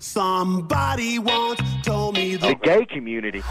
Somebody 0.00 1.18
once 1.18 1.58
told 1.84 2.14
me 2.14 2.36
the 2.36 2.54
gay 2.62 2.86
community. 2.86 3.42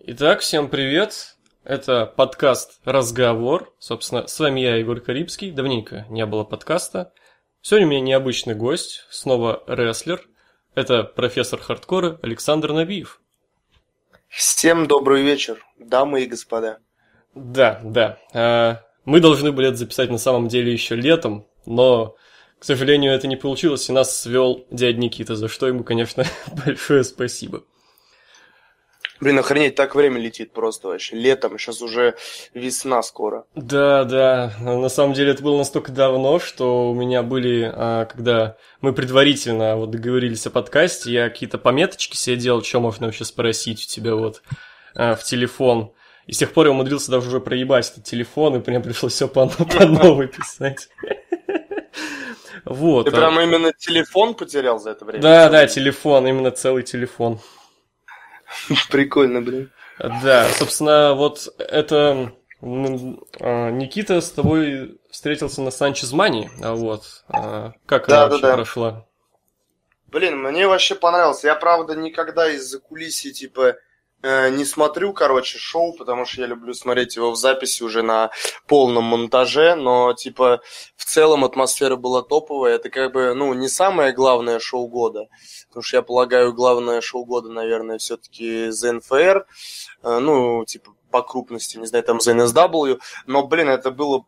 Итак, 0.00 0.40
всем 0.40 0.68
привет. 0.68 1.36
Это 1.62 2.06
подкаст 2.06 2.80
«Разговор». 2.84 3.72
Собственно, 3.78 4.26
с 4.26 4.40
вами 4.40 4.60
я, 4.60 4.76
Егор 4.76 4.98
Карибский. 5.00 5.52
Давненько 5.52 6.06
не 6.08 6.26
было 6.26 6.42
подкаста. 6.42 7.12
Сегодня 7.62 7.86
у 7.86 7.90
меня 7.90 8.00
необычный 8.00 8.56
гость, 8.56 9.04
снова 9.10 9.62
рестлер. 9.68 10.20
Это 10.74 11.04
профессор 11.04 11.60
хардкора 11.60 12.18
Александр 12.20 12.72
Набиев. 12.72 13.20
Всем 14.26 14.88
добрый 14.88 15.22
вечер, 15.22 15.64
дамы 15.78 16.22
и 16.22 16.26
господа. 16.26 16.78
Да, 17.36 17.80
да. 17.84 18.18
А, 18.34 18.82
мы 19.04 19.20
должны 19.20 19.52
были 19.52 19.68
это 19.68 19.76
записать 19.76 20.10
на 20.10 20.18
самом 20.18 20.48
деле 20.48 20.72
еще 20.72 20.96
летом, 20.96 21.46
но, 21.64 22.16
к 22.58 22.64
сожалению, 22.64 23.12
это 23.12 23.26
не 23.26 23.36
получилось, 23.36 23.88
и 23.88 23.92
нас 23.92 24.18
свел 24.18 24.66
дядь 24.70 24.96
Никита, 24.96 25.36
за 25.36 25.48
что 25.48 25.66
ему, 25.66 25.84
конечно, 25.84 26.24
большое 26.66 27.04
спасибо. 27.04 27.64
Блин, 29.18 29.38
охренеть, 29.38 29.74
так 29.74 29.94
время 29.94 30.20
летит 30.20 30.52
просто 30.52 30.88
вообще. 30.88 31.16
Летом, 31.16 31.58
сейчас 31.58 31.80
уже 31.80 32.16
весна 32.52 33.02
скоро. 33.02 33.46
Да, 33.54 34.04
да. 34.04 34.52
На 34.60 34.90
самом 34.90 35.14
деле 35.14 35.30
это 35.30 35.42
было 35.42 35.56
настолько 35.56 35.90
давно, 35.90 36.38
что 36.38 36.90
у 36.90 36.94
меня 36.94 37.22
были, 37.22 37.70
а, 37.74 38.04
когда 38.04 38.56
мы 38.82 38.92
предварительно 38.92 39.76
вот 39.76 39.90
договорились 39.90 40.46
о 40.46 40.50
подкасте, 40.50 41.12
я 41.12 41.30
какие-то 41.30 41.56
пометочки 41.56 42.16
себе 42.16 42.36
делал, 42.36 42.62
что 42.62 42.80
можно 42.80 43.06
вообще 43.06 43.24
спросить 43.24 43.84
у 43.84 43.86
тебя 43.86 44.14
вот 44.14 44.42
а, 44.94 45.14
в 45.14 45.24
телефон. 45.24 45.92
И 46.26 46.32
с 46.32 46.38
тех 46.38 46.52
пор 46.52 46.66
я 46.66 46.72
умудрился 46.72 47.10
даже 47.10 47.28
уже 47.28 47.40
проебать 47.40 47.90
этот 47.90 48.04
телефон, 48.04 48.56
и 48.56 48.70
мне 48.70 48.80
пришлось 48.80 49.14
все 49.14 49.28
по, 49.28 49.46
по 49.48 49.86
новой 49.86 50.28
писать. 50.28 50.88
Вот. 52.66 53.08
Ты 53.08 53.16
а 53.16 53.18
прям 53.18 53.40
именно 53.40 53.72
телефон 53.72 54.34
потерял 54.34 54.80
за 54.80 54.90
это 54.90 55.04
время? 55.04 55.22
Да, 55.22 55.48
да, 55.48 55.66
телефон, 55.68 56.26
именно 56.26 56.50
целый 56.50 56.82
телефон. 56.82 57.38
Прикольно, 58.90 59.40
блин. 59.40 59.70
Да, 59.98 60.48
собственно, 60.50 61.14
вот 61.14 61.48
это 61.58 62.32
а, 62.60 63.70
Никита 63.70 64.20
с 64.20 64.30
тобой 64.32 64.98
встретился 65.10 65.62
на 65.62 65.70
Санчез 65.70 66.12
Мани, 66.12 66.50
а 66.62 66.74
вот 66.74 67.24
а, 67.28 67.72
как 67.86 68.08
да, 68.08 68.24
она 68.24 68.26
да, 68.26 68.30
вообще 68.30 68.46
да. 68.46 68.54
прошла? 68.54 69.06
Блин, 70.08 70.42
мне 70.42 70.66
вообще 70.66 70.96
понравилось. 70.96 71.44
Я, 71.44 71.54
правда, 71.54 71.94
никогда 71.94 72.50
из-за 72.50 72.80
кулисья, 72.80 73.32
типа, 73.32 73.76
не 74.50 74.64
смотрю, 74.64 75.12
короче, 75.12 75.58
шоу, 75.58 75.92
потому 75.92 76.24
что 76.24 76.42
я 76.42 76.46
люблю 76.46 76.74
смотреть 76.74 77.16
его 77.16 77.30
в 77.30 77.36
записи 77.36 77.82
уже 77.82 78.02
на 78.02 78.30
полном 78.66 79.04
монтаже, 79.04 79.74
но, 79.74 80.12
типа, 80.14 80.60
в 80.96 81.04
целом 81.04 81.44
атмосфера 81.44 81.96
была 81.96 82.22
топовая. 82.22 82.74
Это, 82.76 82.90
как 82.90 83.12
бы, 83.12 83.34
ну, 83.34 83.54
не 83.54 83.68
самое 83.68 84.12
главное 84.12 84.58
шоу 84.58 84.88
года, 84.88 85.28
потому 85.68 85.82
что 85.82 85.98
я 85.98 86.02
полагаю, 86.02 86.52
главное 86.52 87.00
шоу 87.00 87.24
года, 87.24 87.50
наверное, 87.50 87.98
все-таки 87.98 88.68
ZNFR, 88.68 89.44
э, 90.02 90.18
ну, 90.18 90.64
типа, 90.64 90.92
по 91.10 91.22
крупности, 91.22 91.78
не 91.78 91.86
знаю, 91.86 92.04
там 92.04 92.18
ZNSW, 92.18 92.98
но, 93.26 93.46
блин, 93.46 93.68
это 93.68 93.90
было 93.90 94.24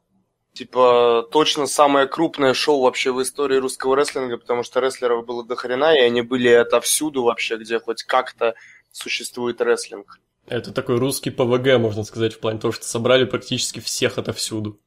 типа, 0.58 1.28
точно 1.30 1.66
самое 1.66 2.08
крупное 2.08 2.52
шоу 2.52 2.80
вообще 2.82 3.12
в 3.12 3.22
истории 3.22 3.58
русского 3.58 3.94
рестлинга, 3.94 4.38
потому 4.38 4.64
что 4.64 4.80
рестлеров 4.80 5.24
было 5.24 5.44
до 5.44 5.54
хрена, 5.54 5.94
и 5.94 6.00
они 6.00 6.22
были 6.22 6.48
отовсюду 6.48 7.22
вообще, 7.22 7.58
где 7.58 7.78
хоть 7.78 8.02
как-то 8.02 8.54
существует 8.92 9.60
рестлинг. 9.60 10.20
Это 10.46 10.72
такой 10.72 10.96
русский 10.96 11.30
PWG, 11.30 11.78
можно 11.78 12.04
сказать, 12.04 12.34
в 12.34 12.40
плане 12.40 12.58
того, 12.58 12.72
что 12.72 12.84
собрали 12.84 13.24
практически 13.24 13.80
всех 13.80 14.18
отовсюду. 14.18 14.80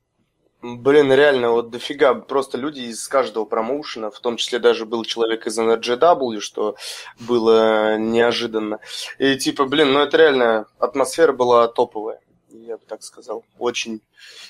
Блин, 0.64 1.12
реально, 1.12 1.52
вот 1.52 1.72
дофига, 1.72 2.14
просто 2.14 2.58
люди 2.58 2.82
из 2.82 3.08
каждого 3.08 3.46
промоушена, 3.46 4.12
в 4.12 4.20
том 4.20 4.38
числе 4.38 4.60
даже 4.60 4.86
был 4.86 5.04
человек 5.06 5.48
из 5.48 5.58
NRGW, 5.58 6.40
что 6.40 6.76
было 7.20 7.98
неожиданно. 7.98 8.80
И 9.18 9.36
типа, 9.38 9.66
блин, 9.66 9.94
ну 9.94 10.00
это 10.00 10.18
реально, 10.18 10.68
атмосфера 10.78 11.34
была 11.34 11.68
топовая, 11.68 12.22
я 12.52 12.78
бы 12.78 12.84
так 12.88 13.02
сказал. 13.02 13.44
Очень. 13.58 14.02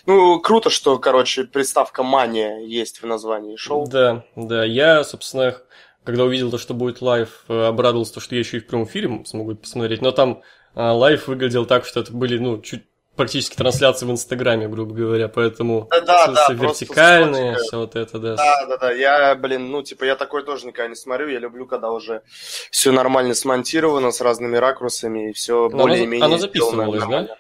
Ну, 0.06 0.42
круто, 0.42 0.70
что, 0.70 1.00
короче, 1.00 1.46
приставка 1.46 2.04
«мания» 2.04 2.60
есть 2.60 3.02
в 3.02 3.06
названии 3.06 3.56
шоу. 3.56 3.88
Да, 3.88 4.26
да, 4.36 4.66
я, 4.66 5.06
собственно, 5.06 5.62
когда 6.04 6.24
увидел 6.24 6.52
то, 6.52 6.58
что 6.58 6.74
будет 6.74 7.02
live, 7.02 7.44
э, 7.48 7.66
обрадовался, 7.66 8.20
что 8.20 8.36
я 8.36 8.40
еще 8.40 8.58
и 8.58 8.60
в 8.60 8.68
прямом 8.68 8.88
эфире 8.88 9.24
смогу 9.26 9.56
посмотреть, 9.56 10.02
но 10.02 10.12
там 10.12 10.42
а, 10.74 10.94
live 10.94 11.28
выглядел 11.28 11.66
так, 11.66 11.86
что 11.86 12.00
это 12.00 12.14
были, 12.14 12.38
ну, 12.38 12.62
чуть 12.62 12.84
практически 13.16 13.56
трансляции 13.56 14.06
в 14.06 14.12
Инстаграме, 14.12 14.68
грубо 14.68 14.94
говоря, 14.94 15.28
поэтому 15.28 15.88
да, 15.92 16.02
да, 16.02 16.28
да, 16.28 16.54
вертикальные, 16.54 17.58
все 17.58 17.78
вот 17.78 17.96
это, 17.96 18.20
да. 18.20 18.36
Да, 18.36 18.66
да, 18.68 18.78
да, 18.78 18.92
я, 18.92 19.36
блин, 19.36 19.70
ну, 19.70 19.84
типа, 19.84 20.06
я 20.06 20.16
такой 20.16 20.44
тоже 20.44 20.66
никогда 20.66 20.88
не 20.90 20.96
смотрю, 20.96 21.28
я 21.28 21.40
люблю, 21.40 21.66
когда 21.66 21.92
уже 21.92 22.24
все 22.72 22.92
нормально 22.92 23.34
смонтировано, 23.34 24.12
с 24.12 24.22
разными 24.22 24.58
ракурсами, 24.58 25.30
и 25.30 25.34
все 25.34 25.70
более-менее 25.70 26.26
Оно 26.26 26.38
записывалось, 26.38 27.04
да? 27.06 27.38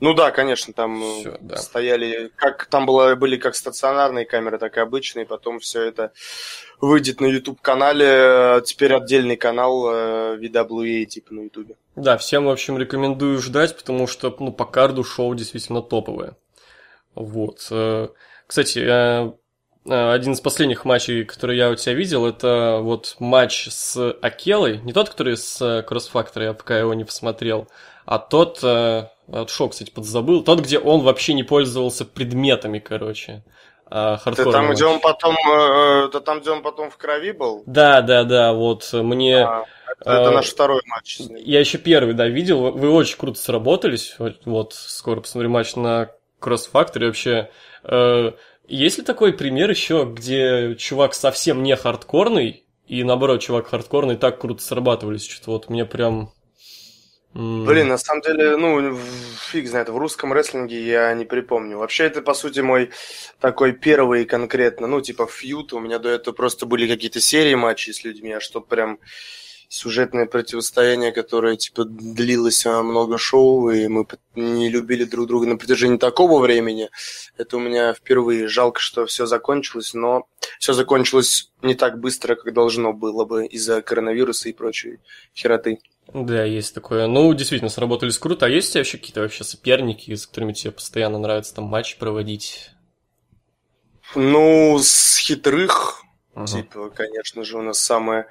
Ну 0.00 0.14
да, 0.14 0.30
конечно, 0.30 0.72
там 0.72 1.00
Всё, 1.00 1.36
да. 1.40 1.56
стояли, 1.56 2.32
как 2.34 2.66
там 2.66 2.86
было, 2.86 3.14
были 3.16 3.36
как 3.36 3.54
стационарные 3.54 4.24
камеры, 4.24 4.58
так 4.58 4.78
и 4.78 4.80
обычные, 4.80 5.26
потом 5.26 5.60
все 5.60 5.82
это 5.82 6.12
выйдет 6.80 7.20
на 7.20 7.26
YouTube 7.26 7.60
канале, 7.60 8.62
теперь 8.64 8.94
отдельный 8.94 9.36
канал 9.36 9.86
э, 9.90 10.38
VWA 10.38 11.04
типа 11.04 11.34
на 11.34 11.40
YouTube. 11.42 11.76
Да, 11.96 12.16
всем, 12.16 12.46
в 12.46 12.50
общем, 12.50 12.78
рекомендую 12.78 13.38
ждать, 13.38 13.76
потому 13.76 14.06
что, 14.06 14.34
ну, 14.40 14.52
по 14.52 14.64
карду 14.64 15.04
шоу 15.04 15.34
действительно 15.34 15.82
топовое. 15.82 16.34
Вот. 17.14 17.68
Э, 17.70 18.08
кстати, 18.46 18.78
э, 18.78 19.32
один 19.84 20.32
из 20.32 20.40
последних 20.40 20.86
матчей, 20.86 21.24
который 21.24 21.58
я 21.58 21.68
у 21.68 21.74
тебя 21.74 21.94
видел, 21.94 22.24
это 22.24 22.78
вот 22.80 23.16
матч 23.18 23.68
с 23.68 24.12
Акелой. 24.22 24.78
Не 24.78 24.94
тот, 24.94 25.10
который 25.10 25.36
с 25.36 25.60
Factor, 25.60 26.42
я 26.42 26.54
пока 26.54 26.78
его 26.78 26.94
не 26.94 27.04
посмотрел, 27.04 27.68
а 28.06 28.18
тот, 28.18 28.64
от 28.64 29.10
шок, 29.48 29.72
кстати, 29.72 29.90
подзабыл, 29.90 30.42
тот, 30.42 30.60
где 30.60 30.78
он 30.78 31.00
вообще 31.02 31.34
не 31.34 31.42
пользовался 31.42 32.04
предметами, 32.04 32.78
короче. 32.78 33.44
А, 33.92 34.20
это 34.24 34.50
там, 34.52 34.70
где 34.70 34.84
он 34.84 35.00
потом, 35.00 35.34
э, 35.34 36.06
это 36.06 36.20
там, 36.20 36.40
где 36.40 36.50
он 36.50 36.62
потом 36.62 36.90
в 36.90 36.96
крови 36.96 37.32
был? 37.32 37.64
Да, 37.66 38.02
да, 38.02 38.22
да, 38.22 38.52
вот 38.52 38.88
мне... 38.92 39.44
А, 39.44 39.64
это, 40.00 40.10
это 40.10 40.30
наш 40.30 40.46
второй 40.46 40.80
матч. 40.86 41.18
Я 41.38 41.58
еще 41.58 41.78
первый, 41.78 42.14
да, 42.14 42.28
видел, 42.28 42.70
вы 42.70 42.90
очень 42.92 43.18
круто 43.18 43.40
сработались, 43.40 44.14
вот, 44.18 44.74
скоро 44.74 45.20
посмотрю 45.20 45.50
матч 45.50 45.74
на 45.74 46.10
Cross 46.40 46.70
Factory, 46.72 47.06
вообще... 47.06 47.50
Э, 47.82 48.32
есть 48.68 48.98
ли 48.98 49.04
такой 49.04 49.32
пример 49.32 49.68
еще, 49.68 50.08
где 50.08 50.76
чувак 50.76 51.14
совсем 51.14 51.64
не 51.64 51.74
хардкорный, 51.74 52.64
и 52.86 53.02
наоборот, 53.02 53.40
чувак 53.40 53.66
хардкорный 53.66 54.16
так 54.16 54.40
круто 54.40 54.62
срабатывались, 54.62 55.28
что-то 55.28 55.50
вот 55.50 55.68
мне 55.68 55.84
прям 55.84 56.32
Mm. 57.34 57.64
Блин, 57.64 57.88
на 57.88 57.98
самом 57.98 58.22
деле, 58.22 58.56
ну, 58.56 58.98
фиг 59.50 59.68
знает, 59.68 59.88
в 59.88 59.96
русском 59.96 60.32
рестлинге 60.32 60.84
я 60.84 61.14
не 61.14 61.24
припомню. 61.24 61.78
Вообще, 61.78 62.04
это, 62.04 62.22
по 62.22 62.34
сути, 62.34 62.60
мой 62.60 62.90
такой 63.38 63.72
первый 63.72 64.24
конкретно, 64.24 64.88
ну, 64.88 65.00
типа, 65.00 65.26
фьют. 65.26 65.72
У 65.72 65.78
меня 65.78 66.00
до 66.00 66.08
этого 66.08 66.34
просто 66.34 66.66
были 66.66 66.88
какие-то 66.88 67.20
серии 67.20 67.54
матчей 67.54 67.94
с 67.94 68.02
людьми, 68.02 68.32
а 68.32 68.40
что 68.40 68.60
прям 68.60 68.98
сюжетное 69.68 70.26
противостояние, 70.26 71.12
которое, 71.12 71.56
типа, 71.56 71.84
длилось 71.84 72.66
а, 72.66 72.82
много 72.82 73.16
шоу, 73.18 73.70
и 73.70 73.86
мы 73.86 74.04
не 74.34 74.68
любили 74.68 75.04
друг 75.04 75.28
друга 75.28 75.46
на 75.46 75.56
протяжении 75.56 75.96
такого 75.96 76.40
времени. 76.40 76.90
Это 77.38 77.56
у 77.56 77.60
меня 77.60 77.94
впервые. 77.94 78.48
Жалко, 78.48 78.80
что 78.80 79.06
все 79.06 79.26
закончилось, 79.26 79.94
но 79.94 80.26
все 80.58 80.72
закончилось 80.72 81.52
не 81.62 81.76
так 81.76 82.00
быстро, 82.00 82.34
как 82.34 82.52
должно 82.52 82.92
было 82.92 83.24
бы 83.24 83.46
из-за 83.46 83.80
коронавируса 83.80 84.48
и 84.48 84.52
прочей 84.52 84.98
хероты. 85.36 85.78
Да, 86.12 86.44
есть 86.44 86.74
такое. 86.74 87.06
Ну, 87.06 87.32
действительно, 87.34 87.70
сработались 87.70 88.18
круто. 88.18 88.46
А 88.46 88.48
есть 88.48 88.70
у 88.70 88.72
тебя 88.72 88.80
вообще 88.80 88.98
какие-то 88.98 89.20
вообще 89.20 89.44
соперники, 89.44 90.14
с 90.14 90.26
которыми 90.26 90.52
тебе 90.52 90.72
постоянно 90.72 91.18
нравится 91.18 91.54
там 91.54 91.64
матч 91.64 91.96
проводить? 91.96 92.70
Ну, 94.14 94.78
с 94.80 95.18
хитрых, 95.18 96.02
uh-huh. 96.34 96.46
типа, 96.46 96.90
конечно 96.90 97.44
же, 97.44 97.58
у 97.58 97.62
нас 97.62 97.78
самое 97.78 98.26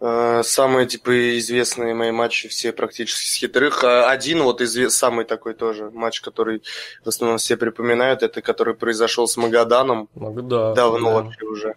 э, 0.00 0.42
самые 0.42 0.86
типа 0.86 1.38
известные 1.38 1.94
мои 1.94 2.10
матчи 2.10 2.48
все 2.48 2.72
практически 2.72 3.28
с 3.28 3.34
хитрых. 3.34 3.84
А 3.84 4.10
один 4.10 4.42
вот 4.42 4.60
изве- 4.60 4.90
самый 4.90 5.24
такой 5.24 5.54
тоже 5.54 5.90
матч, 5.90 6.20
который 6.20 6.62
в 7.04 7.08
основном 7.08 7.38
все 7.38 7.56
припоминают, 7.56 8.24
это 8.24 8.42
который 8.42 8.74
произошел 8.74 9.28
с 9.28 9.36
Магаданом. 9.36 10.08
Магада. 10.14 10.74
Давно 10.74 11.10
да. 11.10 11.22
вообще 11.22 11.44
уже. 11.44 11.74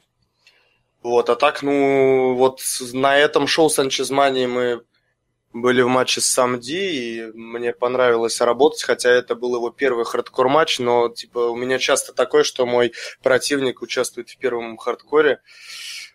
Вот, 1.03 1.29
а 1.29 1.35
так, 1.35 1.61
ну, 1.61 2.33
вот 2.33 2.59
на 2.91 3.17
этом 3.17 3.45
шоу 3.45 3.69
Санчезмании 3.69 4.47
мы 4.47 4.81
были 5.53 5.81
в 5.81 5.87
матче 5.87 6.21
с 6.21 6.25
Самди, 6.25 6.75
и 6.75 7.31
мне 7.33 7.73
понравилось 7.73 8.41
работать, 8.41 8.83
хотя 8.83 9.09
это 9.09 9.35
был 9.35 9.55
его 9.55 9.69
первый 9.69 10.05
хардкор 10.05 10.49
матч, 10.49 10.79
но 10.79 11.09
типа 11.09 11.39
у 11.39 11.55
меня 11.55 11.79
часто 11.79 12.13
такое, 12.13 12.43
что 12.43 12.65
мой 12.65 12.93
противник 13.23 13.81
участвует 13.81 14.29
в 14.29 14.37
первом 14.37 14.77
хардкоре. 14.77 15.41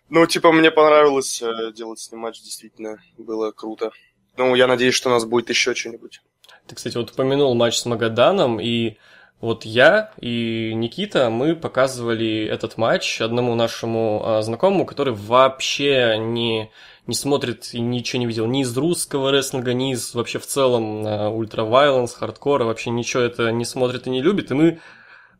Ну, 0.09 0.25
типа, 0.27 0.51
мне 0.51 0.69
понравилось 0.69 1.41
э, 1.41 1.71
делать 1.73 1.99
с 1.99 2.11
ним 2.11 2.21
матч, 2.21 2.41
действительно, 2.41 3.01
было 3.17 3.51
круто. 3.51 3.91
Ну, 4.37 4.53
я 4.53 4.67
надеюсь, 4.67 4.93
что 4.93 5.09
у 5.09 5.11
нас 5.11 5.25
будет 5.25 5.49
еще 5.49 5.73
что-нибудь. 5.73 6.21
Ты, 6.67 6.75
кстати, 6.75 6.97
вот 6.97 7.11
упомянул 7.11 7.55
матч 7.55 7.77
с 7.77 7.85
Магаданом, 7.85 8.59
и 8.59 8.97
вот 9.41 9.65
я 9.65 10.13
и 10.21 10.73
Никита, 10.73 11.29
мы 11.29 11.55
показывали 11.55 12.45
этот 12.45 12.77
матч 12.77 13.21
одному 13.21 13.55
нашему 13.55 14.21
а, 14.23 14.41
знакомому, 14.41 14.85
который 14.85 15.13
вообще 15.13 16.17
не, 16.17 16.71
не 17.07 17.15
смотрит 17.15 17.73
и 17.73 17.79
ничего 17.81 18.19
не 18.19 18.25
видел 18.25 18.45
ни 18.45 18.61
из 18.61 18.75
русского 18.77 19.31
рестлинга, 19.31 19.73
ни 19.73 19.93
из 19.93 20.13
вообще 20.13 20.39
в 20.39 20.45
целом 20.45 21.05
ультра 21.35 21.63
вайланс, 21.63 22.13
хардкора, 22.13 22.63
вообще 22.65 22.89
ничего 22.89 23.23
это 23.23 23.51
не 23.51 23.65
смотрит 23.65 24.07
и 24.07 24.09
не 24.09 24.21
любит, 24.21 24.51
и 24.51 24.53
мы, 24.53 24.79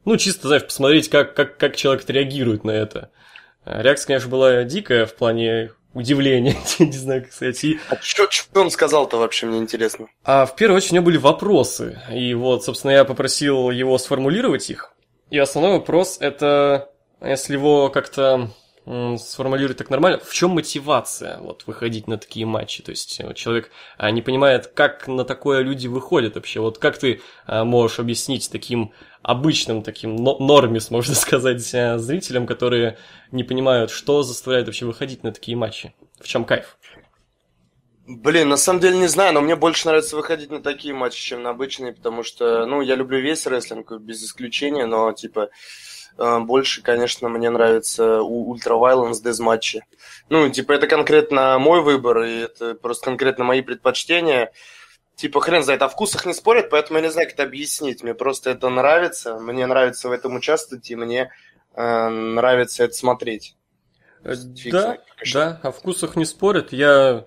ну, 0.06 0.18
чисто, 0.18 0.48
знаешь, 0.48 0.66
посмотреть, 0.66 1.10
как, 1.10 1.34
как, 1.36 1.58
как 1.58 1.76
человек 1.76 2.04
реагирует 2.10 2.64
на 2.64 2.72
это. 2.72 3.12
Реакция, 3.66 4.08
конечно, 4.08 4.30
была 4.30 4.64
дикая 4.64 5.06
в 5.06 5.16
плане 5.16 5.72
удивления, 5.94 6.58
не 6.80 6.92
знаю, 6.92 7.24
как 7.24 7.34
сказать. 7.34 7.64
И... 7.64 7.80
А 7.90 7.98
что 8.02 8.28
он 8.56 8.70
сказал-то 8.70 9.18
вообще, 9.18 9.46
мне 9.46 9.60
интересно? 9.60 10.08
А 10.24 10.46
в 10.46 10.56
первую 10.56 10.78
очередь 10.78 10.92
у 10.92 10.96
меня 10.96 11.02
были 11.04 11.18
вопросы, 11.18 12.02
и 12.12 12.34
вот, 12.34 12.66
собственно, 12.66 12.92
я 12.92 13.06
попросил 13.06 13.70
его 13.70 13.98
сформулировать 13.98 14.70
их. 14.70 14.94
И 15.30 15.38
основной 15.38 15.80
вопрос 15.80 16.18
это, 16.20 16.90
если 17.22 17.54
его 17.54 17.90
как-то 17.90 18.50
сформулировать 18.86 19.78
так 19.78 19.90
нормально, 19.90 20.20
в 20.20 20.34
чем 20.34 20.52
мотивация 20.52 21.38
вот 21.40 21.64
выходить 21.68 22.08
на 22.08 22.18
такие 22.18 22.46
матчи? 22.46 22.84
То 22.84 22.92
есть 22.92 23.22
вот, 23.24 23.36
человек 23.36 23.72
а, 23.98 24.12
не 24.12 24.22
понимает, 24.22 24.68
как 24.68 25.08
на 25.08 25.24
такое 25.24 25.62
люди 25.62 25.88
выходят 25.88 26.36
вообще. 26.36 26.60
Вот 26.60 26.80
как 26.80 26.98
ты 26.98 27.22
а, 27.46 27.64
можешь 27.64 28.00
объяснить 28.00 28.50
таким 28.52 28.92
обычным, 29.22 29.84
таким 29.84 30.16
нормис, 30.16 30.92
можно 30.92 31.16
сказать, 31.16 31.74
а, 31.74 31.98
зрителям, 31.98 32.46
которые 32.46 32.98
не 33.32 33.44
понимают, 33.44 33.90
что 33.90 34.22
заставляет 34.24 34.66
вообще 34.66 34.86
выходить 34.86 35.24
на 35.24 35.32
такие 35.32 35.56
матчи? 35.56 35.94
В 36.20 36.28
чем 36.28 36.44
кайф? 36.44 36.78
Блин, 38.06 38.50
на 38.50 38.58
самом 38.58 38.82
деле 38.82 38.98
не 38.98 39.08
знаю, 39.08 39.34
но 39.34 39.40
мне 39.40 39.56
больше 39.56 39.88
нравится 39.88 40.18
выходить 40.18 40.52
на 40.52 40.62
такие 40.62 40.94
матчи, 40.94 41.24
чем 41.24 41.42
на 41.42 41.52
обычные, 41.52 41.94
потому 41.94 42.24
что, 42.24 42.66
ну, 42.66 42.82
я 42.82 42.96
люблю 42.96 43.22
весь 43.22 43.48
рестлинг, 43.48 43.94
без 43.94 44.22
исключения, 44.26 44.86
но, 44.86 45.14
типа, 45.14 45.44
Э, 45.44 45.48
больше, 46.18 46.82
конечно, 46.82 47.30
мне 47.30 47.50
нравится 47.50 48.20
Ultra 48.20 48.80
Violence 48.80 49.24
дезматчи. 49.24 49.84
Ну, 50.30 50.50
типа, 50.50 50.74
это 50.74 50.88
конкретно 50.88 51.58
мой 51.60 51.82
выбор, 51.82 52.24
и 52.24 52.42
это 52.42 52.76
просто 52.76 53.06
конкретно 53.06 53.44
мои 53.44 53.62
предпочтения. 53.62 54.52
Типа, 55.16 55.42
хрен 55.42 55.64
знает, 55.64 55.82
о 55.82 55.90
вкусах 55.90 56.26
не 56.26 56.34
спорят, 56.34 56.70
поэтому 56.70 56.98
я 56.98 57.06
не 57.06 57.12
знаю, 57.12 57.28
как 57.28 57.36
это 57.36 57.44
объяснить. 57.44 58.04
Мне 58.04 58.14
просто 58.14 58.50
это 58.50 58.70
нравится, 58.70 59.38
мне 59.38 59.66
нравится 59.66 60.10
в 60.10 60.12
этом 60.12 60.36
участвовать, 60.36 60.90
и 60.90 60.96
мне 60.96 61.32
э, 61.76 62.08
нравится 62.10 62.84
это 62.84 62.94
смотреть. 62.94 63.56
Э, 64.24 64.34
Фиг 64.36 64.72
да, 64.72 64.82
знает, 64.82 65.02
да, 65.34 65.60
о 65.62 65.72
вкусах 65.72 66.16
не 66.16 66.26
спорят. 66.26 66.74
Я 66.74 67.26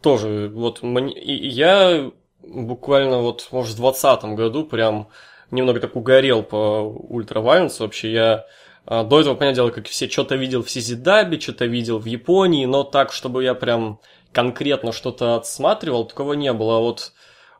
тоже, 0.00 0.50
вот, 0.52 0.82
мне, 0.82 1.14
я 1.16 2.10
буквально 2.40 3.18
вот, 3.18 3.48
может, 3.52 3.74
в 3.74 3.76
двадцатом 3.76 4.34
году 4.34 4.64
прям 4.64 5.08
немного 5.50 5.80
так 5.80 5.96
угорел 5.96 6.42
по 6.42 6.82
Ультра 6.82 7.40
Violence 7.40 7.76
вообще. 7.80 8.12
Я 8.12 8.46
а, 8.86 9.04
до 9.04 9.20
этого, 9.20 9.34
понятное 9.34 9.56
дело, 9.56 9.70
как 9.70 9.86
все, 9.86 10.08
что-то 10.08 10.36
видел 10.36 10.62
в 10.62 10.70
Сизидабе, 10.70 11.38
что-то 11.38 11.66
видел 11.66 11.98
в 11.98 12.06
Японии, 12.06 12.64
но 12.64 12.84
так, 12.84 13.12
чтобы 13.12 13.44
я 13.44 13.54
прям 13.54 14.00
конкретно 14.32 14.92
что-то 14.92 15.36
отсматривал, 15.36 16.06
такого 16.06 16.32
не 16.32 16.52
было. 16.52 16.78
А 16.78 16.80
вот 16.80 17.12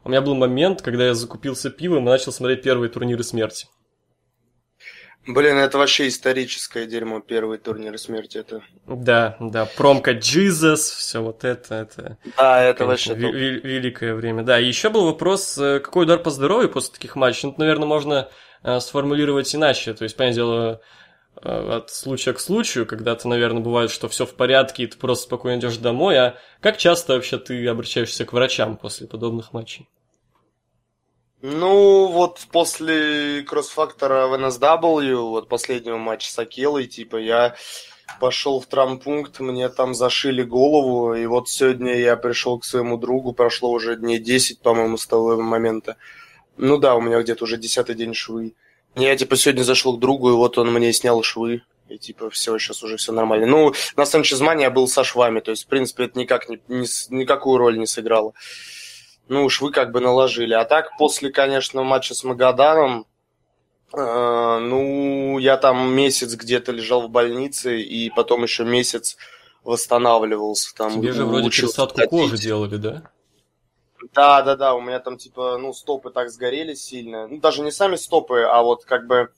у 0.04 0.08
меня 0.08 0.20
был 0.20 0.34
момент, 0.34 0.80
когда 0.82 1.06
я 1.06 1.14
закупился 1.14 1.70
пивом 1.70 2.04
и 2.04 2.10
начал 2.10 2.32
смотреть 2.32 2.62
первые 2.62 2.90
турниры 2.90 3.22
смерти. 3.22 3.68
Блин, 5.28 5.58
это 5.58 5.76
вообще 5.76 6.08
историческое 6.08 6.86
дерьмо, 6.86 7.20
первый 7.20 7.58
турнир 7.58 7.98
смерти 7.98 8.38
это. 8.38 8.62
Да, 8.86 9.36
да, 9.40 9.66
промка 9.66 10.12
Jesus, 10.12 10.76
все 10.76 11.20
вот 11.22 11.44
это, 11.44 11.74
это. 11.74 12.16
Да, 12.34 12.62
это 12.62 12.86
конечно, 12.86 13.12
вообще 13.12 13.30
великое 13.30 14.14
время. 14.14 14.42
Да, 14.42 14.58
и 14.58 14.64
еще 14.64 14.88
был 14.88 15.04
вопрос, 15.04 15.58
э, 15.58 15.80
какой 15.80 16.04
удар 16.04 16.18
по 16.18 16.30
здоровью 16.30 16.70
после 16.70 16.94
таких 16.94 17.14
матчей? 17.14 17.48
Ну, 17.48 17.54
наверное, 17.58 17.86
можно 17.86 18.30
э, 18.62 18.80
сформулировать 18.80 19.54
иначе. 19.54 19.92
То 19.92 20.04
есть, 20.04 20.16
понятное 20.16 20.34
дело, 20.34 20.80
э, 21.42 21.76
от 21.76 21.90
случая 21.90 22.32
к 22.32 22.40
случаю, 22.40 22.86
когда-то, 22.86 23.28
наверное, 23.28 23.62
бывает, 23.62 23.90
что 23.90 24.08
все 24.08 24.24
в 24.24 24.34
порядке, 24.34 24.84
и 24.84 24.86
ты 24.86 24.96
просто 24.96 25.24
спокойно 25.24 25.58
идешь 25.58 25.76
домой. 25.76 26.16
А 26.16 26.38
как 26.60 26.78
часто 26.78 27.12
вообще 27.12 27.36
ты 27.36 27.66
обращаешься 27.68 28.24
к 28.24 28.32
врачам 28.32 28.78
после 28.78 29.06
подобных 29.06 29.52
матчей? 29.52 29.90
Ну, 31.40 32.08
вот 32.08 32.40
после 32.50 33.42
кроссфактора 33.42 34.26
в 34.26 34.34
NSW, 34.34 35.14
вот 35.16 35.48
последнего 35.48 35.96
матча 35.96 36.32
с 36.32 36.38
Акелой, 36.38 36.88
типа, 36.88 37.16
я 37.16 37.54
пошел 38.18 38.60
в 38.60 38.66
травмпункт, 38.66 39.38
мне 39.38 39.68
там 39.68 39.94
зашили 39.94 40.42
голову, 40.42 41.14
и 41.14 41.26
вот 41.26 41.48
сегодня 41.48 41.94
я 41.94 42.16
пришел 42.16 42.58
к 42.58 42.64
своему 42.64 42.96
другу, 42.96 43.32
прошло 43.34 43.70
уже 43.70 43.94
дней 43.94 44.18
10, 44.18 44.60
по-моему, 44.60 44.96
с 44.96 45.06
того 45.06 45.40
момента. 45.40 45.96
Ну 46.56 46.76
да, 46.76 46.96
у 46.96 47.00
меня 47.00 47.20
где-то 47.20 47.44
уже 47.44 47.56
десятый 47.56 47.94
день 47.94 48.14
швы. 48.14 48.54
Я, 48.96 49.16
типа, 49.16 49.36
сегодня 49.36 49.62
зашел 49.62 49.96
к 49.96 50.00
другу, 50.00 50.30
и 50.30 50.34
вот 50.34 50.58
он 50.58 50.72
мне 50.72 50.92
снял 50.92 51.22
швы. 51.22 51.62
И, 51.88 51.98
типа, 51.98 52.30
все, 52.30 52.58
сейчас 52.58 52.82
уже 52.82 52.96
все 52.96 53.12
нормально. 53.12 53.46
Ну, 53.46 53.72
на 53.96 54.06
Санчезмане 54.06 54.64
я 54.64 54.70
был 54.70 54.88
со 54.88 55.04
швами, 55.04 55.38
то 55.38 55.52
есть, 55.52 55.64
в 55.64 55.68
принципе, 55.68 56.06
это 56.06 56.18
никак 56.18 56.48
не, 56.48 56.60
не, 56.66 56.86
никакую 57.10 57.58
роль 57.58 57.78
не 57.78 57.86
сыграло 57.86 58.34
ну 59.28 59.44
уж 59.44 59.60
вы 59.60 59.70
как 59.70 59.92
бы 59.92 60.00
наложили. 60.00 60.54
А 60.54 60.64
так, 60.64 60.96
после, 60.98 61.30
конечно, 61.30 61.82
матча 61.82 62.14
с 62.14 62.24
Магаданом, 62.24 63.06
э, 63.92 64.58
ну, 64.60 65.38
я 65.38 65.56
там 65.56 65.92
месяц 65.94 66.34
где-то 66.34 66.72
лежал 66.72 67.02
в 67.02 67.10
больнице, 67.10 67.80
и 67.80 68.10
потом 68.10 68.42
еще 68.42 68.64
месяц 68.64 69.16
восстанавливался. 69.64 70.74
Там, 70.74 70.92
Тебе 70.92 71.12
же 71.12 71.24
вроде 71.24 71.50
пересадку 71.50 72.00
кожи 72.08 72.38
делали, 72.38 72.76
да? 72.76 73.02
Да, 74.14 74.42
да, 74.42 74.56
да, 74.56 74.74
у 74.74 74.80
меня 74.80 75.00
там 75.00 75.18
типа, 75.18 75.58
ну, 75.58 75.72
стопы 75.72 76.10
так 76.10 76.30
сгорели 76.30 76.74
сильно. 76.74 77.26
Ну, 77.26 77.40
даже 77.40 77.62
не 77.62 77.72
сами 77.72 77.96
стопы, 77.96 78.42
а 78.42 78.62
вот 78.62 78.84
как 78.84 79.06
бы 79.06 79.30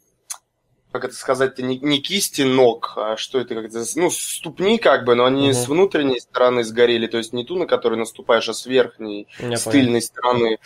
как 0.93 1.05
это 1.05 1.15
сказать-то, 1.15 1.63
не, 1.63 1.79
не 1.79 2.01
кисти 2.01 2.43
ног, 2.43 2.95
а 2.97 3.17
что 3.17 3.39
это 3.39 3.55
как-то, 3.55 3.85
ну, 3.95 4.11
ступни 4.11 4.79
как 4.79 5.05
бы, 5.05 5.15
но 5.15 5.25
они 5.25 5.51
угу. 5.51 5.55
с 5.55 5.69
внутренней 5.69 6.21
стороны 6.21 6.65
сгорели, 6.65 7.07
то 7.07 7.19
есть 7.19 7.33
не 7.33 7.45
ту, 7.45 7.57
на 7.57 7.67
которую 7.67 8.01
наступаешь, 8.01 8.49
а 8.49 8.55
с 8.55 8.67
верхней, 8.67 9.29
Я 9.39 9.57
с 9.57 9.65
понял. 9.65 9.73
тыльной 9.73 10.03
стороны. 10.03 10.59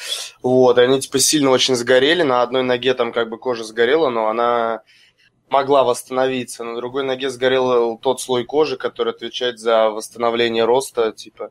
Вот, 0.42 0.78
они 0.78 1.00
типа 1.00 1.18
сильно 1.18 1.50
очень 1.50 1.76
сгорели, 1.76 2.22
на 2.22 2.42
одной 2.42 2.62
ноге 2.62 2.94
там 2.94 3.12
как 3.12 3.28
бы 3.28 3.38
кожа 3.38 3.64
сгорела, 3.64 4.08
но 4.08 4.28
она 4.28 4.82
могла 5.50 5.84
восстановиться, 5.84 6.64
на 6.64 6.74
другой 6.74 7.04
ноге 7.04 7.28
сгорел 7.28 7.98
тот 7.98 8.20
слой 8.20 8.44
кожи, 8.44 8.76
который 8.76 9.12
отвечает 9.12 9.58
за 9.58 9.90
восстановление 9.90 10.64
роста, 10.64 11.12
типа, 11.12 11.50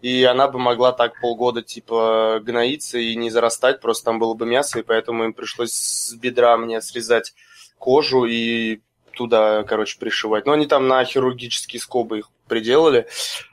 и 0.00 0.22
она 0.22 0.48
бы 0.48 0.58
могла 0.58 0.92
так 0.92 1.20
полгода, 1.20 1.60
типа, 1.60 2.40
гноиться 2.42 2.98
и 2.98 3.16
не 3.16 3.30
зарастать, 3.30 3.80
просто 3.80 4.06
там 4.06 4.18
было 4.18 4.34
бы 4.34 4.46
мясо, 4.46 4.78
и 4.78 4.82
поэтому 4.82 5.24
им 5.24 5.34
пришлось 5.34 5.72
с 5.72 6.14
бедра 6.14 6.56
мне 6.56 6.80
срезать 6.80 7.34
кожу 7.82 8.26
и 8.26 8.80
туда, 9.16 9.64
короче, 9.64 9.98
пришивать. 9.98 10.46
Но 10.46 10.52
они 10.52 10.66
там 10.66 10.86
на 10.86 11.04
хирургические 11.04 11.80
скобы 11.80 12.20
их 12.20 12.30
приделали. 12.46 13.08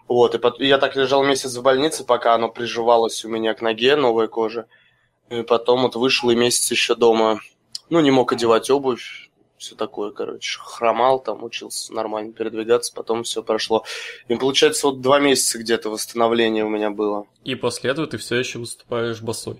Вот, 0.07 0.35
и 0.35 0.37
потом, 0.37 0.61
я 0.61 0.77
так 0.77 0.95
лежал 0.95 1.23
месяц 1.23 1.55
в 1.55 1.63
больнице, 1.63 2.05
пока 2.05 2.35
оно 2.35 2.47
приживалось 2.47 3.25
у 3.25 3.29
меня 3.29 3.55
к 3.55 3.61
ноге, 3.61 3.95
новая 3.95 4.27
кожа. 4.27 4.67
И 5.31 5.41
потом 5.41 5.81
вот 5.81 5.95
вышел 5.95 6.29
и 6.29 6.35
месяц 6.35 6.69
еще 6.69 6.95
дома. 6.95 7.39
Ну, 7.89 8.01
не 8.01 8.11
мог 8.11 8.31
одевать 8.31 8.69
обувь, 8.69 9.29
все 9.57 9.75
такое, 9.75 10.11
короче. 10.11 10.59
Хромал 10.59 11.19
там, 11.19 11.43
учился 11.43 11.91
нормально 11.91 12.31
передвигаться, 12.31 12.93
потом 12.93 13.23
все 13.23 13.41
прошло. 13.41 13.83
И 14.27 14.35
получается, 14.35 14.87
вот 14.87 15.01
два 15.01 15.19
месяца 15.19 15.57
где-то 15.57 15.89
восстановление 15.89 16.65
у 16.65 16.69
меня 16.69 16.91
было. 16.91 17.25
И 17.43 17.55
после 17.55 17.89
этого 17.89 18.05
ты 18.05 18.19
все 18.19 18.37
еще 18.37 18.59
выступаешь 18.59 19.21
босой. 19.21 19.59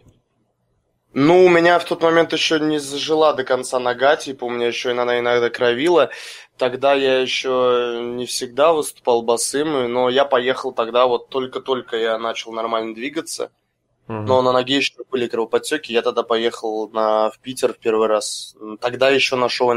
Ну, 1.13 1.45
у 1.45 1.49
меня 1.49 1.79
в 1.79 1.85
тот 1.85 2.03
момент 2.03 2.33
еще 2.33 2.59
не 2.59 2.77
зажила 2.77 3.33
до 3.33 3.43
конца 3.43 3.79
нога, 3.79 4.15
типа, 4.15 4.45
у 4.45 4.49
меня 4.49 4.67
еще 4.67 4.91
она 4.91 5.19
иногда 5.19 5.49
кровила. 5.49 6.11
Тогда 6.57 6.93
я 6.93 7.19
еще 7.19 7.99
не 8.03 8.25
всегда 8.25 8.73
выступал 8.73 9.23
босым, 9.23 9.91
но 9.91 10.09
я 10.09 10.25
поехал 10.25 10.71
тогда, 10.71 11.07
вот 11.07 11.29
только-только 11.29 11.97
я 11.97 12.17
начал 12.19 12.51
нормально 12.51 12.93
двигаться. 12.93 13.51
Угу. 14.07 14.17
Но 14.17 14.41
на 14.41 14.51
ноге 14.51 14.77
еще 14.77 14.93
были 15.09 15.27
кровоподтеки, 15.27 15.91
я 15.91 16.01
тогда 16.01 16.23
поехал 16.23 16.89
на, 16.89 17.31
в 17.31 17.39
Питер 17.39 17.73
в 17.73 17.79
первый 17.79 18.07
раз. 18.07 18.55
Тогда 18.79 19.09
еще 19.09 19.35
на 19.35 19.49
шоу. 19.49 19.73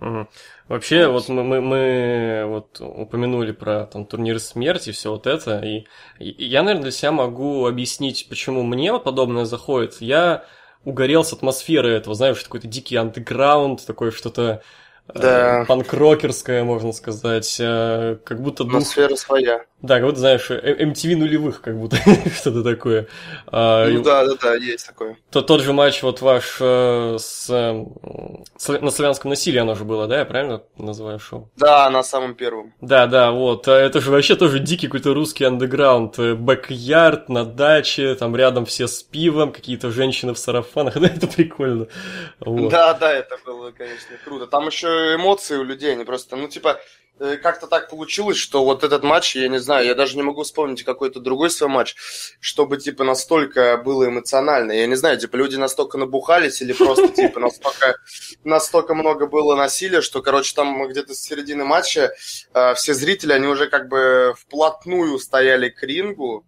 Угу. 0.00 0.28
Вообще, 0.68 1.08
вот 1.08 1.28
мы, 1.28 1.44
мы, 1.44 1.60
мы 1.60 2.44
вот 2.46 2.80
упомянули 2.80 3.52
про 3.52 3.84
там, 3.84 4.06
турниры 4.06 4.38
смерти, 4.38 4.92
все 4.92 5.10
вот 5.10 5.26
это, 5.26 5.60
и, 5.60 5.84
и 6.18 6.44
я, 6.46 6.62
наверное, 6.62 6.84
для 6.84 6.90
себя 6.90 7.12
могу 7.12 7.66
объяснить, 7.66 8.26
почему 8.28 8.62
мне 8.62 8.92
вот 8.92 9.04
подобное 9.04 9.44
заходит. 9.44 10.00
Я 10.00 10.44
угорел 10.84 11.22
с 11.22 11.32
атмосферы 11.32 11.90
этого, 11.90 12.14
знаешь, 12.14 12.42
какой-то 12.42 12.66
дикий 12.66 12.96
андеграунд, 12.96 13.84
такое 13.84 14.10
что-то 14.10 14.62
э, 15.08 15.18
да. 15.18 15.62
э, 15.62 15.66
панкрокерское, 15.66 16.64
можно 16.64 16.92
сказать, 16.92 17.58
э, 17.60 18.16
как 18.24 18.40
будто 18.40 18.64
дух... 18.64 18.76
Атмосфера 18.76 19.16
своя. 19.16 19.64
Да, 19.82 19.96
как 19.96 20.04
будто, 20.04 20.18
знаешь, 20.18 20.50
MTV 20.50 21.16
нулевых, 21.16 21.62
как 21.62 21.78
будто 21.78 21.96
что-то 22.34 22.62
такое. 22.62 23.06
А, 23.46 23.88
ну 23.88 24.02
да, 24.02 24.26
да, 24.26 24.34
да, 24.40 24.54
есть 24.54 24.86
такое. 24.86 25.16
То, 25.30 25.40
тот 25.40 25.62
же 25.62 25.72
матч 25.72 26.02
вот 26.02 26.20
ваш 26.20 26.58
э, 26.60 27.16
с, 27.18 27.46
с, 27.46 28.68
на 28.68 28.90
славянском 28.90 29.30
насилии 29.30 29.58
оно 29.58 29.74
же 29.74 29.84
было, 29.84 30.06
да, 30.06 30.18
я 30.18 30.24
правильно 30.26 30.62
называю 30.76 31.18
шоу? 31.18 31.50
Да, 31.56 31.88
на 31.88 32.02
самом 32.02 32.34
первом. 32.34 32.74
Да, 32.82 33.06
да, 33.06 33.30
вот. 33.30 33.68
А 33.68 33.72
это 33.72 34.02
же 34.02 34.10
вообще 34.10 34.36
тоже 34.36 34.58
дикий 34.58 34.86
какой-то 34.86 35.14
русский 35.14 35.44
андеграунд. 35.44 36.18
Бэк-ярд 36.18 37.30
на 37.30 37.46
даче, 37.46 38.14
там 38.16 38.36
рядом 38.36 38.66
все 38.66 38.86
с 38.86 39.02
пивом, 39.02 39.50
какие-то 39.50 39.90
женщины 39.90 40.34
в 40.34 40.38
сарафанах. 40.38 41.00
Да, 41.00 41.06
это 41.14 41.26
прикольно. 41.26 41.86
Вот. 42.40 42.70
Да, 42.70 42.92
да, 42.92 43.12
это 43.12 43.38
было, 43.46 43.70
конечно, 43.70 44.14
круто. 44.24 44.46
Там 44.46 44.66
еще 44.66 45.14
эмоции 45.14 45.56
у 45.56 45.64
людей, 45.64 45.92
они 45.92 46.04
просто, 46.04 46.36
ну, 46.36 46.48
типа, 46.48 46.80
Э, 46.80 46.99
как-то 47.42 47.66
так 47.66 47.90
получилось, 47.90 48.38
что 48.38 48.64
вот 48.64 48.82
этот 48.82 49.02
матч, 49.02 49.36
я 49.36 49.48
не 49.48 49.58
знаю, 49.58 49.86
я 49.86 49.94
даже 49.94 50.16
не 50.16 50.22
могу 50.22 50.42
вспомнить 50.42 50.84
какой-то 50.84 51.20
другой 51.20 51.50
свой 51.50 51.68
матч, 51.68 51.94
чтобы, 52.40 52.78
типа, 52.78 53.04
настолько 53.04 53.76
было 53.76 54.06
эмоционально. 54.06 54.72
Я 54.72 54.86
не 54.86 54.96
знаю, 54.96 55.18
типа, 55.18 55.36
люди 55.36 55.56
настолько 55.56 55.98
набухались 55.98 56.62
или 56.62 56.72
просто, 56.72 57.08
типа, 57.14 57.40
настолько, 57.40 57.96
настолько 58.44 58.94
много 58.94 59.26
было 59.26 59.54
насилия, 59.54 60.00
что, 60.00 60.22
короче, 60.22 60.54
там 60.54 60.88
где-то 60.88 61.14
с 61.14 61.20
середины 61.20 61.64
матча 61.64 62.12
э, 62.54 62.74
все 62.74 62.94
зрители, 62.94 63.32
они 63.32 63.46
уже 63.46 63.68
как 63.68 63.88
бы 63.88 64.34
вплотную 64.38 65.18
стояли 65.18 65.68
к 65.68 65.82
рингу, 65.82 66.46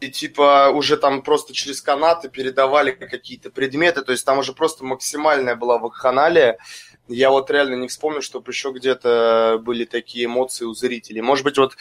и 0.00 0.10
типа 0.10 0.70
уже 0.70 0.96
там 0.96 1.22
просто 1.22 1.54
через 1.54 1.80
канаты 1.80 2.28
передавали 2.28 2.90
какие-то 2.92 3.50
предметы, 3.50 4.02
то 4.02 4.12
есть 4.12 4.24
там 4.24 4.38
уже 4.38 4.52
просто 4.52 4.84
максимальная 4.84 5.56
была 5.56 5.78
вакханалия. 5.78 6.58
Я 7.08 7.30
вот 7.30 7.50
реально 7.50 7.74
не 7.74 7.88
вспомню, 7.88 8.22
чтобы 8.22 8.50
еще 8.50 8.70
где-то 8.70 9.60
были 9.62 9.84
такие 9.84 10.24
эмоции 10.24 10.64
у 10.64 10.74
зрителей. 10.74 11.20
Может 11.20 11.44
быть, 11.44 11.58
вот 11.58 11.76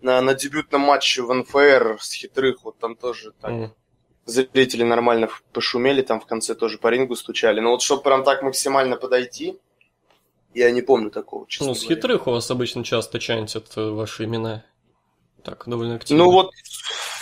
на, 0.00 0.20
на 0.20 0.34
дебютном 0.34 0.82
матче 0.82 1.22
в 1.22 1.32
НФР 1.32 1.98
с 2.00 2.12
хитрых, 2.12 2.64
вот 2.64 2.78
там 2.78 2.94
тоже 2.94 3.32
так 3.40 3.50
mm. 3.50 3.70
зрители 4.26 4.84
нормально 4.84 5.28
пошумели, 5.52 6.02
там 6.02 6.20
в 6.20 6.26
конце 6.26 6.54
тоже 6.54 6.78
по 6.78 6.88
рингу 6.88 7.16
стучали. 7.16 7.60
Но 7.60 7.70
вот 7.70 7.82
чтобы 7.82 8.02
прям 8.02 8.22
так 8.22 8.42
максимально 8.42 8.96
подойти, 8.96 9.58
я 10.54 10.70
не 10.70 10.82
помню 10.82 11.10
такого, 11.10 11.46
честно 11.48 11.68
Ну, 11.68 11.74
с 11.74 11.80
говоря. 11.80 11.96
хитрых 11.96 12.26
у 12.26 12.30
вас 12.32 12.50
обычно 12.50 12.84
часто 12.84 13.18
чантят 13.18 13.66
э, 13.76 13.90
ваши 13.90 14.24
имена. 14.24 14.64
Так, 15.42 15.64
довольно 15.66 15.96
активно. 15.96 16.24
Ну 16.24 16.30
вот 16.30 16.52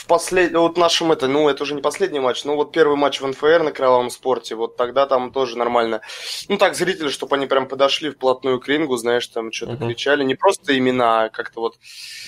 послед... 0.08 0.52
вот 0.54 0.76
нашем 0.76 1.12
это, 1.12 1.28
ну, 1.28 1.48
это 1.48 1.62
уже 1.62 1.74
не 1.74 1.82
последний 1.82 2.18
матч, 2.18 2.44
но 2.44 2.56
вот 2.56 2.72
первый 2.72 2.96
матч 2.96 3.20
в 3.20 3.26
НФР 3.26 3.62
на 3.62 3.70
Кровавом 3.70 4.10
спорте, 4.10 4.54
вот 4.54 4.76
тогда 4.76 5.06
там 5.06 5.32
тоже 5.32 5.56
нормально. 5.56 6.00
Ну, 6.48 6.56
так, 6.56 6.74
зрители, 6.74 7.10
чтобы 7.10 7.36
они 7.36 7.46
прям 7.46 7.68
подошли 7.68 8.10
вплотную 8.10 8.58
к 8.58 8.66
рингу, 8.66 8.96
знаешь, 8.96 9.26
там 9.28 9.52
что-то 9.52 9.72
угу. 9.74 9.86
кричали. 9.86 10.24
Не 10.24 10.34
просто 10.34 10.76
имена, 10.76 11.24
а 11.24 11.28
как-то 11.28 11.60
вот... 11.60 11.78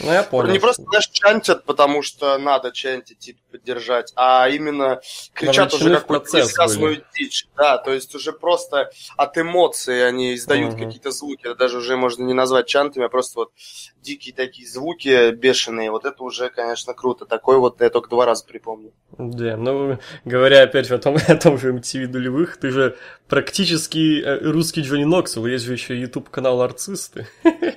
Ну, 0.00 0.12
я 0.12 0.22
понял. 0.22 0.52
Не 0.52 0.58
просто, 0.58 0.82
знаешь, 0.82 1.08
чантят, 1.08 1.64
потому 1.64 2.02
что 2.02 2.38
надо 2.38 2.70
чантить, 2.70 3.18
типа, 3.18 3.40
поддержать, 3.50 4.12
а 4.16 4.48
именно 4.48 5.00
кричат 5.32 5.74
уже 5.74 5.96
какую-то 5.96 6.36
несказанную 6.36 7.04
дичь. 7.14 7.48
Да, 7.56 7.78
то 7.78 7.92
есть 7.92 8.14
уже 8.14 8.32
просто 8.32 8.90
от 9.16 9.38
эмоций 9.38 10.06
они 10.06 10.34
издают 10.34 10.74
угу. 10.74 10.84
какие-то 10.84 11.10
звуки. 11.10 11.46
Это 11.46 11.56
даже 11.56 11.78
уже 11.78 11.96
можно 11.96 12.24
не 12.24 12.34
назвать 12.34 12.66
чантами, 12.66 13.06
а 13.06 13.08
просто 13.08 13.40
вот 13.40 13.52
дикие 14.00 14.34
такие 14.34 14.68
звуки 14.68 15.30
бешеные. 15.32 15.90
Вот 15.90 16.04
это 16.04 16.22
уже, 16.22 16.50
конечно, 16.50 16.94
круто. 16.94 17.26
Такой 17.26 17.58
вот 17.58 17.69
я 17.78 17.90
только 17.90 18.10
два 18.10 18.26
раза 18.26 18.44
припомню. 18.44 18.92
Да, 19.16 19.56
ну, 19.56 19.98
говоря 20.24 20.62
опять 20.62 20.90
о 20.90 20.98
том, 20.98 21.16
о 21.28 21.36
том 21.36 21.58
же 21.58 21.72
MTV 21.72 22.08
нулевых, 22.08 22.56
ты 22.56 22.70
же 22.70 22.96
практически 23.28 24.22
э, 24.22 24.38
русский 24.50 24.82
Джонни 24.82 25.04
Ноксвилл, 25.04 25.46
есть 25.46 25.64
же 25.64 25.72
еще 25.72 25.98
YouTube-канал 25.98 26.60
«Арцисты». 26.62 27.26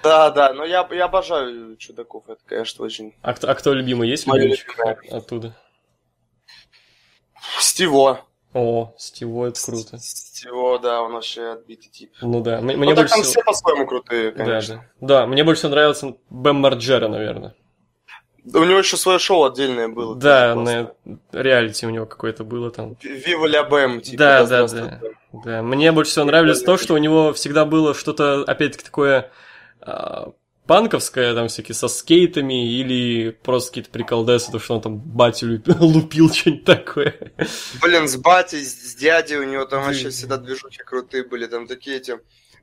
Да, 0.00 0.30
да, 0.30 0.52
но 0.52 0.64
я, 0.64 0.88
я 0.92 1.06
обожаю 1.06 1.76
чудаков, 1.76 2.28
это, 2.28 2.40
конечно, 2.46 2.84
очень... 2.84 3.14
А 3.20 3.34
кто, 3.34 3.50
а 3.50 3.54
кто 3.54 3.74
любимый 3.74 4.08
есть 4.08 4.28
любимчик 4.28 4.76
оттуда? 5.10 5.56
Стиво. 7.58 8.24
О, 8.54 8.94
Стиво, 8.96 9.46
это 9.46 9.60
круто. 9.62 9.98
Стиво, 9.98 10.78
да, 10.78 11.02
он 11.02 11.12
вообще 11.12 11.52
отбитый 11.52 11.90
тип. 11.90 12.12
Ну 12.22 12.40
да, 12.40 12.60
мне, 12.60 12.76
ну, 12.76 12.94
так 12.94 13.08
там 13.08 13.22
всего... 13.22 13.30
все 13.30 13.42
по-своему 13.42 13.86
крутые, 13.86 14.32
конечно. 14.32 14.76
Да, 14.76 14.82
да. 15.00 15.20
да, 15.20 15.26
мне 15.26 15.44
больше 15.44 15.68
нравился 15.68 16.16
Бэм 16.30 16.56
Марджера, 16.56 17.08
наверное. 17.08 17.54
У 18.54 18.64
него 18.64 18.78
еще 18.78 18.96
свое 18.96 19.18
шоу 19.18 19.44
отдельное 19.44 19.88
было. 19.88 20.14
Да, 20.16 20.54
на 20.54 20.92
реалити 21.32 21.86
у 21.86 21.90
него 21.90 22.06
какое-то 22.06 22.44
было 22.44 22.70
там. 22.70 22.96
Вива 23.02 23.46
ля 23.46 23.64
Бэм, 23.64 24.00
типа. 24.00 24.18
Да, 24.18 24.44
да, 24.46 24.68
да. 24.68 25.00
Да, 25.32 25.62
мне 25.62 25.92
больше 25.92 26.12
всего 26.12 26.24
нравилось 26.24 26.62
то, 26.62 26.78
что 26.78 26.94
у 26.94 26.98
него 26.98 27.32
всегда 27.34 27.64
было 27.64 27.94
что-то, 27.94 28.44
опять-таки, 28.44 28.84
такое 28.84 29.30
а, 29.82 30.32
панковское, 30.66 31.34
там 31.34 31.48
всякие 31.48 31.74
со 31.74 31.88
скейтами, 31.88 32.72
или 32.72 33.30
просто 33.30 33.70
какие-то 33.70 33.90
приколдесы, 33.90 34.52
то, 34.52 34.58
что 34.58 34.76
он 34.76 34.80
там 34.80 34.98
батю 34.98 35.62
лупил, 35.66 36.32
что-нибудь 36.32 36.64
такое. 36.64 37.32
Блин, 37.82 38.08
с 38.08 38.16
батей, 38.16 38.64
с 38.64 38.94
дядей 38.94 39.36
у 39.36 39.44
него 39.44 39.64
там 39.64 39.82
вообще 39.82 40.10
всегда 40.10 40.36
движухи 40.36 40.82
крутые 40.84 41.24
были, 41.24 41.46
там 41.46 41.66
такие 41.66 41.96
эти 41.96 42.18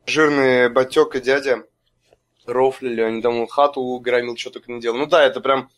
жирные 0.06 0.70
батек 0.70 1.15
и 1.15 1.20
дядя 1.20 1.63
рофлили, 2.46 3.02
они 3.02 3.22
там 3.22 3.48
хату 3.48 4.00
громил, 4.00 4.38
что 4.38 4.52
только 4.52 4.72
не 4.72 4.80
делал. 4.80 4.98
Ну 4.98 5.06
да, 5.06 5.24
это 5.24 5.42
прям 5.42 5.70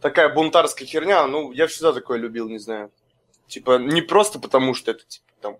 такая 0.00 0.28
бунтарская 0.28 0.86
херня, 0.86 1.26
ну, 1.26 1.52
я 1.52 1.66
всегда 1.66 1.92
такое 1.92 2.18
любил, 2.18 2.48
не 2.48 2.58
знаю. 2.58 2.90
Типа, 3.46 3.78
не 3.78 4.02
просто 4.02 4.38
потому, 4.38 4.74
что 4.74 4.90
это, 4.90 5.04
типа, 5.04 5.26
там, 5.40 5.56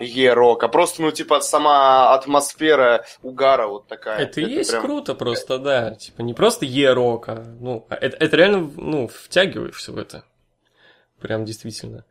е-рок, 0.00 0.62
а 0.62 0.68
просто, 0.68 1.02
ну, 1.02 1.10
типа, 1.10 1.40
сама 1.40 2.14
атмосфера 2.14 3.04
угара 3.22 3.66
вот 3.66 3.88
такая. 3.88 4.18
Это, 4.18 4.40
это 4.40 4.50
есть 4.50 4.70
прям... 4.70 4.82
круто 4.82 5.14
просто, 5.14 5.58
да. 5.58 5.94
Типа, 5.94 6.22
не 6.22 6.34
просто 6.34 6.64
е-рок, 6.64 7.28
а, 7.28 7.44
ну, 7.60 7.86
а 7.88 7.94
это, 7.94 8.16
это 8.16 8.36
реально, 8.36 8.70
ну, 8.76 9.08
втягиваешься 9.08 9.92
в 9.92 9.98
это. 9.98 10.24
Прям 11.20 11.44
действительно. 11.44 12.04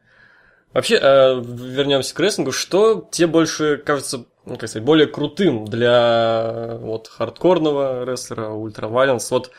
Вообще, 0.73 0.95
э, 0.95 1.41
вернемся 1.41 2.13
к 2.13 2.19
рестлингу. 2.19 2.51
Что 2.51 3.07
тебе 3.09 3.27
больше 3.27 3.77
кажется 3.77 4.25
ну, 4.45 4.57
как 4.57 4.69
сказать, 4.69 4.85
более 4.85 5.07
крутым 5.07 5.65
для 5.65 6.77
вот 6.79 7.07
хардкорного 7.07 8.05
рестлера, 8.05 8.49
ультравайленс. 8.49 9.31
Вот 9.31 9.51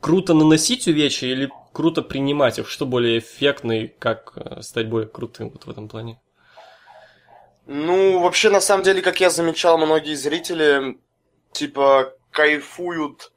круто 0.00 0.34
наносить 0.34 0.86
увечья 0.86 1.28
или 1.28 1.50
круто 1.72 2.02
принимать 2.02 2.58
их? 2.58 2.68
Что 2.68 2.86
более 2.86 3.18
эффектно 3.18 3.84
и 3.84 3.86
как 3.86 4.32
э, 4.36 4.62
стать 4.62 4.88
более 4.88 5.08
крутым 5.08 5.50
вот 5.50 5.64
в 5.64 5.70
этом 5.70 5.88
плане? 5.88 6.20
Ну, 7.66 8.20
вообще, 8.20 8.50
на 8.50 8.60
самом 8.60 8.84
деле, 8.84 9.02
как 9.02 9.20
я 9.20 9.30
замечал, 9.30 9.76
многие 9.78 10.14
зрители, 10.14 10.98
типа, 11.52 12.12
кайфуют 12.30 13.32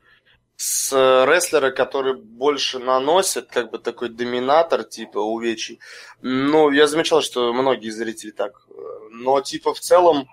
с 0.56 0.92
рестлера, 1.26 1.72
который 1.72 2.14
больше 2.16 2.80
наносит, 2.80 3.48
как 3.48 3.72
бы 3.72 3.80
такой 3.80 4.10
доминатор, 4.10 4.84
типа, 4.84 5.18
увечий. 5.18 5.80
Ну, 6.22 6.70
я 6.70 6.86
замечал, 6.86 7.22
что 7.22 7.54
многие 7.54 7.90
зрители 7.90 8.32
так. 8.32 8.68
Но, 9.10 9.42
типа, 9.42 9.74
в 9.74 9.80
целом, 9.80 10.28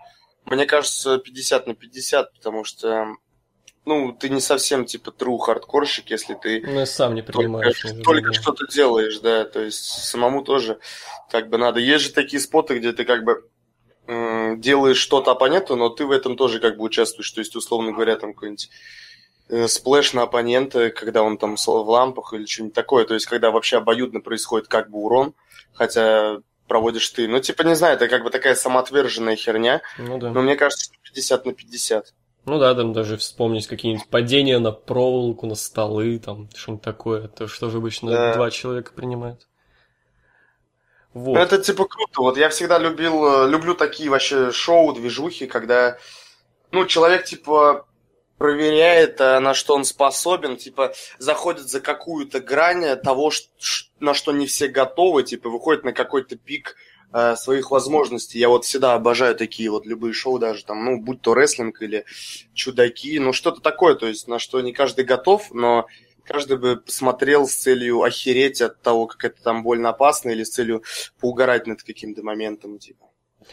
мне 0.47 0.67
кажется, 0.67 1.19
50 1.19 1.67
на 1.67 1.75
50, 1.75 2.33
потому 2.33 2.65
что 2.65 3.17
ну, 3.85 4.13
ты 4.13 4.29
не 4.29 4.41
совсем 4.41 4.85
типа 4.85 5.11
true 5.11 5.39
хардкорщик, 5.39 6.11
если 6.11 6.35
ты 6.35 6.63
ну, 6.67 6.85
сам 6.87 7.15
не 7.15 7.23
принимаешь. 7.23 7.81
Только, 7.81 8.03
только 8.03 8.33
что-то 8.33 8.67
делаешь, 8.67 9.21
да, 9.21 9.45
то 9.45 9.61
есть 9.61 9.85
самому 9.85 10.43
тоже 10.43 10.81
как 11.31 11.49
бы 11.49 11.59
надо. 11.59 11.79
Есть 11.79 12.07
же 12.07 12.13
такие 12.13 12.41
споты, 12.41 12.79
где 12.79 12.93
ты 12.93 13.05
как 13.05 13.25
бы 13.25 13.49
делаешь 14.09 14.99
что-то 14.99 15.33
оппоненту, 15.33 15.77
но 15.77 15.89
ты 15.89 16.05
в 16.05 16.13
этом 16.13 16.37
тоже 16.37 16.61
как 16.61 16.77
бы 16.77 16.85
участвуешь. 16.85 17.31
То 17.31 17.41
есть, 17.41 17.57
условно 17.57 17.93
говоря, 17.93 18.17
там 18.17 18.35
какой-нибудь 18.35 18.71
э, 19.49 19.67
splash 19.67 20.13
на 20.13 20.23
оппонента, 20.23 20.91
когда 20.91 21.23
он 21.23 21.39
там 21.39 21.57
в 21.57 21.69
лампах 21.69 22.33
или 22.33 22.47
что-нибудь 22.47 22.75
такое. 22.75 23.05
То 23.05 23.15
есть, 23.15 23.27
когда 23.27 23.51
вообще 23.51 23.79
обоюдно 23.79 24.21
происходит 24.21 24.69
как 24.69 24.91
бы 24.91 24.99
урон, 24.99 25.35
хотя 25.73 26.41
проводишь 26.67 27.09
ты. 27.11 27.29
Ну, 27.29 27.41
типа, 27.41 27.63
не 27.63 27.75
знаю, 27.75 27.97
это 27.97 28.09
как 28.09 28.23
бы 28.23 28.31
такая 28.31 28.55
самоотверженная 28.55 29.37
херня. 29.37 29.83
Ну 29.99 30.19
да. 30.19 30.31
Но 30.31 30.43
мне 30.43 30.57
кажется, 30.57 30.91
50 31.03 31.47
на 31.47 31.53
50. 31.53 32.15
Ну 32.47 32.59
да, 32.61 32.75
там 32.75 32.93
даже 32.93 33.17
вспомнить 33.17 33.67
какие-нибудь 33.67 34.09
падения 34.09 34.59
на 34.59 34.71
проволоку, 34.71 35.47
на 35.47 35.57
столы, 35.57 36.19
там 36.19 36.49
что-нибудь 36.55 36.85
такое. 36.85 37.29
То 37.29 37.49
что 37.49 37.71
же 37.71 37.79
обычно 37.79 38.11
да. 38.11 38.35
два 38.35 38.51
человека 38.51 38.93
принимают. 38.95 39.49
Вот. 41.13 41.35
Ну, 41.35 41.41
это 41.41 41.59
типа 41.59 41.87
круто. 41.87 42.21
Вот 42.21 42.37
я 42.37 42.51
всегда 42.51 42.79
любил, 42.79 43.45
э, 43.45 43.49
люблю 43.49 43.75
такие 43.75 44.11
вообще 44.11 44.53
шоу, 44.53 44.93
движухи, 44.93 45.47
когда, 45.47 45.97
ну, 46.73 46.85
человек 46.85 47.25
типа 47.25 47.86
проверяет, 48.39 49.21
э, 49.21 49.39
на 49.41 49.55
что 49.55 49.75
он 49.75 49.85
способен, 49.85 50.57
типа, 50.57 50.95
заходит 51.19 51.69
за 51.69 51.81
какую-то 51.81 52.41
грань 52.41 52.97
того, 52.99 53.33
на 54.01 54.15
что 54.15 54.33
не 54.33 54.47
все 54.47 54.69
готовы, 54.69 55.23
типа, 55.23 55.49
выходит 55.49 55.85
на 55.85 55.93
какой-то 55.93 56.37
пик 56.37 56.77
э, 57.13 57.37
своих 57.37 57.71
возможностей. 57.71 58.39
Я 58.39 58.49
вот 58.49 58.65
всегда 58.65 58.95
обожаю 58.95 59.35
такие 59.35 59.71
вот 59.71 59.87
любые 59.87 60.13
шоу 60.13 60.39
даже, 60.39 60.65
там, 60.65 60.85
ну, 60.85 61.01
будь 61.01 61.23
то 61.23 61.35
рестлинг 61.35 61.81
или 61.83 62.05
чудаки, 62.55 63.19
ну, 63.19 63.33
что-то 63.33 63.61
такое, 63.61 63.95
то 63.95 64.07
есть, 64.07 64.29
на 64.29 64.39
что 64.39 64.61
не 64.61 64.73
каждый 64.73 65.05
готов, 65.05 65.51
но 65.53 65.87
каждый 66.25 66.59
бы 66.59 66.77
посмотрел 66.77 67.47
с 67.47 67.55
целью 67.55 68.03
охереть 68.03 68.61
от 68.61 68.83
того, 68.83 69.07
как 69.07 69.25
это 69.25 69.43
там 69.43 69.63
больно 69.63 69.91
опасно, 69.91 70.31
или 70.31 70.45
с 70.45 70.51
целью 70.51 70.83
поугарать 71.21 71.67
над 71.67 71.83
каким-то 71.83 72.23
моментом, 72.23 72.79
типа. 72.79 73.07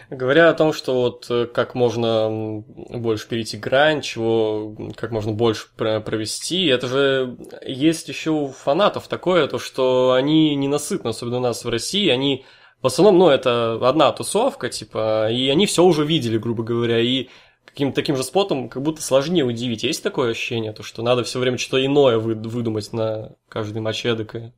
Говоря 0.10 0.50
о 0.50 0.54
том, 0.54 0.74
что 0.74 1.02
вот 1.02 1.28
э, 1.30 1.46
как 1.46 1.76
можно 1.76 2.64
больше 2.70 3.28
перейти 3.28 3.58
грань, 3.58 4.02
чего 4.02 4.76
как 4.96 5.12
можно 5.12 5.32
больше 5.32 5.68
провести, 5.76 6.66
это 6.66 6.88
же 6.88 7.38
есть 7.66 8.08
еще 8.10 8.32
у 8.32 8.48
фанатов 8.48 9.08
такое, 9.08 9.48
то 9.48 9.60
что 9.60 10.14
они 10.14 10.56
ненасытны, 10.56 11.10
особенно 11.10 11.38
у 11.38 11.42
нас 11.42 11.64
в 11.64 11.70
России, 11.70 12.10
они 12.10 12.46
в 12.82 12.88
основном, 12.88 13.18
ну, 13.18 13.30
это 13.30 13.80
одна 13.88 14.12
тусовка, 14.12 14.70
типа, 14.70 15.32
и 15.32 15.48
они 15.50 15.66
все 15.66 15.84
уже 15.84 16.06
видели, 16.06 16.38
грубо 16.38 16.64
говоря, 16.64 17.00
и 17.00 17.30
каким-то 17.66 17.96
таким 17.96 18.18
же 18.18 18.24
спотом 18.24 18.68
как 18.68 18.84
будто 18.84 19.02
сложнее 19.02 19.46
удивить. 19.46 19.84
Есть 19.84 20.04
такое 20.04 20.32
ощущение, 20.32 20.74
то, 20.74 20.84
что 20.84 21.02
надо 21.02 21.24
все 21.24 21.40
время 21.40 21.58
что-то 21.58 21.84
иное 21.84 22.18
выдумать 22.18 22.92
на 22.92 23.36
каждый 23.48 23.82
матч 23.82 24.06
эдакое? 24.06 24.54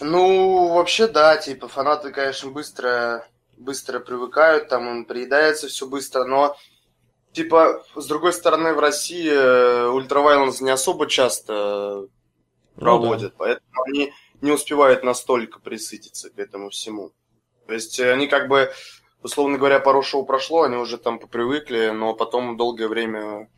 Ну, 0.00 0.74
вообще, 0.74 1.08
да, 1.08 1.36
типа, 1.36 1.68
фанаты, 1.68 2.12
конечно, 2.12 2.50
быстро, 2.50 3.26
быстро 3.56 4.00
привыкают, 4.00 4.68
там 4.68 4.88
им 4.88 5.04
приедается 5.04 5.68
все 5.68 5.86
быстро, 5.86 6.24
но, 6.24 6.56
типа, 7.32 7.84
с 7.94 8.06
другой 8.06 8.32
стороны, 8.32 8.74
в 8.74 8.78
России 8.78 9.30
ультравайланс 9.88 10.60
не 10.60 10.70
особо 10.70 11.06
часто 11.06 12.08
проводят, 12.74 13.22
ну, 13.22 13.28
да. 13.28 13.34
поэтому 13.38 13.82
они 13.86 14.12
не 14.40 14.50
успевают 14.50 15.04
настолько 15.04 15.60
присытиться 15.60 16.30
к 16.30 16.38
этому 16.38 16.70
всему. 16.70 17.12
То 17.66 17.74
есть 17.74 17.98
они 17.98 18.26
как 18.26 18.48
бы, 18.48 18.72
условно 19.22 19.58
говоря, 19.58 19.80
пару 19.80 20.02
шоу 20.02 20.26
прошло, 20.26 20.62
они 20.62 20.76
уже 20.76 20.98
там 20.98 21.18
попривыкли, 21.18 21.90
но 21.90 22.14
потом 22.14 22.56
долгое 22.56 22.88
время 22.88 23.48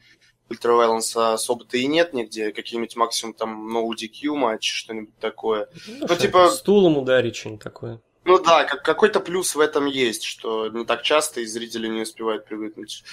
ультравайланса 0.48 1.32
особо-то 1.32 1.76
и 1.76 1.86
нет 1.86 2.12
нигде. 2.12 2.52
Какие-нибудь 2.52 2.96
максимум 2.96 3.34
там 3.34 3.76
no 3.76 3.88
DQ 3.90 4.34
матч, 4.34 4.72
что-нибудь 4.72 5.18
такое. 5.18 5.68
Ну, 5.88 6.06
ну 6.08 6.16
типа... 6.16 6.50
Стулом 6.50 6.98
ударить, 6.98 7.36
что-нибудь 7.36 7.62
такое. 7.62 8.00
Ну 8.26 8.40
да, 8.40 8.64
как, 8.64 8.82
какой-то 8.82 9.20
плюс 9.20 9.54
в 9.54 9.60
этом 9.60 9.86
есть, 9.86 10.24
что 10.24 10.66
не 10.66 10.84
так 10.84 11.02
часто 11.02 11.40
и 11.40 11.46
зрители 11.46 11.86
не 11.86 12.02
успевают 12.02 12.44
привыкнуть. 12.44 13.04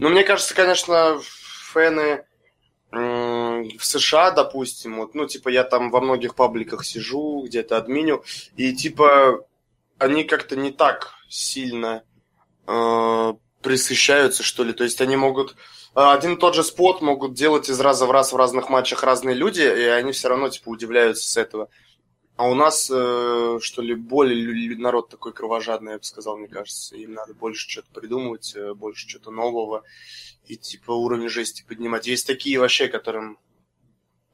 Но 0.00 0.08
мне 0.08 0.24
кажется, 0.24 0.56
конечно, 0.56 1.20
фэны 1.22 2.26
в 2.90 3.80
США, 3.80 4.32
допустим, 4.32 4.96
вот, 4.96 5.14
ну, 5.14 5.26
типа, 5.26 5.50
я 5.50 5.62
там 5.62 5.90
во 5.92 6.00
многих 6.00 6.34
пабликах 6.34 6.84
сижу, 6.84 7.44
где-то 7.46 7.76
админю, 7.76 8.24
и, 8.56 8.74
типа, 8.74 9.46
они 9.98 10.24
как-то 10.24 10.56
не 10.56 10.72
так 10.72 11.14
сильно 11.28 12.02
э, 12.66 13.32
присыщаются, 13.62 14.42
что 14.42 14.64
ли. 14.64 14.72
То 14.72 14.82
есть 14.82 15.00
они 15.00 15.14
могут 15.14 15.54
а, 15.94 16.12
один 16.12 16.34
и 16.34 16.38
тот 16.38 16.54
же 16.54 16.62
спот 16.62 17.00
могут 17.00 17.34
делать 17.34 17.70
из 17.70 17.80
раза 17.80 18.04
в 18.04 18.10
раз 18.10 18.32
в 18.32 18.36
разных 18.36 18.68
матчах 18.68 19.02
разные 19.02 19.34
люди, 19.34 19.62
и 19.62 19.84
они 19.84 20.12
все 20.12 20.28
равно 20.28 20.48
типа 20.48 20.68
удивляются 20.68 21.30
с 21.30 21.36
этого. 21.36 21.68
А 22.36 22.48
у 22.48 22.54
нас, 22.54 22.90
э, 22.92 23.58
что 23.62 23.82
ли, 23.82 23.94
более 23.94 24.76
народ 24.76 25.08
такой 25.08 25.32
кровожадный, 25.32 25.92
я 25.92 25.98
бы 25.98 26.04
сказал, 26.04 26.36
мне 26.36 26.48
кажется. 26.48 26.94
Им 26.96 27.14
надо 27.14 27.32
больше 27.32 27.68
что-то 27.68 27.88
придумывать, 27.98 28.54
э, 28.54 28.74
больше 28.74 29.08
что-то 29.08 29.30
нового. 29.30 29.84
И 30.46 30.56
типа 30.56 30.92
уровень 30.92 31.30
жести 31.30 31.64
поднимать. 31.66 32.06
Есть 32.06 32.26
такие 32.26 32.60
вообще, 32.60 32.88
которым 32.88 33.38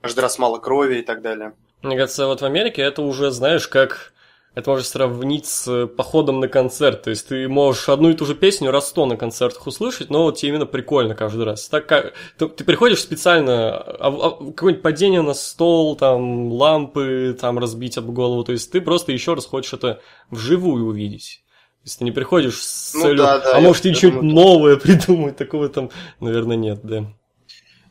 каждый 0.00 0.20
раз 0.20 0.38
мало 0.38 0.58
крови 0.58 0.98
и 0.98 1.02
так 1.02 1.22
далее. 1.22 1.54
Мне 1.82 1.96
кажется, 1.96 2.26
вот 2.26 2.40
в 2.40 2.44
Америке 2.44 2.82
это 2.82 3.02
уже, 3.02 3.30
знаешь, 3.30 3.68
как 3.68 4.11
это 4.54 4.70
можно 4.70 4.84
сравнить 4.84 5.46
с 5.46 5.86
походом 5.86 6.40
на 6.40 6.48
концерт. 6.48 7.02
То 7.02 7.10
есть 7.10 7.28
ты 7.28 7.48
можешь 7.48 7.88
одну 7.88 8.10
и 8.10 8.14
ту 8.14 8.26
же 8.26 8.34
песню 8.34 8.70
раз 8.70 8.88
сто 8.88 9.06
на 9.06 9.16
концертах 9.16 9.66
услышать, 9.66 10.10
но 10.10 10.24
вот 10.24 10.36
тебе 10.36 10.50
именно 10.50 10.66
прикольно 10.66 11.14
каждый 11.14 11.44
раз. 11.44 11.68
Так 11.68 11.86
как 11.86 12.12
ты, 12.36 12.48
ты 12.48 12.64
приходишь 12.64 13.00
специально, 13.00 13.76
а, 13.78 14.08
а, 14.08 14.30
какое-нибудь 14.30 14.82
падение 14.82 15.22
на 15.22 15.32
стол, 15.32 15.96
там 15.96 16.52
лампы 16.52 17.36
там 17.40 17.58
разбить 17.58 17.96
об 17.96 18.10
голову, 18.10 18.44
то 18.44 18.52
есть 18.52 18.70
ты 18.70 18.82
просто 18.82 19.12
еще 19.12 19.34
раз 19.34 19.46
хочешь 19.46 19.72
это 19.72 20.00
вживую 20.30 20.86
увидеть. 20.86 21.42
То 21.82 21.86
есть 21.86 21.98
ты 21.98 22.04
не 22.04 22.12
приходишь 22.12 22.62
с 22.62 22.94
ну, 22.94 23.02
целью, 23.02 23.18
да, 23.18 23.38
да, 23.38 23.56
а 23.56 23.60
может 23.60 23.86
и 23.86 23.94
что-нибудь 23.94 24.22
новое 24.22 24.76
придумать, 24.78 25.36
такого 25.36 25.68
там, 25.70 25.90
наверное, 26.20 26.56
нет, 26.56 26.80
да. 26.82 27.06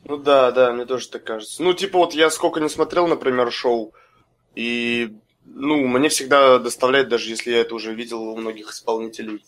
Ну 0.04 0.16
да, 0.16 0.50
да, 0.52 0.72
мне 0.72 0.86
тоже 0.86 1.08
так 1.08 1.24
кажется. 1.24 1.62
Ну, 1.62 1.72
типа 1.74 1.98
вот 1.98 2.14
я 2.14 2.30
сколько 2.30 2.60
не 2.60 2.68
смотрел, 2.68 3.06
например, 3.06 3.52
шоу, 3.52 3.94
и 4.54 5.12
ну, 5.44 5.76
мне 5.86 6.08
всегда 6.08 6.58
доставляет, 6.58 7.08
даже 7.08 7.28
если 7.28 7.52
я 7.52 7.60
это 7.60 7.74
уже 7.74 7.94
видел 7.94 8.22
у 8.22 8.36
многих 8.36 8.70
исполнителей. 8.70 9.44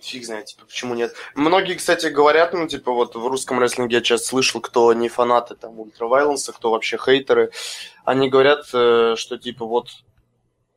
Фиг 0.00 0.24
знает, 0.26 0.46
типа, 0.46 0.66
почему 0.66 0.94
нет. 0.94 1.14
Многие, 1.34 1.74
кстати, 1.74 2.06
говорят, 2.06 2.52
ну, 2.52 2.68
типа, 2.68 2.92
вот 2.92 3.14
в 3.14 3.26
русском 3.26 3.58
рестлинге 3.58 3.96
я 3.96 4.02
часто 4.02 4.28
слышал, 4.28 4.60
кто 4.60 4.92
не 4.92 5.08
фанаты 5.08 5.54
там 5.54 5.80
ультравайланса, 5.80 6.52
кто 6.52 6.70
вообще 6.70 6.98
хейтеры. 6.98 7.52
Они 8.04 8.28
говорят, 8.28 8.66
э, 8.74 9.14
что, 9.16 9.38
типа, 9.38 9.64
вот 9.64 9.88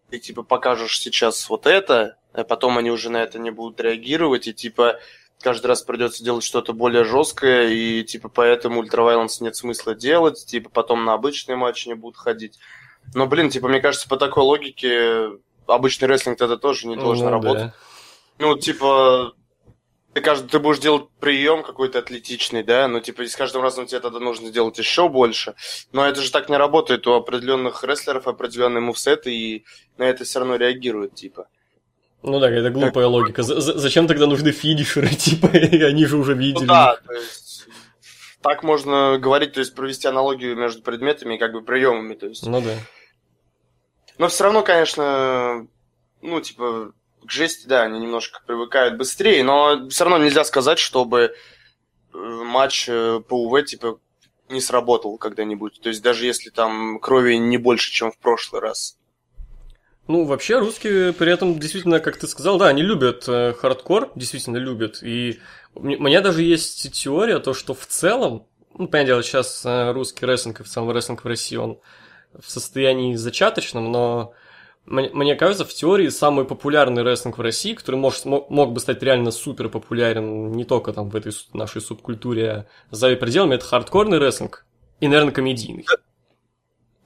ты, 0.09 0.19
типа, 0.19 0.43
покажешь 0.43 1.00
сейчас 1.00 1.50
вот 1.50 1.67
это, 1.67 2.17
а 2.31 2.45
потом 2.45 2.77
они 2.77 2.89
уже 2.89 3.09
на 3.09 3.17
это 3.17 3.38
не 3.38 3.51
будут 3.51 3.81
реагировать, 3.81 4.47
и, 4.47 4.53
типа, 4.53 5.00
каждый 5.41 5.67
раз 5.67 5.81
придется 5.81 6.24
делать 6.24 6.45
что-то 6.45 6.71
более 6.71 7.03
жесткое, 7.03 7.67
и, 7.67 8.03
типа, 8.03 8.29
поэтому 8.29 8.79
ультравайланс 8.79 9.41
нет 9.41 9.57
смысла 9.57 9.93
делать, 9.93 10.45
типа, 10.45 10.69
потом 10.69 11.03
на 11.03 11.13
обычные 11.13 11.57
матчи 11.57 11.89
не 11.89 11.95
будут 11.95 12.17
ходить. 12.17 12.59
Но, 13.14 13.28
блин, 13.28 13.50
типа, 13.50 13.67
мне 13.67 13.80
кажется, 13.80 14.08
по 14.08 14.17
такой 14.17 14.43
логике 14.43 15.32
обычный 15.65 16.08
рестлинг 16.08 16.38
тогда 16.38 16.58
тоже 16.58 16.88
не 16.88 16.96
должен 16.96 17.26
ну, 17.26 17.32
работать. 17.32 17.63
Да. 17.63 17.74
Ну, 18.39 18.58
типа, 18.58 19.34
ты, 20.13 20.22
каждый, 20.22 20.50
ты 20.50 20.60
будешь 20.60 20.80
делать 20.80 21.10
прием 21.20 21.63
какой-то 21.63 22.00
атлетичный, 22.00 22.63
да, 22.63 22.88
но 22.88 23.00
типа 23.00 23.22
и 23.22 23.28
с 23.28 23.36
каждым 23.36 23.62
разом 23.62 23.86
тебе 23.86 24.00
тогда 24.00 24.20
нужно 24.20 24.50
делать 24.50 24.78
еще 24.80 25.10
больше. 25.10 25.56
Но 25.91 26.06
это 26.06 26.22
же 26.22 26.32
так 26.32 26.50
не 26.50 26.58
работает. 26.58 27.06
У 27.08 27.13
определенных 27.13 27.84
рестлеров 27.84 28.28
определенные 28.28 28.82
мувсеты, 28.82 29.34
и 29.34 29.65
на 29.98 30.04
это 30.04 30.24
все 30.24 30.39
равно 30.39 30.56
реагируют, 30.56 31.15
типа. 31.15 31.48
Ну 32.24 32.39
да, 32.39 32.50
это 32.50 32.72
глупая 32.72 33.06
так... 33.06 33.12
логика. 33.12 33.43
З- 33.43 33.60
зачем 33.60 34.08
тогда 34.08 34.26
нужны 34.26 34.52
финишеры, 34.52 35.10
типа, 35.15 35.50
они 35.50 36.06
же 36.06 36.17
уже 36.17 36.34
видели. 36.34 36.62
Ну 36.62 36.67
да, 36.67 36.98
то 37.06 37.13
есть 37.13 37.67
так 38.41 38.63
можно 38.63 39.20
говорить, 39.20 39.54
то 39.54 39.60
есть 39.60 39.76
провести 39.76 40.08
аналогию 40.08 40.56
между 40.56 40.82
предметами 40.82 41.36
и 41.36 41.38
как 41.38 41.52
бы 41.52 41.62
приемами, 41.62 42.15
то 42.15 42.28
есть. 42.28 42.46
Ну 42.46 42.62
да. 42.62 42.72
Но 44.17 44.27
все 44.27 44.45
равно, 44.45 44.63
конечно, 44.63 45.67
ну, 46.21 46.41
типа, 46.41 46.93
к 47.25 47.32
жести, 47.32 47.67
да, 47.67 47.84
они 47.84 47.99
немножко 47.99 48.41
привыкают 48.45 48.97
быстрее, 48.97 49.43
но 49.43 49.88
все 49.89 50.06
равно 50.06 50.23
нельзя 50.23 50.43
сказать, 50.43 50.80
чтобы 50.80 51.34
э, 52.13 52.17
матч 52.17 52.88
э, 52.89 53.19
по 53.27 53.43
УВ, 53.43 53.65
типа, 53.65 53.99
не 54.49 54.62
сработал 54.62 55.17
когда-нибудь. 55.17 55.80
То 55.82 55.89
есть 55.89 56.01
даже 56.01 56.25
если 56.25 56.49
там 56.49 56.99
крови 56.99 57.36
не 57.36 57.58
больше, 57.58 57.91
чем 57.91 58.12
в 58.12 58.17
прошлый 58.17 58.62
раз. 58.62 58.97
Ну, 60.08 60.23
вообще, 60.23 60.60
русские 60.60 61.12
при 61.12 61.32
этом 61.32 61.60
действительно, 61.60 61.99
как 61.99 62.17
ты 62.17 62.27
сказал, 62.27 62.58
да, 62.58 62.67
они 62.67 62.82
любят 62.82 63.25
э, 63.27 63.53
хардкор, 63.53 64.12
действительно 64.15 64.58
любят. 64.58 65.03
И 65.03 65.39
у 65.75 65.84
меня 65.84 66.21
даже 66.21 66.43
есть 66.43 66.91
теория, 66.93 67.39
то, 67.39 67.53
что 67.53 67.73
в 67.73 67.86
целом, 67.86 68.47
ну, 68.73 68.88
понятное 68.88 69.06
дело, 69.06 69.23
сейчас 69.23 69.65
э, 69.65 69.91
русский 69.91 70.25
рестлинг 70.25 70.62
и 70.62 70.63
в 70.63 70.69
целом 70.69 70.91
рестлинг 70.91 71.23
в 71.23 71.27
России, 71.27 71.58
он 71.58 71.80
в 72.40 72.50
состоянии 72.50 73.16
зачаточном, 73.16 73.92
но 73.92 74.34
мне, 74.86 75.36
кажется, 75.36 75.66
в 75.66 75.74
теории 75.74 76.08
самый 76.08 76.46
популярный 76.46 77.04
рестлинг 77.04 77.38
в 77.38 77.42
России, 77.42 77.74
который 77.74 77.98
может, 77.98 78.24
мог 78.24 78.72
бы 78.72 78.80
стать 78.80 79.04
реально 79.04 79.32
супер 79.32 79.68
популярен 79.68 80.54
не 80.54 80.63
только 80.63 80.94
там 80.94 81.10
в 81.10 81.16
этой 81.16 81.34
нашей 81.54 81.82
субкультуре, 81.82 82.50
а 82.50 82.66
за 82.96 83.13
пределами, 83.18 83.56
это 83.56 83.66
хардкорный 83.66 84.18
рестлинг 84.18 84.66
и, 85.02 85.08
наверное, 85.10 85.34
комедийный. 85.34 85.86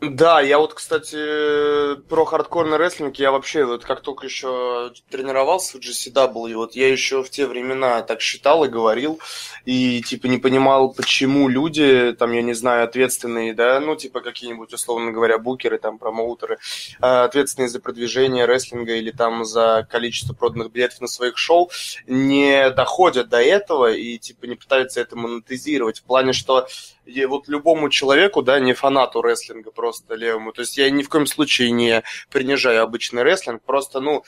Да, 0.02 0.42
я 0.42 0.58
вот, 0.58 0.74
кстати, 0.74 1.96
про 2.10 2.26
хардкорный 2.26 2.78
рестлинг, 2.78 3.18
я 3.18 3.32
вообще 3.32 3.66
вот 3.66 3.86
как 3.86 4.02
только 4.02 4.26
еще 4.26 4.92
тренировался 5.12 5.78
в 5.78 5.80
GCW, 5.80 6.56
вот 6.56 6.76
я 6.76 6.92
еще 6.92 7.22
в 7.22 7.30
те 7.30 7.46
времена 7.46 8.02
так 8.02 8.20
считал 8.20 8.66
и 8.66 8.68
говорил, 8.68 9.20
и 9.64 10.02
типа 10.02 10.26
не 10.26 10.40
понимал, 10.40 10.92
почему 10.92 11.48
люди, 11.48 12.16
там, 12.18 12.32
я 12.32 12.42
не 12.42 12.56
знаю, 12.56 12.86
ответственные, 12.86 13.54
да, 13.54 13.80
ну, 13.80 13.96
типа 13.96 14.22
какие-нибудь, 14.22 14.74
условно 14.74 15.12
говоря, 15.12 15.38
букеры, 15.38 15.78
там, 15.78 16.00
промоутеры, 16.00 16.58
а, 17.00 17.26
ответственные 17.26 17.70
за 17.70 17.80
продвижение 17.80 18.46
рестлинга 18.46 18.96
или 18.96 19.12
там 19.12 19.46
за 19.46 19.88
количество 19.88 20.34
проданных 20.34 20.72
билетов 20.72 21.02
на 21.02 21.08
своих 21.08 21.38
шоу, 21.38 21.70
не 22.08 22.72
доходят 22.72 23.30
до 23.30 23.40
этого 23.40 23.94
и 23.94 24.18
типа 24.18 24.46
не 24.46 24.56
пытаются 24.56 25.00
это 25.00 25.16
монетизировать. 25.16 26.00
В 26.00 26.04
плане, 26.06 26.34
что 26.34 26.68
и 27.06 27.26
вот 27.26 27.48
любому 27.48 27.90
человеку, 27.90 28.42
да, 28.42 28.60
не 28.60 28.74
фанату 28.74 29.22
рестлинга 29.22 29.72
просто 29.72 30.16
левому, 30.16 30.54
то 30.54 30.62
есть 30.62 30.78
я 30.78 30.90
ни 30.90 31.04
в 31.04 31.10
коем 31.10 31.26
случае 31.26 31.72
не 31.72 32.04
принижаю 32.30 32.84
обычный 32.84 33.24
рестлинг, 33.24 33.64
просто, 33.64 34.00
ну, 34.00 34.24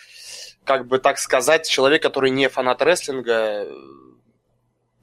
как 0.63 0.87
бы 0.87 0.99
так 0.99 1.17
сказать, 1.17 1.67
человек, 1.69 2.01
который 2.01 2.31
не 2.31 2.49
фанат 2.49 2.81
рестлинга, 2.81 3.67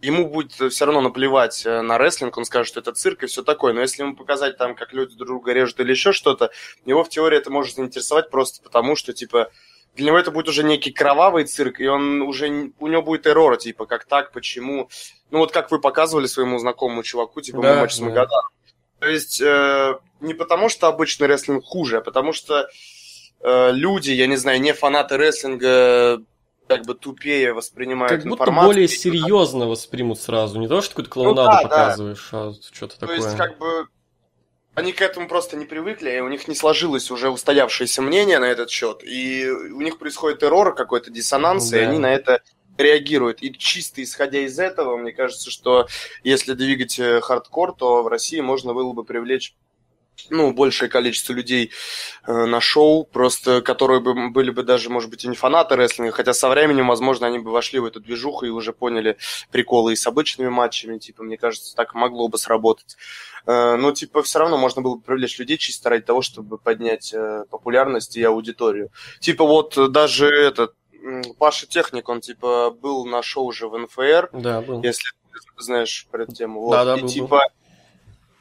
ему 0.01 0.29
будет 0.29 0.73
все 0.73 0.85
равно 0.85 1.01
наплевать 1.01 1.65
э, 1.67 1.83
на 1.83 1.99
рестлинг, 1.99 2.37
он 2.39 2.45
скажет, 2.45 2.69
что 2.69 2.81
это 2.81 2.93
цирк 2.93 3.23
и 3.23 3.27
все 3.27 3.43
такое. 3.43 3.73
Но 3.73 3.81
если 3.81 4.03
ему 4.03 4.17
показать 4.17 4.57
там, 4.57 4.75
как 4.75 4.93
люди 4.93 5.15
друг 5.17 5.29
друга 5.29 5.53
режут 5.53 5.81
или 5.81 5.91
еще 5.91 6.13
что-то, 6.13 6.51
его 6.85 7.05
в 7.05 7.09
теории 7.09 7.39
это 7.39 7.51
может 7.51 7.77
заинтересовать 7.77 8.31
просто 8.31 8.63
потому, 8.63 8.97
что, 8.97 9.13
типа, 9.13 9.51
для 9.97 10.07
него 10.07 10.19
это 10.19 10.31
будет 10.31 10.49
уже 10.49 10.63
некий 10.63 10.93
кровавый 10.93 11.45
цирк, 11.45 11.81
и 11.81 11.87
он 11.87 12.23
уже, 12.23 12.73
у 12.79 12.87
него 12.87 13.03
будет 13.03 13.27
эррор, 13.27 13.57
типа, 13.57 13.87
как 13.87 14.05
так, 14.05 14.33
почему. 14.33 14.89
Ну, 15.31 15.39
вот 15.39 15.53
как 15.53 15.71
вы 15.71 15.81
показывали 15.81 16.27
своему 16.27 16.59
знакомому 16.59 17.03
чуваку, 17.03 17.41
типа, 17.41 17.63
да, 17.63 17.81
матч 17.81 17.95
с 17.95 18.01
Магаданом. 18.01 18.51
То 18.99 19.09
есть, 19.09 19.41
э, 19.41 19.95
не 20.21 20.35
потому 20.35 20.69
что 20.69 20.89
обычный 20.89 21.27
рестлинг 21.27 21.65
хуже, 21.65 21.99
а 21.99 22.01
потому 22.03 22.33
что 22.33 22.69
э, 23.41 23.73
люди, 23.73 24.11
я 24.11 24.27
не 24.27 24.37
знаю, 24.37 24.61
не 24.61 24.75
фанаты 24.75 25.17
рестлинга 25.17 26.23
как 26.69 26.85
бы 26.87 26.95
тупее 26.95 27.53
воспринимают 27.53 28.13
Как 28.23 28.23
будто 28.31 28.45
информацию. 28.45 28.69
более 28.69 28.89
серьезно 28.89 29.67
воспримут 29.67 30.21
сразу. 30.21 30.59
Не 30.61 30.69
то, 30.69 30.81
что 30.83 30.91
какую-то 30.91 31.11
клоунаду 31.11 31.41
Ну 31.41 31.47
да, 31.47 31.63
да. 31.63 31.69
показываешь, 31.69 32.29
а 32.33 32.53
что-то 32.73 32.95
То 32.95 33.01
такое. 33.01 33.17
есть, 33.17 33.37
как 33.37 33.59
бы, 33.59 33.89
они 34.75 34.93
к 34.93 35.03
этому 35.03 35.29
просто 35.29 35.57
не 35.57 35.65
привыкли, 35.67 36.11
и 36.17 36.21
у 36.21 36.29
них 36.29 36.49
не 36.49 36.55
сложилось 36.55 37.11
уже 37.11 37.29
устоявшееся 37.31 38.03
мнение 38.03 38.39
на 38.39 38.47
этот 38.47 38.71
счет, 38.71 39.03
и 39.03 39.49
у 39.51 39.81
них 39.81 39.99
происходит 39.99 40.43
эррор, 40.43 40.75
какой-то 40.75 41.11
диссонанс, 41.11 41.73
и 41.73 41.77
Да. 41.77 41.89
они 41.89 41.99
на 41.99 42.13
это 42.15 42.41
реагируют. 42.79 43.43
И 43.43 43.53
чисто 43.53 44.03
исходя 44.03 44.39
из 44.41 44.59
этого, 44.59 44.97
мне 44.97 45.13
кажется, 45.13 45.51
что 45.51 45.87
если 46.23 46.55
двигать 46.55 46.99
э, 46.99 47.21
хардкор, 47.21 47.75
то 47.75 48.03
в 48.03 48.09
России 48.09 48.41
можно 48.41 48.73
было 48.73 48.93
бы 48.93 49.05
привлечь 49.05 49.55
ну, 50.29 50.53
большее 50.53 50.89
количество 50.89 51.33
людей 51.33 51.71
э, 52.27 52.33
на 52.33 52.61
шоу, 52.61 53.05
просто 53.05 53.63
которые 53.63 54.01
бы 54.01 54.31
были 54.31 54.51
бы 54.51 54.63
даже, 54.63 54.91
может 54.91 55.11
быть, 55.11 55.25
и 55.25 55.29
не 55.29 55.37
фанаты 55.37 55.77
рестлинга, 55.77 56.13
хотя 56.13 56.33
со 56.33 56.49
временем, 56.49 56.89
возможно, 56.89 57.27
они 57.27 57.39
бы 57.39 57.51
вошли 57.51 57.79
в 57.79 57.85
эту 57.85 58.01
движуху 58.01 58.47
и 58.47 58.51
уже 58.51 58.73
поняли 58.73 59.17
приколы 59.51 59.93
и 59.93 59.97
с 59.97 60.07
обычными 60.07 60.49
матчами, 60.49 60.99
типа, 60.99 61.23
мне 61.23 61.37
кажется, 61.37 61.75
так 61.75 61.95
могло 61.95 62.29
бы 62.29 62.39
сработать. 62.39 62.97
Э, 63.47 63.77
но, 63.77 63.93
типа, 63.93 64.23
все 64.23 64.39
равно 64.39 64.59
можно 64.59 64.83
было 64.83 64.97
бы 64.97 65.03
привлечь 65.03 65.39
людей 65.39 65.57
чисто 65.57 65.91
ради 65.91 66.05
того, 66.05 66.23
чтобы 66.23 66.59
поднять 66.59 67.15
э, 67.15 67.45
популярность 67.51 68.17
и 68.17 68.23
аудиторию. 68.23 68.91
Типа, 69.21 69.45
вот 69.45 69.77
даже 69.93 70.27
этот 70.29 70.75
Паша 71.39 71.67
Техник, 71.67 72.09
он, 72.09 72.21
типа, 72.21 72.71
был 72.71 73.07
на 73.07 73.23
шоу 73.23 73.47
уже 73.47 73.69
в 73.69 73.79
НФР, 73.79 74.31
Да, 74.33 74.61
был. 74.61 74.83
если 74.83 75.11
ты 75.33 75.63
знаешь 75.63 76.07
про 76.11 76.25
эту 76.25 76.33
тему. 76.33 76.61
Вот. 76.61 76.73
Да-да, 76.73 76.97
и 76.97 77.03
был, 77.03 77.29
был. 77.29 77.39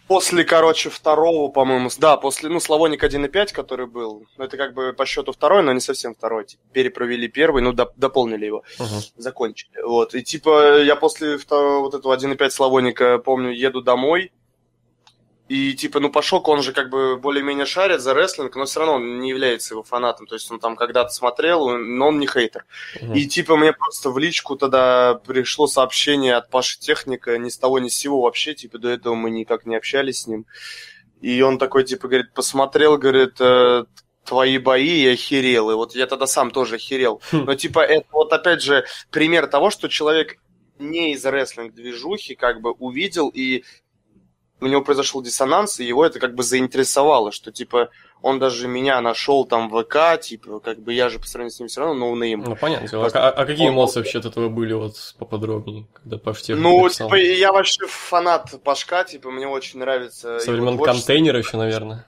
После, 0.09 0.43
короче, 0.43 0.89
второго, 0.89 1.49
по-моему, 1.51 1.89
да, 1.99 2.17
после, 2.17 2.49
ну, 2.49 2.59
Славоник 2.59 3.01
1.5, 3.03 3.53
который 3.53 3.85
был, 3.85 4.25
ну, 4.37 4.43
это 4.43 4.57
как 4.57 4.73
бы 4.73 4.91
по 4.93 5.05
счету 5.05 5.31
второй, 5.31 5.63
но 5.63 5.71
не 5.71 5.79
совсем 5.79 6.13
второй, 6.15 6.45
типа, 6.45 6.63
перепровели 6.73 7.27
первый, 7.27 7.61
ну, 7.61 7.71
доп- 7.71 7.93
дополнили 7.95 8.45
его, 8.45 8.63
Мгм. 8.79 9.01
закончили, 9.17 9.81
вот, 9.85 10.15
и 10.15 10.23
типа 10.23 10.81
я 10.81 10.95
после 10.95 11.37
второго, 11.37 11.79
вот 11.81 11.93
этого 11.93 12.13
1.5 12.13 12.49
Славоника, 12.51 13.19
помню, 13.19 13.51
еду 13.51 13.81
домой, 13.81 14.31
и 15.49 15.73
типа, 15.73 15.99
ну, 15.99 16.11
Пашок, 16.11 16.47
он 16.47 16.61
же 16.61 16.73
как 16.73 16.89
бы 16.89 17.17
более-менее 17.17 17.65
шарит 17.65 18.01
за 18.01 18.13
рестлинг, 18.13 18.55
но 18.55 18.65
все 18.65 18.79
равно 18.79 18.95
он 18.95 19.19
не 19.19 19.29
является 19.29 19.73
его 19.73 19.81
фанатом, 19.81 20.27
то 20.27 20.35
есть 20.35 20.49
он 20.51 20.59
там 20.59 20.75
когда-то 20.75 21.09
смотрел, 21.09 21.75
но 21.75 22.09
он 22.09 22.19
не 22.19 22.27
хейтер. 22.27 22.65
Мгм. 23.01 23.13
И 23.13 23.25
типа 23.25 23.57
мне 23.57 23.73
просто 23.73 24.11
в 24.11 24.19
личку 24.19 24.55
тогда 24.55 25.15
пришло 25.25 25.65
сообщение 25.65 26.35
от 26.35 26.51
Паши 26.51 26.79
Техника, 26.79 27.35
ни 27.39 27.49
с 27.49 27.57
того 27.57 27.79
ни 27.79 27.89
с 27.89 27.97
сего 27.97 28.21
вообще, 28.21 28.53
типа 28.53 28.77
до 28.77 28.89
этого 28.89 29.15
мы 29.15 29.31
никак 29.31 29.65
не 29.65 29.75
общались 29.75 30.21
с 30.21 30.27
ним. 30.27 30.45
И 31.19 31.41
он 31.41 31.57
такой, 31.57 31.83
типа, 31.83 32.07
говорит, 32.07 32.31
посмотрел, 32.33 32.97
говорит, 32.97 33.41
э, 33.41 33.83
твои 34.23 34.59
бои 34.59 35.01
и 35.01 35.07
охерел. 35.07 35.71
И 35.71 35.73
вот 35.73 35.95
я 35.95 36.05
тогда 36.05 36.27
сам 36.27 36.51
тоже 36.51 36.75
охерел. 36.75 37.21
Хм. 37.31 37.45
Но 37.45 37.55
типа 37.55 37.79
это 37.79 38.05
вот 38.11 38.31
опять 38.31 38.61
же 38.61 38.85
пример 39.09 39.47
того, 39.47 39.71
что 39.71 39.87
человек 39.87 40.37
не 40.77 41.13
из 41.13 41.25
рестлинг-движухи 41.25 42.35
как 42.35 42.61
бы 42.61 42.71
увидел 42.71 43.29
и 43.29 43.63
у 44.61 44.67
него 44.67 44.81
произошел 44.81 45.21
диссонанс, 45.21 45.79
и 45.79 45.85
его 45.85 46.05
это 46.05 46.19
как 46.19 46.35
бы 46.35 46.43
заинтересовало, 46.43 47.31
что 47.31 47.51
типа 47.51 47.89
он 48.21 48.37
даже 48.39 48.67
меня 48.67 48.99
нашел 48.99 49.45
там 49.45 49.69
в 49.69 49.81
ВК, 49.83 50.19
типа, 50.21 50.59
как 50.59 50.79
бы 50.79 50.93
я 50.93 51.07
же 51.07 51.19
по 51.19 51.25
сравнению 51.25 51.55
с 51.55 51.59
ним 51.59 51.69
все 51.69 51.79
равно 51.81 51.93
no 51.95 52.09
name. 52.09 52.41
Ну, 52.43 52.55
понятно. 52.57 52.87
дело. 52.89 53.03
А, 53.03 53.09
Просто- 53.09 53.29
а 53.29 53.45
какие 53.45 53.67
он- 53.69 53.73
эмоции 53.75 53.99
вообще 53.99 54.19
от 54.19 54.25
этого 54.25 54.49
были 54.49 54.73
вот 54.73 54.95
поподробнее, 55.17 55.87
когда 55.93 56.17
Паш 56.17 56.45
Ну, 56.49 56.83
написал? 56.83 57.07
типа, 57.07 57.15
я 57.15 57.53
вообще 57.53 57.85
фанат 57.87 58.61
Пашка, 58.63 59.05
типа, 59.05 59.31
мне 59.31 59.47
очень 59.47 59.79
нравится. 59.79 60.39
Со 60.39 60.51
времен 60.51 60.77
Кунтейнира 60.77 61.37
еще, 61.39 61.55
наверное. 61.55 62.05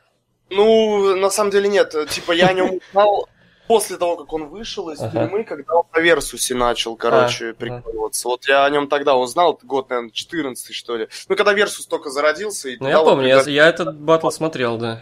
Ну, 0.50 1.16
на 1.16 1.30
самом 1.30 1.52
деле 1.52 1.70
нет. 1.70 1.96
Типа, 2.10 2.34
я 2.34 2.48
о 2.48 2.54
нем 2.54 2.80
узнал 2.90 3.30
после 3.72 3.96
того, 3.98 4.18
как 4.18 4.34
он 4.34 4.48
вышел 4.50 4.90
из 4.90 5.00
Ага. 5.00 5.12
тюрьмы, 5.12 5.46
когда 5.46 5.76
он 5.76 5.86
на 5.94 6.00
Versus 6.00 6.48
е 6.48 6.56
начал, 6.56 6.98
короче, 6.98 7.52
А, 7.52 7.54
прикалываться. 7.54 8.28
Вот 8.28 8.46
я 8.50 8.66
о 8.66 8.70
нем 8.70 8.88
тогда 8.90 9.16
узнал, 9.16 9.58
год, 9.64 9.90
наверное, 9.90 10.12
14 10.12 10.74
что 10.76 10.98
ли. 10.98 11.08
Ну, 11.30 11.38
когда 11.38 11.54
Версус 11.54 11.86
только 11.88 12.10
зародился. 12.10 12.68
И 12.68 12.78
Ну, 12.82 12.90
я 12.90 13.00
вот 13.00 13.06
помню, 13.06 13.28
я, 13.30 13.38
когда- 13.38 13.52
я 13.52 13.68
этот 13.70 13.96
батл 13.98 14.30
смотрел, 14.30 14.78
да. 14.78 15.02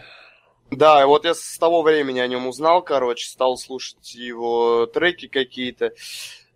Да, 0.70 1.02
и 1.02 1.04
вот 1.04 1.24
я 1.24 1.34
с 1.34 1.58
того 1.58 1.82
времени 1.82 2.20
о 2.20 2.28
нем 2.28 2.46
узнал, 2.46 2.80
короче, 2.82 3.26
стал 3.28 3.56
слушать 3.56 4.14
его 4.14 4.86
треки 4.86 5.26
какие-то. 5.26 5.92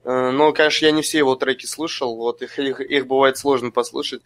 Э, 0.05 0.31
Но, 0.31 0.53
конечно, 0.53 0.87
я 0.87 0.92
не 0.92 1.03
все 1.03 1.18
его 1.18 1.35
треки 1.35 1.66
слышал, 1.66 2.14
вот 2.14 2.42
их, 2.42 2.59
их, 2.61 2.81
их 2.81 3.07
бывает 3.09 3.38
сложно 3.38 3.72
послушать. 3.72 4.22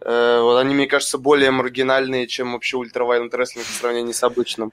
Э, 0.00 0.40
Вот 0.40 0.56
они, 0.58 0.74
мне 0.74 0.86
кажется, 0.86 1.18
более 1.18 1.50
маргинальные, 1.50 2.26
чем 2.26 2.52
вообще 2.54 2.76
ультравайлент 2.78 3.34
рестлинг 3.34 3.66
в 3.66 3.74
сравнении 3.74 4.12
с 4.12 4.22
обычным. 4.22 4.72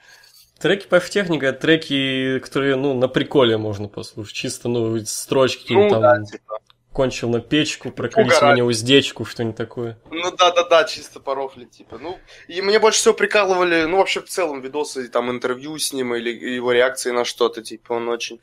Треки 0.59 0.87
по 0.87 0.99
техника, 0.99 1.51
треки, 1.51 2.39
которые, 2.39 2.75
ну, 2.75 2.93
на 2.93 3.07
приколе 3.07 3.57
можно 3.57 3.87
послушать. 3.87 4.35
Чисто, 4.35 4.69
ну, 4.69 4.97
строчки 5.05 5.73
Ну, 5.73 5.89
какие-нибудь 5.89 6.01
да, 6.01 6.15
там, 6.15 6.25
типа. 6.25 6.59
Кончил 6.95 7.29
на 7.29 7.41
печку, 7.41 7.91
проколись 7.91 8.37
Угорать. 8.37 8.55
меня 8.55 8.65
уздечку, 8.65 9.25
что-нибудь 9.25 9.57
такое. 9.57 9.97
Ну 10.11 10.31
да, 10.31 10.51
да, 10.51 10.63
да, 10.63 10.85
чисто 10.85 11.19
порофли, 11.19 11.65
типа. 11.65 11.97
Ну, 12.01 12.17
и 12.47 12.61
мне 12.61 12.79
больше 12.79 12.99
всего 12.99 13.13
прикалывали, 13.13 13.83
ну, 13.83 13.97
вообще 13.97 14.21
в 14.21 14.29
целом 14.29 14.61
видосы, 14.61 15.09
там, 15.09 15.29
интервью 15.29 15.77
с 15.77 15.91
ним 15.91 16.15
или 16.15 16.29
его 16.29 16.71
реакции 16.71 17.11
на 17.11 17.25
что-то, 17.25 17.61
типа, 17.61 17.93
он 17.93 18.07
очень 18.07 18.39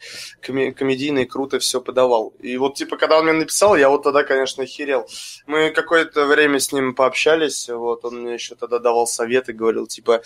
коме- 0.46 0.72
комедийный, 0.72 1.24
круто 1.24 1.58
все 1.60 1.80
подавал. 1.80 2.34
И 2.40 2.58
вот, 2.58 2.74
типа, 2.74 2.98
когда 2.98 3.18
он 3.18 3.24
мне 3.24 3.32
написал, 3.32 3.74
я 3.74 3.88
вот 3.88 4.02
тогда, 4.02 4.22
конечно, 4.22 4.64
охерел. 4.64 5.08
Мы 5.46 5.70
какое-то 5.70 6.26
время 6.26 6.60
с 6.60 6.72
ним 6.72 6.94
пообщались, 6.94 7.70
вот, 7.70 8.04
он 8.04 8.20
мне 8.20 8.34
еще 8.34 8.54
тогда 8.54 8.78
давал 8.78 9.06
советы, 9.06 9.54
говорил, 9.54 9.86
типа, 9.86 10.20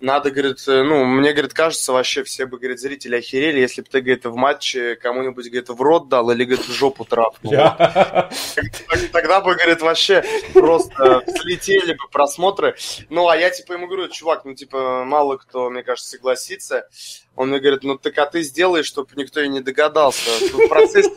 надо, 0.00 0.30
говорит, 0.30 0.58
э, 0.68 0.82
ну, 0.82 1.06
мне, 1.06 1.32
говорит, 1.32 1.54
кажется, 1.54 1.94
вообще 1.94 2.24
все 2.24 2.44
бы, 2.44 2.58
говорит, 2.58 2.78
зрители 2.78 3.16
охерели, 3.16 3.58
если 3.60 3.80
бы 3.80 3.88
ты, 3.90 4.02
говорит, 4.02 4.26
в 4.26 4.34
матче 4.34 4.96
кому-нибудь, 4.96 5.46
говорит, 5.46 5.70
в 5.70 5.80
рот 5.80 6.08
дал 6.10 6.30
или, 6.30 6.44
говорит, 6.44 6.66
в 6.66 6.72
жопу 6.72 7.06
трапнул. 7.06 7.52
Тогда 9.12 9.40
бы, 9.40 9.54
говорит, 9.54 9.82
вообще 9.82 10.24
просто 10.52 11.22
взлетели 11.26 11.94
бы 11.94 12.08
просмотры. 12.10 12.76
Ну, 13.08 13.28
а 13.28 13.36
я, 13.36 13.50
типа, 13.50 13.74
ему 13.74 13.86
говорю, 13.86 14.08
чувак, 14.08 14.44
ну, 14.44 14.54
типа, 14.54 15.04
мало 15.04 15.36
кто, 15.36 15.70
мне 15.70 15.82
кажется, 15.82 16.10
согласится. 16.10 16.88
Он 17.36 17.50
мне 17.50 17.60
говорит, 17.60 17.82
ну, 17.82 17.96
так 17.98 18.16
а 18.18 18.26
ты 18.26 18.42
сделай, 18.42 18.82
чтобы 18.82 19.10
никто 19.16 19.40
и 19.40 19.48
не 19.48 19.60
догадался. 19.60 20.30
В 20.52 20.68
процессе 20.68 21.10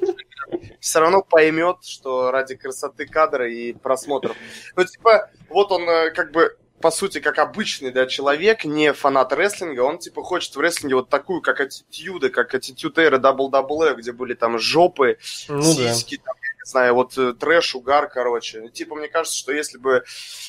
все 0.80 1.00
равно 1.00 1.22
поймет, 1.22 1.78
что 1.84 2.32
ради 2.32 2.56
красоты 2.56 3.06
кадра 3.06 3.50
и 3.50 3.74
просмотров. 3.74 4.36
Ну, 4.76 4.84
типа, 4.86 5.30
вот 5.50 5.72
он 5.72 5.88
э, 5.90 6.12
как 6.12 6.32
бы 6.32 6.58
по 6.84 6.92
сути, 6.92 7.22
как 7.22 7.40
обычный, 7.40 7.92
да, 7.92 8.08
человек, 8.08 8.66
не 8.66 8.92
фанат 8.92 9.32
рестлинга, 9.32 9.80
он, 9.80 10.00
типа, 10.00 10.22
хочет 10.22 10.54
в 10.54 10.60
рестлинге 10.60 10.96
вот 10.96 11.08
такую, 11.08 11.42
как 11.42 11.62
аттитюда, 11.62 12.30
как 12.30 12.54
аттитюд 12.54 12.98
эра 12.98 13.20
WWE, 13.20 13.96
где 13.96 14.12
были 14.12 14.34
там 14.34 14.60
жопы, 14.60 15.18
Ну 15.48 15.62
да. 15.62 15.94
сиськи, 15.94 16.18
там, 16.18 16.36
я 16.43 16.43
не 16.66 16.70
знаю, 16.70 16.94
вот 16.96 17.18
э, 17.18 17.34
трэш, 17.34 17.76
угар, 17.76 18.10
короче. 18.10 18.70
Типа, 18.70 18.96
мне 18.96 19.08
кажется, 19.08 19.38
что 19.38 19.52
если 19.52 19.78
бы 19.78 20.04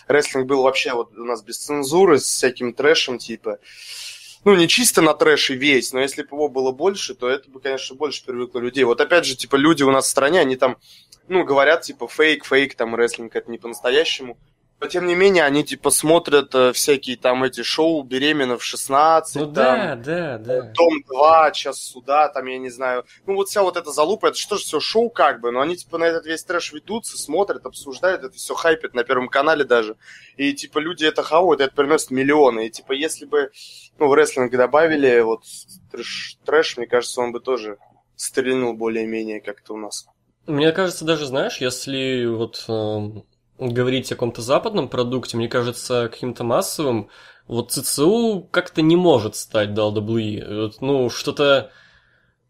рестлинг 0.06 0.46
был 0.46 0.62
вообще 0.62 0.92
вот 0.94 1.16
у 1.16 1.24
нас 1.24 1.42
без 1.42 1.58
цензуры, 1.58 2.18
с 2.18 2.24
всяким 2.24 2.72
трэшем, 2.72 3.18
типа, 3.18 3.58
ну, 4.44 4.54
не 4.54 4.68
чисто 4.68 5.02
на 5.02 5.14
трэше 5.14 5.54
весь, 5.54 5.92
но 5.92 6.00
если 6.00 6.22
бы 6.22 6.36
его 6.36 6.48
было 6.48 6.70
больше, 6.70 7.14
то 7.14 7.28
это 7.28 7.50
бы, 7.50 7.60
конечно, 7.60 7.96
больше 7.96 8.24
привыкло 8.24 8.60
людей. 8.60 8.84
Вот 8.84 9.00
опять 9.00 9.24
же, 9.24 9.36
типа, 9.36 9.56
люди 9.56 9.82
у 9.82 9.90
нас 9.90 10.06
в 10.06 10.10
стране, 10.10 10.40
они 10.40 10.56
там, 10.56 10.76
ну, 11.28 11.44
говорят, 11.44 11.82
типа, 11.82 12.06
фейк, 12.06 12.44
фейк, 12.44 12.74
там, 12.74 12.94
рестлинг, 12.94 13.34
это 13.34 13.50
не 13.50 13.58
по-настоящему. 13.58 14.38
Но, 14.80 14.88
тем 14.88 15.06
не 15.06 15.14
менее, 15.14 15.44
они, 15.44 15.64
типа, 15.64 15.90
смотрят 15.90 16.54
э, 16.54 16.72
всякие 16.72 17.16
там 17.16 17.44
эти 17.44 17.62
шоу 17.62 18.02
«Беременна 18.02 18.58
в 18.58 18.62
16», 18.62 19.34
Ну 19.36 19.52
там, 19.52 19.54
да, 19.54 19.96
да, 19.96 20.38
да. 20.38 20.62
Дом 20.72 21.02
2, 21.08 21.50
час 21.52 21.80
суда, 21.80 22.28
там, 22.28 22.46
я 22.46 22.58
не 22.58 22.70
знаю. 22.70 23.04
Ну, 23.26 23.34
вот 23.34 23.48
вся 23.48 23.62
вот 23.62 23.76
эта 23.76 23.90
залупа, 23.90 24.26
это 24.26 24.36
что 24.36 24.56
же 24.56 24.64
все 24.64 24.80
шоу 24.80 25.10
как 25.10 25.40
бы, 25.40 25.52
но 25.52 25.60
они, 25.60 25.76
типа, 25.76 25.96
на 25.98 26.04
этот 26.04 26.26
весь 26.26 26.44
трэш 26.44 26.72
ведутся, 26.72 27.16
смотрят, 27.16 27.64
обсуждают, 27.64 28.24
это 28.24 28.36
все 28.36 28.54
хайпят 28.54 28.94
на 28.94 29.04
Первом 29.04 29.28
канале 29.28 29.64
даже. 29.64 29.96
И, 30.36 30.52
типа, 30.52 30.78
люди 30.78 31.04
это 31.04 31.22
хавают, 31.22 31.60
это 31.60 31.74
приносит 31.74 32.10
миллионы. 32.10 32.66
И, 32.66 32.70
типа, 32.70 32.92
если 32.92 33.24
бы, 33.24 33.50
ну, 33.98 34.08
в 34.08 34.14
рестлинг 34.14 34.50
добавили 34.50 35.20
вот 35.20 35.44
трэш, 35.92 36.36
трэш, 36.44 36.76
мне 36.76 36.86
кажется, 36.86 37.20
он 37.20 37.32
бы 37.32 37.40
тоже 37.40 37.78
стрельнул 38.16 38.74
более-менее 38.74 39.40
как-то 39.40 39.74
у 39.74 39.76
нас. 39.78 40.06
Мне 40.46 40.72
кажется, 40.72 41.04
даже, 41.04 41.24
знаешь, 41.26 41.58
если 41.58 42.26
вот 42.26 42.64
эм, 42.68 43.24
говорить 43.58 44.10
о 44.10 44.14
каком-то 44.14 44.42
западном 44.42 44.88
продукте, 44.88 45.36
мне 45.36 45.48
кажется, 45.48 46.08
каким-то 46.10 46.44
массовым, 46.44 47.08
вот 47.46 47.72
ЦЦУ 47.72 48.48
как-то 48.50 48.82
не 48.82 48.96
может 48.96 49.36
стать. 49.36 49.76
Вот, 49.76 50.80
ну, 50.80 51.10
что-то... 51.10 51.70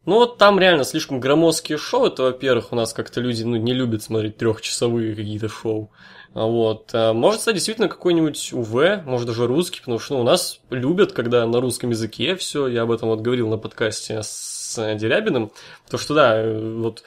Ну, 0.07 0.17
вот 0.17 0.37
там 0.37 0.61
реально 0.61 0.85
слишком 0.85 1.19
громоздкие 1.19 1.79
шоу. 1.79 2.07
Это, 2.07 2.25
во-первых, 2.25 2.73
у 2.73 2.77
нас 2.77 2.93
как-то 2.93 3.21
люди 3.21 3.43
ну, 3.43 3.57
не 3.57 3.73
любят 3.73 4.03
смотреть 4.03 4.37
трехчасовые 4.37 5.17
какие-то 5.17 5.49
шоу. 5.49 5.91
А 6.35 6.47
Вот. 6.47 6.91
А 6.93 7.15
может 7.15 7.41
стать 7.41 7.55
действительно 7.55 7.89
какой-нибудь 7.89 8.53
УВ, 8.53 9.05
может 9.07 9.27
даже 9.27 9.47
русский, 9.47 9.81
потому 9.81 9.99
что 9.99 10.15
ну, 10.15 10.21
у 10.21 10.25
нас 10.25 10.61
любят, 10.69 11.13
когда 11.13 11.47
на 11.47 11.61
русском 11.61 11.91
языке 11.91 12.37
все. 12.37 12.67
Я 12.67 12.83
об 12.83 12.91
этом 12.91 13.09
вот 13.09 13.21
говорил 13.21 13.49
на 13.49 13.57
подкасте 13.57 14.21
с 14.23 14.95
Дерябиным. 14.97 15.53
То, 15.89 15.97
что 15.97 16.15
да, 16.15 16.37
э, 16.37 16.77
вот 16.77 17.03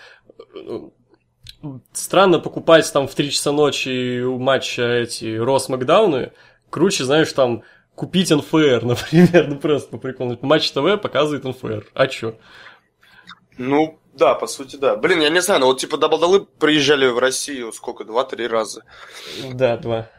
э, 0.55 0.79
странно 1.93 2.39
покупать 2.39 2.91
там 2.91 3.07
в 3.07 3.15
3 3.15 3.31
часа 3.31 3.51
ночи 3.51 4.21
у 4.21 4.37
матча 4.37 4.83
эти 4.83 5.37
Рос 5.37 5.69
Макдауны. 5.69 6.31
Круче, 6.69 7.03
знаешь, 7.05 7.31
там 7.33 7.63
купить 7.95 8.31
НФР, 8.31 8.81
например, 8.83 9.47
ну 9.47 9.57
просто 9.57 9.89
по 9.89 9.97
приколу. 9.97 10.37
Матч 10.41 10.71
ТВ 10.71 11.01
показывает 11.01 11.43
НФР. 11.43 11.87
А 11.93 12.07
чё? 12.07 12.35
Ну, 13.57 13.99
Да, 14.13 14.33
по 14.35 14.47
сути, 14.47 14.75
да. 14.77 14.95
Блин, 14.95 15.21
я 15.21 15.29
не 15.29 15.41
знаю, 15.41 15.61
но 15.61 15.67
вот 15.67 15.79
типа 15.79 15.97
Даблдалы 15.97 16.45
приезжали 16.45 17.07
в 17.07 17.19
Россию 17.19 17.71
сколько, 17.71 18.03
два-три 18.03 18.47
раза. 18.47 18.83
Да, 19.53 19.77
два. 19.77 20.09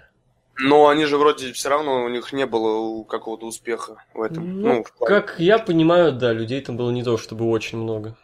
Но 0.61 0.89
они 0.89 1.05
же 1.05 1.19
вроде 1.19 1.53
все 1.53 1.69
равно 1.69 2.05
у 2.05 2.09
них 2.09 2.33
не 2.33 2.45
было 2.47 3.05
какого-то 3.05 3.47
успеха 3.47 4.03
в 4.13 4.23
этом. 4.23 4.61
Ну, 4.61 4.69
Ну, 4.75 4.85
в 4.85 5.05
как 5.05 5.37
я 5.39 5.59
понимаю, 5.59 6.13
да, 6.13 6.33
людей 6.33 6.61
там 6.61 6.77
было 6.77 6.91
не 6.91 7.05
то 7.05 7.17
чтобы 7.17 7.49
очень 7.49 7.79
много. 7.79 8.17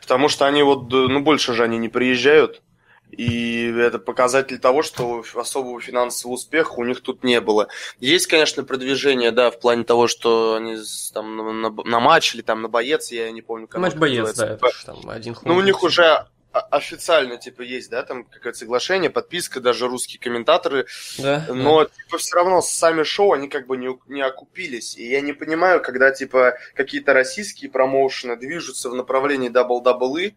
Потому 0.00 0.28
что 0.28 0.46
они 0.46 0.62
вот, 0.62 0.92
э, 0.92 0.96
ну, 1.08 1.20
больше 1.20 1.52
же 1.54 1.64
они 1.64 1.78
не 1.78 1.88
приезжают. 1.88 2.62
И 3.10 3.66
это 3.78 3.98
показатель 4.00 4.58
того, 4.58 4.82
что 4.82 5.22
особого 5.34 5.80
финансового 5.80 6.34
успеха 6.34 6.72
у 6.76 6.84
них 6.84 7.00
тут 7.00 7.22
не 7.22 7.40
было. 7.40 7.68
Есть, 8.00 8.26
конечно, 8.26 8.64
продвижение, 8.64 9.30
да, 9.30 9.50
в 9.50 9.60
плане 9.60 9.84
того, 9.84 10.08
что 10.08 10.56
они 10.56 10.76
там 11.14 11.36
на, 11.36 11.52
на- 11.70 11.84
на 11.84 12.00
матч 12.00 12.34
или 12.34 12.42
там 12.42 12.62
на 12.62 12.68
боец, 12.68 13.12
я 13.12 13.30
не 13.30 13.42
помню, 13.42 13.68
как 13.68 13.80
Матч 13.80 13.94
боец, 13.94 14.26
называется. 14.26 14.58
да, 14.60 14.68
это 14.68 14.86
там 15.02 15.10
один 15.10 15.34
хуй. 15.34 15.48
Ну, 15.48 15.56
у 15.56 15.60
них 15.60 15.82
уже 15.84 16.26
официально, 16.60 17.36
типа, 17.36 17.62
есть, 17.62 17.90
да, 17.90 18.02
там 18.02 18.24
какое-то 18.24 18.58
соглашение, 18.58 19.10
подписка, 19.10 19.60
даже 19.60 19.88
русские 19.88 20.20
комментаторы 20.20 20.86
Да, 21.18 21.46
но, 21.48 21.84
типа, 21.84 22.18
все 22.18 22.36
равно 22.36 22.62
сами 22.62 23.02
шоу, 23.02 23.32
они 23.32 23.48
как 23.48 23.66
бы 23.66 23.76
не, 23.76 23.98
не 24.06 24.22
окупились. 24.22 24.96
И 24.96 25.08
я 25.08 25.20
не 25.20 25.32
понимаю, 25.32 25.82
когда, 25.82 26.10
типа, 26.10 26.56
какие-то 26.74 27.12
российские 27.12 27.70
промоушены 27.70 28.36
движутся 28.36 28.90
в 28.90 28.94
направлении 28.94 29.50
WWE, 29.50 30.34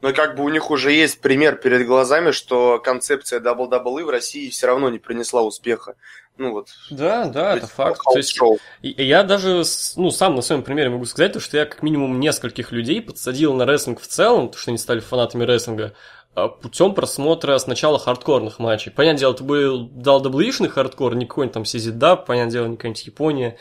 но 0.00 0.12
как 0.12 0.36
бы 0.36 0.44
у 0.44 0.48
них 0.48 0.70
уже 0.70 0.92
есть 0.92 1.20
пример 1.20 1.56
перед 1.56 1.86
глазами, 1.86 2.30
что 2.30 2.78
концепция 2.78 3.40
WWE 3.40 4.04
в 4.04 4.10
России 4.10 4.48
все 4.48 4.68
равно 4.68 4.90
не 4.90 4.98
принесла 4.98 5.42
успеха. 5.42 5.96
Ну 6.36 6.52
вот. 6.52 6.68
да, 6.90 7.24
да, 7.26 7.56
это 7.56 7.66
факт. 7.66 8.00
То 8.04 8.16
есть, 8.16 8.38
Я 8.80 9.24
даже, 9.24 9.64
ну, 9.96 10.10
сам 10.12 10.36
на 10.36 10.42
своем 10.42 10.62
примере 10.62 10.88
могу 10.88 11.04
сказать, 11.04 11.32
то, 11.32 11.40
что 11.40 11.56
я 11.56 11.66
как 11.66 11.82
минимум 11.82 12.20
нескольких 12.20 12.70
людей 12.70 13.02
подсадил 13.02 13.54
на 13.54 13.66
рестлинг 13.66 14.00
в 14.00 14.06
целом, 14.06 14.48
то, 14.48 14.56
что 14.56 14.70
они 14.70 14.78
стали 14.78 15.00
фанатами 15.00 15.42
рестлинга, 15.42 15.94
а, 16.36 16.46
путем 16.46 16.94
просмотра 16.94 17.58
сначала 17.58 17.98
хардкорных 17.98 18.60
матчей. 18.60 18.92
Понятное 18.92 19.18
дело, 19.18 19.32
это 19.32 19.42
был 19.42 19.88
WWE 19.88 20.20
-шный 20.20 20.68
хардкор, 20.68 21.16
не 21.16 21.26
какой-нибудь 21.26 21.54
там 21.54 21.62
CZW, 21.64 22.24
понятное 22.24 22.52
дело, 22.52 22.66
не 22.66 22.76
какая-нибудь 22.76 23.06
Япония, 23.06 23.56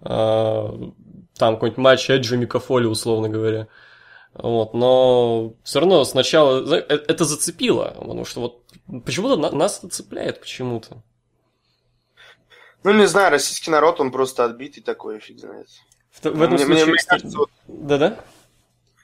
а, 0.00 0.74
там 1.36 1.54
какой-нибудь 1.54 1.78
матч 1.78 2.08
Эджа 2.08 2.38
и 2.38 2.43
Мика 2.43 2.62
Фоли, 2.62 2.86
условно 2.86 3.28
говоря. 3.28 3.68
Вот, 4.34 4.72
но 4.74 5.54
все 5.62 5.80
равно 5.80 6.04
сначала 6.04 6.60
э- 6.74 6.86
это 6.88 7.24
зацепило, 7.24 7.94
потому 7.98 8.24
что 8.24 8.40
вот 8.40 8.62
почему-то 9.04 9.36
на- 9.36 9.50
нас 9.50 9.78
это 9.78 9.88
цепляет 9.88 10.40
почему-то. 10.40 11.02
Ну, 12.84 12.92
не 12.92 13.06
знаю, 13.06 13.30
российский 13.30 13.70
народ, 13.70 14.00
он 14.00 14.10
просто 14.10 14.44
отбитый 14.44 14.82
такой, 14.82 15.20
фиг 15.20 15.38
знает. 15.38 15.68
В, 16.10 16.24
в 16.24 16.42
этом 16.42 16.54
мне, 16.54 16.64
мне- 16.64 16.66
случае, 16.66 16.86
мне 16.86 16.96
кстати- 16.96 17.20
кажется, 17.22 17.38
вот 17.38 17.50
Да-да? 17.68 18.16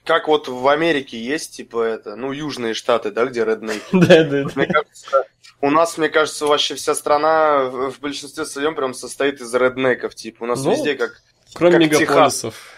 как 0.05 0.27
вот 0.29 0.49
в 0.49 0.67
Америке 0.69 1.23
есть, 1.23 1.57
типа, 1.57 1.83
это, 1.83 2.17
ну, 2.17 2.33
южные 2.33 2.73
штаты, 2.75 3.11
да, 3.11 3.27
где 3.27 3.45
реднейки. 3.45 3.85
Да-да-да. 3.93 4.51
Мне 4.57 4.67
кажется, 4.67 5.25
у 5.61 5.71
нас, 5.71 5.99
мне 5.99 6.09
кажется, 6.09 6.47
вообще 6.47 6.75
вся 6.77 6.95
страна 6.95 7.65
в 7.65 8.01
большинстве 8.01 8.47
своем 8.47 8.75
прям 8.75 8.95
состоит 8.95 9.41
из 9.43 9.53
реднеков, 9.55 10.15
типа. 10.15 10.45
У 10.45 10.47
нас 10.47 10.65
Ну, 10.65 10.71
везде 10.73 10.95
как... 10.95 11.21
Кроме 11.55 11.79
мегаполисов. 11.79 12.73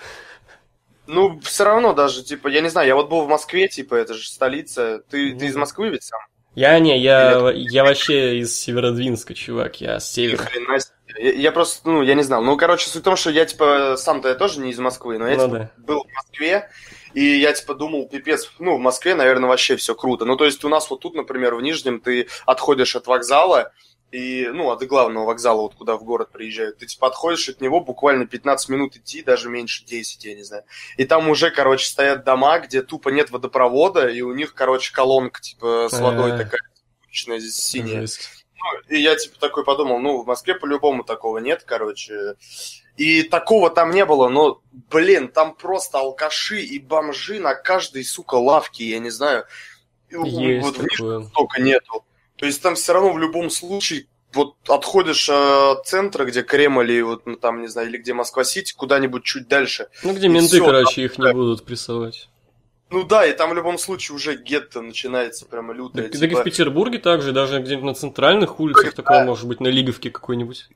Ну, 1.13 1.41
все 1.41 1.65
равно 1.65 1.93
даже, 1.93 2.23
типа, 2.23 2.49
я 2.49 2.61
не 2.61 2.69
знаю, 2.69 2.89
я 2.89 2.95
вот 2.95 3.09
был 3.09 3.23
в 3.23 3.29
Москве, 3.29 3.69
типа, 3.69 3.95
это 3.97 4.15
же 4.15 4.27
столица. 4.29 5.03
Ты, 5.11 5.33
Ну 5.33 5.39
ты 5.39 5.47
из. 5.47 5.57
Москвы 5.57 5.89
ведь 5.91 6.05
сам? 6.05 6.21
Я 6.55 6.79
не, 6.81 6.99
я, 6.99 7.51
я 7.55 7.85
вообще 7.85 8.39
из 8.39 8.57
Северодвинска, 8.61 9.35
чувак, 9.35 9.81
я 9.81 10.01
с 10.01 10.11
севера. 10.11 10.43
хрена. 10.43 10.79
Я, 11.19 11.33
я 11.33 11.53
просто, 11.53 11.89
ну, 11.89 12.03
я 12.03 12.15
не 12.15 12.23
знал. 12.23 12.43
Ну, 12.43 12.57
короче, 12.57 12.89
суть 12.89 13.03
в 13.03 13.05
том, 13.05 13.17
что 13.17 13.31
я, 13.31 13.45
типа, 13.45 13.95
сам-то 13.97 14.29
я 14.29 14.35
тоже 14.35 14.61
не 14.61 14.71
из 14.71 14.79
Москвы, 14.79 15.19
но 15.19 15.29
я, 15.29 15.37
Ну 15.37 15.45
типа, 15.45 15.59
да. 15.59 15.71
был 15.79 16.05
в 16.05 16.13
Москве, 16.15 16.69
и 17.15 17.25
я, 17.39 17.53
типа, 17.53 17.75
думал, 17.75 18.09
пипец, 18.09 18.51
ну, 18.59 18.77
в 18.77 18.81
Москве, 18.81 19.15
наверное, 19.15 19.49
вообще 19.49 19.77
все 19.77 19.95
круто. 19.95 20.25
Ну, 20.25 20.37
то 20.37 20.45
есть 20.45 20.65
у 20.65 20.69
нас 20.69 20.91
вот 20.91 21.01
тут, 21.01 21.15
например, 21.15 21.55
в 21.55 21.63
Нижнем 21.63 22.01
ты 22.01 22.29
отходишь 22.47 22.97
от 22.97 23.07
вокзала, 23.07 23.73
и, 24.11 24.49
ну, 24.53 24.71
от 24.71 24.83
главного 24.87 25.27
вокзала, 25.27 25.63
вот 25.63 25.75
куда 25.75 25.97
в 25.97 26.03
город 26.03 26.31
приезжают, 26.33 26.79
ты, 26.79 26.87
типа, 26.87 27.09
отходишь 27.09 27.49
от 27.49 27.61
него 27.61 27.81
буквально 27.81 28.27
15 28.27 28.69
минут 28.69 28.97
идти, 28.97 29.23
даже 29.23 29.49
меньше 29.49 29.85
10, 29.85 30.25
я 30.25 30.35
не 30.35 30.43
знаю. 30.43 30.65
И 30.97 31.05
там 31.05 31.29
уже, 31.29 31.51
короче, 31.51 31.87
стоят 31.87 32.25
дома, 32.25 32.59
где 32.59 32.83
тупо 32.83 33.11
нет 33.11 33.31
водопровода, 33.31 34.09
и 34.09 34.21
у 34.23 34.35
них, 34.35 34.55
короче, 34.55 34.93
колонка, 34.93 35.41
типа, 35.41 35.89
с 35.91 36.01
водой 36.01 36.33
А. 36.33 36.39
такая, 36.39 36.61
уличная, 37.05 37.39
здесь 37.39 37.57
синяя. 37.57 38.07
Ну, 38.63 38.95
и 38.95 39.01
я, 39.01 39.15
типа, 39.17 39.39
такой 39.39 39.65
подумал, 39.65 40.01
ну, 40.01 40.23
в 40.23 40.27
Москве 40.27 40.55
по-любому 40.55 41.05
такого 41.05 41.39
нет, 41.39 41.63
короче. 41.65 42.35
И 42.97 43.23
такого 43.23 43.71
там 43.71 43.93
не 43.93 44.05
было, 44.05 44.29
но, 44.29 44.61
блин, 44.73 45.29
там 45.29 45.55
просто 45.55 46.01
алкаши 46.01 46.61
и 46.61 46.79
бомжи 46.79 47.39
на 47.39 47.55
каждой, 47.55 48.05
сука, 48.05 48.35
лавке, 48.35 48.85
я 48.85 48.99
не 48.99 49.11
знаю. 49.11 49.45
Есть 50.11 50.67
вот 50.67 50.77
такое. 50.77 51.23
столько 51.23 51.63
нету. 51.63 52.05
То 52.41 52.47
есть 52.47 52.63
там 52.63 52.75
все 52.75 52.95
равно 52.95 53.13
в 53.13 53.19
любом 53.19 53.51
случае 53.51 54.07
вот 54.33 54.55
отходишь 54.69 55.29
э, 55.29 55.33
от 55.73 55.87
центра, 55.87 56.25
где 56.25 56.43
Кремль, 56.43 56.91
и 56.91 57.03
вот 57.03 57.27
ну, 57.27 57.37
там, 57.37 57.61
не 57.61 57.69
знаю, 57.69 57.89
или 57.89 57.99
где 57.99 58.15
Москва-Сити, 58.15 58.73
куда-нибудь 58.75 59.25
чуть 59.25 59.47
дальше. 59.47 59.89
Ну, 60.03 60.15
где 60.15 60.29
менты, 60.29 60.57
всё, 60.57 60.65
короче, 60.65 61.05
их 61.05 61.19
не 61.19 61.25
да. 61.25 61.33
будут 61.35 61.65
прессовать. 61.67 62.31
Ну 62.89 63.05
да, 63.05 63.27
и 63.27 63.35
там 63.35 63.51
в 63.51 63.55
любом 63.55 63.77
случае 63.77 64.17
уже 64.17 64.37
гетто 64.37 64.81
начинается 64.81 65.45
прямо 65.45 65.75
лютое. 65.75 66.05
Так, 66.05 66.13
так 66.13 66.23
и 66.23 66.29
типа- 66.29 66.41
в 66.41 66.45
Петербурге 66.45 66.99
также, 66.99 67.33
даже 67.33 67.61
где-нибудь 67.61 67.85
на 67.85 67.95
центральных 67.95 68.59
улицах 68.59 68.87
Да. 68.97 69.03
такое 69.03 69.25
может 69.25 69.47
быть, 69.47 69.61
на 69.61 69.69
Лиговке 69.69 70.11
какой-нибудь. 70.11 70.71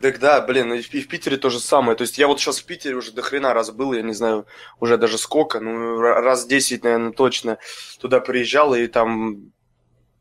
Так 0.00 0.18
да, 0.18 0.40
блин, 0.40 0.74
и 0.74 0.82
в, 0.82 0.92
и 0.92 1.00
в 1.00 1.08
Питере 1.08 1.36
то 1.36 1.48
же 1.48 1.60
самое. 1.60 1.96
То 1.96 2.02
есть 2.02 2.18
я 2.18 2.26
вот 2.26 2.40
сейчас 2.40 2.58
в 2.58 2.64
Питере 2.64 2.96
уже 2.96 3.12
до 3.12 3.22
хрена 3.22 3.54
раз 3.54 3.70
был, 3.70 3.92
я 3.92 4.02
не 4.02 4.12
знаю 4.12 4.46
уже 4.80 4.98
даже 4.98 5.16
сколько, 5.16 5.60
ну 5.60 6.00
ра- 6.02 6.20
раз 6.20 6.44
10, 6.44 6.84
наверное, 6.84 7.12
точно 7.12 7.58
туда 8.00 8.20
приезжал 8.20 8.74
и 8.74 8.88
там 8.88 9.52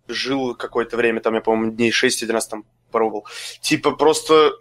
жил 0.07 0.55
какое-то 0.55 0.97
время, 0.97 1.21
там 1.21 1.35
я, 1.35 1.41
по-моему, 1.41 1.71
дней 1.71 1.91
6 1.91 2.23
один 2.23 2.35
раз 2.35 2.47
там 2.47 2.65
пробовал. 2.91 3.27
Типа 3.61 3.91
просто 3.91 4.53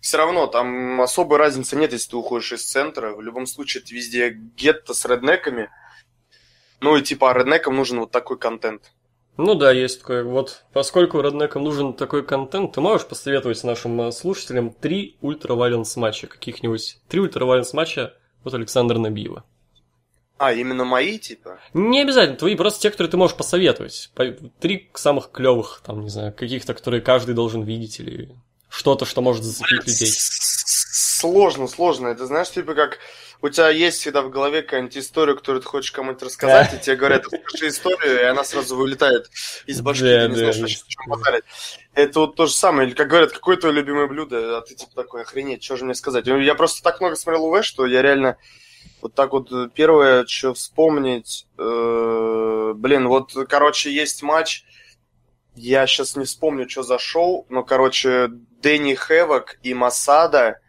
все 0.00 0.16
равно 0.16 0.46
там 0.46 1.00
особой 1.00 1.38
разницы 1.38 1.76
нет, 1.76 1.92
если 1.92 2.10
ты 2.10 2.16
уходишь 2.16 2.52
из 2.52 2.64
центра. 2.64 3.12
В 3.12 3.20
любом 3.20 3.46
случае, 3.46 3.82
это 3.82 3.94
везде 3.94 4.30
гетто 4.30 4.94
с 4.94 5.04
реднеками. 5.04 5.70
Ну 6.80 6.96
и 6.96 7.02
типа 7.02 7.30
а 7.30 7.34
реднекам 7.34 7.76
нужен 7.76 8.00
вот 8.00 8.10
такой 8.10 8.38
контент. 8.38 8.92
Ну 9.36 9.54
да, 9.54 9.70
есть 9.72 10.00
такое. 10.00 10.24
Вот 10.24 10.64
поскольку 10.72 11.22
роднекам 11.22 11.62
нужен 11.62 11.94
такой 11.94 12.24
контент, 12.24 12.72
ты 12.72 12.80
можешь 12.80 13.06
посоветовать 13.06 13.62
нашим 13.62 14.00
э, 14.00 14.12
слушателям 14.12 14.72
три 14.72 15.16
ультравайленс 15.20 15.94
матча 15.96 16.26
каких-нибудь? 16.26 16.98
Три 17.08 17.20
ультравайленс 17.20 17.72
матча 17.72 18.14
от 18.44 18.54
Александра 18.54 18.98
Набиева. 18.98 19.44
А, 20.38 20.52
именно 20.52 20.84
мои, 20.84 21.18
типа? 21.18 21.58
Не 21.74 22.02
обязательно, 22.02 22.36
твои, 22.36 22.54
просто 22.54 22.80
те, 22.80 22.90
которые 22.90 23.10
ты 23.10 23.16
можешь 23.16 23.36
посоветовать. 23.36 24.10
По- 24.14 24.36
Три 24.60 24.88
самых 24.94 25.30
клевых, 25.32 25.82
там, 25.84 26.02
не 26.02 26.10
знаю, 26.10 26.32
каких-то, 26.32 26.74
которые 26.74 27.00
каждый 27.00 27.34
должен 27.34 27.62
видеть, 27.62 27.98
или 27.98 28.30
что-то, 28.68 29.04
что 29.04 29.20
может 29.20 29.42
зацепить 29.42 29.86
людей. 29.86 30.12
Сложно, 30.12 31.66
сложно. 31.66 32.08
Это 32.08 32.26
знаешь, 32.26 32.50
типа 32.50 32.74
как 32.74 32.98
у 33.40 33.48
тебя 33.48 33.68
есть 33.70 33.98
всегда 33.98 34.22
в 34.22 34.30
голове 34.30 34.62
какая-нибудь 34.62 34.96
история, 34.98 35.34
которую 35.34 35.62
ты 35.62 35.68
хочешь 35.68 35.92
кому-нибудь 35.92 36.22
рассказать, 36.22 36.74
и 36.74 36.78
тебе 36.84 36.96
говорят, 36.96 37.24
расскажи 37.30 37.68
историю, 37.68 38.20
и 38.20 38.24
она 38.24 38.44
сразу 38.44 38.76
вылетает 38.76 39.30
из 39.66 39.80
башки, 39.80 40.04
Да, 40.04 40.22
ты 40.24 40.28
не 40.28 40.34
да, 40.34 40.52
знаешь, 40.52 40.70
есть 40.70 40.84
о 40.86 40.88
чем 40.88 41.04
базарить. 41.08 41.44
Это 41.94 42.20
вот 42.20 42.36
то 42.36 42.46
же 42.46 42.52
самое, 42.52 42.88
или 42.88 42.94
как 42.94 43.08
говорят, 43.08 43.32
какое 43.32 43.56
твое 43.56 43.74
любимое 43.74 44.06
блюдо, 44.06 44.58
а 44.58 44.60
ты 44.62 44.74
типа 44.74 44.92
такой, 44.94 45.22
охренеть, 45.22 45.62
что 45.64 45.76
же 45.76 45.84
мне 45.84 45.94
сказать? 45.94 46.26
Я 46.26 46.54
просто 46.54 46.82
так 46.82 47.00
много 47.00 47.16
смотрел 47.16 47.46
УВ, 47.46 47.64
что 47.64 47.86
я 47.86 48.02
реально 48.02 48.36
вот 49.02 49.14
так 49.14 49.32
вот 49.32 49.52
э, 49.52 49.68
первое, 49.74 50.26
что 50.26 50.54
вспомнить, 50.54 51.46
э, 51.56 52.72
блин, 52.76 53.08
вот, 53.08 53.32
короче, 53.48 53.92
есть 53.92 54.22
матч, 54.22 54.64
я 55.54 55.86
сейчас 55.86 56.16
не 56.16 56.24
вспомню, 56.24 56.68
что 56.68 56.82
за 56.82 56.98
шоу, 56.98 57.46
но, 57.48 57.62
короче, 57.64 58.28
Дэнни 58.62 58.94
Хэвок 58.94 59.58
и 59.62 59.74
Масада 59.74 60.60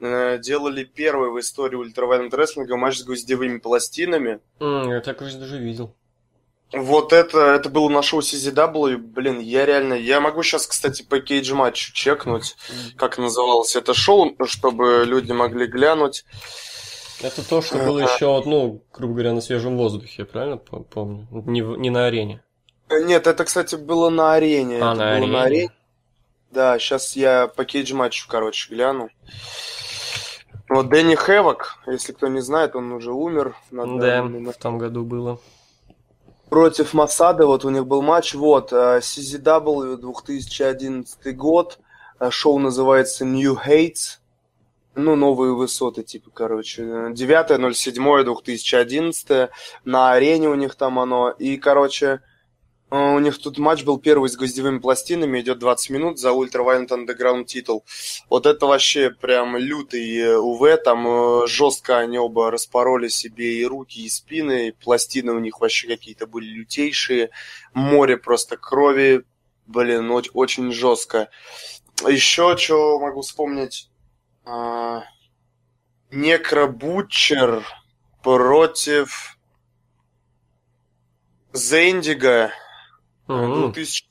э, 0.00 0.38
делали 0.38 0.84
первый 0.84 1.30
в 1.30 1.40
истории 1.40 1.76
ультравайленд 1.76 2.32
рестлинга 2.34 2.76
матч 2.76 2.98
с 2.98 3.04
гвоздевыми 3.04 3.58
пластинами. 3.58 4.40
М, 4.60 4.90
Я 4.90 5.00
так 5.00 5.18
даже 5.18 5.58
видел. 5.58 5.94
Вот 6.70 7.14
это, 7.14 7.38
это 7.54 7.70
было 7.70 7.88
на 7.88 8.02
шоу 8.02 8.20
CZW, 8.20 8.98
блин, 8.98 9.40
я 9.40 9.64
реально, 9.64 9.94
я 9.94 10.20
могу 10.20 10.42
сейчас, 10.42 10.66
кстати, 10.66 11.02
по 11.02 11.18
кейдж 11.18 11.54
матчу 11.54 11.94
чекнуть, 11.94 12.56
как 12.96 13.16
называлось 13.16 13.74
это 13.74 13.94
шоу, 13.94 14.36
чтобы 14.44 15.04
люди 15.06 15.32
могли 15.32 15.66
глянуть. 15.66 16.26
Это 17.20 17.46
то, 17.48 17.60
что 17.62 17.78
было 17.78 17.98
еще, 17.98 18.26
вот, 18.26 18.46
ну, 18.46 18.80
грубо 18.92 19.14
говоря, 19.14 19.32
на 19.32 19.40
свежем 19.40 19.76
воздухе, 19.76 20.24
правильно 20.24 20.56
по- 20.56 20.80
помню? 20.80 21.26
Не, 21.30 21.60
не 21.60 21.90
на 21.90 22.06
арене. 22.06 22.42
Э, 22.88 23.02
Нет, 23.02 23.26
это, 23.26 23.44
кстати, 23.44 23.74
было 23.74 24.08
на 24.08 24.34
арене. 24.34 24.78
А, 24.80 24.92
это 24.92 25.20
на 25.20 25.26
было 25.26 25.42
арене. 25.42 25.70
Да, 26.52 26.78
сейчас 26.78 27.16
я 27.16 27.48
по 27.48 27.64
кейдж 27.64 27.92
матчу, 27.92 28.26
короче, 28.28 28.72
гляну. 28.72 29.10
Вот 30.68 30.88
Дэнни 30.90 31.14
Хэвок, 31.14 31.78
если 31.86 32.12
кто 32.12 32.28
не 32.28 32.40
знает, 32.40 32.76
он 32.76 32.92
уже 32.92 33.12
умер. 33.12 33.56
на 33.70 33.84
Да, 33.98 34.22
момент. 34.22 34.54
в 34.54 34.58
том 34.58 34.78
году 34.78 35.04
было. 35.04 35.40
Против 36.50 36.94
Масады, 36.94 37.44
вот 37.46 37.64
у 37.64 37.70
них 37.70 37.86
был 37.86 38.00
матч, 38.00 38.34
вот, 38.34 38.72
э, 38.72 39.00
CZW 39.00 39.96
2011 39.96 41.32
год, 41.36 41.78
э, 42.20 42.30
шоу 42.30 42.58
называется 42.58 43.24
New 43.26 43.54
Hates, 43.66 44.18
ну, 44.98 45.16
новые 45.16 45.54
высоты, 45.54 46.02
типа, 46.02 46.30
короче. 46.30 46.82
9.07.2011 46.82 49.48
на 49.84 50.12
арене 50.12 50.48
у 50.48 50.56
них 50.56 50.74
там 50.74 50.98
оно. 50.98 51.30
И, 51.30 51.56
короче, 51.56 52.20
э, 52.90 52.96
у 52.96 53.20
них 53.20 53.38
тут 53.38 53.58
матч 53.58 53.84
был 53.84 53.98
первый 53.98 54.28
с 54.28 54.36
гвоздевыми 54.36 54.78
пластинами, 54.78 55.40
идет 55.40 55.60
20 55.60 55.90
минут 55.90 56.18
за 56.18 56.30
Ultra 56.30 56.64
Violent 56.64 56.88
Underground 56.88 57.44
титул. 57.44 57.84
Вот 58.28 58.46
это 58.46 58.66
вообще 58.66 59.10
прям 59.10 59.56
лютый 59.56 60.18
э, 60.18 60.36
УВ, 60.36 60.76
там 60.82 61.06
э, 61.06 61.46
жестко 61.46 61.98
они 61.98 62.18
оба 62.18 62.50
распороли 62.50 63.06
себе 63.08 63.60
и 63.60 63.64
руки, 63.64 64.04
и 64.04 64.08
спины, 64.08 64.68
и 64.68 64.72
пластины 64.72 65.32
у 65.32 65.38
них 65.38 65.60
вообще 65.60 65.86
какие-то 65.86 66.26
были 66.26 66.46
лютейшие, 66.46 67.30
море 67.72 68.16
просто 68.16 68.56
крови, 68.56 69.24
блин, 69.66 70.10
очень 70.10 70.72
жестко. 70.72 71.28
Еще 72.06 72.56
что 72.56 72.98
могу 72.98 73.20
вспомнить, 73.22 73.88
а, 74.48 75.02
Некробутчер 76.10 77.64
против 78.22 79.36
Зендига. 81.52 82.50
Мгм. 83.26 83.72
2000 83.72 84.04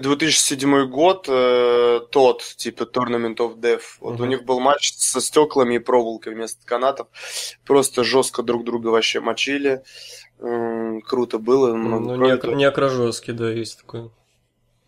2007 0.00 0.86
год, 0.86 1.26
э, 1.28 2.00
тот, 2.12 2.42
типа 2.56 2.84
Tournament 2.84 3.38
of 3.38 3.56
Death. 3.56 3.82
Вот 3.98 4.14
Мгм. 4.14 4.22
у 4.22 4.26
них 4.26 4.44
был 4.44 4.60
матч 4.60 4.92
со 4.94 5.20
стеклами 5.20 5.74
и 5.74 5.78
проволокой 5.80 6.32
вместо 6.32 6.64
канатов. 6.64 7.08
Просто 7.66 8.04
жестко 8.04 8.44
друг 8.44 8.64
друга 8.64 8.88
вообще 8.88 9.18
мочили. 9.18 9.82
М, 10.38 11.00
Круто 11.02 11.38
было. 11.40 11.74
Ну, 11.74 12.04
крови 12.14 12.30
не, 12.30 12.36
тоже. 12.36 12.54
не 12.54 12.64
окружёский, 12.66 13.32
да, 13.32 13.50
есть 13.50 13.80
такой. 13.80 14.12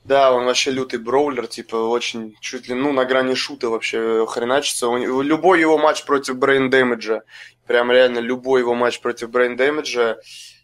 Да, 0.04 0.32
он 0.32 0.46
вообще 0.46 0.72
лютый 0.72 0.98
броулер, 0.98 1.46
типа, 1.46 1.76
очень 1.76 2.36
чуть 2.40 2.68
ли, 2.68 2.74
ну, 2.74 2.92
на 2.92 3.04
грани 3.04 3.34
шута 3.34 3.68
вообще 3.68 4.26
хреначится. 4.26 4.88
У 4.88 5.22
любой 5.22 5.60
его 5.60 5.78
матч 5.78 6.04
против 6.04 6.36
Brain 6.38 6.70
Damage, 6.70 7.22
прям 7.66 7.92
реально 7.92 8.18
любой 8.18 8.60
его 8.60 8.74
матч 8.74 9.00
против 9.00 9.30
Brain 9.30 9.56
Damage, 9.56 10.16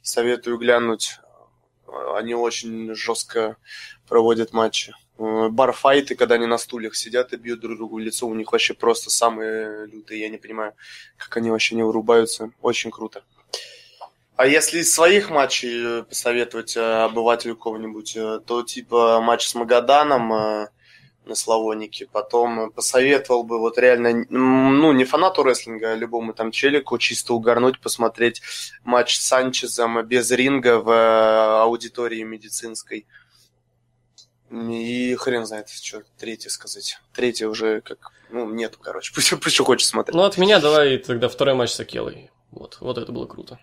советую 0.02 0.58
глянуть. 0.58 1.18
Они 2.16 2.34
очень 2.34 2.94
жестко 2.94 3.56
проводят 4.08 4.52
матчи. 4.52 4.92
Э, 5.18 5.48
Барфайты, 5.48 6.16
когда 6.16 6.34
они 6.34 6.46
на 6.46 6.58
стульях 6.58 6.96
сидят 6.96 7.32
и 7.32 7.36
бьют 7.36 7.60
друг 7.60 7.76
другу 7.76 7.96
в 7.96 8.00
лицо, 8.00 8.26
у 8.26 8.34
них 8.34 8.52
вообще 8.52 8.74
просто 8.74 9.10
самые 9.10 9.86
лютые. 9.86 10.20
Я 10.20 10.28
не 10.28 10.38
понимаю, 10.38 10.74
как 11.16 11.36
они 11.36 11.50
вообще 11.50 11.76
не 11.76 11.84
вырубаются. 11.84 12.50
Очень 12.60 12.90
круто. 12.90 13.22
А 14.38 14.46
если 14.46 14.78
из 14.78 14.94
своих 14.94 15.30
матчей 15.30 15.84
э, 15.84 16.02
посоветовать 16.04 16.76
э, 16.76 16.80
обывателю 16.80 17.56
кого-нибудь, 17.56 18.16
э, 18.16 18.38
то 18.46 18.62
типа 18.62 19.20
матч 19.20 19.48
с 19.48 19.54
Магаданом 19.56 20.28
на 20.28 21.34
Славонике, 21.34 22.06
потом 22.06 22.70
посоветовал 22.70 23.42
бы 23.42 23.58
вот 23.58 23.78
реально, 23.78 24.24
ну, 24.30 24.92
не 24.92 25.04
фанату 25.04 25.42
рестлинга, 25.42 25.90
а 25.90 25.96
любому 25.96 26.34
там 26.34 26.52
челику 26.52 26.98
чисто 26.98 27.34
угорнуть, 27.34 27.80
посмотреть 27.80 28.40
матч 28.84 29.18
с 29.18 29.26
Санчезом 29.26 30.00
без 30.06 30.30
ринга 30.30 30.78
в 30.78 31.62
аудитории 31.64 32.22
медицинской. 32.22 33.08
И 34.52 35.16
хрен 35.16 35.46
знает, 35.46 35.68
что 35.68 36.04
третье 36.16 36.48
сказать. 36.50 37.00
Третье 37.12 37.48
уже 37.48 37.80
как, 37.80 38.12
ну, 38.30 38.48
нету, 38.48 38.78
короче. 38.80 39.12
Пусть, 39.16 39.34
пусть 39.40 39.58
хочет 39.58 39.88
смотреть. 39.88 40.14
Ну, 40.14 40.22
от 40.22 40.38
меня 40.38 40.60
давай 40.60 40.96
тогда 40.98 41.28
второй 41.28 41.54
матч 41.56 41.70
с 41.70 41.80
Акелой. 41.80 42.30
Вот, 42.52 42.78
вот 42.80 42.98
это 42.98 43.10
было 43.10 43.26
круто. 43.26 43.58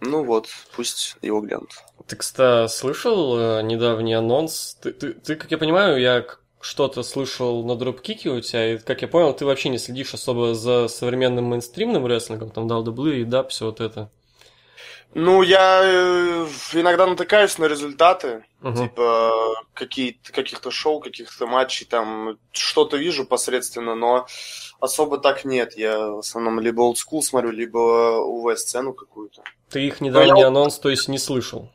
Ну 0.00 0.24
вот, 0.24 0.48
пусть 0.76 1.16
его 1.22 1.40
глянут. 1.40 1.70
Ты, 2.06 2.16
кстати, 2.16 2.70
слышал 2.72 3.38
э, 3.38 3.62
недавний 3.62 4.14
анонс? 4.14 4.76
Ты, 4.80 4.92
ты, 4.92 5.12
ты, 5.12 5.36
как 5.36 5.50
я 5.50 5.58
понимаю, 5.58 6.00
я 6.00 6.24
что-то 6.60 7.02
слышал 7.02 7.64
на 7.64 7.76
дропкике 7.76 8.30
у 8.30 8.40
тебя, 8.40 8.74
и, 8.74 8.78
как 8.78 9.02
я 9.02 9.08
понял, 9.08 9.32
ты 9.34 9.44
вообще 9.44 9.68
не 9.68 9.78
следишь 9.78 10.14
особо 10.14 10.54
за 10.54 10.88
современным 10.88 11.44
мейнстримным 11.46 12.06
рестлингом, 12.06 12.50
там 12.50 12.66
WWE 12.66 13.20
и 13.20 13.24
DAP, 13.24 13.48
все 13.48 13.66
вот 13.66 13.80
это. 13.80 14.10
Ну, 15.14 15.42
я 15.42 15.80
э, 15.82 16.46
иногда 16.74 17.06
натыкаюсь 17.06 17.58
на 17.58 17.64
результаты, 17.64 18.44
Мгм. 18.60 18.76
типа 18.76 19.32
какие-то, 19.72 20.32
каких-то 20.32 20.70
шоу, 20.70 21.00
каких-то 21.00 21.46
матчей, 21.46 21.86
там 21.86 22.38
что-то 22.52 22.96
вижу 22.98 23.24
посредственно, 23.24 23.94
но 23.94 24.26
особо 24.80 25.18
так 25.18 25.44
нет. 25.44 25.78
Я 25.78 26.10
в 26.10 26.18
основном 26.18 26.60
либо 26.60 26.82
олдскул 26.82 27.22
смотрю, 27.22 27.52
либо 27.52 28.18
УВ-сцену 28.20 28.92
какую-то. 28.92 29.42
Ты 29.70 29.86
их 29.86 30.00
недавний 30.00 30.40
я- 30.40 30.48
анонс, 30.48 30.78
то 30.78 30.88
есть, 30.88 31.08
не 31.08 31.18
слышал? 31.18 31.70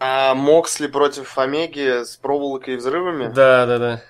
А 0.00 0.34
Моксли 0.34 0.86
против 0.86 1.36
Омеги 1.38 2.04
с 2.04 2.16
проволокой 2.16 2.74
и 2.74 2.76
взрывами? 2.76 3.26
Да, 3.28 3.66
да, 3.66 3.78
да. 3.78 4.02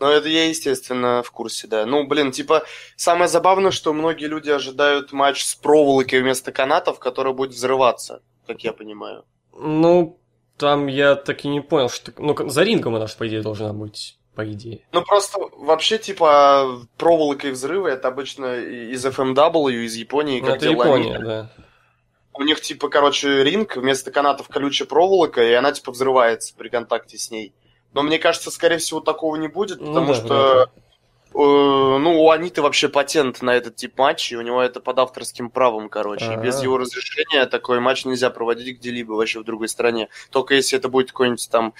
Ну, 0.00 0.06
это 0.08 0.28
я, 0.28 0.48
естественно, 0.48 1.22
в 1.22 1.30
курсе, 1.30 1.66
да. 1.68 1.84
Ну, 1.84 2.06
блин, 2.06 2.32
типа, 2.32 2.62
самое 2.96 3.28
забавное, 3.28 3.70
что 3.70 3.92
многие 3.92 4.26
люди 4.26 4.50
ожидают 4.50 5.12
матч 5.12 5.44
с 5.44 5.54
проволокой 5.54 6.22
вместо 6.22 6.52
канатов, 6.52 6.98
который 6.98 7.34
будет 7.34 7.50
взрываться, 7.50 8.22
как 8.46 8.64
я 8.64 8.72
понимаю. 8.72 9.24
Ну, 9.52 10.18
там 10.56 10.86
я 10.86 11.16
так 11.16 11.44
и 11.44 11.48
не 11.48 11.60
понял, 11.60 11.90
что... 11.90 12.12
Ну, 12.16 12.34
за 12.48 12.62
рингом 12.62 12.96
она 12.96 13.06
же, 13.06 13.14
по 13.16 13.28
идее, 13.28 13.42
должна 13.42 13.74
быть, 13.74 14.18
по 14.34 14.50
идее. 14.50 14.80
Ну, 14.92 15.02
просто 15.02 15.38
вообще, 15.58 15.98
типа, 15.98 16.80
проволока 16.96 17.48
и 17.48 17.50
взрывы, 17.50 17.90
это 17.90 18.08
обычно 18.08 18.56
из 18.56 19.04
FMW, 19.04 19.84
из 19.84 19.94
Японии, 19.96 20.40
Ну, 20.40 20.46
как 20.46 20.56
это 20.56 20.66
делала 20.66 20.96
Япония, 20.96 21.18
да. 21.18 21.50
У 22.40 22.42
них, 22.42 22.62
типа, 22.62 22.88
короче, 22.88 23.44
ринг, 23.44 23.76
вместо 23.76 24.10
канатов 24.10 24.48
колючая 24.48 24.88
проволока, 24.88 25.42
и 25.44 25.52
она, 25.52 25.72
типа, 25.72 25.92
взрывается 25.92 26.54
при 26.56 26.70
контакте 26.70 27.18
с 27.18 27.30
ней. 27.30 27.52
Но 27.92 28.02
мне 28.02 28.18
кажется, 28.18 28.50
скорее 28.50 28.78
всего, 28.78 29.00
такого 29.00 29.36
не 29.36 29.48
будет, 29.48 29.78
Ну 29.78 29.88
потому 29.88 30.06
да, 30.06 30.14
что, 30.14 30.62
э, 30.62 30.68
ну, 31.34 32.22
у 32.22 32.30
Аниты 32.30 32.62
вообще 32.62 32.88
патент 32.88 33.42
на 33.42 33.54
этот 33.54 33.76
тип 33.76 33.98
матча, 33.98 34.34
и 34.34 34.38
у 34.38 34.40
него 34.40 34.62
это 34.62 34.80
под 34.80 35.00
авторским 35.00 35.50
правом, 35.50 35.90
короче. 35.90 36.32
И 36.32 36.36
без 36.38 36.60
А. 36.60 36.62
его 36.62 36.78
разрешения 36.78 37.44
такой 37.44 37.78
матч 37.78 38.06
нельзя 38.06 38.30
проводить 38.30 38.78
где-либо 38.78 39.12
вообще 39.12 39.40
в 39.40 39.44
другой 39.44 39.68
стране. 39.68 40.08
Только 40.30 40.54
если 40.54 40.78
это 40.78 40.88
будет 40.88 41.08
какой-нибудь 41.08 41.46
там 41.50 41.74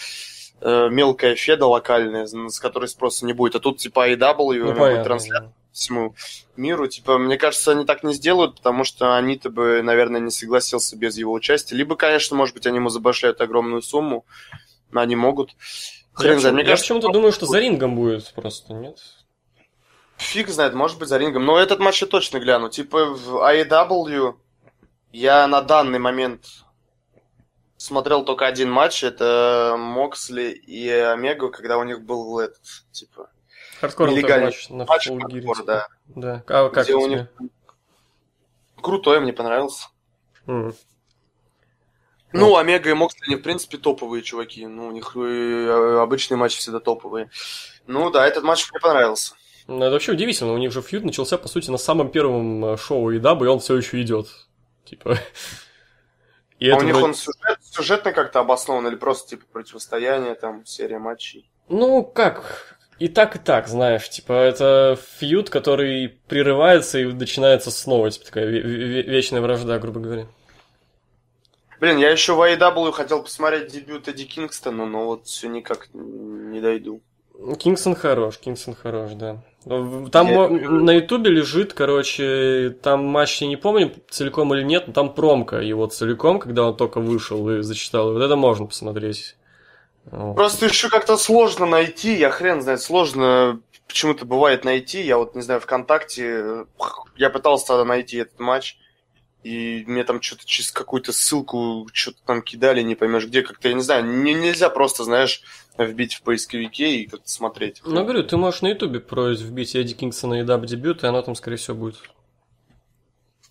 э, 0.60 0.88
мелкая 0.90 1.36
феда 1.36 1.64
локальная, 1.64 2.26
с 2.26 2.60
которой 2.60 2.88
спроса 2.88 3.24
не 3.24 3.32
будет. 3.32 3.54
А 3.56 3.60
тут 3.60 3.78
типа 3.78 4.10
AEW, 4.10 4.58
у 4.58 4.74
Ну, 4.74 5.04
трансляция. 5.04 5.54
Всему 5.72 6.14
миру. 6.56 6.86
Типа, 6.88 7.18
мне 7.18 7.36
кажется, 7.36 7.72
они 7.72 7.84
так 7.84 8.02
не 8.02 8.14
сделают, 8.14 8.56
потому 8.56 8.84
что 8.84 9.16
они-то 9.16 9.50
бы, 9.50 9.82
наверное, 9.82 10.20
не 10.20 10.30
согласился 10.30 10.96
без 10.96 11.16
его 11.16 11.32
участия. 11.32 11.76
Либо, 11.76 11.96
конечно, 11.96 12.36
может 12.36 12.54
быть, 12.54 12.66
они 12.66 12.76
ему 12.76 12.88
забашляют 12.88 13.40
огромную 13.40 13.82
сумму, 13.82 14.24
но 14.90 15.00
они 15.00 15.16
могут. 15.16 15.50
Хрен 16.12 16.34
я 16.34 16.40
знает. 16.40 16.54
Мне 16.54 16.62
я 16.64 16.70
кажется, 16.70 16.94
почему-то 16.94 17.12
думаю, 17.12 17.32
что 17.32 17.46
за 17.46 17.58
рингом 17.58 17.96
будет 17.96 18.32
просто, 18.34 18.74
нет? 18.74 18.98
фиг 20.20 20.48
знает, 20.48 20.74
может 20.74 20.98
быть, 20.98 21.08
за 21.08 21.18
рингом. 21.18 21.44
Но 21.44 21.58
этот 21.58 21.80
матч 21.80 22.02
я 22.02 22.06
точно 22.06 22.38
гляну. 22.38 22.68
Типа, 22.68 23.06
в 23.06 23.36
AEW 23.36 24.36
я 25.12 25.46
на 25.46 25.62
данный 25.62 25.98
момент 25.98 26.46
смотрел 27.76 28.24
только 28.24 28.46
один 28.46 28.70
матч. 28.70 29.02
Это 29.02 29.76
Моксли 29.78 30.50
и 30.50 30.88
Омега, 30.88 31.48
когда 31.48 31.78
у 31.78 31.84
них 31.84 32.02
был 32.02 32.38
этот, 32.38 32.62
типа, 32.92 33.29
Хардкорный 33.80 34.14
тоже 34.14 34.22
Нелегальный 34.22 34.46
матч 34.46 34.68
на 34.68 34.84
матч 34.84 35.08
хардкор, 35.08 35.30
типа. 35.30 35.64
да. 35.64 35.88
Да. 36.08 36.44
А 36.48 36.68
как 36.70 36.84
Где 36.84 36.94
у 36.94 37.06
них- 37.06 37.26
Крутой, 38.80 39.20
мне 39.20 39.32
понравился. 39.32 39.88
М. 40.46 40.74
Ну, 42.32 42.56
Омега 42.56 42.90
и 42.90 42.94
Моксли, 42.94 43.24
они, 43.26 43.36
в 43.36 43.42
принципе, 43.42 43.76
топовые 43.76 44.22
чуваки. 44.22 44.66
Ну, 44.66 44.86
у 44.88 44.92
них 44.92 45.16
э, 45.16 45.98
обычные 46.00 46.38
матчи 46.38 46.58
всегда 46.58 46.78
топовые. 46.78 47.30
Ну, 47.86 48.10
да, 48.10 48.26
этот 48.26 48.44
матч 48.44 48.70
мне 48.70 48.80
понравился. 48.80 49.34
Ну, 49.66 49.82
это 49.82 49.90
вообще 49.92 50.12
удивительно, 50.12 50.52
у 50.52 50.58
них 50.58 50.72
же 50.72 50.80
feud 50.82 51.04
начался, 51.04 51.38
по 51.38 51.48
сути, 51.48 51.70
на 51.70 51.78
самом 51.78 52.10
первом 52.10 52.64
э, 52.64 52.76
шоу 52.76 53.12
AEW, 53.12 53.44
и 53.44 53.48
он 53.48 53.58
все 53.60 53.76
еще 53.76 54.00
идет. 54.00 54.28
Типа. 54.84 55.18
И 56.58 56.68
а 56.70 56.76
у 56.76 56.82
них 56.82 56.92
вроде- 56.94 57.06
он 57.06 57.14
сюжет, 57.14 57.58
сюжетно 57.62 58.12
как-то 58.12 58.40
обоснован 58.40 58.86
или 58.86 58.94
просто, 58.96 59.30
типа, 59.30 59.46
противостояние, 59.52 60.34
там, 60.34 60.64
серия 60.66 60.98
матчей? 60.98 61.50
Ну, 61.68 62.04
как? 62.04 62.78
И 63.00 63.08
так, 63.08 63.34
и 63.34 63.38
так, 63.38 63.66
знаешь, 63.66 64.10
типа, 64.10 64.34
это 64.34 64.98
фьюд, 65.18 65.48
который 65.48 66.20
прерывается 66.28 66.98
и 66.98 67.06
начинается 67.06 67.70
снова, 67.70 68.10
типа, 68.10 68.26
такая 68.26 68.46
ве- 68.46 68.62
ве- 68.62 69.02
вечная 69.02 69.40
вражда, 69.40 69.78
грубо 69.78 70.00
говоря. 70.00 70.26
Блин, 71.80 71.96
я 71.96 72.10
еще 72.10 72.34
в 72.34 72.40
AEW 72.42 72.92
хотел 72.92 73.22
посмотреть 73.22 73.72
дебют 73.72 74.06
Эдди 74.06 74.24
Кингстона, 74.24 74.84
но 74.84 75.06
вот 75.06 75.26
все 75.26 75.48
никак 75.48 75.88
не 75.94 76.60
дойду. 76.60 77.00
Кингсон 77.58 77.94
хорош, 77.94 78.36
Кингсон 78.36 78.74
хорош, 78.74 79.12
да. 79.12 79.42
Там 79.64 80.26
Я 80.26 80.48
на 80.48 80.92
Ютубе 80.92 81.30
лежит, 81.30 81.72
короче, 81.72 82.76
там 82.82 83.06
матч, 83.06 83.40
я 83.40 83.48
не 83.48 83.56
помню, 83.56 83.92
целиком 84.10 84.54
или 84.54 84.62
нет, 84.62 84.88
но 84.88 84.92
там 84.92 85.14
промка 85.14 85.60
его 85.60 85.86
целиком, 85.86 86.38
когда 86.38 86.68
он 86.68 86.76
только 86.76 87.00
вышел 87.00 87.48
и 87.50 87.62
зачитал. 87.62 88.12
Вот 88.12 88.22
это 88.22 88.36
можно 88.36 88.66
посмотреть. 88.66 89.36
Просто 90.10 90.66
еще 90.66 90.88
как-то 90.88 91.16
сложно 91.16 91.66
найти, 91.66 92.14
я 92.14 92.30
хрен 92.30 92.62
знает, 92.62 92.80
сложно 92.80 93.60
почему-то 93.86 94.24
бывает 94.24 94.64
найти. 94.64 95.02
Я 95.02 95.18
вот, 95.18 95.34
не 95.34 95.42
знаю, 95.42 95.60
ВКонтакте, 95.60 96.24
э, 96.24 96.64
я 97.16 97.30
пытался 97.30 97.66
тогда 97.66 97.84
найти 97.84 98.18
этот 98.18 98.38
матч, 98.40 98.76
И 99.42 99.84
мне 99.86 100.04
там 100.04 100.20
что-то 100.20 100.44
через 100.44 100.70
какую-то 100.70 101.12
ссылку 101.12 101.88
что-то 101.92 102.18
там 102.26 102.42
кидали, 102.42 102.82
не 102.82 102.94
поймешь 102.94 103.26
где, 103.26 103.42
как-то, 103.42 103.68
я 103.68 103.74
не 103.74 103.82
знаю, 103.82 104.04
не, 104.04 104.34
нельзя 104.34 104.68
просто, 104.68 105.04
знаешь, 105.04 105.42
вбить 105.78 106.14
в 106.14 106.22
поисковике 106.22 106.96
и 106.96 107.06
как-то 107.06 107.28
смотреть. 107.28 107.80
Ну, 107.84 108.02
говорю, 108.02 108.22
ты 108.22 108.36
можешь 108.36 108.62
на 108.62 108.68
ютубе 108.68 109.00
просто 109.00 109.44
вбить 109.44 109.74
Эдди 109.74 109.94
Кингсона 109.94 110.40
и 110.40 110.44
даб 110.44 110.66
дебют, 110.66 111.04
и 111.04 111.06
оно 111.06 111.22
там, 111.22 111.34
скорее 111.34 111.56
всего, 111.56 111.76
будет. 111.76 111.96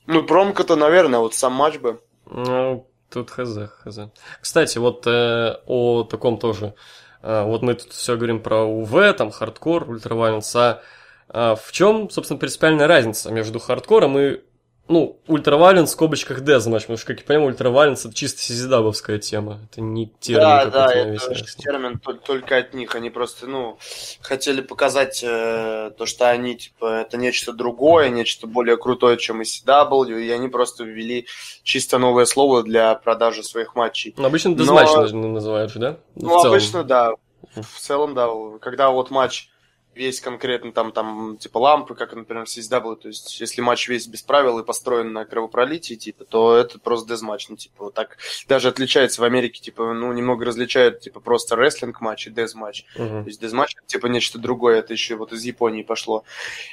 Ну, 0.05 0.23
промка-то, 0.23 0.75
наверное, 0.75 1.19
вот 1.19 1.33
сам 1.33 1.53
матч 1.53 1.77
бы. 1.77 1.99
Ну, 2.25 2.87
тут 3.09 3.29
хз, 3.31 3.57
хз. 3.83 3.99
Кстати, 4.41 4.77
вот 4.77 5.05
э, 5.07 5.57
о 5.65 6.03
таком 6.03 6.37
тоже. 6.37 6.73
Э, 7.21 7.43
вот 7.43 7.61
мы 7.61 7.75
тут 7.75 7.91
все 7.93 8.15
говорим 8.15 8.41
про 8.41 8.63
УВ, 8.63 9.13
там, 9.17 9.31
хардкор, 9.31 9.89
ultraviolence, 9.89 10.55
а 10.55 10.81
э, 11.29 11.55
в 11.61 11.71
чем, 11.71 12.09
собственно, 12.09 12.39
принципиальная 12.39 12.87
разница 12.87 13.31
между 13.31 13.59
хардкором 13.59 14.17
и 14.17 14.41
ну, 14.89 15.17
ultraviolence 15.27 15.89
в 15.89 15.93
скобочках 15.93 16.41
deathmatch, 16.41 16.81
потому 16.83 16.97
что, 16.97 17.07
как 17.07 17.19
я 17.19 17.25
понимаю, 17.25 17.49
ultraviolence 17.51 18.05
это 18.05 18.13
чисто 18.15 18.41
CZW-овская 18.41 19.19
тема. 19.19 19.59
Это 19.71 19.81
не 19.81 20.07
термин 20.19 20.41
Да, 20.41 20.65
да, 20.65 20.93
это 20.93 21.45
термин 21.57 22.01
тол- 22.03 22.19
только 22.19 22.57
от 22.57 22.73
них. 22.73 22.95
Они 22.95 23.09
просто, 23.09 23.47
ну, 23.47 23.77
хотели 24.21 24.61
показать 24.61 25.21
э, 25.23 25.91
то, 25.97 26.05
что 26.05 26.29
они, 26.29 26.55
типа, 26.55 27.01
это 27.01 27.17
нечто 27.17 27.53
другое, 27.53 28.09
нечто 28.09 28.47
более 28.47 28.77
крутое, 28.77 29.17
чем 29.17 29.41
ECW, 29.41 30.19
и 30.21 30.29
они 30.31 30.47
просто 30.49 30.83
ввели 30.83 31.27
чисто 31.63 31.99
новое 31.99 32.25
слово 32.25 32.63
для 32.63 32.95
продажи 32.95 33.43
своих 33.43 33.75
матчей. 33.75 34.13
Ну, 34.17 34.25
обычно 34.25 34.49
Но- 34.51 34.57
дезматч 34.57 34.89
наз- 34.89 35.13
называют 35.13 35.71
же, 35.71 35.79
да? 35.79 35.97
Ну, 36.15 36.37
обычно, 36.39 36.83
да. 36.83 37.13
В 37.55 37.79
целом, 37.79 38.15
да. 38.15 38.27
Когда 38.59 38.89
вот 38.89 39.11
матч 39.11 39.49
весь 39.95 40.21
конкретно 40.21 40.71
там, 40.71 40.91
там, 40.91 41.37
типа, 41.37 41.57
лампы, 41.57 41.95
как, 41.95 42.13
например, 42.13 42.45
в 42.45 42.49
CSW, 42.49 42.95
то 42.95 43.07
есть, 43.07 43.39
если 43.39 43.61
матч 43.61 43.87
весь 43.87 44.07
без 44.07 44.21
правил 44.21 44.59
и 44.59 44.63
построен 44.63 45.13
на 45.13 45.25
кровопролитии, 45.25 45.95
типа, 45.95 46.25
то 46.25 46.55
это 46.55 46.79
просто 46.79 47.09
дезматч, 47.09 47.49
ну, 47.49 47.55
типа, 47.55 47.85
вот 47.85 47.93
так 47.93 48.17
даже 48.47 48.69
отличается 48.69 49.21
в 49.21 49.23
Америке, 49.23 49.61
типа, 49.61 49.93
ну, 49.93 50.13
немного 50.13 50.45
различают, 50.45 51.01
типа, 51.01 51.19
просто 51.19 51.55
рестлинг-матч 51.55 52.27
и 52.27 52.29
дезматч. 52.29 52.85
Мгм. 52.95 53.23
То 53.23 53.27
есть 53.27 53.41
дезматч 53.41 53.75
типа 53.87 54.07
нечто 54.07 54.39
другое, 54.39 54.79
это 54.79 54.93
еще 54.93 55.15
вот 55.15 55.33
из 55.33 55.43
Японии 55.43 55.83
пошло. 55.83 56.23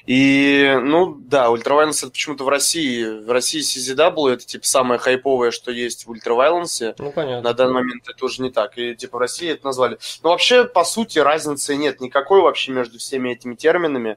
И, 0.07 0.79
ну, 0.83 1.15
да, 1.15 1.51
ультравайленс 1.51 2.03
это 2.03 2.13
почему-то 2.13 2.45
в 2.45 2.49
России. 2.49 3.05
В 3.05 3.31
России 3.31 3.61
CZW 3.61 4.33
это 4.35 4.45
типа 4.45 4.67
самое 4.67 5.01
хайповое, 5.01 5.51
что 5.51 5.73
есть 5.73 6.07
в 6.07 6.11
ультравайленсе. 6.11 6.95
Ну, 6.99 7.11
понятно. 7.11 7.43
На 7.43 7.55
данный 7.55 7.75
момент 7.75 8.09
это 8.09 8.25
уже 8.25 8.43
не 8.43 8.51
так. 8.51 8.77
И 8.79 8.95
типа 8.95 9.17
в 9.17 9.21
России 9.21 9.51
это 9.51 9.65
назвали. 9.65 9.99
Но 10.23 10.31
вообще, 10.31 10.65
по 10.65 10.85
сути, 10.85 11.19
разницы 11.19 11.75
нет 11.77 12.01
никакой 12.01 12.43
вообще 12.43 12.73
между 12.73 12.99
всеми 13.07 13.31
этими 13.31 13.55
терминами. 13.55 14.17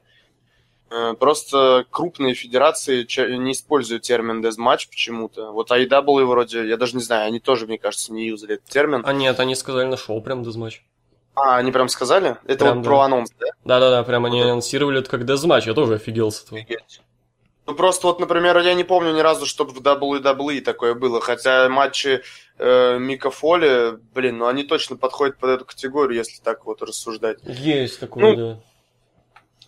Э, 0.90 1.14
Просто 1.18 1.84
крупные 1.90 2.34
федерации 2.34 3.06
не 3.36 3.52
используют 3.52 4.02
термин 4.02 4.42
дезматч 4.42 4.88
почему-то. 4.88 5.52
Вот 5.52 5.70
AEW 5.70 6.24
вроде, 6.24 6.66
я 6.68 6.76
даже 6.76 6.96
не 6.96 7.02
знаю, 7.02 7.26
они 7.28 7.38
тоже, 7.40 7.66
мне 7.66 7.78
кажется, 7.78 8.12
не 8.12 8.26
юзали 8.26 8.54
этот 8.54 8.66
термин. 8.68 9.02
А 9.04 9.12
нет, 9.12 9.38
они 9.40 9.54
сказали 9.54 9.86
на 9.86 9.96
шоу 9.96 10.20
прям 10.20 10.42
дезматч. 10.42 10.82
А, 11.36 11.56
они 11.58 11.70
прям 11.70 11.88
сказали? 11.88 12.36
Это 12.44 12.64
Прям, 12.64 12.76
вот 12.78 12.82
да. 12.82 12.88
про 12.90 13.00
анонс, 13.02 13.30
да? 13.38 13.46
Да-да-да, 13.64 14.02
прям 14.02 14.26
они 14.26 14.38
Вот 14.38 14.42
это. 14.42 14.50
анонсировали 14.52 14.98
это 14.98 15.08
как 15.08 15.24
deathmatch, 15.24 15.66
я 15.66 15.74
тоже 15.74 15.94
офигел 15.94 16.32
с 16.32 16.42
этого. 16.42 16.58
Офигеть. 16.60 17.00
Ну, 17.66 17.74
просто 17.76 18.08
вот, 18.08 18.18
например, 18.18 18.58
я 18.58 18.74
не 18.74 18.82
помню 18.82 19.12
ни 19.14 19.20
разу, 19.20 19.46
чтобы 19.46 19.70
в 19.72 19.80
WWE 19.80 20.60
такое 20.60 20.94
было. 20.94 21.20
Хотя 21.20 21.68
матчи 21.68 22.20
э, 22.58 22.98
Мика 22.98 23.30
Фоли, 23.30 23.96
блин, 24.12 24.38
ну 24.38 24.48
они 24.48 24.64
точно 24.64 24.96
подходят 24.96 25.38
под 25.38 25.50
эту 25.50 25.64
категорию, 25.66 26.16
если 26.18 26.42
так 26.42 26.66
вот 26.66 26.82
рассуждать. 26.82 27.38
Есть 27.44 28.00
такое, 28.00 28.24
Ну, 28.24 28.36
да. 28.36 28.60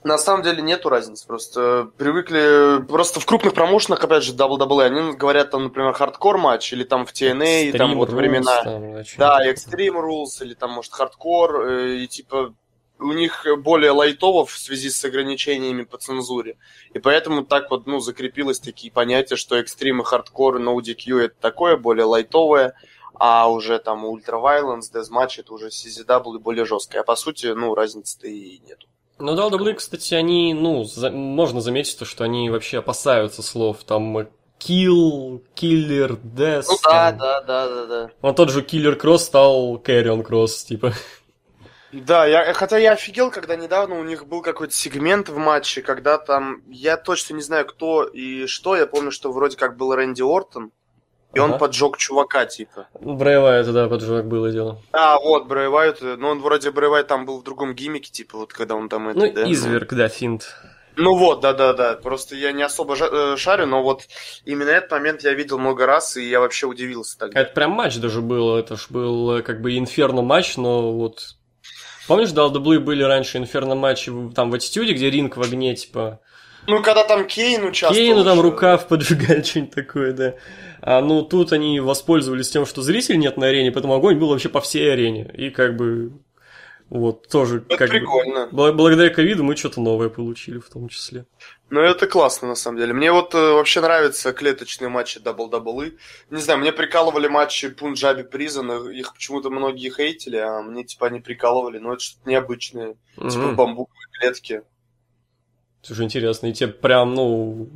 На 0.04 0.18
самом 0.18 0.42
деле 0.42 0.62
нету 0.62 0.88
разницы, 0.88 1.26
просто 1.26 1.90
привыкли... 1.96 2.84
Просто 2.86 3.20
в 3.20 3.26
крупных 3.26 3.54
промоушенах, 3.54 4.02
опять 4.02 4.24
же, 4.24 4.34
WWE, 4.34 4.84
они 4.84 5.12
говорят 5.12 5.50
там, 5.50 5.64
например, 5.64 5.92
хардкор 5.92 6.38
матч, 6.38 6.72
или 6.72 6.82
там 6.82 7.06
в 7.06 7.12
TNA, 7.12 7.64
и 7.64 7.72
там 7.72 7.94
вот 7.94 8.10
Rules, 8.10 8.14
времена... 8.14 8.62
там, 8.64 8.94
да. 9.16 9.48
Extreme 9.48 10.00
Rules, 10.02 10.42
или 10.42 10.54
там, 10.54 10.72
может, 10.72 10.92
хардкор, 10.92 11.66
э, 11.68 11.96
и 11.98 12.08
типа 12.08 12.52
у 12.98 13.12
них 13.12 13.46
более 13.58 13.90
лайтово 13.90 14.46
в 14.46 14.52
связи 14.52 14.90
с 14.90 15.04
ограничениями 15.04 15.82
по 15.82 15.98
цензуре. 15.98 16.56
И 16.94 16.98
поэтому 16.98 17.44
так 17.44 17.70
вот, 17.70 17.86
ну, 17.86 18.00
закрепилось 18.00 18.60
такие 18.60 18.92
понятия, 18.92 19.36
что 19.36 19.56
экстрим 19.56 20.00
и 20.00 20.04
хардкор, 20.04 20.60
no 20.60 20.76
DQ 20.76 21.24
это 21.24 21.34
такое, 21.40 21.76
более 21.76 22.04
лайтовое, 22.04 22.74
а 23.14 23.50
уже 23.50 23.78
там 23.78 24.04
Ultra 24.04 24.42
Violence, 24.42 24.92
Deathmatch 24.92 25.40
это 25.40 25.52
уже 25.54 25.68
CZW 25.68 26.38
более 26.38 26.64
жесткое. 26.64 27.02
А 27.02 27.04
по 27.04 27.16
сути, 27.16 27.46
ну, 27.46 27.74
разницы-то 27.74 28.26
и 28.26 28.58
нету. 28.66 28.86
Ну, 29.22 29.36
да, 29.36 29.46
WWE, 29.46 29.74
кстати, 29.74 30.14
они, 30.14 30.52
ну, 30.52 30.82
за- 30.82 31.12
можно 31.12 31.60
заметить 31.60 31.96
то, 31.96 32.04
что 32.04 32.24
они 32.24 32.50
вообще 32.50 32.78
опасаются 32.78 33.40
слов, 33.42 33.84
там, 33.84 34.18
э, 34.18 34.26
kill, 34.58 35.42
killer, 35.54 36.18
death. 36.22 36.64
Ну 36.68 36.76
да, 36.82 37.10
там. 37.10 37.18
да, 37.18 37.40
да, 37.40 37.68
да, 37.68 37.86
да. 37.86 38.10
Он 38.20 38.34
тот 38.34 38.50
же 38.50 38.62
Killer 38.62 39.00
Cross 39.00 39.18
стал 39.18 39.76
Carrion 39.76 40.26
Cross, 40.26 40.66
типа. 40.66 40.92
Да, 41.92 42.26
я, 42.26 42.52
хотя 42.54 42.78
я 42.78 42.92
офигел, 42.92 43.30
когда 43.30 43.54
недавно 43.54 44.00
у 44.00 44.04
них 44.04 44.26
был 44.26 44.42
какой-то 44.42 44.72
сегмент 44.72 45.28
в 45.28 45.36
матче, 45.36 45.82
когда 45.82 46.18
там, 46.18 46.62
я 46.68 46.96
точно 46.96 47.34
не 47.34 47.42
знаю 47.42 47.66
кто 47.66 48.04
и 48.04 48.46
что, 48.46 48.74
я 48.76 48.86
помню, 48.86 49.12
что 49.12 49.30
вроде 49.30 49.56
как 49.56 49.76
был 49.76 49.94
Рэнди 49.94 50.22
Ортон, 50.22 50.72
и 51.34 51.38
он 51.38 51.50
Ага. 51.50 51.58
поджег 51.58 51.96
чувака, 51.96 52.46
типа. 52.46 52.86
Брейва 53.00 53.54
это, 53.54 53.72
да, 53.72 53.88
поджог 53.88 54.26
было 54.26 54.50
дело. 54.50 54.78
А, 54.92 55.18
вот, 55.18 55.46
Брэй 55.46 55.68
Уайт, 55.68 56.00
ну 56.02 56.28
он 56.28 56.40
вроде 56.40 56.70
Брэй 56.70 56.90
Уайт 56.90 57.06
там 57.06 57.26
был 57.26 57.40
в 57.40 57.44
другом 57.44 57.74
гиммике, 57.74 58.10
типа, 58.10 58.38
вот 58.38 58.52
когда 58.52 58.74
он 58.74 58.88
там 58.88 59.08
это, 59.08 59.18
Ну, 59.18 59.32
да? 59.32 59.50
изверг, 59.50 59.92
да, 59.94 60.08
финт. 60.08 60.54
Ну 60.96 61.16
вот, 61.16 61.40
да-да-да, 61.40 61.94
просто 61.94 62.36
я 62.36 62.52
не 62.52 62.62
особо 62.62 62.94
э, 63.00 63.36
шарю, 63.38 63.66
но 63.66 63.82
вот 63.82 64.02
именно 64.44 64.68
этот 64.68 64.90
момент 64.90 65.22
я 65.22 65.32
видел 65.32 65.58
много 65.58 65.86
раз, 65.86 66.18
и 66.18 66.28
я 66.28 66.38
вообще 66.38 66.66
удивился 66.66 67.18
тогда. 67.18 67.40
Это 67.40 67.54
прям 67.54 67.70
матч 67.70 67.96
даже 67.96 68.20
был, 68.20 68.56
это 68.56 68.76
ж 68.76 68.88
был 68.90 69.38
э, 69.38 69.42
как 69.42 69.62
бы 69.62 69.78
инферно 69.78 70.20
матч, 70.20 70.56
но 70.58 70.92
вот... 70.92 71.36
Помнишь, 72.08 72.30
в 72.30 72.34
WWE 72.34 72.80
были 72.80 73.02
раньше 73.02 73.38
инферно 73.38 73.74
матчи 73.74 74.12
там 74.34 74.50
в 74.50 74.54
аттитюде, 74.54 74.92
где 74.92 75.08
ринг 75.08 75.36
в 75.38 75.40
огне, 75.40 75.74
типа... 75.74 76.20
Ну, 76.66 76.82
когда 76.82 77.04
там 77.04 77.26
Кейн 77.26 77.64
участвовал. 77.64 77.94
Кейну 78.06 78.24
там 78.24 78.40
рукав 78.40 78.88
поджигали, 78.88 79.42
что-нибудь 79.44 79.74
такое, 79.74 80.12
да. 80.12 80.34
А 80.80 81.00
ну 81.00 81.22
тут 81.22 81.52
они 81.52 81.80
воспользовались 81.80 82.50
тем, 82.50 82.66
что 82.66 82.82
зрителей 82.82 83.18
нет 83.18 83.36
на 83.36 83.46
арене, 83.46 83.70
поэтому 83.72 83.94
огонь 83.94 84.18
был 84.18 84.28
вообще 84.28 84.48
по 84.48 84.60
всей 84.60 84.92
арене. 84.92 85.30
И 85.36 85.50
как 85.50 85.76
бы 85.76 86.12
вот 86.90 87.28
тоже 87.28 87.64
Это 87.68 87.76
как 87.78 87.88
бы, 87.88 87.98
прикольно. 87.98 88.48
бл- 88.52 88.72
благодаря 88.72 89.08
ковиду 89.10 89.44
мы 89.44 89.56
что-то 89.56 89.80
новое 89.80 90.08
получили 90.08 90.58
в 90.58 90.68
том 90.68 90.88
числе. 90.88 91.24
Ну, 91.70 91.80
это 91.80 92.06
классно, 92.06 92.48
на 92.48 92.54
самом 92.54 92.78
деле. 92.78 92.92
Мне 92.92 93.12
вот 93.12 93.34
э, 93.34 93.38
вообще 93.54 93.80
нравятся 93.80 94.32
клеточные 94.32 94.90
матчи 94.90 95.18
WWE. 95.18 95.96
Не 96.30 96.40
знаю, 96.40 96.60
мне 96.60 96.70
прикалывали 96.70 97.28
матчи 97.28 97.68
Punjabi 97.70 98.24
Prison, 98.24 98.90
их 98.90 99.14
почему-то 99.14 99.48
многие 99.48 99.88
хейтили, 99.90 100.36
а 100.36 100.60
мне 100.60 100.84
типа 100.84 101.06
они 101.06 101.20
прикалывали, 101.20 101.78
но 101.78 101.94
это 101.94 102.02
что-то 102.02 102.28
необычное. 102.28 102.96
Типа 103.14 103.24
Мгм. 103.46 103.56
бамбуковые 103.56 104.06
клетки. 104.20 104.62
Слушай, 105.82 106.04
интересно, 106.04 106.46
и 106.46 106.52
тебе 106.52 106.68
прям, 106.72 107.14
ну... 107.14 107.68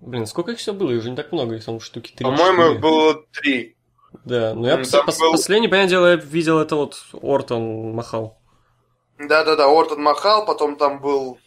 Блин, 0.00 0.26
сколько 0.26 0.52
их 0.52 0.58
все 0.58 0.72
было? 0.72 0.90
Их 0.90 1.02
же 1.02 1.10
не 1.10 1.16
так 1.16 1.32
много, 1.32 1.56
их 1.56 1.64
там 1.64 1.80
штуки 1.80 2.12
три. 2.14 2.24
По-моему, 2.24 2.74
их 2.74 2.80
было 2.80 3.24
три. 3.32 3.76
Да, 4.24 4.54
ну 4.54 4.66
я 4.66 4.76
пос- 4.76 5.04
пос- 5.06 5.18
был- 5.18 5.32
последний, 5.32 5.68
понятное 5.68 5.90
дело, 5.90 6.06
я 6.10 6.16
видел 6.16 6.58
это 6.58 6.76
вот 6.76 7.04
Ортон 7.20 7.92
махал. 7.94 8.38
Да-да-да, 9.18 9.66
Ортон 9.66 10.02
махал, 10.02 10.46
потом 10.46 10.76
там 10.76 11.00
был 11.00 11.38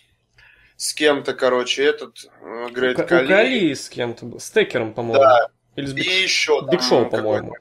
с 0.76 0.94
кем-то, 0.94 1.34
короче, 1.34 1.84
этот 1.84 2.18
э, 2.42 2.70
Грейт 2.72 3.06
Кали. 3.06 3.28
Кали 3.28 3.74
с 3.74 3.89
кем-то 3.89 4.26
был, 4.26 4.39
с 4.39 4.50
Тейкером, 4.52 4.94
по-моему. 4.94 5.22
Да. 5.24 5.48
Или 5.76 5.86
с 5.86 5.92
И 5.92 5.96
Биг, 5.96 6.06
еще 6.06 6.62
Биг 6.70 6.82
Шоу, 6.82 7.10
по-моему. 7.10 7.54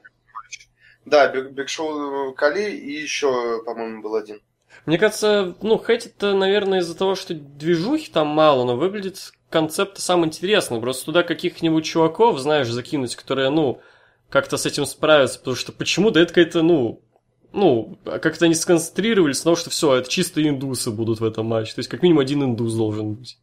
Да, 1.05 1.27
Биг, 1.29 1.51
Биг 1.51 1.69
Шоу 1.69 2.33
Кали 2.33 2.71
и 2.71 2.91
еще, 2.91 3.63
по-моему, 3.63 4.01
был 4.01 4.15
один. 4.15 4.41
Мне 4.85 4.97
кажется, 4.97 5.55
ну, 5.61 5.77
хейтит-то, 5.77 6.33
наверное, 6.33 6.79
из-за 6.79 6.97
того, 6.97 7.15
что 7.15 7.33
движухи 7.33 8.11
там 8.11 8.27
мало, 8.27 8.65
но 8.65 8.75
выглядит 8.75 9.31
концепт 9.49 9.99
сам 9.99 10.25
интересный. 10.25 10.79
Просто 10.79 11.05
туда 11.05 11.23
каких-нибудь 11.23 11.85
чуваков, 11.85 12.39
знаешь, 12.39 12.67
закинуть, 12.69 13.15
которые, 13.15 13.49
ну, 13.49 13.81
как-то 14.29 14.57
с 14.57 14.65
этим 14.65 14.85
справятся, 14.85 15.39
потому 15.39 15.55
что 15.55 15.71
почему-то 15.71 16.19
это 16.19 16.33
какая-то, 16.33 16.61
ну, 16.63 17.01
ну, 17.53 17.97
как-то 18.05 18.45
они 18.45 18.55
сконцентрировались 18.55 19.39
на 19.39 19.49
том, 19.49 19.55
что 19.57 19.69
все, 19.69 19.95
это 19.95 20.09
чисто 20.09 20.41
индусы 20.47 20.89
будут 20.89 21.19
в 21.19 21.25
этом 21.25 21.45
матче. 21.47 21.73
То 21.75 21.79
есть, 21.79 21.89
как 21.89 22.01
минимум, 22.01 22.21
один 22.21 22.43
индус 22.43 22.73
должен 22.73 23.13
быть. 23.15 23.37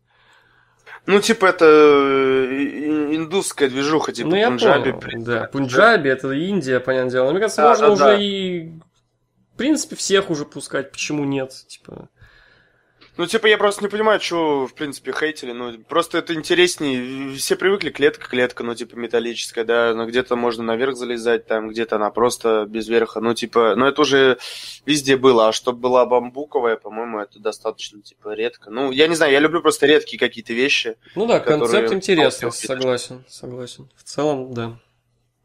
Ну, 1.06 1.20
типа, 1.20 1.46
это 1.46 1.64
э, 1.66 3.14
индусская 3.14 3.68
движуха, 3.68 4.12
типа 4.12 4.30
ну, 4.30 4.36
я 4.36 4.48
Пунджаби. 4.48 4.92
понял, 4.92 5.24
да. 5.24 5.44
Пунджаби, 5.52 6.10
это 6.10 6.30
Индия, 6.32 6.80
понятное 6.80 7.12
дело. 7.12 7.26
Но, 7.26 7.30
мне 7.32 7.40
кажется, 7.40 7.62
Да, 7.62 7.68
можно 7.68 7.86
да, 7.86 7.92
уже 7.92 8.04
да. 8.04 8.14
и, 8.18 8.70
принципе, 9.58 9.96
всех 9.96 10.30
уже 10.30 10.46
пускать, 10.46 10.90
почему 10.92 11.24
нет, 11.24 11.52
типа... 11.66 12.08
Ну, 13.18 13.26
типа, 13.26 13.48
я 13.48 13.58
просто 13.58 13.82
не 13.82 13.88
понимаю, 13.88 14.20
что, 14.20 14.68
в 14.68 14.74
принципе, 14.74 15.12
хейтили. 15.12 15.50
Ну, 15.50 15.76
просто 15.88 16.18
это 16.18 16.34
интереснее. 16.34 17.34
Все 17.36 17.56
привыкли 17.56 17.90
клетка-клетка, 17.90 18.62
ну, 18.62 18.76
типа, 18.76 18.94
металлическая, 18.94 19.64
да. 19.64 19.92
Но 19.92 20.06
где-то 20.06 20.36
можно 20.36 20.62
наверх 20.62 20.94
залезать, 20.94 21.44
там, 21.44 21.68
где-то 21.68 21.96
она 21.96 22.10
просто 22.10 22.64
без 22.68 22.86
верха. 22.86 23.20
Ну, 23.20 23.34
типа, 23.34 23.74
ну, 23.74 23.86
это 23.86 24.02
уже 24.02 24.38
везде 24.86 25.16
было. 25.16 25.48
А 25.48 25.52
чтобы 25.52 25.80
была 25.80 26.06
бамбуковая, 26.06 26.76
по-моему, 26.76 27.18
это 27.18 27.40
достаточно, 27.40 28.00
типа, 28.02 28.34
редко. 28.34 28.70
Ну, 28.70 28.92
я 28.92 29.08
не 29.08 29.16
знаю, 29.16 29.32
я 29.32 29.40
люблю 29.40 29.62
просто 29.62 29.86
редкие 29.86 30.20
какие-то 30.20 30.52
вещи. 30.52 30.94
Ну 31.16 31.26
да, 31.26 31.40
концепт 31.40 31.92
интересный, 31.92 32.52
согласен, 32.52 33.24
согласен. 33.28 33.90
В 33.96 34.04
целом, 34.04 34.54
да. 34.54 34.78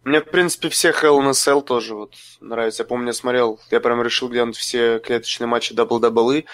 Мне, 0.03 0.19
в 0.19 0.25
принципе, 0.25 0.69
все 0.69 0.89
Hell 0.89 1.19
in 1.19 1.27
a 1.27 1.31
Cell 1.31 1.61
тоже 1.61 1.95
вот 1.95 2.15
нравятся. 2.41 2.83
Я 2.83 2.87
помню, 2.87 3.07
я 3.07 3.13
смотрел, 3.13 3.59
я 3.71 3.79
прям 3.79 4.01
решил 4.01 4.27
глянуть 4.27 4.57
все 4.57 4.99
клеточные 4.99 5.47
матчи 5.47 5.73
WWE, 5.73 6.45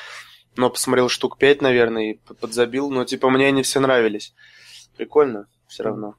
но 0.55 0.69
посмотрел 0.69 1.09
штук 1.09 1.37
5, 1.39 1.61
наверное, 1.61 2.11
и 2.11 2.33
подзабил. 2.39 2.91
Но, 2.91 3.05
типа, 3.05 3.29
мне 3.29 3.47
они 3.47 3.63
все 3.63 3.79
нравились. 3.79 4.33
Прикольно 4.97 5.47
все 5.67 5.83
равно. 5.83 6.15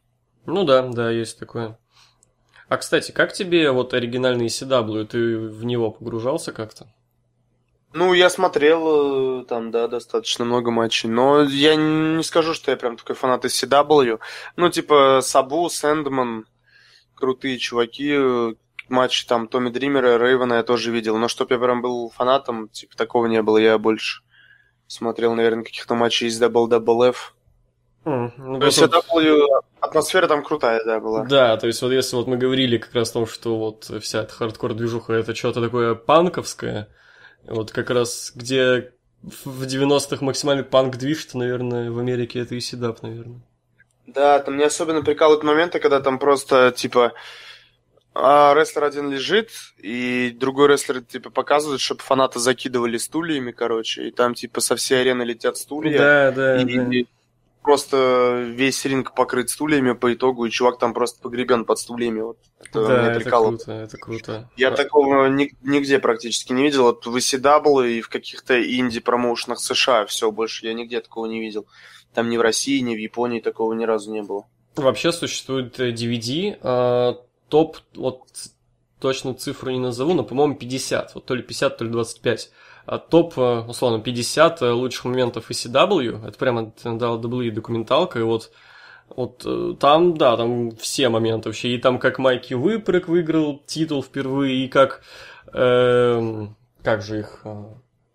Ну 0.46 0.64
да, 0.64 0.82
да, 0.82 1.10
есть 1.10 1.38
такое. 1.38 1.78
А, 2.68 2.76
кстати, 2.76 3.12
как 3.12 3.32
тебе 3.32 3.70
вот 3.70 3.94
оригинальный 3.94 4.46
CW? 4.46 5.04
Ты 5.06 5.38
в 5.38 5.64
него 5.64 5.90
погружался 5.90 6.52
как-то? 6.52 6.86
Ну, 7.92 8.12
я 8.12 8.30
смотрел 8.30 9.42
э, 9.42 9.44
там, 9.46 9.72
да, 9.72 9.88
достаточно 9.88 10.44
много 10.44 10.70
матчей, 10.70 11.08
но 11.08 11.42
я 11.42 11.74
не 11.74 12.22
скажу, 12.22 12.54
что 12.54 12.70
я 12.70 12.76
прям 12.76 12.96
такой 12.96 13.16
фанат 13.16 13.44
из 13.44 13.60
CW. 13.62 14.20
Ну, 14.54 14.70
типа, 14.70 15.20
Сабу, 15.22 15.68
Сэндман, 15.68 16.46
крутые 17.20 17.58
чуваки, 17.58 18.14
э, 18.16 18.54
матчи 18.88 19.26
там 19.26 19.46
Томми 19.46 19.70
Дримера, 19.70 20.18
Рейвена 20.18 20.54
я 20.54 20.62
тоже 20.62 20.90
видел, 20.90 21.16
но 21.18 21.28
чтоб 21.28 21.50
я 21.50 21.58
прям 21.58 21.82
был 21.82 22.10
фанатом, 22.10 22.68
типа, 22.68 22.96
такого 22.96 23.26
не 23.26 23.42
было, 23.42 23.58
я 23.58 23.78
больше 23.78 24.22
смотрел, 24.86 25.34
наверное, 25.34 25.64
каких-то 25.64 25.94
матчей 25.94 26.26
из 26.26 26.40
WWF. 26.42 27.16
М, 28.04 28.32
ну, 28.38 28.58
То 28.58 28.66
есть 28.66 28.80
вот- 28.80 28.92
CW, 28.92 29.46
атмосфера 29.80 30.26
там 30.26 30.42
крутая, 30.42 30.82
да, 30.84 30.98
была. 31.00 31.24
Да, 31.24 31.56
то 31.56 31.66
есть 31.66 31.80
вот 31.82 31.92
если 31.92 32.16
вот 32.16 32.26
мы 32.26 32.36
говорили 32.38 32.78
как 32.78 32.94
раз 32.94 33.10
о 33.10 33.14
том, 33.14 33.26
что 33.26 33.58
вот 33.58 33.90
вся 34.02 34.22
эта 34.22 34.32
хардкор-движуха 34.32 35.12
это 35.12 35.34
что-то 35.34 35.60
такое 35.60 35.94
панковское, 35.94 36.88
вот 37.46 37.70
как 37.72 37.90
раз 37.90 38.32
где 38.34 38.92
в 39.22 39.64
90-х 39.66 40.24
максимальный 40.24 40.64
панк-движ, 40.64 41.26
то, 41.26 41.38
наверное, 41.38 41.90
в 41.90 41.98
Америке 41.98 42.40
это 42.40 42.54
и 42.54 42.60
седап, 42.60 43.02
наверное. 43.02 43.42
Да, 44.14 44.38
там 44.40 44.54
мне 44.54 44.64
особенно 44.66 45.02
прикалывают 45.02 45.44
моменты, 45.44 45.78
когда 45.80 46.00
там 46.00 46.18
просто, 46.18 46.72
типа, 46.76 47.12
а, 48.14 48.54
рестлер 48.54 48.84
один 48.84 49.10
лежит, 49.10 49.50
и 49.78 50.30
другой 50.36 50.68
рестлер, 50.68 51.00
типа, 51.00 51.30
показывает, 51.30 51.80
чтобы 51.80 52.00
фанаты 52.02 52.40
закидывали 52.40 52.96
стульями, 52.98 53.52
короче, 53.52 54.08
и 54.08 54.10
там, 54.10 54.34
типа, 54.34 54.60
со 54.60 54.74
всей 54.76 55.00
арены 55.02 55.22
летят 55.22 55.56
стулья, 55.56 55.98
Да, 55.98 56.30
да, 56.32 56.60
и, 56.62 56.64
да. 56.76 56.94
и 56.94 57.06
просто 57.62 58.42
весь 58.48 58.84
ринг 58.84 59.14
покрыт 59.14 59.48
стульями 59.50 59.92
по 59.92 60.12
итогу, 60.12 60.46
и 60.46 60.50
чувак 60.50 60.78
там 60.78 60.92
просто 60.92 61.20
погребен 61.22 61.64
под 61.64 61.78
стульями, 61.78 62.20
вот. 62.20 62.38
Это 62.58 62.86
Да, 62.86 62.98
меня 62.98 63.10
это 63.12 63.20
прикалывает. 63.20 63.64
круто, 63.64 63.72
это 63.80 63.96
круто. 63.98 64.50
Я 64.56 64.68
А, 64.68 64.76
такого 64.76 65.26
ни- 65.26 65.54
нигде 65.62 65.98
практически 65.98 66.52
не 66.52 66.64
видел. 66.64 66.82
Вот 66.84 67.06
в 67.06 67.14
ECW 67.16 67.88
и 67.90 68.00
в 68.00 68.08
каких-то 68.08 68.60
инди-промоушенах 68.60 69.60
США 69.60 70.04
все 70.06 70.30
больше 70.30 70.66
я 70.66 70.74
нигде 70.74 71.00
такого 71.00 71.26
не 71.26 71.40
видел. 71.40 71.66
Там 72.14 72.28
ни 72.28 72.36
в 72.36 72.40
России, 72.40 72.80
ни 72.80 72.94
в 72.94 72.98
Японии 72.98 73.40
такого 73.40 73.72
ни 73.72 73.84
разу 73.84 74.12
не 74.12 74.22
было. 74.22 74.46
Вообще 74.76 75.12
существует 75.12 75.78
э, 75.80 75.92
DVD, 75.92 76.58
а, 76.62 77.20
топ, 77.48 77.78
вот 77.94 78.22
точно 79.00 79.34
цифру 79.34 79.70
не 79.70 79.78
назову, 79.78 80.14
но, 80.14 80.22
по-моему, 80.22 80.54
50, 80.54 81.14
вот 81.14 81.24
то 81.24 81.34
ли 81.34 81.42
50, 81.42 81.78
то 81.78 81.84
ли 81.84 81.90
25. 81.90 82.50
А 82.86 82.98
топ, 82.98 83.38
э, 83.38 83.64
условно, 83.68 84.00
50 84.00 84.62
э, 84.62 84.70
лучших 84.70 85.04
моментов 85.06 85.50
ECW, 85.50 86.26
это 86.26 86.38
прямо 86.38 86.72
WWE 86.84 87.50
документалка, 87.50 88.18
и 88.18 88.22
вот 88.22 88.50
вот 89.16 89.42
э, 89.44 89.74
там, 89.80 90.16
да, 90.16 90.36
там 90.36 90.70
все 90.76 91.08
моменты 91.08 91.48
вообще. 91.48 91.74
И 91.74 91.78
там 91.78 91.98
как 91.98 92.18
Майки 92.18 92.54
Выпрыг 92.54 93.08
выиграл 93.08 93.60
титул 93.66 94.02
впервые, 94.02 94.64
и 94.64 94.68
как, 94.68 95.02
эм, 95.52 96.56
как 96.84 97.02
же 97.02 97.20
их, 97.20 97.44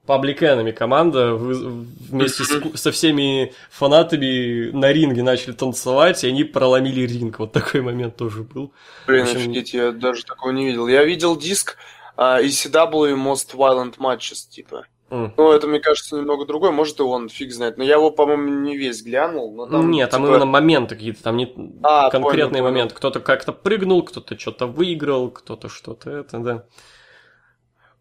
э, 0.07 0.11
Public 0.11 0.39
Enemy 0.39 0.71
команда 0.73 1.33
вы- 1.33 1.85
вместе 2.09 2.43
с- 2.43 2.79
со 2.81 2.91
всеми 2.91 3.53
фанатами 3.71 4.71
на 4.71 4.91
ринге 4.91 5.23
начали 5.23 5.53
танцевать, 5.53 6.23
и 6.23 6.27
они 6.27 6.43
проломили 6.43 7.01
ринг. 7.01 7.39
Вот 7.39 7.51
такой 7.51 7.81
момент 7.81 8.15
тоже 8.15 8.43
был. 8.43 8.71
Блин, 9.07 9.23
общем- 9.23 9.37
офигеть, 9.37 9.73
я 9.73 9.91
даже 9.91 10.23
такого 10.25 10.51
не 10.51 10.65
видел. 10.65 10.87
Я 10.87 11.03
видел 11.03 11.35
диск 11.37 11.77
а, 12.17 12.41
ECW 12.41 13.15
Most 13.15 13.55
Violent 13.55 13.97
Matches, 13.97 14.47
типа. 14.49 14.85
М. 15.11 15.33
Ну, 15.37 15.51
это, 15.51 15.67
мне 15.67 15.79
кажется, 15.79 16.15
немного 16.15 16.45
другой, 16.45 16.71
может, 16.71 16.99
и 16.99 17.03
он, 17.03 17.29
фиг 17.29 17.51
знает. 17.53 17.77
Но 17.77 17.83
я 17.83 17.93
его, 17.95 18.09
по-моему, 18.09 18.49
не 18.61 18.75
весь 18.75 19.03
глянул. 19.03 19.53
Но 19.55 19.67
там, 19.67 19.91
Нет, 19.91 20.09
там 20.09 20.21
типа, 20.23 20.31
именно 20.31 20.45
моменты 20.45 20.95
какие-то, 20.95 21.21
там 21.21 21.37
не 21.37 21.53
А, 21.83 22.09
конкретные 22.09 22.63
понял. 22.63 22.63
моменты. 22.63 22.95
Кто-то 22.95 23.19
как-то 23.19 23.51
прыгнул, 23.51 24.01
кто-то 24.01 24.39
что-то 24.39 24.65
выиграл, 24.65 25.29
кто-то 25.29 25.69
что-то 25.69 26.09
это, 26.09 26.39
да. 26.39 26.63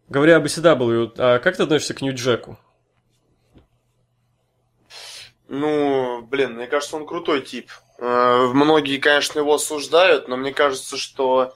Говоря 0.07 0.37
об 0.37 0.45
ECW, 0.45 1.13
а 1.17 1.39
как 1.39 1.57
ты 1.57 1.63
относишься 1.63 1.93
к 1.93 2.01
Нью-Джеку? 2.01 2.57
Ну, 5.47 6.21
блин, 6.23 6.53
мне 6.55 6.67
кажется, 6.67 6.95
он 6.97 7.05
крутой 7.05 7.41
тип. 7.41 7.69
Э, 7.99 8.47
Многие, 8.53 8.97
конечно, 8.97 9.39
его 9.39 9.55
осуждают, 9.55 10.27
но 10.27 10.37
мне 10.37 10.53
кажется, 10.53 10.97
что 10.97 11.53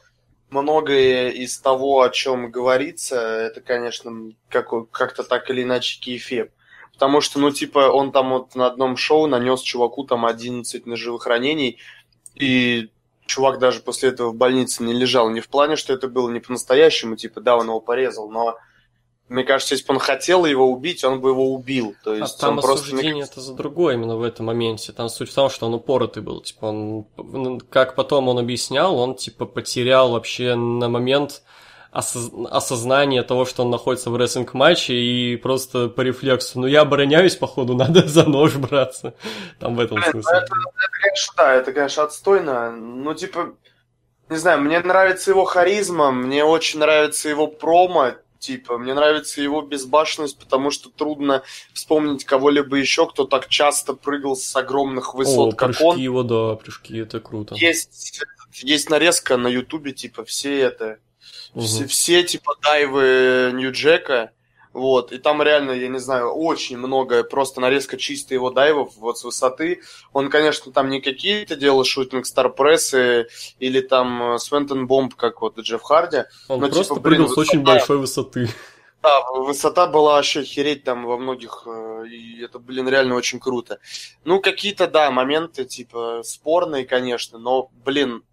многое 0.50 1.30
из 1.30 1.60
того, 1.60 2.02
о 2.02 2.10
чем 2.10 2.52
говорится, 2.52 3.20
это, 3.20 3.62
конечно, 3.62 4.32
как- 4.50 4.90
как-то 4.92 5.24
так 5.24 5.50
или 5.50 5.64
иначе 5.64 6.00
кейфеп. 6.00 6.52
Потому 6.94 7.22
что, 7.22 7.40
ну, 7.40 7.52
типа, 7.52 7.90
он 7.92 8.12
там 8.12 8.30
вот 8.32 8.56
на 8.56 8.68
одном 8.68 8.98
шоу 8.98 9.28
нанес 9.28 9.62
чуваку 9.62 10.04
там 10.06 10.26
11 10.26 10.86
ножевых 10.86 11.26
ранений, 11.28 11.80
и 12.36 12.90
чувак 13.30 13.60
даже 13.60 13.80
после 13.80 14.10
этого 14.10 14.32
в 14.32 14.36
больнице 14.36 14.84
не 14.84 14.94
лежал. 14.94 15.30
Не 15.30 15.40
в 15.40 15.48
плане, 15.48 15.76
что 15.76 15.94
это 15.94 16.08
было 16.08 16.30
не 16.30 16.40
по-настоящему, 16.40 17.16
типа, 17.16 17.40
да, 17.40 17.56
он 17.56 17.68
его 17.68 17.80
порезал, 17.80 18.30
но 18.30 18.58
мне 19.30 19.44
кажется, 19.44 19.76
если 19.76 19.86
бы 19.86 19.94
он 19.94 20.00
хотел 20.00 20.46
его 20.46 20.72
убить, 20.72 21.04
он 21.04 21.22
бы 21.22 21.30
его 21.30 21.54
убил. 21.54 21.96
То 22.04 22.14
А 22.14 22.16
есть 22.16 22.40
там 22.40 22.56
он 22.58 22.62
просто... 22.62 22.88
осуждение 22.88 23.26
это 23.26 23.40
за 23.40 23.54
другое 23.54 23.94
именно 23.94 24.18
в 24.18 24.24
этом 24.24 24.48
моменте. 24.48 24.92
Там 24.92 25.08
суть 25.08 25.30
в 25.30 25.36
том, 25.36 25.52
что 25.52 25.68
он 25.68 25.76
упоротый 25.76 26.24
был. 26.24 26.42
Типа 26.42 26.66
он, 26.66 27.06
ну, 27.18 27.62
как 27.70 27.96
потом 27.96 28.28
он 28.28 28.40
объяснял, 28.40 28.98
он 28.98 29.16
типа 29.16 29.46
потерял 29.46 30.12
вообще 30.12 30.56
на 30.56 30.90
момент 30.90 31.44
осоз- 31.92 32.32
осознание 32.52 33.24
того, 33.24 33.46
что 33.46 33.64
он 33.64 33.70
находится 33.70 34.10
в 34.10 34.16
рестлинг-матче 34.18 34.94
и 34.94 35.36
просто 35.38 35.90
по 35.90 36.02
рефлексу, 36.02 36.60
ну 36.60 36.68
я 36.68 36.82
обороняюсь, 36.82 37.36
походу, 37.36 37.74
надо 37.76 38.08
за 38.08 38.26
нож 38.26 38.56
браться. 38.56 39.14
Там 39.60 39.76
в 39.76 39.80
этом 39.80 39.98
Блин, 39.98 40.12
смысле. 40.12 40.32
ну 40.32 40.38
это, 40.38 40.46
это, 40.46 40.92
конечно, 41.02 41.34
да, 41.38 41.54
это, 41.54 41.74
конечно, 41.74 42.04
отстойно. 42.04 42.72
Ну, 42.72 43.14
типа, 43.14 43.54
не 44.30 44.38
знаю, 44.38 44.62
мне 44.62 44.80
нравится 44.80 45.32
его 45.32 45.46
харизма, 45.46 46.12
мне 46.12 46.44
очень 46.44 46.80
нравится 46.80 47.30
его 47.30 47.48
промо, 47.48 48.14
типа, 48.38 48.78
мне 48.78 48.94
нравится 48.94 49.42
его 49.42 49.62
безбашенность, 49.62 50.38
потому 50.38 50.72
что 50.72 50.90
трудно 50.90 51.44
вспомнить 51.74 52.24
кого-либо 52.26 52.78
еще, 52.78 53.08
кто 53.08 53.26
так 53.26 53.48
часто 53.48 53.94
прыгал 53.94 54.36
с 54.36 54.56
огромных 54.56 55.16
О, 55.16 55.18
высот, 55.18 55.56
как 55.56 55.70
прыжки 55.70 55.84
он. 55.84 55.98
его, 55.98 56.24
да, 56.24 56.56
прыжки, 56.56 56.98
это 57.00 57.20
круто. 57.20 57.56
Есть, 57.56 58.22
есть 58.54 58.90
нарезка 58.90 59.36
на 59.38 59.48
Ютубе, 59.48 59.92
типа, 59.94 60.24
все 60.24 60.60
это, 60.60 61.00
Мгм. 61.54 61.66
все, 61.66 61.88
все, 61.88 62.24
типа, 62.24 62.56
дайвы 62.62 63.52
Нью-Джека, 63.54 64.32
вот, 64.72 65.12
и 65.12 65.18
там 65.18 65.42
реально, 65.42 65.72
я 65.72 65.88
не 65.88 66.00
знаю, 66.00 66.32
очень 66.32 66.78
много, 66.78 67.24
просто 67.24 67.60
нарезка 67.60 67.98
чисто 67.98 68.36
его 68.36 68.52
дайвов, 68.52 68.96
вот, 68.98 69.18
с 69.18 69.24
высоты. 69.24 69.82
Он, 70.14 70.30
конечно, 70.30 70.72
там 70.72 70.90
не 70.90 71.02
какие-то 71.02 71.56
делал 71.56 71.84
шутинг 71.84 72.28
старпрессы 72.28 73.28
или 73.60 73.82
там 73.82 74.38
Свентон 74.38 74.86
Бомб, 74.86 75.16
как 75.16 75.42
вот 75.42 75.58
Джефф 75.58 75.82
Харди. 75.82 76.26
Он 76.48 76.60
ну, 76.60 76.70
просто 76.70 76.94
типа, 76.94 77.00
блин, 77.02 77.18
прыгал 77.22 77.34
с 77.34 77.38
очень 77.38 77.64
большой 77.64 77.98
высоты. 77.98 78.48
Да, 79.02 79.24
высота 79.32 79.88
была 79.88 80.16
вообще 80.16 80.44
хереть 80.44 80.84
там 80.84 81.06
во 81.06 81.18
многих, 81.18 81.64
э, 81.66 82.04
и 82.10 82.44
это, 82.44 82.60
блин, 82.60 82.88
реально 82.90 83.16
очень 83.16 83.40
круто. 83.40 83.80
Ну, 84.26 84.42
какие-то, 84.42 84.88
да, 84.88 85.10
моменты, 85.10 85.64
типа, 85.64 86.22
спорные, 86.24 86.86
конечно, 86.86 87.40
но, 87.40 87.72
блин, 87.86 88.24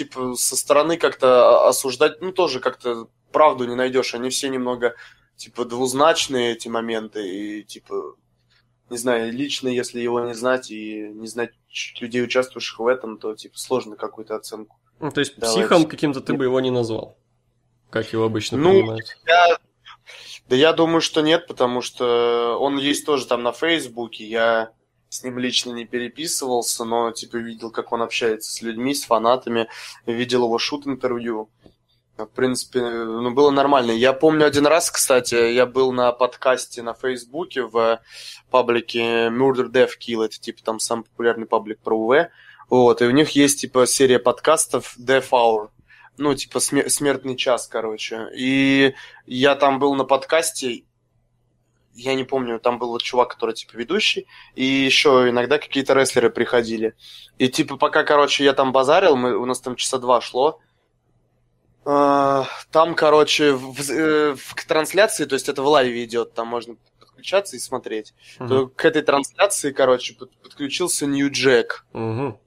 типа, 0.00 0.34
со 0.34 0.56
стороны 0.56 0.96
как-то 0.96 1.68
осуждать, 1.68 2.22
ну, 2.22 2.32
тоже 2.32 2.60
как-то 2.60 3.08
правду 3.32 3.66
не 3.66 3.74
найдешь. 3.74 4.14
Они 4.14 4.30
все 4.30 4.48
немного, 4.48 4.94
типа, 5.36 5.66
двузначные, 5.66 6.52
эти 6.52 6.68
моменты, 6.68 7.28
и, 7.28 7.64
типа, 7.64 8.14
не 8.88 8.96
знаю, 8.96 9.30
лично, 9.30 9.68
если 9.68 10.00
его 10.00 10.20
не 10.20 10.32
знать 10.32 10.70
и 10.70 11.10
не 11.12 11.26
знать 11.26 11.50
людей, 12.00 12.24
участвующих 12.24 12.78
в 12.78 12.86
этом, 12.86 13.18
то, 13.18 13.34
типа, 13.34 13.58
сложно 13.58 13.96
какую-то 13.96 14.36
оценку. 14.36 14.78
Ну, 15.00 15.10
то 15.10 15.20
есть 15.20 15.34
Давайте. 15.36 15.60
психом 15.60 15.84
каким-то 15.86 16.22
ты 16.22 16.32
бы 16.32 16.44
его 16.44 16.60
не 16.60 16.70
назвал. 16.70 17.18
Как 17.90 18.10
его 18.14 18.24
обычно 18.24 18.56
Ну, 18.56 18.72
понимают. 18.72 19.18
Я... 19.26 19.58
Да 20.48 20.56
я 20.56 20.72
думаю, 20.72 21.02
что 21.02 21.20
нет, 21.20 21.46
потому 21.46 21.82
что 21.82 22.56
он 22.58 22.78
есть 22.78 23.04
тоже 23.04 23.26
там 23.26 23.42
на 23.42 23.52
Фейсбуке. 23.52 24.24
Я 24.24 24.72
с 25.10 25.24
ним 25.24 25.38
лично 25.38 25.72
не 25.72 25.84
переписывался, 25.84 26.84
но 26.84 27.10
типа 27.10 27.36
видел, 27.36 27.70
как 27.70 27.92
он 27.92 28.00
общается 28.00 28.50
с 28.50 28.62
людьми, 28.62 28.94
с 28.94 29.04
фанатами, 29.04 29.68
видел 30.06 30.44
его 30.44 30.58
шут-интервью. 30.58 31.50
В 32.16 32.26
принципе, 32.26 32.80
ну, 32.80 33.30
было 33.32 33.50
нормально. 33.50 33.92
Я 33.92 34.12
помню 34.12 34.46
один 34.46 34.66
раз, 34.66 34.90
кстати, 34.90 35.52
я 35.52 35.66
был 35.66 35.90
на 35.92 36.12
подкасте 36.12 36.82
на 36.82 36.94
Фейсбуке 36.94 37.62
в 37.62 38.00
паблике 38.50 39.28
Murder 39.28 39.70
Death 39.70 39.92
Kill, 40.00 40.24
это 40.24 40.38
типа 40.38 40.62
там 40.62 40.80
самый 40.80 41.04
популярный 41.04 41.46
паблик 41.46 41.80
про 41.80 41.96
УВ. 41.98 42.28
Вот, 42.68 43.02
и 43.02 43.06
у 43.06 43.10
них 43.10 43.30
есть 43.30 43.62
типа 43.62 43.86
серия 43.86 44.20
подкастов 44.20 44.96
Death 44.96 45.30
Hour. 45.30 45.70
Ну, 46.18 46.34
типа 46.34 46.58
смер- 46.60 46.88
смертный 46.88 47.36
час, 47.36 47.66
короче. 47.66 48.28
И 48.36 48.94
я 49.26 49.56
там 49.56 49.78
был 49.78 49.94
на 49.94 50.04
подкасте, 50.04 50.84
я 52.00 52.14
не 52.14 52.24
помню, 52.24 52.58
там 52.58 52.78
был 52.78 52.88
вот 52.88 53.02
чувак, 53.02 53.28
который 53.30 53.54
типа 53.54 53.76
ведущий, 53.76 54.26
и 54.54 54.64
еще 54.64 55.28
иногда 55.28 55.58
какие-то 55.58 55.94
рестлеры 55.94 56.30
приходили. 56.30 56.94
И 57.38 57.48
типа 57.48 57.76
пока, 57.76 58.04
короче, 58.04 58.44
я 58.44 58.52
там 58.52 58.72
базарил, 58.72 59.16
мы, 59.16 59.36
у 59.36 59.44
нас 59.46 59.60
там 59.60 59.76
часа 59.76 59.98
два 59.98 60.20
шло, 60.20 60.60
а, 61.84 62.46
там, 62.70 62.94
короче, 62.94 63.52
в, 63.52 63.72
в, 63.72 64.36
в 64.36 64.66
трансляции, 64.66 65.24
то 65.24 65.34
есть 65.34 65.48
это 65.48 65.62
в 65.62 65.66
лайве 65.66 66.04
идет, 66.04 66.34
там 66.34 66.48
можно 66.48 66.76
подключаться 66.98 67.56
и 67.56 67.58
смотреть. 67.58 68.14
Мгм. 68.38 68.48
То 68.48 68.66
к 68.68 68.84
этой 68.84 69.02
трансляции, 69.02 69.72
короче, 69.72 70.14
под- 70.14 70.36
подключился 70.38 71.06
Нью 71.06 71.30
Джек. 71.30 71.86
Мгм. 71.92 72.38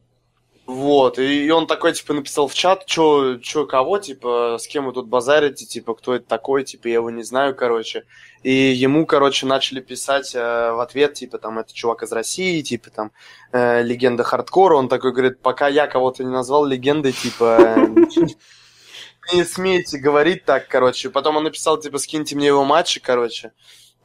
Вот, 0.66 1.20
и 1.20 1.52
он 1.52 1.68
такой, 1.68 1.92
типа, 1.92 2.14
написал 2.14 2.48
в 2.48 2.54
чат, 2.54 2.86
чё, 2.86 3.38
чё, 3.40 3.66
кого, 3.66 4.00
типа, 4.00 4.58
с 4.58 4.66
кем 4.66 4.86
вы 4.86 4.94
тут 4.94 5.08
базарите, 5.08 5.66
типа, 5.66 5.94
кто 5.94 6.16
это 6.16 6.26
такой, 6.26 6.64
типа, 6.64 6.88
я 6.88 6.96
его 6.96 7.10
не 7.10 7.24
знаю, 7.24 7.54
короче. 7.54 8.06
И 8.44 8.52
ему, 8.52 9.06
короче, 9.06 9.46
начали 9.46 9.82
писать 9.82 10.34
э, 10.34 10.72
в 10.72 10.80
ответ, 10.80 11.16
типа, 11.16 11.38
там, 11.38 11.60
это 11.60 11.74
чувак 11.74 12.04
из 12.04 12.14
России, 12.14 12.62
типа, 12.62 12.92
там, 12.92 13.12
э, 13.52 13.84
легенда 13.84 14.24
хардкора. 14.24 14.78
Он 14.78 14.88
такой 14.88 15.12
говорит, 15.12 15.42
пока 15.42 15.68
я 15.68 15.86
кого-то 15.86 16.24
не 16.24 16.32
назвал 16.32 16.66
легендой, 16.66 17.12
типа, 17.12 17.58
э, 17.60 17.88
не 19.34 19.44
смейте 19.44 19.98
говорить 19.98 20.46
так, 20.46 20.70
короче. 20.70 21.10
Потом 21.10 21.36
он 21.36 21.44
написал, 21.44 21.78
типа, 21.78 21.98
скиньте 21.98 22.38
мне 22.38 22.48
его 22.48 22.64
матчи, 22.64 23.02
короче. 23.02 23.52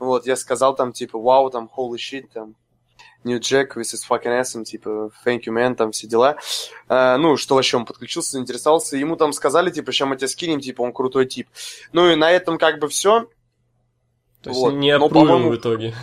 Вот, 0.01 0.27
я 0.27 0.35
сказал 0.35 0.75
там, 0.75 0.93
типа, 0.93 1.21
вау, 1.21 1.51
там, 1.51 1.71
holy 1.77 1.99
shit, 1.99 2.27
там, 2.35 2.57
New 3.25 3.39
Jack, 3.39 3.75
this 3.75 3.95
is 3.95 4.05
fucking 4.09 4.41
awesome, 4.41 4.65
типа, 4.65 5.11
thank 5.25 5.43
you, 5.47 5.53
man, 5.53 5.75
там 5.75 5.93
все 5.93 6.07
дела. 6.07 6.37
А, 6.89 7.17
ну, 7.19 7.37
что 7.37 7.57
вообще, 7.57 7.77
он 7.77 7.85
подключился, 7.85 8.33
заинтересовался, 8.33 8.97
ему 8.97 9.17
там 9.17 9.33
сказали, 9.33 9.71
типа, 9.71 9.93
сейчас 9.93 10.09
мы 10.09 10.17
тебя 10.17 10.29
скинем, 10.29 10.61
типа, 10.61 10.83
он 10.83 10.93
крутой 10.93 11.27
тип. 11.27 11.49
Ну, 11.93 12.11
и 12.11 12.15
на 12.15 12.31
этом 12.31 12.59
как 12.59 12.79
бы 12.79 12.89
все. 12.89 13.29
То 14.43 14.51
есть 14.51 14.61
Вот. 14.61 14.75
не 14.75 14.97
Но, 14.97 15.07
опруем 15.07 15.27
по-моему, 15.27 15.51
в 15.51 15.57
итоге. 15.57 15.95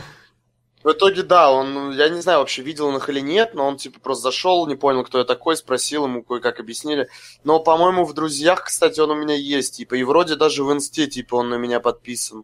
В 0.84 0.92
итоге, 0.92 1.24
да, 1.24 1.52
он, 1.52 1.94
я 1.94 2.10
не 2.10 2.22
знаю, 2.22 2.40
вообще 2.40 2.62
видел 2.62 2.86
он 2.88 2.98
их 2.98 3.10
или 3.10 3.20
нет, 3.20 3.56
но 3.56 3.66
он, 3.66 3.78
типа, 3.78 4.00
просто 4.00 4.24
зашел, 4.24 4.68
не 4.68 4.76
понял, 4.76 5.04
кто 5.04 5.18
я 5.18 5.24
такой, 5.24 5.58
спросил, 5.58 6.06
ему 6.06 6.22
кое-как 6.22 6.60
объяснили. 6.60 7.10
Но, 7.44 7.60
по-моему, 7.60 8.06
в 8.06 8.14
друзьях, 8.14 8.66
кстати, 8.66 9.00
он 9.00 9.10
у 9.10 9.16
меня 9.16 9.34
есть, 9.34 9.78
типа, 9.78 9.96
и 9.96 10.04
вроде 10.04 10.36
даже 10.36 10.64
в 10.64 10.72
инсте, 10.72 11.08
типа, 11.08 11.36
он 11.38 11.50
на 11.50 11.56
меня 11.56 11.80
подписан. 11.80 12.44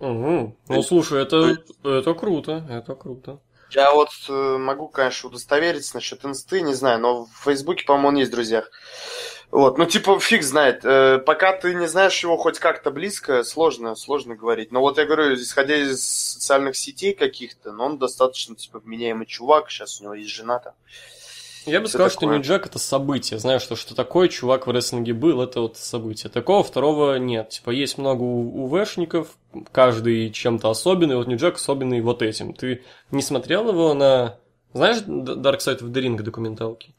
Мгм. 0.00 0.56
Ну, 0.68 0.82
слушай, 0.82 1.22
это, 1.22 1.58
это 1.84 2.14
круто, 2.14 2.66
это 2.68 2.94
круто. 2.96 3.38
Я 3.70 3.92
вот 3.92 4.10
э, 4.28 4.32
могу, 4.32 4.88
конечно, 4.88 5.28
удостовериться 5.28 5.94
насчет 5.94 6.24
инсты, 6.24 6.60
не 6.60 6.74
знаю, 6.74 7.00
но 7.00 7.24
в 7.24 7.44
Фейсбуке, 7.44 7.84
по-моему, 7.84 8.08
он 8.08 8.16
есть 8.16 8.30
в 8.30 8.34
друзьях. 8.34 8.70
Вот, 9.50 9.78
ну, 9.78 9.84
типа, 9.84 10.18
фиг 10.20 10.42
знает. 10.42 10.84
Э, 10.84 11.18
пока 11.18 11.52
ты 11.52 11.74
не 11.74 11.88
знаешь 11.88 12.22
его 12.22 12.36
хоть 12.36 12.58
как-то 12.58 12.90
близко, 12.90 13.42
сложно, 13.42 13.94
сложно 13.96 14.36
говорить. 14.36 14.70
Но 14.70 14.80
вот 14.80 14.98
я 14.98 15.06
говорю, 15.06 15.34
исходя 15.34 15.76
из 15.76 16.04
социальных 16.04 16.76
сетей 16.76 17.14
каких-то, 17.14 17.72
ну, 17.72 17.84
он 17.84 17.98
достаточно, 17.98 18.54
типа, 18.54 18.78
вменяемый 18.78 19.26
чувак, 19.26 19.70
сейчас 19.70 20.00
у 20.00 20.04
него 20.04 20.14
есть 20.14 20.30
жена 20.30 20.58
там. 20.60 20.74
Я 21.66 21.80
бы 21.80 21.88
сказал, 21.88 22.08
что 22.08 22.20
такое. 22.20 22.36
Нью 22.36 22.44
Джек 22.44 22.66
это 22.66 22.78
событие. 22.78 23.38
Знаю, 23.38 23.60
что 23.60 23.76
что 23.76 23.94
такое 23.94 24.28
чувак 24.28 24.66
в 24.66 24.70
рестлинге 24.70 25.12
был, 25.12 25.42
это 25.42 25.60
вот 25.60 25.76
событие. 25.76 26.30
Такого 26.30 26.62
второго 26.62 27.16
нет. 27.16 27.50
Типа 27.50 27.70
есть 27.70 27.98
много 27.98 28.22
УВшников, 28.22 29.36
каждый 29.72 30.30
чем-то 30.30 30.70
особенный. 30.70 31.16
Вот 31.16 31.26
Нью 31.26 31.38
Джек 31.38 31.56
особенный 31.56 32.00
вот 32.00 32.22
этим. 32.22 32.54
Ты 32.54 32.82
не 33.10 33.22
смотрел 33.22 33.68
его 33.68 33.94
на... 33.94 34.36
Знаешь 34.72 34.98
Dark 34.98 35.58
Side 35.58 35.80
of 35.80 35.90
the 35.90 36.02
Ring 36.02 36.20
документалки? 36.20 36.94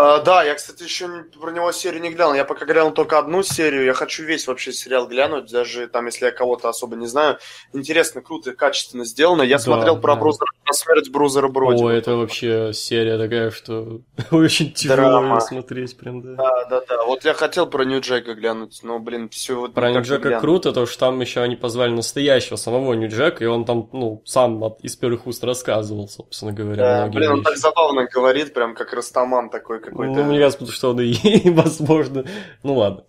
А, 0.00 0.20
да, 0.20 0.44
я, 0.44 0.54
кстати, 0.54 0.84
еще 0.84 1.08
не- 1.08 1.24
про 1.40 1.50
него 1.50 1.72
серию 1.72 2.00
не 2.00 2.10
глянул. 2.10 2.34
Я 2.34 2.44
пока 2.44 2.64
глянул 2.66 2.92
только 2.92 3.18
одну 3.18 3.42
серию. 3.42 3.84
Я 3.84 3.94
хочу 3.94 4.22
весь 4.22 4.46
вообще 4.46 4.72
сериал 4.72 5.08
глянуть, 5.08 5.50
даже 5.50 5.88
там, 5.88 6.06
если 6.06 6.26
я 6.26 6.30
кого-то 6.30 6.68
особо 6.68 6.94
не 6.94 7.06
знаю. 7.08 7.38
Интересно, 7.72 8.20
круто, 8.22 8.52
качественно 8.52 9.04
сделано. 9.04 9.42
Я 9.42 9.56
Да, 9.56 9.62
смотрел 9.64 9.98
про, 10.00 10.14
да. 10.14 10.20
Брузера, 10.20 10.46
про 10.64 10.72
смерть 10.72 11.10
Брузера 11.10 11.48
Броди. 11.48 11.82
О, 11.82 11.88
это 11.90 12.14
вообще 12.14 12.72
серия 12.72 13.18
такая, 13.18 13.50
что 13.50 14.00
очень 14.30 14.72
тяжело 14.72 14.96
Драма. 14.96 15.40
смотреть 15.40 15.96
прям, 15.98 16.22
да. 16.22 16.34
Да, 16.36 16.64
да, 16.66 16.82
да. 16.88 17.04
Вот 17.04 17.24
я 17.24 17.34
хотел 17.34 17.66
про 17.66 17.82
Нью 17.84 18.00
Джека 18.00 18.34
глянуть, 18.34 18.78
но, 18.84 19.00
блин, 19.00 19.28
все 19.30 19.56
вот 19.56 19.74
Про 19.74 19.90
Нью 19.90 19.98
никак 19.98 20.04
не 20.04 20.08
Джека 20.14 20.28
глянул. 20.28 20.40
круто, 20.42 20.72
то 20.72 20.86
что 20.86 21.00
там 21.00 21.20
еще 21.20 21.40
они 21.40 21.56
позвали 21.56 21.90
настоящего 21.90 22.54
самого 22.54 22.94
Нью 22.94 23.08
Джека, 23.10 23.42
и 23.42 23.48
он 23.48 23.64
там, 23.64 23.88
ну, 23.92 24.22
сам 24.24 24.62
от- 24.62 24.80
из 24.84 24.94
первых 24.94 25.26
уст 25.26 25.42
рассказывал, 25.42 26.06
собственно 26.08 26.52
говоря, 26.52 26.82
Да, 26.82 27.06
блин, 27.08 27.30
он 27.32 27.36
вещи. 27.38 27.46
так 27.48 27.56
забавно 27.56 28.04
говорит, 28.04 28.54
прям 28.54 28.76
как 28.76 28.92
Растаман 28.92 29.50
такой 29.50 29.80
какой-то. 29.90 30.12
Ну, 30.12 30.24
мне 30.24 30.38
кажется, 30.38 30.70
что 30.70 30.90
он 30.90 31.00
и, 31.00 31.50
возможно, 31.50 32.24
ну 32.62 32.74
ладно. 32.74 33.04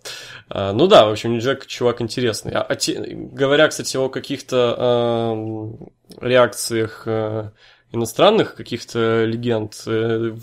А, 0.48 0.72
ну 0.72 0.86
да, 0.86 1.06
в 1.06 1.10
общем, 1.12 1.32
Нью 1.32 1.40
Джек 1.40 1.66
чувак 1.66 2.00
интересный. 2.00 2.52
А, 2.52 2.62
а 2.62 2.74
те- 2.76 3.00
говоря, 3.14 3.68
кстати, 3.68 3.96
о 3.96 4.08
каких-то 4.08 5.32
эм, 5.32 5.90
реакциях 6.20 7.02
э, 7.06 7.50
иностранных 7.92 8.54
каких-то 8.54 9.24
легенд, 9.24 9.82
э, 9.86 10.34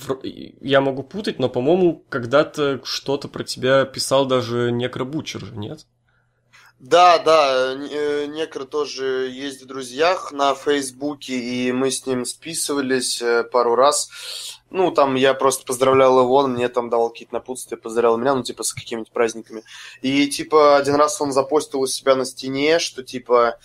я 0.61 0.81
могу 0.81 1.03
путать, 1.03 1.39
но, 1.39 1.49
по-моему, 1.49 2.03
когда-то 2.09 2.81
что-то 2.83 3.27
про 3.27 3.43
тебя 3.43 3.85
писал 3.85 4.25
даже 4.25 4.71
Некробучер 4.71 5.45
же, 5.45 5.55
нет? 5.55 5.85
Да, 6.79 7.17
да, 7.17 7.73
э, 7.73 8.25
Некро 8.27 8.65
тоже 8.65 9.29
есть 9.31 9.63
в 9.63 9.65
друзьях 9.65 10.31
на 10.31 10.53
Фейсбуке, 10.53 11.33
и 11.33 11.71
мы 11.71 11.89
с 11.89 12.05
ним 12.05 12.23
списывались 12.23 13.19
э, 13.19 13.43
пару 13.43 13.73
раз. 13.75 14.09
Ну, 14.69 14.91
там 14.91 15.15
я 15.15 15.33
просто 15.33 15.65
поздравлял 15.65 16.19
его, 16.19 16.35
он 16.35 16.53
мне 16.53 16.67
там 16.67 16.89
давал 16.89 17.09
какие-то 17.09 17.33
напутствия, 17.33 17.77
поздравлял 17.77 18.17
меня, 18.17 18.35
ну, 18.35 18.43
типа, 18.43 18.63
с 18.63 18.73
какими-нибудь 18.73 19.11
праздниками. 19.11 19.63
И, 20.01 20.27
типа, 20.27 20.77
один 20.77 20.95
раз 20.95 21.21
он 21.21 21.31
запостил 21.31 21.81
у 21.81 21.87
себя 21.87 22.15
на 22.15 22.25
стене, 22.25 22.79
что, 22.79 23.03
типа, 23.03 23.57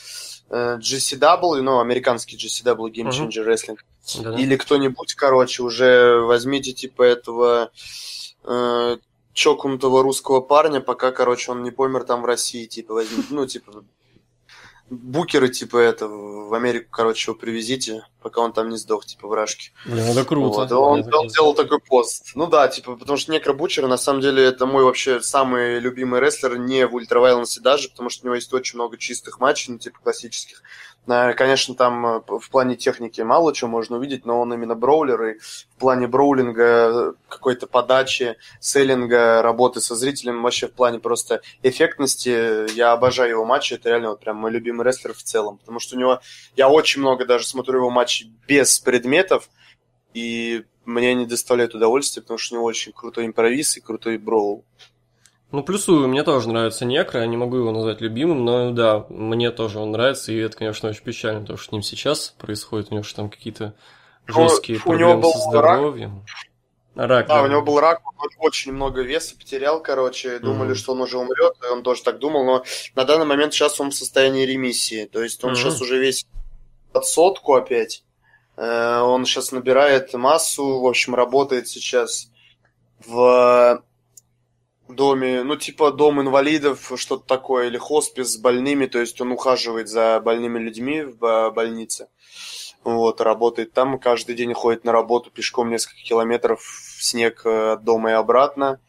э, 0.48 0.78
GCW, 0.78 1.60
ну, 1.60 1.80
американский 1.80 2.36
GCW 2.36 2.90
Game. 2.92 3.10
Changer 3.10 3.46
Wrestling, 3.46 3.78
Да-да. 4.22 4.38
или 4.38 4.56
кто-нибудь, 4.56 5.14
короче, 5.14 5.64
уже 5.64 6.20
возьмите, 6.20 6.72
типа, 6.72 7.02
этого 7.02 7.72
э, 8.44 8.96
чокнутого 9.32 10.02
русского 10.02 10.40
парня, 10.40 10.80
пока, 10.80 11.10
короче, 11.10 11.50
он 11.50 11.62
не 11.62 11.72
помер 11.72 12.04
там 12.04 12.22
в 12.22 12.26
России, 12.26 12.66
типа, 12.66 12.94
возьмите, 12.94 13.28
ну, 13.30 13.46
типа, 13.46 13.84
букеры, 14.92 15.48
типа, 15.48 15.78
это, 15.78 16.06
в 16.06 16.52
Америку, 16.54 16.88
короче, 16.90 17.30
его 17.30 17.38
привезите, 17.38 18.06
пока 18.20 18.40
он 18.42 18.52
там 18.52 18.68
не 18.68 18.76
сдох, 18.76 19.06
типа, 19.06 19.26
вражки. 19.26 19.72
Блин, 19.86 20.04
это 20.04 20.24
круто. 20.24 20.48
Вот, 20.48 20.72
он, 20.72 21.00
Это 21.00 21.28
сделал 21.28 21.54
такой 21.54 21.80
пост. 21.80 22.32
Ну 22.34 22.46
да, 22.46 22.68
типа, 22.68 22.96
потому 22.96 23.16
что 23.16 23.32
Некробучер, 23.32 23.86
на 23.86 23.96
самом 23.96 24.20
деле, 24.20 24.44
это 24.44 24.66
мой 24.66 24.84
вообще 24.84 25.20
самый 25.20 25.80
любимый 25.80 26.20
рестлер, 26.20 26.58
не 26.58 26.86
в 26.86 26.94
ультравайлансе 26.94 27.60
даже, 27.60 27.88
потому 27.88 28.10
что 28.10 28.24
у 28.24 28.26
него 28.26 28.34
есть 28.34 28.52
очень 28.52 28.76
много 28.76 28.98
чистых 28.98 29.40
матчей, 29.40 29.72
ну, 29.72 29.78
типа, 29.78 29.98
классических. 30.02 30.62
Э, 31.06 31.34
Конечно, 31.34 31.74
там 31.74 32.06
э, 32.06 32.22
в 32.26 32.50
плане 32.50 32.76
техники 32.76 33.20
мало 33.20 33.54
чего 33.54 33.70
можно 33.70 33.96
увидеть, 33.96 34.24
но 34.24 34.40
он 34.40 34.52
именно 34.54 34.74
броулер, 34.74 35.22
и 35.22 35.38
в 35.38 35.78
плане 35.78 36.06
броулинга, 36.06 36.64
э, 36.64 37.12
какой-то 37.28 37.66
подачи, 37.66 38.36
селлинга, 38.60 39.42
работы 39.42 39.80
со 39.80 39.96
зрителем, 39.96 40.42
вообще 40.42 40.68
в 40.68 40.72
плане 40.72 41.00
просто 41.00 41.42
эффектности, 41.62 42.72
я 42.74 42.92
обожаю 42.92 43.30
его 43.30 43.44
матчи, 43.44 43.74
это 43.74 43.88
реально 43.88 44.10
вот 44.10 44.20
прям 44.20 44.36
мой 44.36 44.50
любимый 44.50 44.86
рестлер 44.86 45.12
в 45.12 45.22
целом, 45.22 45.58
потому 45.58 45.80
что 45.80 45.96
у 45.96 45.98
него, 45.98 46.20
я 46.56 46.68
очень 46.68 47.00
много 47.00 47.24
даже 47.24 47.46
смотрю 47.46 47.78
его 47.78 47.90
матчи 47.90 48.30
без 48.46 48.78
предметов, 48.78 49.48
и 50.14 50.64
мне 50.84 51.10
они 51.10 51.26
доставляют 51.26 51.74
удовольствие, 51.74 52.22
потому 52.22 52.38
что 52.38 52.54
у 52.54 52.58
него 52.58 52.66
очень 52.66 52.92
крутой 52.92 53.26
импровиз 53.26 53.76
и 53.76 53.80
крутой 53.80 54.18
броул. 54.18 54.64
Ну, 55.52 55.62
плюсую, 55.62 56.08
мне 56.08 56.22
тоже 56.22 56.48
нравится 56.48 56.86
Некро, 56.86 57.20
я 57.20 57.26
не 57.26 57.36
могу 57.36 57.56
его 57.58 57.72
назвать 57.72 58.00
любимым, 58.00 58.44
но 58.44 58.70
да, 58.70 59.04
мне 59.10 59.50
тоже 59.50 59.78
он 59.78 59.90
нравится, 59.90 60.32
и 60.32 60.38
это, 60.38 60.56
конечно, 60.56 60.88
очень 60.88 61.04
печально, 61.04 61.44
то, 61.44 61.58
что 61.58 61.68
с 61.68 61.72
ним 61.72 61.82
сейчас 61.82 62.34
происходит, 62.38 62.90
у 62.90 62.94
него 62.94 63.04
же 63.04 63.14
там 63.14 63.28
какие-то 63.28 63.74
Ну, 64.28 64.34
жесткие 64.34 64.80
у 64.80 64.94
него 64.94 65.10
проблемы 65.10 65.22
был 65.22 65.32
со 65.32 65.38
здоровьем. 65.50 66.22
Рак, 66.94 67.28
Да, 67.28 67.42
у 67.42 67.46
него 67.46 67.60
был 67.62 67.80
рак, 67.80 68.00
он 68.18 68.30
очень 68.38 68.72
много 68.72 69.02
веса 69.02 69.36
потерял, 69.36 69.82
короче, 69.82 70.38
думали, 70.38 70.68
Мгм. 70.68 70.76
что 70.76 70.92
он 70.92 71.02
уже 71.02 71.18
умрет, 71.18 71.54
и 71.62 71.70
он 71.70 71.82
тоже 71.82 72.02
так 72.02 72.18
думал, 72.18 72.44
но 72.44 72.64
на 72.94 73.04
данный 73.04 73.26
момент 73.26 73.52
сейчас 73.52 73.78
он 73.78 73.90
в 73.90 73.94
состоянии 73.94 74.46
ремиссии, 74.46 75.04
то 75.04 75.22
есть 75.22 75.44
он 75.44 75.50
Мгм. 75.50 75.58
сейчас 75.60 75.82
уже 75.82 75.98
весит 75.98 76.26
под 76.92 77.04
сотку 77.06 77.54
опять, 77.54 78.04
Э, 78.56 79.00
он 79.00 79.24
сейчас 79.24 79.50
набирает 79.50 80.12
массу, 80.14 80.80
в 80.80 80.86
общем, 80.86 81.14
работает 81.14 81.68
сейчас 81.68 82.28
в 83.04 83.82
доме, 84.88 85.42
ну, 85.42 85.56
типа 85.56 85.92
дом 85.92 86.20
инвалидов, 86.20 86.92
что-то 86.96 87.24
такое, 87.26 87.68
или 87.68 87.78
хоспис 87.78 88.34
с 88.34 88.36
больными, 88.36 88.86
то 88.86 88.98
есть 88.98 89.20
он 89.20 89.32
ухаживает 89.32 89.88
за 89.88 90.20
больными 90.20 90.58
людьми 90.58 91.02
в 91.02 91.24
э, 91.24 91.50
больнице. 91.50 92.08
Вот, 92.84 93.20
работает 93.20 93.72
там, 93.72 93.98
каждый 93.98 94.34
день 94.34 94.52
ходит 94.54 94.84
на 94.84 94.92
работу 94.92 95.30
пешком 95.30 95.70
несколько 95.70 96.02
километров 96.02 96.62
в 96.62 97.04
снег 97.04 97.42
э, 97.44 97.72
от 97.72 97.84
дома 97.84 98.10
и 98.10 98.14
обратно. 98.14 98.80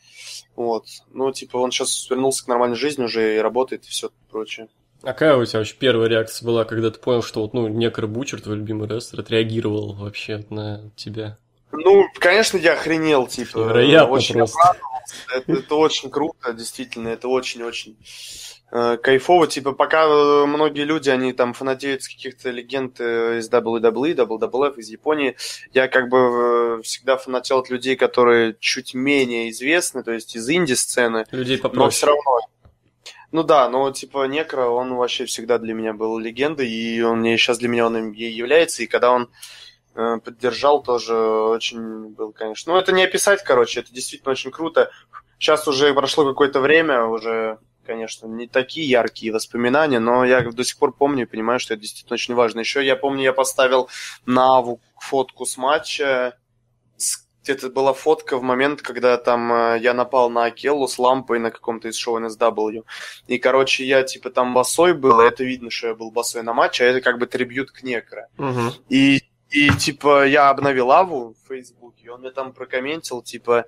Вот. 0.55 0.85
Ну, 1.11 1.31
типа, 1.31 1.57
он 1.57 1.71
сейчас 1.71 2.09
вернулся 2.09 2.45
к 2.45 2.47
нормальной 2.47 2.75
жизни 2.75 3.03
уже 3.03 3.35
и 3.35 3.39
работает, 3.39 3.85
и 3.85 3.89
все 3.89 4.09
прочее. 4.31 4.67
А 5.03 5.07
какая 5.07 5.35
у 5.35 5.45
тебя 5.45 5.59
вообще 5.59 5.75
первая 5.77 6.07
реакция 6.07 6.45
была, 6.45 6.63
когда 6.63 6.89
ты 6.89 6.99
понял, 6.99 7.21
что 7.21 7.41
вот, 7.41 7.53
ну, 7.53 7.67
Некро 7.67 8.07
Бучер, 8.07 8.41
твой 8.41 8.57
любимый 8.57 8.87
рестлер, 8.87 9.19
отреагировал 9.19 9.93
вообще 9.93 10.45
на 10.49 10.91
тебя? 10.95 11.37
Ну, 11.71 12.05
конечно, 12.19 12.57
я 12.57 12.73
охренел, 12.73 13.27
типа. 13.27 13.57
Невероятно 13.57 14.11
очень 14.11 14.35
просто. 14.35 14.59
обрадовался. 14.59 14.92
Это, 15.33 15.51
это 15.51 15.75
очень 15.75 16.09
круто, 16.09 16.53
действительно, 16.53 17.09
это 17.09 17.27
очень-очень 17.27 17.97
э, 18.71 18.97
кайфово. 18.97 19.47
Типа, 19.47 19.73
пока 19.73 20.05
э, 20.05 20.45
многие 20.45 20.83
люди, 20.83 21.09
они 21.09 21.33
там 21.33 21.53
фанатеют 21.53 22.03
с 22.03 22.07
каких-то 22.07 22.49
легенд 22.49 22.99
э, 22.99 23.39
из 23.39 23.49
WWE, 23.49 24.15
WWF, 24.15 24.77
из 24.77 24.89
Японии, 24.89 25.35
я 25.73 25.87
как 25.87 26.09
бы 26.09 26.17
э, 26.17 26.81
всегда 26.83 27.17
фанател 27.17 27.59
от 27.59 27.69
людей, 27.69 27.95
которые 27.95 28.55
чуть 28.59 28.93
менее 28.93 29.49
известны, 29.49 30.03
то 30.03 30.11
есть 30.11 30.35
из 30.35 30.49
инди-сцены, 30.49 31.25
Людей 31.31 31.57
но 31.57 31.63
попроще. 31.63 31.91
все 31.91 32.07
равно. 32.07 32.39
Ну 33.31 33.41
да, 33.41 33.67
но 33.67 33.89
типа 33.91 34.27
Некро, 34.27 34.67
он 34.67 34.93
вообще 34.93 35.25
всегда 35.25 35.57
для 35.57 35.73
меня 35.73 35.93
был 35.93 36.19
легендой, 36.19 36.69
и 36.69 37.01
он 37.01 37.21
мне 37.21 37.35
сейчас 37.35 37.57
для 37.57 37.67
меня 37.67 37.87
он 37.87 38.11
и 38.11 38.23
является, 38.25 38.83
и 38.83 38.87
когда 38.87 39.11
он 39.11 39.29
поддержал, 39.93 40.81
тоже 40.81 41.15
очень 41.15 42.09
был, 42.09 42.31
конечно. 42.31 42.73
Ну, 42.73 42.79
это 42.79 42.91
не 42.91 43.03
описать, 43.03 43.43
короче, 43.43 43.81
это 43.81 43.93
действительно 43.93 44.31
очень 44.31 44.51
круто. 44.51 44.91
Сейчас 45.39 45.67
уже 45.67 45.93
прошло 45.93 46.25
какое-то 46.25 46.61
время, 46.61 47.05
уже, 47.05 47.59
конечно, 47.85 48.27
не 48.27 48.47
такие 48.47 48.89
яркие 48.89 49.33
воспоминания, 49.33 49.99
но 49.99 50.25
я 50.25 50.41
до 50.41 50.63
сих 50.63 50.77
пор 50.77 50.93
помню 50.93 51.23
и 51.23 51.27
понимаю, 51.27 51.59
что 51.59 51.73
это 51.73 51.81
действительно 51.81 52.15
очень 52.15 52.33
важно. 52.33 52.59
Еще 52.59 52.85
я 52.85 52.95
помню, 52.95 53.23
я 53.23 53.33
поставил 53.33 53.89
на 54.25 54.57
Аву 54.57 54.79
фотку 54.97 55.45
с 55.45 55.57
матча, 55.57 56.37
где-то 57.43 57.69
была 57.69 57.93
фотка 57.93 58.37
в 58.37 58.41
момент, 58.41 58.81
когда 58.81 59.17
там 59.17 59.51
э, 59.51 59.79
я 59.81 59.93
напал 59.93 60.29
на 60.29 60.45
Акеллу 60.45 60.87
с 60.87 60.97
лампой 60.97 61.39
на 61.39 61.51
каком-то 61.51 61.89
из 61.89 61.95
шоу 61.95 62.19
NSW. 62.19 62.83
И, 63.27 63.37
короче, 63.37 63.85
я 63.85 64.03
типа 64.03 64.29
там 64.29 64.53
босой 64.53 64.93
был, 64.93 65.21
и 65.21 65.27
это 65.27 65.43
видно, 65.43 65.69
что 65.69 65.87
я 65.87 65.95
был 65.95 66.09
босой 66.09 66.43
на 66.43 66.53
матче, 66.53 66.85
а 66.85 66.87
это 66.87 67.01
как 67.01 67.19
бы 67.19 67.27
трибют 67.27 67.71
к 67.71 67.83
Некро. 67.83 68.29
Мгм. 68.37 68.71
И, 68.87 69.23
и 69.53 69.69
типа 69.69 70.25
я 70.25 70.49
обновил 70.49 70.91
Аву 70.91 71.35
в 71.35 71.47
Фейсбуке, 71.47 72.05
и 72.05 72.09
он 72.09 72.21
мне 72.21 72.31
там 72.31 72.53
прокомментил, 72.53 73.21
типа, 73.21 73.65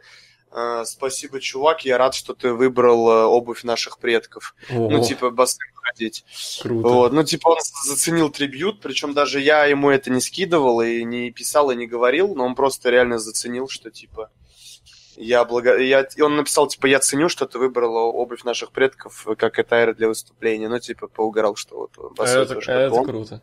э, 0.52 0.84
спасибо, 0.86 1.40
чувак, 1.40 1.86
я 1.86 2.00
рад, 2.00 2.16
что 2.16 2.34
ты 2.34 2.52
выбрал 2.54 3.10
э, 3.10 3.24
обувь 3.26 3.64
наших 3.64 4.00
предков. 4.00 4.56
Ого, 4.72 4.90
Ну, 4.90 5.04
типа, 5.04 5.30
босым 5.30 5.68
ходить. 5.76 6.26
круто. 6.62 6.88
Вот. 6.88 7.14
Ну, 7.14 7.24
типа, 7.24 7.50
он 7.50 7.58
заценил 7.86 8.32
трибют, 8.32 8.82
причем 8.82 9.14
даже 9.14 9.40
я 9.40 9.66
ему 9.66 9.92
это 9.92 10.10
не 10.10 10.22
скидывал 10.22 10.82
и 10.82 11.04
не 11.04 11.32
писал, 11.32 11.70
и 11.70 11.76
не 11.76 11.86
говорил, 11.86 12.34
но 12.34 12.46
он 12.46 12.56
просто 12.56 12.90
реально 12.90 13.20
заценил, 13.20 13.68
что, 13.68 13.92
типа, 13.92 14.32
я 15.18 15.46
благо... 15.46 15.78
я... 15.78 16.02
И 16.02 16.22
он 16.22 16.36
написал, 16.36 16.68
типа, 16.68 16.88
я 16.88 17.00
ценю, 17.00 17.30
что 17.30 17.46
ты 17.46 17.60
выбрала 17.60 18.00
обувь 18.00 18.44
наших 18.44 18.72
предков 18.72 19.28
как 19.38 19.60
этайр 19.60 19.94
для 19.94 20.08
выступления. 20.08 20.68
Ну, 20.68 20.80
типа, 20.80 21.08
поугарал, 21.08 21.56
что 21.56 21.90
вот 21.96 22.20
А 22.20 22.24
это, 22.24 22.60
а 22.66 22.72
это 22.72 23.04
круто. 23.04 23.42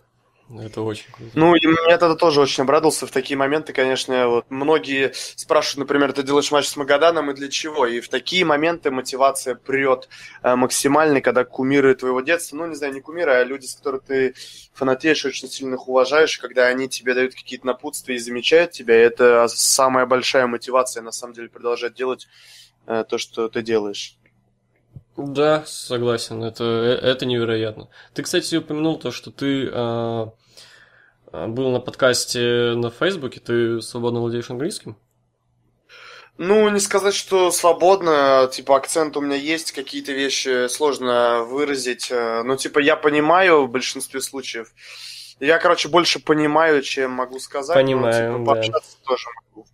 Это 0.60 0.82
очень 0.82 1.10
круто. 1.10 1.30
Ну, 1.34 1.54
и 1.54 1.60
я 1.88 1.98
тогда 1.98 2.14
тоже 2.14 2.40
очень 2.40 2.62
обрадовался 2.62 3.06
в 3.06 3.10
такие 3.10 3.36
моменты, 3.36 3.72
конечно, 3.72 4.28
вот 4.28 4.46
многие 4.50 5.12
спрашивают, 5.14 5.88
например, 5.88 6.12
ты 6.12 6.22
делаешь 6.22 6.50
матч 6.50 6.66
с 6.66 6.76
Магаданом 6.76 7.30
и 7.30 7.34
для 7.34 7.48
чего? 7.48 7.86
И 7.86 8.00
в 8.00 8.08
такие 8.08 8.44
моменты 8.44 8.90
мотивация 8.90 9.54
прет 9.54 10.08
э, 10.42 10.54
максимально, 10.54 11.20
когда 11.20 11.44
кумиры 11.44 11.94
твоего 11.94 12.20
детства, 12.20 12.56
ну, 12.56 12.66
не 12.66 12.74
знаю, 12.74 12.92
не 12.92 13.00
кумиры, 13.00 13.32
а 13.32 13.44
люди, 13.44 13.66
с 13.66 13.74
которыми 13.74 14.02
ты 14.06 14.34
фанатеешь, 14.74 15.24
очень 15.24 15.48
сильно 15.48 15.74
их 15.74 15.88
уважаешь, 15.88 16.38
когда 16.38 16.66
они 16.66 16.88
тебе 16.88 17.14
дают 17.14 17.34
какие-то 17.34 17.66
напутствия 17.66 18.16
и 18.16 18.18
замечают 18.18 18.72
тебя, 18.72 18.96
это 18.96 19.46
самая 19.48 20.06
большая 20.06 20.46
мотивация, 20.46 21.02
на 21.02 21.12
самом 21.12 21.34
деле, 21.34 21.48
продолжать 21.48 21.94
делать 21.94 22.28
э, 22.86 23.04
то, 23.08 23.16
что 23.16 23.48
ты 23.48 23.62
делаешь. 23.62 24.18
Да, 25.16 25.64
согласен, 25.66 26.42
это, 26.42 26.64
э- 26.64 27.06
это 27.06 27.26
невероятно. 27.26 27.88
Ты, 28.14 28.22
кстати, 28.22 28.56
упомянул 28.56 28.98
то, 28.98 29.10
что 29.10 29.30
ты 29.30 29.68
а, 29.70 30.32
был 31.32 31.70
на 31.70 31.80
подкасте 31.80 32.74
на 32.76 32.90
Фейсбуке, 32.90 33.40
ты 33.40 33.80
свободно 33.80 34.20
владеешь 34.20 34.50
английским? 34.50 34.96
Ну, 36.38 36.68
не 36.70 36.80
сказать, 36.80 37.14
что 37.14 37.50
свободно, 37.50 38.48
типа, 38.50 38.76
акцент 38.76 39.16
у 39.16 39.20
меня 39.20 39.36
есть, 39.36 39.72
какие-то 39.72 40.12
вещи 40.12 40.66
сложно 40.68 41.44
выразить, 41.44 42.10
э, 42.10 42.42
но, 42.42 42.56
типа, 42.56 42.78
я 42.78 42.96
понимаю 42.96 43.66
в 43.66 43.70
большинстве 43.70 44.20
случаев. 44.20 44.72
Я, 45.40 45.58
короче, 45.58 45.88
больше 45.88 46.20
понимаю, 46.20 46.82
чем 46.82 47.12
могу 47.12 47.38
сказать. 47.38 47.76
Понимаю, 47.76 48.32
но, 48.32 48.38
да. 48.38 48.38
типа, 48.38 48.46
пообщаться 48.46 48.96
тоже 49.04 49.28
могу. 49.36 49.66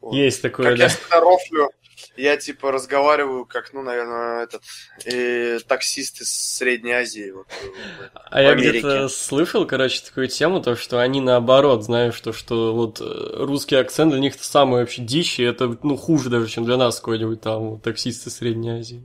Вот. 0.00 0.14
Есть 0.14 0.42
такое, 0.42 0.68
Как 0.68 0.78
да. 0.78 0.84
я 0.84 0.88
всегда 0.90 1.20
рофлю, 1.20 1.70
я, 2.16 2.36
типа, 2.36 2.70
разговариваю, 2.72 3.44
как, 3.44 3.72
ну, 3.72 3.82
наверное, 3.82 4.44
этот, 4.44 4.62
э, 5.04 5.58
таксист 5.66 6.20
из 6.20 6.30
Средней 6.32 6.92
Азии. 6.92 7.30
Вот, 7.30 7.46
э, 7.50 8.08
А 8.30 8.42
я 8.42 8.54
где-то 8.54 9.08
слышал, 9.08 9.66
короче, 9.66 10.02
такую 10.04 10.28
тему, 10.28 10.60
то, 10.60 10.76
что 10.76 11.00
они 11.00 11.20
наоборот, 11.20 11.84
знаешь, 11.84 12.14
что, 12.14 12.32
что 12.32 12.74
вот 12.74 13.00
э, 13.00 13.04
русский 13.44 13.76
акцент 13.76 14.12
для 14.12 14.20
них 14.20 14.34
самый 14.40 14.80
вообще 14.80 15.02
дичь, 15.02 15.38
и 15.40 15.44
это, 15.44 15.76
ну, 15.82 15.96
хуже 15.96 16.30
даже, 16.30 16.48
чем 16.48 16.64
для 16.64 16.76
нас 16.76 16.96
какой-нибудь 16.96 17.40
там 17.40 17.80
таксист 17.80 18.26
из 18.26 18.36
Средней 18.36 18.78
Азии. 18.78 19.04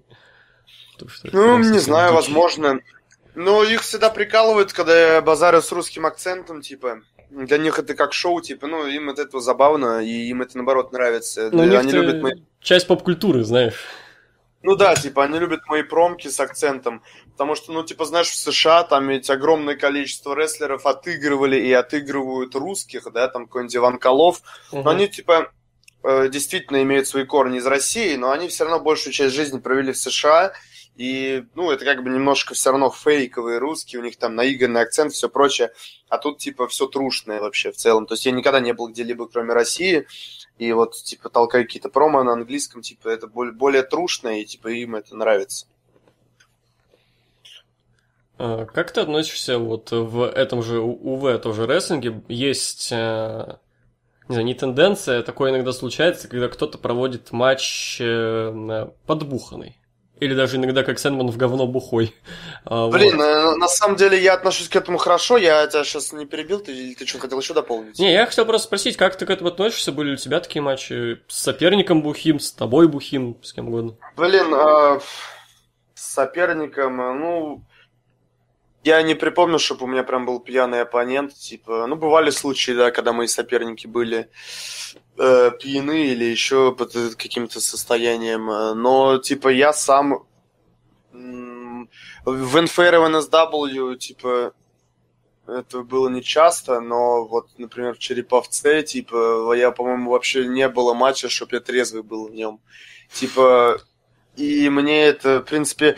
То, 0.98 1.08
что 1.08 1.30
Ну, 1.32 1.58
не 1.58 1.80
знаю, 1.80 2.12
дичь. 2.12 2.16
возможно. 2.16 2.80
Но 3.36 3.64
их 3.64 3.84
всегда 3.84 4.10
прикалывают, 4.10 4.74
когда 4.74 5.16
я 5.16 5.22
базарю 5.22 5.62
с 5.62 5.72
русским 5.72 6.06
акцентом, 6.06 6.62
типа. 6.62 7.02
Для 7.30 7.60
них 7.60 7.78
это 7.78 7.94
как 7.94 8.12
шоу, 8.12 8.42
типа, 8.42 8.68
ну, 8.68 8.88
им 8.88 9.10
от 9.10 9.20
этого 9.20 9.42
забавно, 9.42 10.04
и 10.04 10.30
им 10.30 10.42
это, 10.42 10.58
наоборот, 10.58 10.92
нравится. 10.92 11.50
Ну, 11.52 11.62
Они 11.62 11.92
любят 11.92 12.22
мои... 12.22 12.34
часть 12.62 12.88
поп-культуры, 12.88 13.44
знаешь. 13.44 13.76
Ну 14.62 14.76
да, 14.76 14.96
типа, 14.96 15.24
они 15.24 15.40
любят 15.40 15.62
мои 15.68 15.84
промки 15.84 16.28
с 16.28 16.40
акцентом, 16.40 17.02
потому 17.32 17.56
что, 17.56 17.72
ну, 17.72 17.84
типа, 17.84 18.04
знаешь, 18.04 18.28
в 18.30 18.36
США 18.36 18.84
там 18.84 19.08
ведь 19.08 19.30
огромное 19.30 19.76
количество 19.76 20.36
рестлеров 20.36 20.86
отыгрывали 20.86 21.58
и 21.58 21.72
отыгрывают 21.72 22.56
русских, 22.56 23.08
да, 23.14 23.30
там 23.30 23.46
какой-нибудь 23.46 23.76
Иван 23.78 23.98
Колов, 24.00 24.42
Мгм. 24.74 24.84
но 24.84 24.90
они, 24.90 25.08
типа, 25.08 25.52
э, 26.04 26.28
действительно 26.28 26.82
имеют 26.84 27.08
свои 27.08 27.24
корни 27.24 27.60
из 27.60 27.66
России, 27.66 28.16
но 28.18 28.32
они 28.32 28.50
все 28.50 28.66
равно 28.66 28.82
большую 28.82 29.14
часть 29.14 29.34
жизни 29.34 29.60
провели 29.60 29.94
в 29.94 29.98
США, 29.98 30.52
и, 31.00 31.46
ну, 31.56 31.72
это 31.72 31.86
как 31.86 32.04
бы 32.04 32.10
немножко 32.10 32.54
все 32.54 32.72
равно 32.72 32.92
фейковые 32.92 33.58
русские, 33.60 34.02
у 34.02 34.04
них 34.04 34.18
там 34.18 34.36
наигранный 34.36 34.82
акцент, 34.82 35.14
все 35.14 35.30
прочее, 35.30 35.72
а 36.10 36.18
тут, 36.18 36.40
типа, 36.40 36.68
все 36.68 36.88
трушное 36.88 37.40
вообще 37.40 37.72
в 37.72 37.78
целом. 37.78 38.06
То 38.06 38.16
есть 38.16 38.26
я 38.26 38.34
никогда 38.34 38.60
не 38.60 38.74
был 38.74 38.90
где-либо, 38.90 39.26
кроме 39.30 39.54
России, 39.54 40.08
и 40.58 40.74
вот, 40.74 40.96
типа, 40.96 41.30
толкаю 41.30 41.64
какие-то 41.64 41.88
промо 41.88 42.24
на 42.24 42.34
английском, 42.34 42.82
типа, 42.82 43.08
это 43.08 43.28
более, 43.28 43.54
более 43.54 43.84
трушное, 43.84 44.42
и, 44.42 44.46
типа, 44.46 44.68
им 44.68 44.98
это 44.98 45.16
нравится. 45.16 45.68
А, 48.38 48.66
Как 48.66 48.92
ты 48.92 49.00
относишься 49.00 49.58
вот 49.58 49.92
в 49.92 50.30
этом 50.30 50.62
же 50.62 50.82
УВ 50.82 51.42
тоже 51.42 51.66
рестлинге? 51.66 52.22
Есть, 52.28 52.90
э, 52.92 53.56
не 54.28 54.34
знаю, 54.34 54.46
не 54.46 54.54
тенденция, 54.54 55.24
такое 55.24 55.52
иногда 55.52 55.72
случается, 55.72 56.28
когда 56.28 56.50
кто-то 56.50 56.78
проводит 56.78 57.32
матч 57.32 58.02
э, 58.02 58.90
подбуханный. 59.06 59.79
Или 60.20 60.34
даже 60.34 60.58
иногда 60.58 60.84
как 60.84 61.00
Сэндман 61.00 61.30
в 61.30 61.38
говно 61.38 61.66
бухой. 61.66 62.14
А, 62.66 62.86
вот. 62.86 62.94
Блин, 62.94 63.18
на, 63.18 63.56
на 63.56 63.68
самом 63.68 63.96
деле 63.96 64.22
я 64.22 64.34
отношусь 64.34 64.68
к 64.68 64.76
этому 64.76 64.98
хорошо, 64.98 65.38
я 65.38 65.66
тебя 65.68 65.84
сейчас 65.84 66.12
не 66.12 66.26
перебил, 66.26 66.60
ты, 66.60 66.74
или 66.74 66.94
ты 66.94 67.06
что 67.06 67.20
хотел 67.20 67.40
еще 67.40 67.54
дополнить? 67.54 68.00
Не, 68.00 68.14
я 68.14 68.26
хотел 68.26 68.46
просто 68.46 68.68
спросить, 68.68 68.98
как 68.98 69.16
ты 69.16 69.26
к 69.26 69.30
этому 69.30 69.50
относишься? 69.50 69.92
Были 69.92 70.10
ли 70.10 70.14
у 70.14 70.18
тебя 70.18 70.40
такие 70.40 70.62
матчи 70.62 71.20
с 71.28 71.42
соперником 71.42 72.02
бухим, 72.02 72.40
с 72.40 72.52
тобой 72.52 72.88
бухим, 72.88 73.38
с 73.42 73.54
кем 73.54 73.70
угодно? 73.70 73.96
Блин, 74.18 74.54
а, 74.54 75.00
с 75.94 76.14
соперником, 76.14 77.00
а, 77.00 77.14
ну, 77.14 77.64
я 78.84 79.02
не 79.02 79.16
припомню, 79.16 79.60
чтобы 79.60 79.84
у 79.84 79.88
меня 79.88 80.04
прям 80.04 80.26
был 80.26 80.40
пьяный 80.40 80.82
оппонент, 80.82 81.34
типа, 81.34 81.86
ну, 81.88 81.96
бывали 81.96 82.30
случаи, 82.30 82.72
да, 82.72 82.92
когда 82.92 83.14
мои 83.14 83.28
соперники 83.28 83.88
были 83.88 84.30
э, 85.18 85.52
пьяны 85.60 86.08
или 86.08 86.24
еще 86.24 86.74
под 86.74 86.94
каким-то 87.16 87.60
состоянием, 87.60 88.50
э, 88.50 88.74
но, 88.74 89.18
типа, 89.18 89.50
я 89.50 89.74
сам 89.74 90.26
в 91.12 92.58
NFR 92.58 92.96
и 92.96 92.98
в 92.98 93.16
NSW, 93.16 93.98
типа, 93.98 94.54
это 95.48 95.80
было 95.82 96.10
не 96.10 96.22
часто, 96.22 96.80
но 96.80 97.26
вот, 97.26 97.50
например, 97.58 97.96
в 97.96 98.00
Череповце, 98.00 98.84
типа, 98.84 99.54
я, 99.56 99.72
по-моему, 99.72 100.12
вообще 100.12 100.46
не 100.46 100.70
было 100.70 100.94
матча, 100.94 101.28
чтобы 101.28 101.56
я 101.56 101.60
трезвый 101.60 102.04
был 102.04 102.28
в 102.28 102.32
нем. 102.32 102.62
Типа, 103.12 103.82
и 104.36 104.70
мне 104.70 105.08
это, 105.08 105.40
в 105.40 105.44
принципе, 105.44 105.98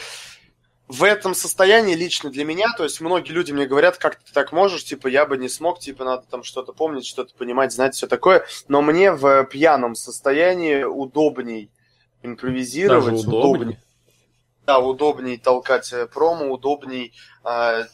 в 0.91 1.05
этом 1.05 1.33
состоянии 1.33 1.95
лично 1.95 2.29
для 2.29 2.43
меня, 2.43 2.67
то 2.75 2.83
есть 2.83 2.99
многие 2.99 3.31
люди 3.31 3.53
мне 3.53 3.65
говорят, 3.65 3.97
как 3.97 4.17
ты 4.17 4.33
так 4.33 4.51
можешь, 4.51 4.83
типа, 4.83 5.07
я 5.07 5.25
бы 5.25 5.37
не 5.37 5.47
смог, 5.47 5.79
типа, 5.79 6.03
надо 6.03 6.23
там 6.29 6.43
что-то 6.43 6.73
помнить, 6.73 7.05
что-то 7.05 7.33
понимать, 7.33 7.71
знать, 7.71 7.95
все 7.95 8.07
такое, 8.07 8.45
но 8.67 8.81
мне 8.81 9.13
в 9.13 9.45
пьяном 9.45 9.95
состоянии 9.95 10.83
удобней 10.83 11.71
импровизировать, 12.23 13.25
удобнее. 13.25 13.81
Да, 14.65 14.79
удобней 14.79 15.37
толкать 15.37 15.93
э, 15.93 16.07
промо, 16.07 16.51
удобней 16.51 17.13
э, 17.45 17.85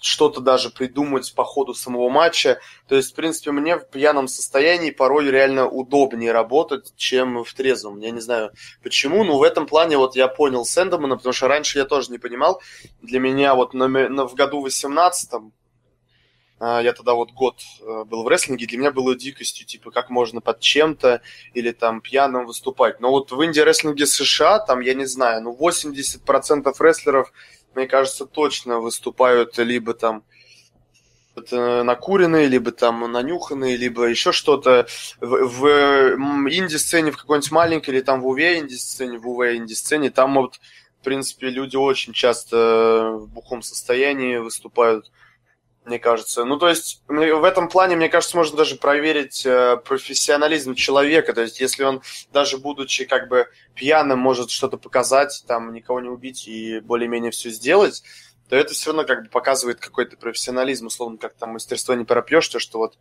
что-то 0.00 0.40
даже 0.40 0.70
придумать 0.70 1.34
по 1.34 1.44
ходу 1.44 1.74
самого 1.74 2.08
матча. 2.08 2.60
То 2.88 2.96
есть, 2.96 3.12
в 3.12 3.14
принципе, 3.14 3.50
мне 3.50 3.76
в 3.76 3.88
пьяном 3.88 4.28
состоянии 4.28 4.90
порой 4.90 5.30
реально 5.30 5.68
удобнее 5.68 6.32
работать, 6.32 6.92
чем 6.96 7.44
в 7.44 7.54
трезвом. 7.54 7.98
Я 8.00 8.10
не 8.10 8.20
знаю 8.20 8.50
почему, 8.82 9.24
но 9.24 9.38
в 9.38 9.42
этом 9.42 9.66
плане 9.66 9.96
вот 9.96 10.16
я 10.16 10.28
понял 10.28 10.64
Сэндемана, 10.64 11.16
потому 11.16 11.32
что 11.32 11.48
раньше 11.48 11.78
я 11.78 11.84
тоже 11.84 12.10
не 12.10 12.18
понимал. 12.18 12.60
Для 13.02 13.20
меня 13.20 13.54
вот 13.54 13.74
на, 13.74 13.88
на, 13.88 14.26
в 14.26 14.34
году 14.34 14.60
18 14.60 15.30
а, 16.58 16.80
я 16.80 16.92
тогда 16.94 17.12
вот 17.12 17.32
год 17.32 17.60
э, 17.82 18.04
был 18.04 18.22
в 18.22 18.28
рестлинге, 18.28 18.66
для 18.66 18.78
меня 18.78 18.90
было 18.90 19.14
дикостью, 19.14 19.66
типа, 19.66 19.90
как 19.90 20.08
можно 20.08 20.40
под 20.40 20.60
чем-то 20.60 21.20
или 21.52 21.70
там 21.72 22.00
пьяным 22.00 22.46
выступать. 22.46 22.98
Но 23.00 23.10
вот 23.10 23.30
в 23.30 23.44
инди-рестлинге 23.44 24.06
США, 24.06 24.58
там, 24.60 24.80
я 24.80 24.94
не 24.94 25.04
знаю, 25.04 25.42
ну, 25.42 25.54
80% 25.54 26.74
рестлеров 26.80 27.30
мне 27.76 27.86
кажется, 27.86 28.26
точно 28.26 28.80
выступают 28.80 29.58
либо 29.58 29.94
там 29.94 30.24
накуренные, 31.52 32.46
либо 32.46 32.72
там 32.72 33.12
нанюханные, 33.12 33.76
либо 33.76 34.04
еще 34.04 34.32
что-то. 34.32 34.86
В, 35.20 35.46
в 35.46 36.16
инди-сцене, 36.48 37.12
в 37.12 37.18
какой-нибудь 37.18 37.50
маленькой, 37.50 37.90
или 37.90 38.00
там 38.00 38.22
в 38.22 38.26
УВ 38.26 38.38
инди-сцене, 38.38 39.18
в 39.18 39.28
УВ 39.28 39.54
инди-сцене, 39.54 40.10
там 40.10 40.34
вот, 40.34 40.58
в 41.00 41.04
принципе, 41.04 41.50
люди 41.50 41.76
очень 41.76 42.14
часто 42.14 43.10
в 43.12 43.28
бухом 43.28 43.60
состоянии 43.62 44.38
выступают 44.38 45.12
мне 45.86 45.98
кажется. 45.98 46.44
Ну, 46.44 46.58
то 46.58 46.68
есть, 46.68 47.02
в 47.06 47.44
этом 47.44 47.68
плане, 47.68 47.96
мне 47.96 48.08
кажется, 48.08 48.36
можно 48.36 48.56
даже 48.56 48.76
проверить 48.76 49.46
э, 49.46 49.76
профессионализм 49.76 50.74
человека. 50.74 51.32
То 51.32 51.42
есть, 51.42 51.60
если 51.60 51.84
он, 51.84 52.02
даже 52.32 52.58
будучи 52.58 53.04
как 53.04 53.28
бы 53.28 53.48
пьяным, 53.74 54.18
может 54.18 54.50
что-то 54.50 54.78
показать, 54.78 55.44
там, 55.46 55.72
никого 55.72 56.00
не 56.00 56.08
убить 56.08 56.48
и 56.48 56.80
более-менее 56.80 57.30
все 57.30 57.50
сделать, 57.50 58.02
то 58.48 58.56
это 58.56 58.74
все 58.74 58.90
равно 58.90 59.04
как 59.04 59.24
бы 59.24 59.28
показывает 59.28 59.78
какой-то 59.78 60.16
профессионализм, 60.16 60.86
условно, 60.86 61.18
как 61.18 61.34
там 61.34 61.50
мастерство 61.50 61.94
не 61.94 62.04
пропьешь, 62.04 62.48
то, 62.48 62.58
что 62.58 62.78
вот 62.78 62.98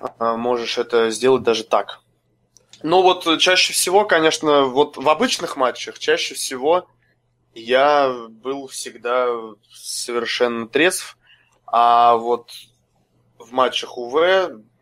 э, 0.00 0.36
можешь 0.36 0.78
это 0.78 1.10
сделать 1.10 1.42
даже 1.42 1.64
так. 1.64 2.00
Ну, 2.82 3.00
вот 3.02 3.38
чаще 3.38 3.72
всего, 3.72 4.04
конечно, 4.04 4.64
вот 4.64 4.96
в 4.96 5.08
обычных 5.08 5.56
матчах 5.56 5.98
чаще 5.98 6.34
всего 6.34 6.88
я 7.54 8.12
был 8.28 8.66
всегда 8.66 9.28
совершенно 9.72 10.66
трезв, 10.66 11.16
а 11.72 12.16
вот 12.16 12.50
в 13.38 13.50
матчах 13.52 13.96
УВ, 13.96 14.14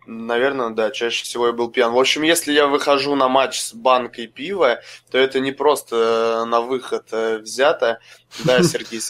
наверное, 0.07 0.71
да, 0.71 0.91
чаще 0.91 1.23
всего 1.23 1.47
я 1.47 1.53
был 1.53 1.71
пьян. 1.71 1.93
В 1.93 1.99
общем, 1.99 2.23
если 2.23 2.53
я 2.53 2.67
выхожу 2.67 3.15
на 3.15 3.29
матч 3.29 3.61
с 3.61 3.73
банкой 3.73 4.27
пива, 4.27 4.81
то 5.11 5.17
это 5.17 5.39
не 5.39 5.53
просто 5.53 6.43
э, 6.43 6.45
на 6.47 6.61
выход 6.61 7.07
э, 7.13 7.39
взято. 7.39 8.01
Да, 8.45 8.63
Сергей 8.65 9.01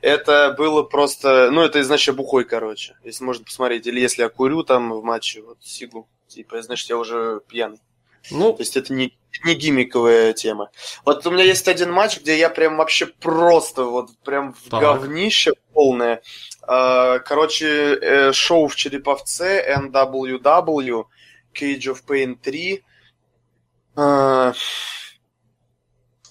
Это 0.00 0.54
было 0.56 0.82
просто, 0.82 1.50
ну, 1.50 1.60
это 1.60 1.82
значит 1.84 2.16
бухой, 2.16 2.44
короче, 2.44 2.96
если 3.04 3.22
можно 3.22 3.44
посмотреть. 3.44 3.86
Или 3.86 4.00
если 4.00 4.22
я 4.22 4.30
курю 4.30 4.62
там 4.62 4.90
в 4.92 5.04
матче, 5.04 5.42
вот, 5.42 5.58
сигу, 5.60 6.08
типа, 6.26 6.62
значит, 6.62 6.88
я 6.88 6.96
уже 6.96 7.42
пьяный. 7.48 7.80
Ну, 8.30 8.52
то 8.52 8.62
есть 8.62 8.76
это 8.76 8.92
не, 8.92 9.18
не 9.44 9.54
гиммиковая 9.54 10.32
тема. 10.32 10.70
Вот 11.04 11.26
у 11.26 11.30
меня 11.30 11.44
есть 11.44 11.68
один 11.68 11.92
матч, 11.92 12.20
где 12.20 12.38
я 12.38 12.50
прям 12.50 12.76
вообще 12.76 13.06
просто 13.06 13.84
вот 13.84 14.10
прям 14.24 14.54
в 14.54 14.70
так. 14.70 14.80
говнище 14.80 15.52
полное. 15.72 16.22
А, 16.70 17.18
короче, 17.20 17.94
э, 17.94 18.32
шоу 18.34 18.68
в 18.68 18.76
Череповце, 18.76 19.64
NWW, 19.74 21.04
Cage 21.54 21.86
of 21.86 22.04
Pain 22.06 22.36
3. 22.36 22.84
А, 23.96 24.52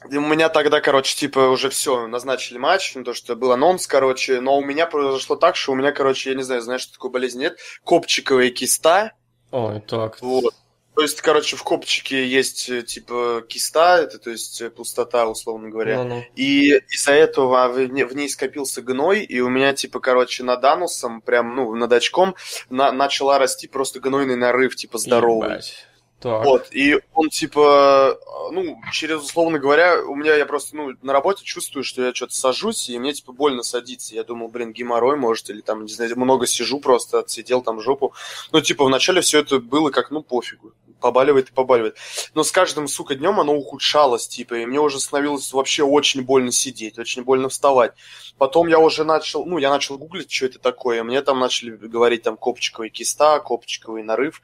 у 0.06 0.20
меня 0.22 0.50
тогда, 0.50 0.80
короче, 0.80 1.16
типа 1.16 1.40
уже 1.40 1.72
все, 1.72 2.06
назначили 2.06 2.60
матч, 2.60 2.94
ну, 2.94 3.04
то, 3.04 3.16
что 3.16 3.36
был 3.36 3.52
анонс, 3.52 3.88
короче, 3.88 4.40
но 4.40 4.60
у 4.60 4.64
меня 4.64 4.86
произошло 4.86 5.38
так, 5.38 5.56
что 5.56 5.72
у 5.72 5.76
меня, 5.76 5.92
короче, 5.92 6.30
я 6.30 6.36
не 6.36 6.44
знаю, 6.44 6.62
знаешь, 6.62 6.82
что 6.82 6.94
такое 6.94 7.10
болезнь 7.10 7.40
нет, 7.40 7.58
копчиковая 7.84 8.52
киста. 8.52 9.14
Ой, 9.50 9.82
так. 9.82 10.22
Вот. 10.22 10.54
То 10.98 11.04
есть, 11.04 11.22
короче, 11.22 11.56
в 11.56 11.62
копчике 11.62 12.28
есть 12.28 12.72
э, 12.72 12.82
типа 12.82 13.44
киста, 13.48 14.00
это 14.00 14.18
то 14.18 14.32
есть 14.32 14.60
э, 14.62 14.72
пустота, 14.72 15.28
условно 15.28 15.70
говоря. 15.70 16.04
Ну-ну. 16.04 16.24
И 16.36 16.72
из-за 16.90 17.12
этого 17.12 17.68
в, 17.68 17.76
в 17.76 18.16
ней 18.16 18.28
скопился 18.28 18.82
гной, 18.82 19.22
и 19.22 19.40
у 19.40 19.48
меня, 19.48 19.74
типа, 19.74 20.00
короче, 20.00 20.44
над 20.44 20.66
анусом, 20.66 21.22
прям, 21.22 21.56
ну, 21.56 21.76
над 21.76 21.94
очком, 21.94 22.34
на, 22.72 22.92
начала 22.92 23.38
расти 23.38 23.68
просто 23.68 24.00
гнойный 24.00 24.38
нарыв, 24.38 24.76
типа, 24.76 24.98
здоровый. 24.98 25.50
Ебать. 25.50 25.88
Так. 26.20 26.46
Вот, 26.46 26.70
и 26.72 26.98
он 27.14 27.30
типа, 27.30 28.18
ну, 28.52 28.80
через, 28.92 29.22
условно 29.22 29.60
говоря, 29.60 30.02
у 30.02 30.16
меня 30.16 30.34
я 30.36 30.48
просто, 30.48 30.76
ну, 30.76 30.94
на 31.04 31.14
работе 31.14 31.44
чувствую, 31.44 31.84
что 31.84 32.04
я 32.04 32.12
что-то 32.12 32.34
сажусь, 32.34 32.90
и 32.90 32.98
мне, 32.98 33.14
типа, 33.14 33.34
больно 33.34 33.62
садиться. 33.62 34.16
Я 34.16 34.24
думал, 34.24 34.48
блин, 34.48 34.74
геморрой, 34.74 35.16
может, 35.16 35.52
или 35.52 35.62
там, 35.62 35.84
не 35.86 35.94
знаю, 35.94 36.18
много 36.18 36.48
сижу 36.48 36.80
просто, 36.80 37.20
отсидел 37.20 37.62
там 37.62 37.82
жопу. 37.82 38.16
Ну, 38.52 38.62
типа, 38.62 38.86
вначале 38.86 39.22
все 39.22 39.42
это 39.42 39.60
было 39.60 39.92
как, 39.92 40.10
ну, 40.10 40.24
пофигу 40.24 40.74
побаливает 41.00 41.50
и 41.50 41.54
побаливает. 41.54 41.98
Но 42.34 42.44
с 42.44 42.52
каждым, 42.52 42.88
сука, 42.88 43.16
днем 43.16 43.40
оно 43.40 43.56
ухудшалось, 43.56 44.28
типа, 44.28 44.56
и 44.56 44.66
мне 44.66 44.80
уже 44.80 45.00
становилось 45.00 45.52
вообще 45.54 45.84
очень 45.84 46.22
больно 46.22 46.52
сидеть, 46.52 47.00
очень 47.00 47.24
больно 47.24 47.50
вставать. 47.50 47.94
Потом 48.38 48.68
я 48.68 48.80
уже 48.80 49.04
начал, 49.04 49.46
ну, 49.46 49.58
я 49.58 49.70
начал 49.70 49.98
гуглить, 49.98 50.32
что 50.32 50.46
это 50.46 50.60
такое. 50.60 51.04
Мне 51.04 51.22
там 51.22 51.40
начали 51.40 51.72
говорить, 51.72 52.24
там, 52.24 52.38
копчиковый 52.38 52.90
киста, 52.90 53.40
копчиковый 53.40 54.04
нарыв. 54.04 54.42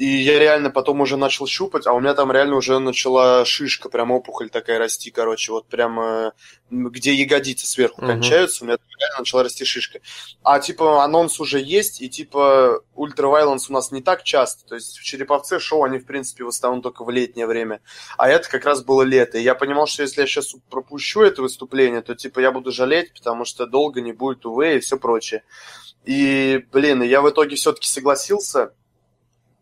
И 0.00 0.06
я 0.06 0.38
реально 0.38 0.70
потом 0.70 1.02
уже 1.02 1.18
начал 1.18 1.46
щупать, 1.46 1.86
а 1.86 1.92
у 1.92 2.00
меня 2.00 2.14
там 2.14 2.32
реально 2.32 2.56
уже 2.56 2.78
начала 2.78 3.44
шишка, 3.44 3.90
прям 3.90 4.12
опухоль 4.12 4.48
такая 4.48 4.78
расти, 4.78 5.10
короче, 5.10 5.52
вот 5.52 5.66
прям 5.66 6.00
э, 6.00 6.32
где 6.70 7.12
ягодицы 7.12 7.66
сверху 7.66 8.00
uh-huh. 8.00 8.06
кончаются, 8.06 8.64
у 8.64 8.66
меня 8.66 8.78
реально 8.98 9.18
начала 9.18 9.42
расти 9.42 9.66
шишка. 9.66 10.00
А, 10.42 10.58
типа, 10.58 11.04
анонс 11.04 11.38
уже 11.38 11.60
есть, 11.60 12.00
и, 12.00 12.08
типа, 12.08 12.82
ультравайланс 12.94 13.68
у 13.68 13.74
нас 13.74 13.90
не 13.92 14.00
так 14.00 14.22
часто. 14.22 14.66
То 14.66 14.76
есть 14.76 14.96
в 14.96 15.02
Череповце 15.04 15.58
шоу, 15.60 15.82
они, 15.82 15.98
в 15.98 16.06
принципе, 16.06 16.44
в 16.44 16.48
основном 16.48 16.80
только 16.80 17.04
в 17.04 17.10
летнее 17.10 17.46
время. 17.46 17.82
А 18.16 18.26
это 18.30 18.48
как 18.48 18.64
раз 18.64 18.82
было 18.82 19.02
лето. 19.02 19.36
И 19.36 19.42
я 19.42 19.54
понимал, 19.54 19.86
что 19.86 20.02
если 20.02 20.22
я 20.22 20.26
сейчас 20.26 20.56
пропущу 20.70 21.20
это 21.20 21.42
выступление, 21.42 22.00
то, 22.00 22.14
типа, 22.14 22.40
я 22.40 22.52
буду 22.52 22.72
жалеть, 22.72 23.12
потому 23.12 23.44
что 23.44 23.66
долго 23.66 24.00
не 24.00 24.12
будет 24.12 24.46
УВ 24.46 24.64
и 24.64 24.80
все 24.80 24.96
прочее. 24.96 25.42
И, 26.06 26.64
блин, 26.72 27.02
я 27.02 27.20
в 27.20 27.28
итоге 27.28 27.56
все-таки 27.56 27.86
согласился, 27.86 28.72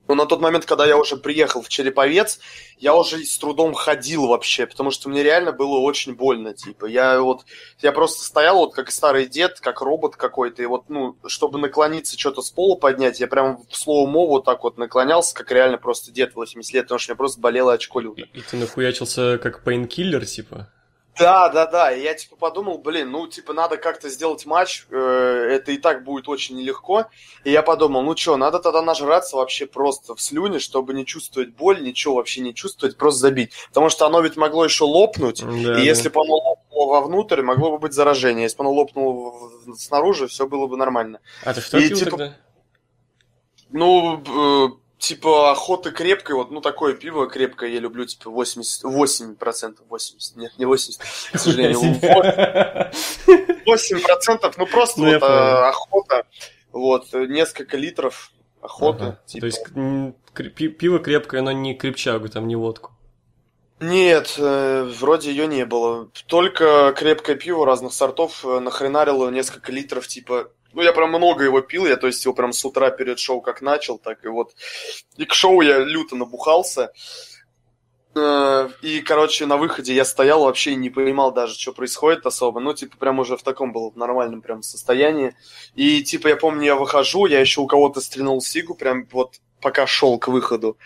но 0.09 0.15
на 0.15 0.27
тот 0.27 0.41
момент, 0.41 0.65
когда 0.65 0.87
я 0.87 0.97
уже 0.97 1.17
приехал 1.17 1.63
в 1.63 1.69
Череповец, 1.69 2.41
я 2.79 2.95
уже 2.95 3.25
с 3.25 3.39
трудом 3.39 3.75
ходил 3.75 4.27
вообще, 4.27 4.67
потому 4.67 4.91
что 4.91 5.09
мне 5.09 5.23
реально 5.23 5.53
было 5.53 5.79
очень 5.79 6.15
больно, 6.15 6.55
типа. 6.55 6.87
Я 6.87 7.21
вот, 7.21 7.45
я 7.81 7.93
просто 7.93 8.25
стоял 8.25 8.57
вот 8.57 8.75
как 8.75 8.91
старый 8.91 9.27
дед, 9.27 9.61
как 9.61 9.83
робот 9.83 10.17
какой-то, 10.17 10.63
и 10.63 10.67
вот, 10.67 10.89
ну, 10.89 11.17
чтобы 11.27 11.59
наклониться, 11.59 12.19
что-то 12.19 12.41
с 12.41 12.51
пола 12.51 12.77
поднять, 12.77 13.21
я 13.21 13.27
прям 13.27 13.63
в 13.71 13.77
слово 13.77 14.09
вот 14.09 14.45
так 14.45 14.65
вот 14.65 14.79
наклонялся, 14.79 15.35
как 15.35 15.53
реально 15.53 15.77
просто 15.77 16.11
дед 16.11 16.35
80 16.35 16.73
лет, 16.73 16.85
потому 16.85 16.99
что 16.99 17.13
мне 17.13 17.17
просто 17.17 17.41
болело 17.41 17.75
очко 17.75 18.01
люто. 18.01 18.23
И 18.33 18.41
ты 18.41 18.57
нахуячился 18.57 19.39
как 19.39 19.63
painkiller, 19.63 20.25
типа? 20.25 20.73
Да, 21.19 21.49
да, 21.49 21.67
да. 21.67 21.93
И 21.93 22.03
я 22.03 22.15
типа 22.15 22.37
подумал, 22.37 22.79
блин, 22.79 23.11
ну 23.11 23.27
типа 23.27 23.53
надо 23.53 23.77
как-то 23.77 24.09
сделать 24.09 24.47
матч, 24.47 24.87
э, 24.91 24.97
это 24.97 25.73
и 25.73 25.79
так 25.79 26.05
будет 26.05 26.29
очень 26.29 26.57
нелегко. 26.57 27.07
И 27.45 27.51
я 27.51 27.63
подумал, 27.63 28.03
ну 28.03 28.17
что, 28.17 28.37
надо 28.37 28.59
тогда 28.59 28.83
нажраться 28.83 29.37
вообще 29.37 29.67
просто 29.67 30.15
в 30.15 30.21
слюне, 30.21 30.59
чтобы 30.59 30.95
не 30.95 31.05
чувствовать 31.05 31.51
боль, 31.51 31.83
ничего 31.83 32.17
вообще 32.17 32.41
не 32.41 32.55
чувствовать, 32.55 32.97
просто 32.97 33.21
забить. 33.21 33.53
Потому 33.69 33.89
что 33.89 34.07
оно 34.07 34.21
ведь 34.21 34.37
могло 34.37 34.65
еще 34.65 34.85
лопнуть, 34.85 35.43
да, 35.43 35.81
и 35.81 35.85
если 35.85 36.09
бы 36.09 36.21
оно 36.21 36.37
лопнуло 36.37 37.01
вовнутрь, 37.01 37.43
могло 37.43 37.73
бы 37.73 37.79
быть 37.79 37.93
заражение. 37.93 38.45
Если 38.45 38.57
бы 38.57 38.65
оно 38.65 38.73
лопнуло 38.73 39.51
снаружи, 39.77 40.29
все 40.29 40.47
было 40.47 40.67
бы 40.67 40.77
нормально. 40.77 41.21
А 41.45 41.55
ты 41.55 41.61
что 41.61 41.79
и, 41.79 41.89
пил 41.89 41.99
типа, 41.99 42.11
тогда? 42.11 42.37
Ну, 43.71 44.23
э, 44.27 44.69
типа 44.99 45.53
охота 45.53 45.91
крепкой, 45.91 46.37
вот, 46.37 46.51
ну, 46.51 46.61
такое 46.61 46.95
пиво 46.95 47.29
крепкое 47.29 47.71
я 47.71 47.81
люблю, 47.81 48.05
типа, 48.05 48.31
80, 48.31 48.85
8%, 48.85 49.79
80, 49.89 50.37
нет, 50.37 50.53
не 50.59 50.65
80, 50.65 51.01
к 51.33 51.39
сожалению, 51.39 51.81
8%, 51.81 54.55
ну, 54.57 54.67
просто 54.67 55.01
ну, 55.01 55.13
вот 55.13 55.23
а, 55.23 55.69
охота, 55.69 56.27
вот, 56.73 57.13
несколько 57.13 57.77
литров 57.77 58.33
охоты. 58.61 59.05
Ага. 59.05 59.21
Типа. 59.27 59.41
То 59.41 59.47
есть 59.47 59.65
пиво 60.79 60.99
крепкое, 60.99 61.43
но 61.43 61.53
не 61.53 61.75
крепчагу, 61.75 62.29
там, 62.29 62.49
не 62.49 62.57
водку. 62.57 62.93
Нет, 63.81 64.35
э, 64.39 64.91
вроде 64.99 65.31
ее 65.31 65.47
не 65.47 65.65
было. 65.65 66.11
Только 66.27 66.93
крепкое 66.97 67.37
пиво 67.37 67.65
разных 67.65 67.93
сортов 67.93 68.45
э, 68.45 68.59
нахренарило 68.59 69.31
несколько 69.31 69.71
литров, 69.71 70.09
типа, 70.09 70.51
ну, 70.73 70.83
я 70.83 70.93
прям 70.93 71.09
много 71.11 71.45
его 71.45 71.61
пил, 71.61 71.87
я, 71.87 71.97
то 71.97 72.07
есть, 72.07 72.25
его 72.25 72.35
прям 72.35 72.53
с 72.53 72.65
утра 72.65 72.91
перед 72.91 73.19
шоу 73.19 73.41
как 73.41 73.63
начал, 73.63 73.99
так 73.99 74.25
и 74.25 74.29
вот. 74.29 74.55
И 75.17 75.25
к 75.25 75.35
шоу 75.35 75.61
я 75.63 75.79
люто 75.79 76.17
набухался. 76.17 76.93
Э, 78.15 78.69
и, 78.83 79.01
короче, 79.01 79.47
на 79.47 79.57
выходе 79.57 79.95
я 79.95 80.05
стоял, 80.05 80.45
вообще 80.45 80.75
не 80.75 80.91
понимал 80.91 81.33
даже, 81.33 81.59
что 81.59 81.73
происходит 81.73 82.27
особо. 82.27 82.61
Ну, 82.61 82.75
типа, 82.75 82.97
прям 82.97 83.19
уже 83.19 83.37
в 83.37 83.43
таком 83.43 83.73
был 83.73 83.93
нормальном 83.97 84.43
прям 84.43 84.63
состоянии. 84.63 85.35
И, 85.75 86.03
типа, 86.03 86.29
я 86.29 86.37
помню, 86.37 86.65
я 86.65 86.75
выхожу, 86.75 87.27
я 87.27 87.41
еще 87.41 87.61
у 87.61 87.67
кого-то 87.67 88.01
стрянул 88.01 88.41
сигу, 88.41 88.75
прям 88.75 89.07
вот 89.13 89.37
пока 89.61 89.87
шел 89.87 90.19
к 90.19 90.29
выходу. 90.29 90.77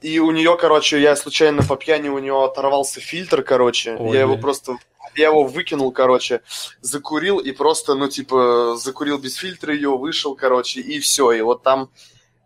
И 0.00 0.18
у 0.18 0.32
нее, 0.32 0.56
короче, 0.60 1.00
я 1.00 1.14
случайно 1.14 1.62
по 1.62 1.76
пьяни 1.76 2.08
у 2.08 2.18
нее 2.18 2.44
оторвался 2.44 3.00
фильтр, 3.00 3.42
короче. 3.42 3.96
Ой, 3.96 4.14
я 4.14 4.22
его 4.22 4.36
просто 4.36 4.76
я 5.14 5.26
его 5.26 5.44
выкинул, 5.44 5.92
короче, 5.92 6.42
закурил 6.80 7.38
и 7.38 7.52
просто, 7.52 7.94
ну, 7.94 8.08
типа, 8.08 8.76
закурил 8.76 9.18
без 9.18 9.34
фильтра 9.34 9.74
ее, 9.74 9.96
вышел, 9.96 10.34
короче, 10.34 10.80
и 10.80 10.98
все. 11.00 11.32
И 11.32 11.40
вот 11.40 11.62
там 11.62 11.90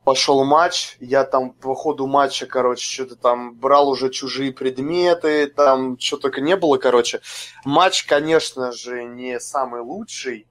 пошел 0.04 0.44
матч, 0.44 0.96
я 1.00 1.24
там 1.24 1.50
по 1.50 1.74
ходу 1.74 2.06
матча, 2.06 2.46
короче, 2.46 2.84
что-то 2.84 3.16
там 3.16 3.54
брал 3.54 3.88
уже 3.88 4.10
чужие 4.10 4.52
предметы, 4.52 5.48
там 5.48 5.98
что 5.98 6.16
только 6.16 6.40
не 6.40 6.56
было, 6.56 6.78
короче. 6.78 7.20
Матч, 7.64 8.04
конечно 8.04 8.72
же, 8.72 9.04
не 9.04 9.40
самый 9.40 9.80
лучший, 9.80 10.46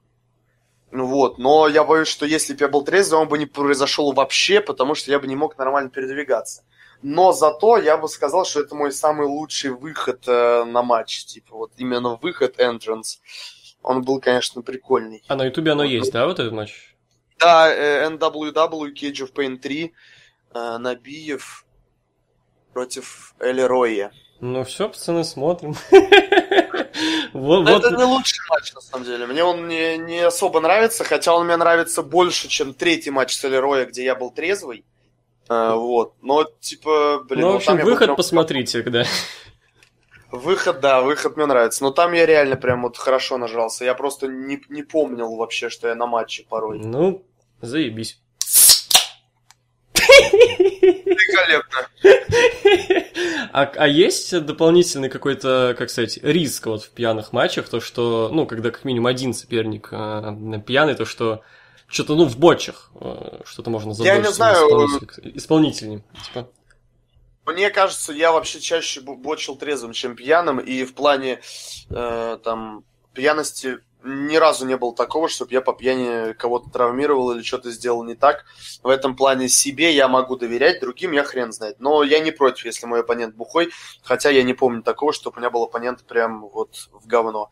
ну 0.90 1.06
вот, 1.06 1.38
но 1.38 1.68
я 1.68 1.84
боюсь, 1.84 2.08
что 2.08 2.26
если 2.26 2.54
бы 2.54 2.60
я 2.60 2.68
был 2.68 2.82
трезвый, 2.82 3.20
он 3.20 3.28
бы 3.28 3.38
не 3.38 3.46
произошел 3.46 4.12
вообще, 4.12 4.60
потому 4.60 4.94
что 4.94 5.10
я 5.10 5.18
бы 5.18 5.26
не 5.26 5.36
мог 5.36 5.58
нормально 5.58 5.90
передвигаться. 5.90 6.62
Но 7.02 7.32
зато 7.32 7.78
я 7.78 7.96
бы 7.96 8.08
сказал, 8.08 8.44
что 8.44 8.60
это 8.60 8.74
мой 8.74 8.92
самый 8.92 9.26
лучший 9.26 9.70
выход 9.70 10.26
э, 10.26 10.64
на 10.64 10.82
матч, 10.82 11.24
типа 11.24 11.56
вот 11.56 11.72
именно 11.76 12.16
выход 12.16 12.58
entrance. 12.58 13.18
Он 13.82 14.02
был, 14.02 14.20
конечно, 14.20 14.62
прикольный. 14.62 15.22
А 15.28 15.36
на 15.36 15.44
ютубе 15.44 15.72
оно 15.72 15.84
есть, 15.84 16.12
да, 16.12 16.26
вот 16.26 16.38
этот 16.40 16.52
матч? 16.52 16.96
Да, 17.38 17.72
э, 17.72 18.08
NWW 18.08 18.92
Cage 18.94 19.22
of 19.22 19.32
Pain 19.32 19.58
3, 19.58 19.92
э, 20.54 20.78
Набиев 20.78 21.66
против 22.72 23.34
Эли 23.40 23.60
Роя. 23.60 24.12
Ну 24.40 24.64
все, 24.64 24.88
пацаны, 24.88 25.24
смотрим. 25.24 25.74
вот, 27.32 27.68
это 27.68 27.90
не 27.90 28.04
лучший 28.04 28.40
матч, 28.50 28.72
на 28.74 28.80
самом 28.80 29.04
деле. 29.04 29.26
Мне 29.26 29.44
он 29.44 29.68
не, 29.68 29.96
не 29.98 30.20
особо 30.20 30.60
нравится, 30.60 31.04
хотя 31.04 31.34
он 31.34 31.46
мне 31.46 31.56
нравится 31.56 32.02
больше, 32.02 32.48
чем 32.48 32.74
третий 32.74 33.10
матч 33.10 33.34
с 33.34 33.44
Эли 33.44 33.56
Роя, 33.56 33.86
где 33.86 34.04
я 34.04 34.14
был 34.14 34.30
трезвый. 34.30 34.84
А, 35.48 35.74
вот. 35.76 36.14
Но, 36.22 36.44
типа, 36.60 37.24
блин... 37.28 37.42
Ну, 37.42 37.52
в 37.52 37.56
общем, 37.56 37.76
выход 37.78 38.06
прям... 38.06 38.16
посмотрите, 38.16 38.82
да. 38.82 39.04
Выход, 40.30 40.80
да, 40.80 41.02
выход 41.02 41.36
мне 41.36 41.46
нравится. 41.46 41.84
Но 41.84 41.90
там 41.90 42.12
я 42.12 42.26
реально 42.26 42.56
прям 42.56 42.82
вот 42.82 42.96
хорошо 42.96 43.38
нажрался. 43.38 43.84
Я 43.84 43.94
просто 43.94 44.26
не, 44.26 44.60
не 44.68 44.82
помнил 44.82 45.36
вообще, 45.36 45.70
что 45.70 45.88
я 45.88 45.94
на 45.94 46.06
матче 46.06 46.44
порой. 46.48 46.78
Ну, 46.78 47.24
заебись. 47.60 48.20
Великолепно. 49.94 51.88
А, 53.52 53.72
а 53.76 53.88
есть 53.88 54.38
дополнительный 54.44 55.08
какой-то, 55.08 55.74
как 55.78 55.88
сказать, 55.88 56.18
риск 56.22 56.66
вот 56.66 56.82
в 56.82 56.90
пьяных 56.90 57.32
матчах, 57.32 57.68
то 57.68 57.80
что, 57.80 58.28
ну, 58.32 58.46
когда 58.46 58.70
как 58.70 58.84
минимум 58.84 59.06
один 59.06 59.32
соперник 59.32 59.88
э, 59.92 60.60
пьяный, 60.66 60.94
то 60.94 61.06
что 61.06 61.42
что-то, 61.88 62.14
ну, 62.14 62.24
в 62.24 62.36
бочах 62.36 62.90
э, 63.00 63.40
что-то 63.44 63.70
можно 63.70 63.94
забыть. 63.94 64.12
Я 64.12 64.18
не 64.18 64.30
знаю. 64.32 64.66
Исполнитель, 64.66 65.32
исполнительнее, 65.36 66.04
типа. 66.24 66.48
Мне 67.46 67.70
кажется, 67.70 68.12
я 68.12 68.32
вообще 68.32 68.58
чаще 68.58 69.00
бочил 69.00 69.56
трезвым, 69.56 69.92
чем 69.92 70.16
пьяным, 70.16 70.58
и 70.58 70.84
в 70.84 70.94
плане 70.94 71.40
э, 71.90 72.38
там 72.42 72.84
пьяности 73.14 73.78
ни 74.06 74.36
разу 74.36 74.66
не 74.66 74.76
было 74.76 74.94
такого, 74.94 75.28
чтобы 75.28 75.52
я 75.52 75.60
по 75.60 75.72
пьяни 75.72 76.32
кого-то 76.34 76.70
травмировал 76.70 77.32
или 77.32 77.42
что-то 77.42 77.70
сделал 77.70 78.04
не 78.04 78.14
так. 78.14 78.44
В 78.82 78.88
этом 78.88 79.16
плане 79.16 79.48
себе 79.48 79.92
я 79.92 80.08
могу 80.08 80.36
доверять, 80.36 80.80
другим 80.80 81.12
я 81.12 81.24
хрен 81.24 81.52
знает. 81.52 81.80
Но 81.80 82.02
я 82.02 82.20
не 82.20 82.30
против, 82.30 82.64
если 82.66 82.86
мой 82.86 83.00
оппонент 83.00 83.34
бухой, 83.34 83.70
хотя 84.02 84.30
я 84.30 84.42
не 84.42 84.54
помню 84.54 84.82
такого, 84.82 85.12
чтобы 85.12 85.36
у 85.36 85.40
меня 85.40 85.50
был 85.50 85.64
оппонент 85.64 86.04
прям 86.04 86.48
вот 86.48 86.88
в 86.92 87.06
говно. 87.06 87.50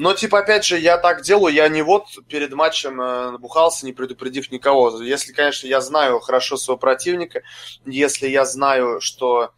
Но, 0.00 0.14
типа, 0.14 0.38
опять 0.38 0.64
же, 0.64 0.78
я 0.78 0.96
так 0.96 1.20
делаю, 1.20 1.52
я 1.52 1.68
не 1.68 1.82
вот 1.82 2.06
перед 2.26 2.54
матчем 2.54 2.98
э, 3.02 3.36
бухался, 3.36 3.84
не 3.84 3.92
предупредив 3.92 4.50
никого. 4.50 4.98
Если, 5.02 5.34
конечно, 5.34 5.66
я 5.66 5.82
знаю 5.82 6.20
хорошо 6.20 6.56
своего 6.56 6.78
противника, 6.78 7.42
если 7.84 8.26
я 8.26 8.46
знаю, 8.46 9.02
что 9.02 9.52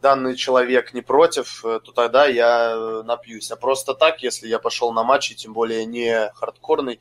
данный 0.00 0.34
человек 0.34 0.94
не 0.94 1.02
против, 1.02 1.62
э, 1.62 1.78
то 1.84 1.92
тогда 1.92 2.24
я 2.24 2.70
э, 2.70 3.02
напьюсь. 3.02 3.50
А 3.50 3.56
просто 3.56 3.92
так, 3.92 4.22
если 4.22 4.48
я 4.48 4.58
пошел 4.58 4.94
на 4.94 5.02
матч, 5.02 5.30
и 5.30 5.34
тем 5.34 5.52
более 5.52 5.84
не 5.84 6.32
хардкорный, 6.36 6.98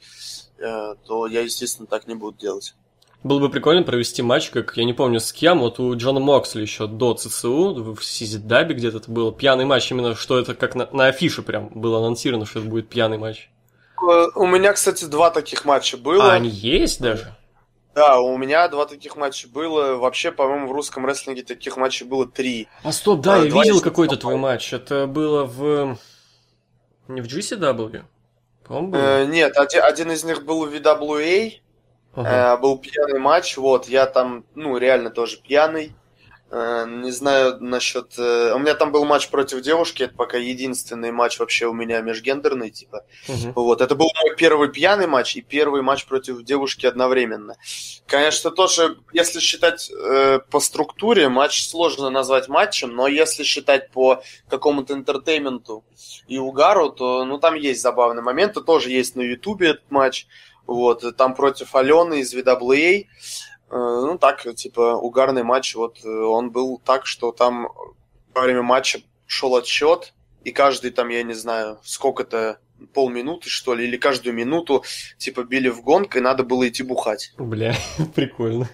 то 0.57 1.27
я, 1.27 1.41
естественно, 1.41 1.87
так 1.87 2.07
не 2.07 2.15
буду 2.15 2.37
делать. 2.37 2.75
Было 3.23 3.39
бы 3.39 3.49
прикольно 3.49 3.83
провести 3.83 4.23
матч, 4.23 4.49
как, 4.49 4.75
я 4.77 4.83
не 4.83 4.93
помню 4.93 5.19
с 5.19 5.31
кем, 5.31 5.59
вот 5.59 5.79
у 5.79 5.95
Джона 5.95 6.19
Моксли 6.19 6.61
еще 6.61 6.87
до 6.87 7.13
ЦЦУ, 7.13 7.93
в 7.93 8.03
Сизидабе 8.03 8.73
где-то 8.73 8.97
это 8.97 9.11
был, 9.11 9.31
пьяный 9.31 9.65
матч, 9.65 9.91
именно 9.91 10.15
что 10.15 10.39
это 10.39 10.55
как 10.55 10.73
на, 10.73 10.87
на 10.91 11.07
афише 11.07 11.43
прям 11.43 11.69
было 11.69 11.99
анонсировано, 11.99 12.47
что 12.47 12.59
это 12.59 12.67
будет 12.67 12.89
пьяный 12.89 13.19
матч. 13.19 13.49
У 14.35 14.47
меня, 14.47 14.73
кстати, 14.73 15.05
два 15.05 15.29
таких 15.29 15.65
матча 15.65 15.97
было. 15.97 16.31
А 16.31 16.33
они 16.33 16.49
есть 16.49 16.99
даже? 16.99 17.35
Да, 17.93 18.19
у 18.19 18.37
меня 18.37 18.67
два 18.69 18.85
таких 18.85 19.15
матча 19.15 19.47
было. 19.47 19.97
Вообще, 19.97 20.31
по-моему, 20.31 20.67
в 20.67 20.71
русском 20.71 21.05
рестлинге 21.05 21.43
таких 21.43 21.77
матчей 21.77 22.05
было 22.05 22.25
три. 22.25 22.67
А 22.83 22.91
стоп, 22.91 23.21
да, 23.21 23.35
а, 23.35 23.37
я 23.39 23.43
видел 23.43 23.81
какой-то 23.81 24.15
твой 24.15 24.37
матч. 24.37 24.73
Это 24.73 25.07
было 25.07 25.43
в... 25.43 25.97
Не 27.07 27.21
в 27.21 27.25
GCW? 27.25 28.03
По-моему, 28.65 28.95
э, 28.95 29.25
нет, 29.25 29.57
один, 29.57 29.83
один 29.83 30.11
из 30.11 30.23
них 30.23 30.45
был 30.45 30.65
в 30.65 30.73
VWA. 30.73 31.51
Ага. 32.13 32.55
Э, 32.55 32.57
был 32.57 32.77
пьяный 32.77 33.19
матч, 33.19 33.57
вот, 33.57 33.87
я 33.87 34.05
там, 34.05 34.43
ну, 34.55 34.77
реально 34.77 35.09
тоже 35.09 35.37
пьяный. 35.37 35.93
Э, 36.53 36.85
не 36.85 37.11
знаю 37.11 37.57
насчет... 37.61 38.19
Э, 38.19 38.53
у 38.53 38.59
меня 38.59 38.73
там 38.73 38.91
был 38.91 39.05
матч 39.05 39.29
против 39.29 39.61
девушки, 39.61 40.03
это 40.03 40.13
пока 40.13 40.37
единственный 40.37 41.11
матч 41.11 41.39
вообще 41.39 41.67
у 41.67 41.73
меня 41.73 42.01
межгендерный, 42.01 42.71
типа. 42.71 43.05
Угу. 43.29 43.63
Вот, 43.63 43.79
это 43.79 43.95
был 43.95 44.09
мой 44.21 44.35
первый 44.35 44.69
пьяный 44.69 45.07
матч 45.07 45.37
и 45.37 45.41
первый 45.41 45.81
матч 45.81 46.05
против 46.05 46.43
девушки 46.43 46.85
одновременно. 46.85 47.55
Конечно, 48.05 48.51
тоже, 48.51 48.97
если 49.13 49.39
считать 49.39 49.89
э, 49.89 50.39
по 50.49 50.59
структуре, 50.59 51.29
матч 51.29 51.65
сложно 51.65 52.09
назвать 52.09 52.49
матчем, 52.49 52.93
но 52.93 53.07
если 53.07 53.43
считать 53.43 53.89
по 53.91 54.21
какому-то 54.49 54.93
интертейменту 54.93 55.85
и 56.27 56.37
угару, 56.37 56.89
то, 56.89 57.23
ну, 57.23 57.37
там 57.37 57.55
есть 57.55 57.81
забавные 57.81 58.23
моменты, 58.23 58.59
тоже 58.59 58.89
есть 58.89 59.15
на 59.15 59.21
ютубе 59.21 59.69
этот 59.69 59.89
матч. 59.89 60.27
Вот, 60.71 61.17
там 61.17 61.35
против 61.35 61.75
Алены 61.75 62.21
из 62.21 62.33
VWA. 62.33 63.01
Э, 63.01 63.05
ну, 63.69 64.17
так, 64.17 64.43
типа, 64.55 64.95
угарный 64.95 65.43
матч. 65.43 65.75
Вот 65.75 65.99
э, 66.05 66.07
он 66.07 66.51
был 66.51 66.81
так, 66.83 67.05
что 67.05 67.33
там 67.33 67.67
во 68.33 68.41
время 68.41 68.61
матча 68.61 69.01
шел 69.25 69.55
отсчет, 69.57 70.13
и 70.45 70.51
каждый 70.51 70.91
там, 70.91 71.09
я 71.09 71.23
не 71.23 71.33
знаю, 71.33 71.79
сколько-то 71.83 72.59
полминуты, 72.87 73.49
что 73.49 73.73
ли, 73.73 73.85
или 73.85 73.97
каждую 73.97 74.33
минуту, 74.33 74.83
типа, 75.17 75.43
били 75.43 75.69
в 75.69 75.81
гонг, 75.81 76.15
и 76.15 76.19
надо 76.19 76.43
было 76.43 76.67
идти 76.67 76.83
бухать. 76.83 77.33
Бля, 77.37 77.75
прикольно. 78.15 78.69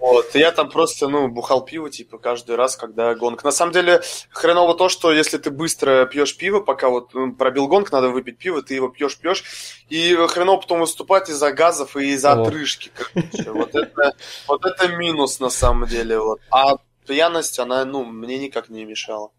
Вот, 0.00 0.34
и 0.34 0.38
я 0.38 0.52
там 0.52 0.70
просто, 0.70 1.08
ну, 1.08 1.28
бухал 1.28 1.64
пиво, 1.64 1.90
типа, 1.90 2.18
каждый 2.18 2.56
раз, 2.56 2.76
когда 2.76 3.14
гонг. 3.14 3.44
На 3.44 3.52
самом 3.52 3.72
деле, 3.72 4.02
хреново 4.30 4.74
то, 4.74 4.88
что 4.88 5.12
если 5.12 5.38
ты 5.38 5.50
быстро 5.50 6.06
пьешь 6.06 6.36
пиво, 6.36 6.60
пока 6.60 6.88
вот 6.88 7.14
ну, 7.14 7.34
пробил 7.34 7.68
гонг, 7.68 7.92
надо 7.92 8.08
выпить 8.08 8.38
пиво, 8.38 8.62
ты 8.62 8.74
его 8.74 8.88
пьешь, 8.88 9.18
пьешь, 9.18 9.44
и 9.88 10.14
хреново 10.28 10.60
потом 10.60 10.80
выступать 10.80 11.28
из-за 11.30 11.52
газов 11.52 11.96
и 11.96 12.10
из-за 12.12 12.32
отрыжки, 12.32 12.90
короче. 12.94 13.50
Вот 13.50 13.74
это, 13.74 14.14
вот 14.46 14.64
это 14.64 14.88
минус, 14.88 15.40
на 15.40 15.50
самом 15.50 15.88
деле, 15.88 16.18
вот. 16.18 16.40
А 16.50 16.76
пьяность, 17.06 17.58
она, 17.58 17.84
ну, 17.84 18.04
мне 18.04 18.38
никак 18.38 18.68
не 18.68 18.84
мешала. 18.84 19.30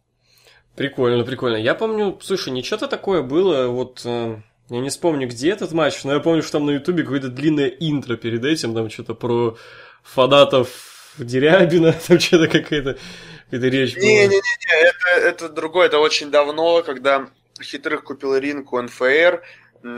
Прикольно, 0.76 1.24
прикольно. 1.24 1.58
Я 1.58 1.76
помню, 1.76 2.20
слушай, 2.22 2.50
ничего-то 2.50 2.88
такое 2.88 3.22
было, 3.22 3.68
вот, 3.68 4.02
э, 4.06 4.38
я 4.70 4.80
не 4.80 4.90
вспомню, 4.90 5.28
где 5.28 5.52
этот 5.52 5.72
матч, 5.72 6.04
но 6.04 6.14
я 6.14 6.20
помню, 6.20 6.42
что 6.42 6.54
там 6.54 6.66
на 6.66 6.72
ютубе 6.72 7.04
какое-то 7.04 7.28
длинное 7.28 7.68
интро 7.68 8.16
перед 8.16 8.44
этим, 8.44 8.74
там 8.74 8.90
что-то 8.90 9.14
про 9.14 9.56
фанатов 10.02 11.14
Дерябина, 11.18 11.94
там 12.08 12.20
что-то 12.20 12.48
какая-то 12.48 12.98
какая 13.52 13.70
речь 13.70 13.94
была. 13.96 14.04
Не-не-не, 14.04 14.42
это, 14.82 15.08
это 15.28 15.50
другое, 15.50 15.86
это 15.86 16.00
очень 16.00 16.32
давно, 16.32 16.82
когда 16.82 17.30
Хитрых 17.62 18.04
купил 18.04 18.36
ринг 18.36 18.74
у 18.74 18.82
НФР, 18.82 19.44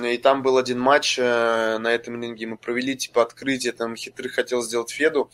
и 0.04 0.18
там 0.18 0.42
был 0.42 0.58
один 0.58 0.80
матч 0.80 1.18
э, 1.20 1.78
на 1.78 1.88
этом 1.94 2.22
ринге, 2.22 2.48
мы 2.48 2.58
провели 2.58 2.98
типа 2.98 3.22
открытие, 3.22 3.72
там 3.72 3.96
Хитрых 3.96 4.34
хотел 4.34 4.62
сделать 4.62 4.90
Феду, 4.92 5.30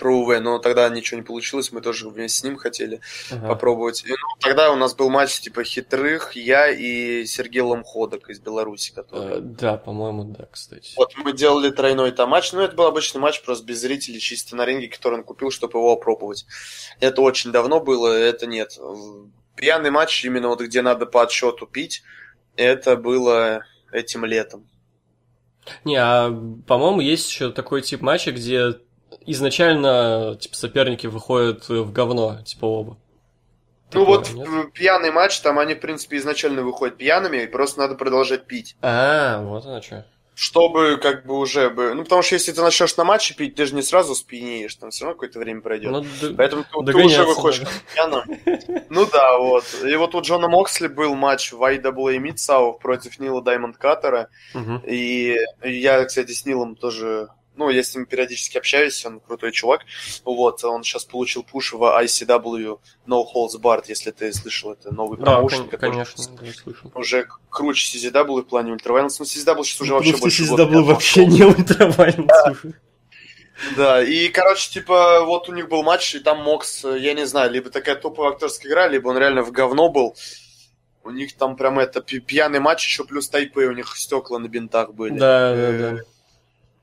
про 0.00 0.16
УВ, 0.16 0.40
но 0.40 0.58
тогда 0.58 0.88
ничего 0.88 1.20
не 1.20 1.24
получилось, 1.24 1.70
мы 1.70 1.82
тоже 1.82 2.08
вместе 2.08 2.40
с 2.40 2.42
ним 2.42 2.56
хотели 2.56 3.00
ага. 3.30 3.48
попробовать. 3.48 4.02
И, 4.04 4.08
ну, 4.08 4.16
тогда 4.40 4.72
у 4.72 4.76
нас 4.76 4.94
был 4.94 5.10
матч 5.10 5.38
типа 5.40 5.62
хитрых, 5.62 6.34
я 6.34 6.68
и 6.68 7.24
Сергей 7.26 7.60
Ломходок 7.60 8.30
из 8.30 8.40
Беларуси. 8.40 8.92
Который... 8.92 9.38
Э, 9.38 9.40
да, 9.40 9.76
по-моему, 9.76 10.24
да, 10.24 10.46
кстати. 10.50 10.94
Вот 10.96 11.12
мы 11.16 11.32
делали 11.32 11.70
тройной 11.70 12.10
там 12.12 12.30
матч, 12.30 12.52
но 12.52 12.62
это 12.62 12.74
был 12.74 12.86
обычный 12.86 13.20
матч 13.20 13.42
просто 13.42 13.64
без 13.64 13.80
зрителей, 13.80 14.18
чисто 14.18 14.56
на 14.56 14.64
ринге, 14.64 14.88
который 14.88 15.18
он 15.18 15.24
купил, 15.24 15.50
чтобы 15.50 15.78
его 15.78 15.92
опробовать. 15.92 16.46
Это 16.98 17.20
очень 17.20 17.52
давно 17.52 17.80
было, 17.80 18.08
это 18.08 18.46
нет. 18.46 18.78
Пьяный 19.54 19.90
матч, 19.90 20.24
именно 20.24 20.48
вот 20.48 20.62
где 20.62 20.80
надо 20.80 21.04
по 21.04 21.22
отсчету 21.22 21.66
пить, 21.66 22.02
это 22.56 22.96
было 22.96 23.64
этим 23.92 24.24
летом. 24.24 24.66
Не, 25.84 25.96
а 25.96 26.30
по-моему, 26.66 27.00
есть 27.00 27.28
еще 27.28 27.52
такой 27.52 27.82
тип 27.82 28.00
матча, 28.00 28.32
где 28.32 28.80
изначально, 29.26 30.36
типа, 30.40 30.56
соперники 30.56 31.06
выходят 31.06 31.68
в 31.68 31.92
говно, 31.92 32.38
типа, 32.44 32.64
оба. 32.66 32.96
Ну 33.92 34.04
Такое, 34.04 34.18
вот 34.18 34.32
нет? 34.32 34.72
пьяный 34.72 35.10
матч, 35.10 35.40
там 35.40 35.58
они, 35.58 35.74
в 35.74 35.80
принципе, 35.80 36.18
изначально 36.18 36.62
выходят 36.62 36.96
пьяными, 36.96 37.38
и 37.38 37.46
просто 37.46 37.80
надо 37.80 37.96
продолжать 37.96 38.46
пить. 38.46 38.76
А, 38.82 39.42
вот 39.42 39.66
оно 39.66 39.82
что. 39.82 40.06
чтобы 40.34 40.96
как 40.96 41.26
бы 41.26 41.36
уже 41.36 41.68
бы... 41.70 41.92
Ну, 41.94 42.04
потому 42.04 42.22
что 42.22 42.36
если 42.36 42.52
ты 42.52 42.62
начнешь 42.62 42.96
на 42.96 43.04
матче 43.04 43.34
пить, 43.34 43.56
ты 43.56 43.66
же 43.66 43.74
не 43.74 43.82
сразу 43.82 44.14
спьянеешь, 44.14 44.74
там 44.76 44.90
все 44.90 45.04
равно 45.04 45.14
какое-то 45.16 45.38
время 45.40 45.60
пройдет. 45.60 45.90
Ну, 45.90 46.04
Поэтому 46.36 46.64
ты, 46.64 46.92
ты 46.92 47.04
уже 47.04 47.24
выходишь 47.24 47.60
надо. 47.60 47.72
пьяным. 47.92 48.86
Ну 48.88 49.06
да, 49.06 49.38
вот. 49.38 49.64
И 49.84 49.94
вот 49.96 50.14
у 50.14 50.20
Джона 50.22 50.48
Моксли 50.48 50.86
был 50.86 51.14
матч 51.16 51.52
в 51.52 51.60
IWA 51.60 52.34
South 52.36 52.78
против 52.78 53.18
Нила 53.18 53.42
Даймонд 53.42 53.76
Каттера. 53.76 54.28
Мгм. 54.54 54.82
И 54.86 55.36
я, 55.64 56.04
кстати, 56.04 56.30
с 56.30 56.46
Нилом 56.46 56.76
тоже... 56.76 57.28
Ну, 57.56 57.68
я 57.68 57.82
с 57.82 57.94
ним 57.94 58.06
периодически 58.06 58.56
общаюсь, 58.58 59.04
он 59.04 59.20
крутой 59.20 59.52
чувак. 59.52 59.82
Вот, 60.24 60.64
он 60.64 60.82
сейчас 60.82 61.04
получил 61.04 61.42
пуш 61.42 61.72
в 61.72 61.82
ICW 61.82 62.78
No 63.06 63.24
Holds 63.34 63.60
Barred, 63.60 63.84
если 63.88 64.12
ты 64.12 64.32
слышал, 64.32 64.72
это 64.72 64.94
новый 64.94 65.18
Да, 65.18 65.24
промоушен, 65.24 65.68
который 65.68 65.90
конечно, 65.92 66.24
да, 66.40 66.46
я 66.46 66.52
слышал. 66.54 66.90
уже 66.94 67.28
круче 67.50 67.98
CZW 67.98 68.42
в 68.42 68.46
плане 68.46 68.72
ультравайленс. 68.72 69.18
Ну, 69.18 69.24
CZW 69.26 69.64
сейчас 69.64 69.80
уже 69.80 69.92
вообще 69.94 70.12
Потому 70.12 70.30
что 70.30 70.42
больше 70.42 70.50
года 70.50 70.62
CSW 70.62 70.70
не 70.70 70.82
вообще 70.82 71.26
не 71.26 71.42
ультравайный, 71.42 72.28
слушай. 72.44 72.74
Да, 73.76 74.02
и, 74.02 74.28
короче, 74.28 74.70
типа, 74.70 75.24
вот 75.26 75.50
у 75.50 75.52
них 75.52 75.68
был 75.68 75.82
матч, 75.82 76.14
и 76.14 76.20
там 76.20 76.42
Мокс, 76.42 76.82
э, 76.82 76.98
я 76.98 77.12
не 77.12 77.26
знаю, 77.26 77.50
либо 77.50 77.68
такая 77.68 77.94
топовая 77.94 78.32
актерская 78.32 78.70
игра, 78.72 78.88
либо 78.88 79.08
он 79.08 79.18
реально 79.18 79.42
в 79.42 79.50
говно 79.50 79.90
был. 79.90 80.16
У 81.04 81.10
них 81.10 81.36
там 81.36 81.56
прям 81.56 81.78
это 81.78 82.00
пьяный 82.00 82.58
матч, 82.58 82.86
еще 82.86 83.04
плюс 83.04 83.28
тайпы, 83.28 83.66
у 83.66 83.72
них 83.72 83.94
стекла 83.98 84.38
на 84.38 84.48
бинтах 84.48 84.94
были. 84.94 85.18
Да, 85.18 85.54
да, 85.54 85.60
Э, 85.60 85.78
да. 85.96 86.02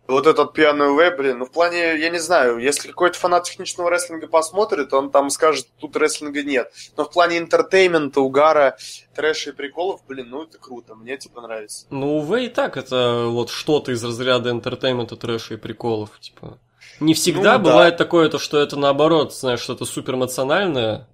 Вот 0.08 0.26
этот 0.26 0.54
пьяный 0.54 0.90
УВ, 0.92 1.18
блин, 1.18 1.40
ну 1.40 1.46
в 1.46 1.52
плане, 1.52 1.98
я 2.00 2.10
не 2.10 2.20
знаю, 2.20 2.60
если 2.60 2.88
какой-то 2.88 3.20
фанат 3.20 3.44
техничного 3.44 3.90
рестлинга 3.90 4.28
посмотрит, 4.28 4.94
он 4.94 5.12
там 5.12 5.30
скажет, 5.30 5.68
тут 5.80 5.98
рестлинга 5.98 6.44
нет. 6.44 6.72
Но 6.96 7.04
в 7.04 7.12
плане 7.12 7.38
entertainment 7.38 8.11
а, 8.11 8.22
угара, 8.22 8.78
трэша 9.16 9.50
и 9.50 9.54
приколов, 9.54 10.02
блин, 10.08 10.30
ну 10.30 10.44
это 10.44 10.58
круто, 10.58 10.96
мне 10.96 11.18
типа 11.18 11.42
нравится. 11.42 11.88
Ну, 11.90 12.20
УВ 12.20 12.38
и 12.40 12.48
так 12.48 12.78
это 12.78 13.26
вот 13.28 13.50
что-то 13.50 13.92
из 13.92 14.04
разряда 14.04 14.50
entertainment 14.50 15.09
а, 15.09 15.18
трэша 15.18 15.56
и 15.56 15.58
приколов, 15.58 16.18
типа. 16.20 16.58
Не 17.00 17.14
всегда 17.14 17.58
Ну, 17.58 17.64
да. 17.66 17.72
бывает 17.72 17.98
такое, 17.98 18.30
то, 18.30 18.40
что 18.40 18.60
это 18.60 18.78
наоборот, 18.78 19.34
знаешь, 19.34 19.60
что-то 19.60 19.86
супер 19.86 20.16
эмоциональное. 20.16 21.08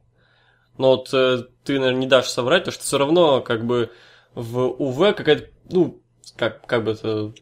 Но 0.77 0.91
вот 0.91 1.13
э, 1.13 1.43
ты, 1.63 1.79
наверное, 1.79 1.99
не 1.99 2.07
дашь 2.07 2.27
соврать, 2.29 2.63
потому 2.63 2.73
что 2.73 2.83
все 2.83 2.97
равно, 2.97 3.41
как 3.41 3.65
бы, 3.65 3.91
в 4.33 4.59
УВ 4.59 5.15
какая-то, 5.15 5.49
ну, 5.69 6.01
как, 6.37 6.65
как 6.65 6.83
бы 6.83 6.91
это... 6.91 7.33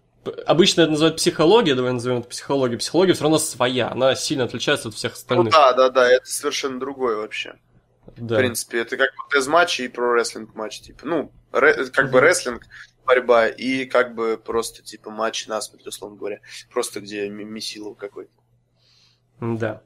Обычно 0.46 0.82
это 0.82 0.92
называют 0.92 1.18
психология, 1.18 1.74
давай 1.74 1.94
назовем 1.94 2.20
это 2.20 2.28
психологией. 2.30 2.78
Психология 2.80 3.14
все 3.14 3.24
равно 3.24 3.40
своя, 3.40 3.90
она 3.90 4.14
сильно 4.16 4.44
отличается 4.44 4.90
от 4.90 4.94
всех 4.94 5.14
Ну 5.14 5.18
остальных. 5.18 5.54
да, 5.54 5.74
да, 5.74 5.90
да, 5.90 6.12
это 6.12 6.26
совершенно 6.28 6.80
другое 6.80 7.16
вообще. 7.16 7.56
Да. 8.18 8.36
В 8.36 8.38
принципе, 8.38 8.80
это 8.82 8.98
как 8.98 9.10
бы 9.10 9.30
тест-матч 9.32 9.80
и 9.80 9.88
про-рестлинг 9.88 10.54
матч, 10.54 10.82
типа, 10.82 11.06
ну, 11.06 11.32
ре- 11.52 11.86
как 11.92 12.12
бы 12.12 12.18
Мгм. 12.20 12.28
рестлинг, 12.28 12.64
борьба, 13.06 13.48
и 13.48 13.86
как 13.86 14.14
бы 14.14 14.38
просто, 14.44 14.84
типа, 14.84 15.10
матч 15.10 15.48
насмерть, 15.48 15.88
условно 15.88 16.18
говоря. 16.18 16.40
Просто 16.72 17.00
где 17.00 17.28
месилов 17.30 17.98
какой-то. 17.98 18.32
Да. 19.40 19.82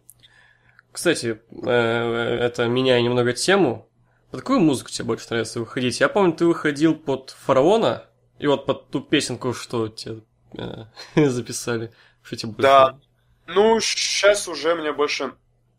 Кстати, 0.92 1.42
э, 1.66 1.70
это 1.70 2.66
меняя 2.68 3.02
немного 3.02 3.34
тему. 3.34 3.88
Под 4.32 4.42
какую 4.42 4.60
музыку 4.60 4.90
тебе 4.90 5.06
больше 5.06 5.28
нравится 5.30 5.60
выходить? 5.60 6.00
Я 6.00 6.10
помню, 6.10 6.34
ты 6.34 6.46
выходил 6.46 6.96
под 6.96 7.30
фараона, 7.32 8.06
и 8.40 8.48
вот 8.48 8.66
под 8.66 8.90
ту 8.90 9.02
песенку, 9.02 9.54
что 9.54 9.88
тебе 9.88 10.22
э, 10.58 10.86
записали. 11.30 11.92
Что 12.22 12.36
тебе 12.36 12.52
больше? 12.54 12.62
Да. 12.64 12.98
Ну, 13.48 13.80
сейчас 13.80 14.48
уже 14.48 14.76
мне 14.76 14.92
больше 14.92 15.34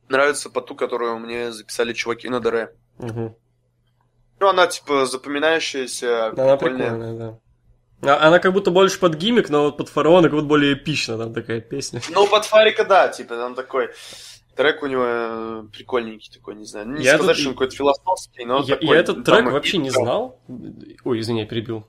нравится 0.09 0.51
по 0.51 0.61
ту, 0.61 0.75
которую 0.77 1.19
мне 1.19 1.51
записали 1.53 1.93
чуваки 1.93 2.29
на 2.29 2.41
ДР. 2.41 2.73
Мгм. 2.99 3.35
Ну, 4.39 4.49
она, 4.49 4.67
типа, 4.67 5.07
запоминающаяся, 5.07 6.29
Она 6.29 6.57
прикольная. 6.57 6.91
прикольная, 6.91 7.39
да. 8.03 8.15
А- 8.15 8.29
Она 8.29 8.39
как 8.39 8.53
будто 8.53 8.71
больше 8.71 9.01
под 9.01 9.15
гиммик, 9.17 9.49
но 9.51 9.65
вот 9.65 9.77
под 9.79 9.89
фараона 9.89 10.29
как 10.29 10.33
будто 10.35 10.47
более 10.47 10.75
эпично 10.75 11.17
там 11.19 11.33
такая 11.35 11.61
песня. 11.61 12.01
Ну, 12.11 12.29
под 12.29 12.45
Фарика, 12.45 12.85
да, 12.85 13.09
типа, 13.09 13.37
там 13.37 13.55
такой... 13.55 13.91
Трек 14.55 14.83
у 14.83 14.87
него 14.87 15.05
э, 15.07 15.63
прикольненький 15.71 16.33
такой, 16.33 16.55
не 16.55 16.65
знаю. 16.65 16.89
Не 16.89 17.05
Я 17.05 17.17
сказать, 17.17 17.33
этот- 17.33 17.41
что 17.41 17.49
он 17.51 17.55
какой-то 17.57 17.77
философский, 17.77 18.45
но 18.47 18.63
я, 18.63 18.77
такой, 18.77 18.89
я 18.97 19.01
этот 19.03 19.23
трек 19.25 19.47
и- 19.47 19.51
вообще 19.51 19.77
не 19.77 19.91
знал. 19.91 20.41
Ой, 21.05 21.21
извини, 21.21 21.41
я 21.41 21.47
перебил. 21.47 21.87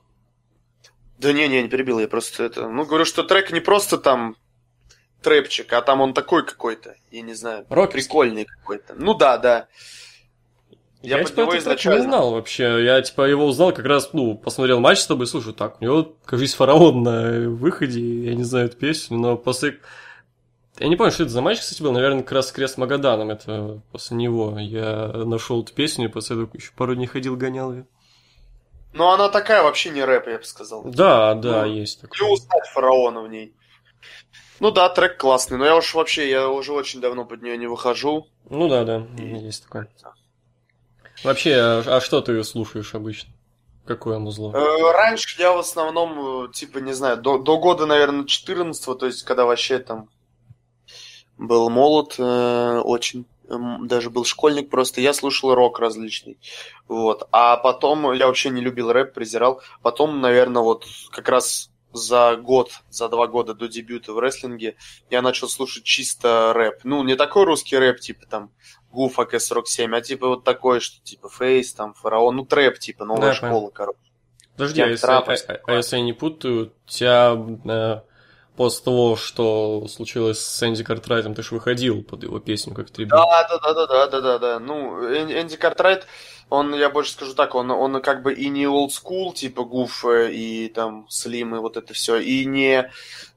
Да 1.18 1.32
не, 1.32 1.48
не, 1.48 1.62
не 1.62 1.68
перебил, 1.68 1.98
я 1.98 2.08
просто 2.08 2.44
это... 2.44 2.68
Ну, 2.68 2.84
говорю, 2.84 3.04
что 3.04 3.22
трек 3.24 3.50
не 3.50 3.60
просто 3.60 3.98
там 3.98 4.36
трэпчик, 5.22 5.72
а 5.72 5.82
там 5.82 6.00
он 6.00 6.14
такой 6.14 6.46
какой-то, 6.46 6.94
я 7.10 7.22
не 7.22 7.34
знаю, 7.34 7.66
Рокерский. 7.68 8.02
прикольный 8.08 8.44
какой-то. 8.44 8.94
Ну 8.96 9.14
да, 9.14 9.36
да. 9.38 9.66
Я 11.02 11.18
Я, 11.18 11.24
типа, 11.24 11.40
этот 11.42 11.54
изначально- 11.60 11.98
не 11.98 12.04
знал 12.04 12.32
вообще. 12.32 12.84
Я, 12.84 13.00
типа, 13.02 13.22
его 13.22 13.46
узнал 13.46 13.72
как 13.72 13.84
раз, 13.84 14.10
ну, 14.12 14.36
посмотрел 14.36 14.80
матч 14.80 14.98
с 14.98 15.06
тобой, 15.06 15.26
слушай, 15.26 15.52
так, 15.52 15.80
у 15.80 15.84
него, 15.84 16.16
кажись, 16.24 16.54
фараон 16.54 17.02
на 17.02 17.48
выходе, 17.50 18.00
я 18.26 18.34
не 18.34 18.42
знаю 18.44 18.66
эту 18.66 18.76
песню, 18.76 19.18
но 19.18 19.36
после... 19.36 19.78
Я 20.78 20.86
не 20.88 20.94
помню, 20.94 21.10
что 21.12 21.24
это 21.24 21.32
за 21.32 21.40
матч, 21.40 21.58
кстати, 21.58 21.82
был, 21.82 21.90
наверное, 21.92 22.22
как 22.22 22.32
раз 22.32 22.52
крест 22.52 22.78
Магаданом, 22.78 23.30
это 23.30 23.80
после 23.90 24.16
него 24.16 24.56
я 24.60 25.08
нашел 25.08 25.62
эту 25.62 25.72
песню, 25.74 26.04
и 26.04 26.08
после 26.08 26.36
этого 26.36 26.48
еще 26.54 26.70
пару 26.76 26.94
дней 26.94 27.06
ходил, 27.06 27.36
гонял 27.36 27.72
ее. 27.72 27.86
Ну, 28.92 29.08
она 29.08 29.28
такая 29.28 29.62
вообще 29.62 29.90
не 29.90 30.04
рэп, 30.04 30.28
я 30.28 30.38
бы 30.38 30.44
сказал. 30.44 30.82
Да, 30.84 31.34
да, 31.34 31.66
Ну, 31.66 31.72
есть 31.72 32.00
такое. 32.00 32.28
Узнать 32.28 32.66
фараона 32.72 33.22
в 33.22 33.28
ней. 33.28 33.54
Ну 34.60 34.70
да, 34.70 34.88
трек 34.88 35.18
классный, 35.18 35.56
но 35.56 35.64
я 35.64 35.76
уж 35.76 35.94
вообще, 35.94 36.28
я 36.28 36.48
уже 36.48 36.72
очень 36.72 37.00
давно 37.00 37.24
под 37.24 37.42
нее 37.42 37.56
не 37.56 37.66
выхожу. 37.66 38.26
Ну 38.50 38.68
да, 38.68 38.84
да, 38.84 39.06
есть 39.18 39.64
такое. 39.64 39.88
Вообще, 41.22 41.54
а, 41.54 41.96
а 41.96 42.00
что 42.00 42.20
ты 42.20 42.42
слушаешь 42.44 42.94
обычно? 42.94 43.32
Какое 43.86 44.18
музло? 44.18 44.52
Э, 44.54 44.92
Раньше 44.92 45.40
я 45.40 45.52
в 45.52 45.58
основном, 45.58 46.44
э, 46.44 46.52
типа, 46.52 46.78
не 46.78 46.92
знаю, 46.92 47.16
до, 47.16 47.38
до 47.38 47.58
года, 47.58 47.86
наверное, 47.86 48.26
14 48.26 48.98
то 48.98 49.06
есть, 49.06 49.22
когда 49.22 49.46
вообще 49.46 49.78
там 49.78 50.10
был 51.38 51.70
молод 51.70 52.16
э, 52.18 52.80
очень, 52.84 53.24
даже 53.48 54.10
был 54.10 54.24
школьник 54.24 54.70
просто, 54.70 55.00
я 55.00 55.12
слушал 55.12 55.54
рок 55.54 55.78
различный, 55.78 56.38
вот, 56.86 57.28
а 57.32 57.56
потом 57.56 58.12
я 58.12 58.26
вообще 58.26 58.50
не 58.50 58.60
любил 58.60 58.92
рэп, 58.92 59.14
презирал, 59.14 59.62
потом, 59.82 60.20
наверное, 60.20 60.62
вот 60.62 60.84
как 61.10 61.28
раз 61.28 61.70
за 61.92 62.36
год, 62.36 62.70
за 62.90 63.08
два 63.08 63.26
года 63.26 63.54
до 63.54 63.66
дебюта 63.66 64.12
в 64.12 64.18
рестлинге 64.18 64.76
я 65.10 65.22
начал 65.22 65.48
слушать 65.48 65.84
чисто 65.84 66.52
рэп, 66.54 66.80
ну, 66.84 67.02
не 67.02 67.16
такой 67.16 67.44
русский 67.44 67.76
рэп, 67.78 68.00
типа 68.00 68.26
там 68.26 68.50
Гуф 68.90 69.18
АК-47, 69.18 69.94
а 69.96 70.00
типа 70.00 70.28
вот 70.28 70.44
такой, 70.44 70.80
что 70.80 71.02
типа 71.02 71.28
Фейс, 71.28 71.72
там, 71.72 71.94
Фараон, 71.94 72.36
ну, 72.36 72.46
трэп, 72.46 72.78
типа, 72.78 73.04
новая 73.04 73.28
Да, 73.28 73.34
школа, 73.34 73.70
короче. 73.70 73.98
Подожди, 74.56 74.80
а 74.82 74.86
если, 74.86 75.06
а- 75.06 75.18
а- 75.18 75.60
а 75.66 75.72
если 75.76 75.96
я 75.96 76.02
не 76.02 76.12
путаю, 76.12 76.72
у 76.86 76.88
тебя 76.90 77.36
э, 77.64 78.00
после 78.58 78.84
того, 78.84 79.16
что 79.16 79.86
случилось 79.88 80.40
с 80.40 80.62
Энди 80.62 80.84
Картрайтом, 80.84 81.34
ты 81.34 81.42
же 81.42 81.54
выходил 81.54 82.02
под 82.02 82.24
его 82.24 82.40
песню 82.40 82.74
как 82.74 82.90
трибют. 82.90 83.12
Да, 83.12 83.48
да, 83.48 83.58
да, 83.58 83.74
да, 83.74 83.86
да, 83.86 84.06
да, 84.08 84.20
да, 84.20 84.38
да. 84.38 84.58
Ну, 84.60 85.02
Эн- 85.02 85.30
Энди 85.32 85.56
Картрайт, 85.56 86.06
он, 86.50 86.74
я 86.74 86.90
больше 86.90 87.12
скажу 87.12 87.34
так, 87.34 87.54
он, 87.54 87.70
он 87.70 88.02
как 88.02 88.22
бы 88.22 88.34
и 88.34 88.48
не 88.48 88.64
old 88.64 88.88
school, 88.90 89.32
типа 89.32 89.64
Гуф 89.64 90.04
э, 90.04 90.32
и 90.32 90.68
там 90.68 91.06
Слим 91.08 91.54
и 91.56 91.58
вот 91.58 91.76
это 91.76 91.94
все, 91.94 92.16
и 92.16 92.44
не 92.44 92.90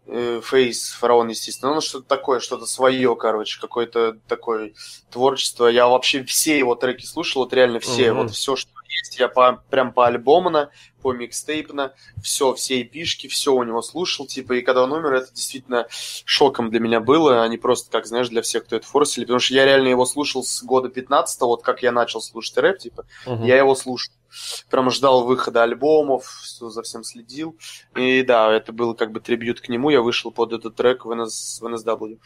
э, 0.08 0.42
Фейс, 0.44 0.92
Фараон, 0.92 1.30
естественно. 1.30 1.74
Он 1.74 1.82
что-то 1.82 2.08
такое, 2.08 2.40
что-то 2.42 2.66
свое, 2.66 3.16
короче, 3.16 3.62
какое-то 3.62 4.18
такое 4.28 4.74
творчество. 5.10 5.68
Я 5.68 5.88
вообще 5.88 6.24
все 6.26 6.58
его 6.58 6.76
треки 6.76 7.06
слушал, 7.06 7.44
вот 7.44 7.54
реально 7.54 7.80
все, 7.80 8.12
Мгм. 8.12 8.18
вот 8.18 8.32
все, 8.32 8.56
что 8.58 8.72
есть, 9.00 9.20
я 9.20 9.28
по, 9.28 9.64
прям 9.70 9.94
по 9.94 10.06
альбомно, 10.08 10.70
по 11.02 11.14
микстейпно, 11.14 11.94
все, 12.22 12.54
все 12.54 12.82
эпишки, 12.82 13.28
все 13.28 13.54
у 13.54 13.64
него 13.64 13.82
слушал, 13.82 14.28
типа, 14.28 14.54
и 14.54 14.62
когда 14.62 14.84
он 14.84 14.92
умер, 14.92 15.14
это 15.14 15.34
действительно 15.34 15.88
шоком 16.26 16.70
для 16.70 16.80
меня 16.80 17.00
было, 17.00 17.44
а 17.44 17.48
не 17.48 17.58
просто, 17.58 17.92
как, 17.92 18.06
знаешь, 18.06 18.30
для 18.30 18.42
всех, 18.42 18.66
кто 18.66 18.76
это 18.76 18.86
форсили, 18.88 19.26
потому 19.26 19.40
что 19.40 19.54
я 19.54 19.66
реально 19.66 19.88
его 19.88 20.06
слушал 20.06 20.44
с 20.44 20.64
года 20.64 20.90
15 20.90 21.42
вот 21.42 21.64
как 21.64 21.82
я 21.84 21.92
начал 21.92 22.22
слушать 22.22 22.58
рэп, 22.58 22.78
типа, 22.80 23.06
Мгм. 23.26 23.44
я 23.46 23.58
его 23.58 23.76
слушал. 23.76 24.14
Прям 24.70 24.90
ждал 24.92 25.26
выхода 25.26 25.64
альбомов, 25.64 26.40
за 26.44 26.82
всем 26.84 27.04
следил. 27.04 27.58
И 27.96 28.22
да, 28.24 28.50
это 28.54 28.72
был 28.72 28.96
как 28.96 29.12
бы 29.12 29.20
трибют 29.20 29.60
к 29.60 29.68
нему. 29.68 29.90
Я 29.90 30.02
вышел 30.02 30.32
под 30.32 30.54
этот 30.54 30.76
трек 30.76 31.04
в, 31.04 31.12
NS, 31.12 31.60
в 31.60 31.66
NSW. 31.66 32.18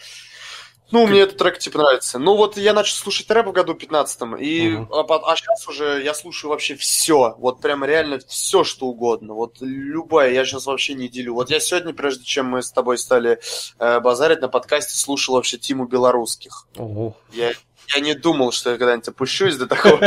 Ну, 0.92 1.08
мне 1.08 1.22
этот 1.22 1.38
трек 1.38 1.58
типа 1.60 1.80
нравится. 1.80 2.20
Ну, 2.20 2.36
вот 2.36 2.58
я 2.58 2.74
начал 2.74 2.96
слушать 2.96 3.30
рэп 3.30 3.48
в 3.48 3.52
году 3.52 3.74
15 3.74 4.22
и 4.40 4.70
Мгм. 4.70 4.94
а, 4.94 5.36
сейчас 5.36 5.68
уже 5.68 6.02
я 6.04 6.14
слушаю 6.14 6.52
вообще 6.52 6.76
все. 6.76 7.36
Вот 7.38 7.60
прям 7.62 7.84
реально 7.84 8.20
все, 8.28 8.64
что 8.64 8.86
угодно. 8.86 9.34
Вот 9.34 9.58
любая, 9.62 10.32
я 10.32 10.46
сейчас 10.46 10.66
вообще 10.66 10.94
не 10.94 11.08
делю. 11.08 11.34
Вот 11.34 11.50
я 11.50 11.60
сегодня, 11.60 11.94
прежде 11.94 12.24
чем 12.24 12.48
мы 12.48 12.62
с 12.62 12.72
тобой 12.72 12.98
стали 12.98 13.40
э, 13.80 14.00
базарить 14.00 14.42
на 14.42 14.48
подкасте, 14.48 14.98
слушал 14.98 15.36
вообще 15.36 15.58
Тиму 15.58 15.86
Белорусских. 15.86 16.68
Ого. 16.78 17.16
Я, 17.34 17.54
я 17.94 18.02
не 18.02 18.14
думал, 18.14 18.52
что 18.52 18.72
я 18.72 18.78
когда-нибудь 18.78 19.08
опущусь 19.08 19.58
до 19.58 19.68
такого. 19.68 19.98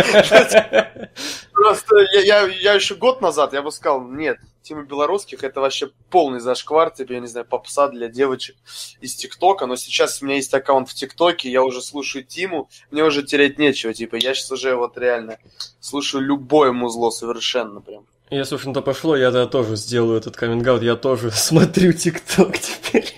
Просто 1.53 1.97
я, 2.24 2.43
еще 2.74 2.95
год 2.95 3.20
назад, 3.20 3.53
я 3.53 3.62
бы 3.62 3.70
сказал, 3.72 4.03
нет, 4.03 4.39
Тима 4.62 4.83
Белорусских 4.83 5.43
это 5.43 5.61
вообще 5.61 5.91
полный 6.11 6.41
зашквар, 6.41 6.91
типа, 6.91 7.12
я 7.12 7.20
не 7.20 7.26
знаю, 7.26 7.47
попса 7.47 7.89
для 7.89 8.09
девочек 8.09 8.57
из 9.01 9.14
ТикТока, 9.14 9.66
но 9.66 9.76
сейчас 9.76 10.20
у 10.20 10.26
меня 10.26 10.37
есть 10.37 10.53
аккаунт 10.53 10.89
в 10.89 10.95
ТикТоке, 10.95 11.51
я 11.51 11.62
уже 11.62 11.83
слушаю 11.83 12.24
Тиму, 12.24 12.68
мне 12.91 13.03
уже 13.05 13.22
терять 13.22 13.59
нечего, 13.59 13.95
типа, 13.95 14.16
я 14.16 14.35
сейчас 14.35 14.53
уже 14.53 14.74
вот 14.76 14.97
реально 14.99 15.39
слушаю 15.81 16.22
любое 16.22 16.72
музло 16.72 17.11
совершенно 17.11 17.81
прям. 17.81 18.07
Если 18.31 18.57
уж 18.57 18.64
на 18.64 18.74
то 18.74 18.83
пошло, 18.83 19.16
я 19.16 19.31
тогда 19.31 19.47
тоже 19.47 19.76
сделаю 19.76 20.18
этот 20.18 20.37
coming 20.37 20.83
я 20.83 20.97
тоже 20.97 21.31
смотрю 21.33 21.93
ТикТок 21.93 22.59
теперь. 22.59 23.14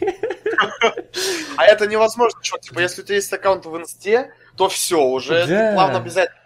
А 1.56 1.66
это 1.66 1.86
невозможно, 1.86 2.40
чувак. 2.42 2.62
Типа, 2.62 2.80
если 2.80 3.02
у 3.02 3.04
тебя 3.04 3.16
есть 3.16 3.32
аккаунт 3.32 3.66
в 3.66 3.76
инсте, 3.76 4.32
то 4.60 4.68
все, 4.68 5.00
уже 5.02 5.46
Да. 5.46 5.72
плавно 5.72 5.96
обязательно 5.96 6.36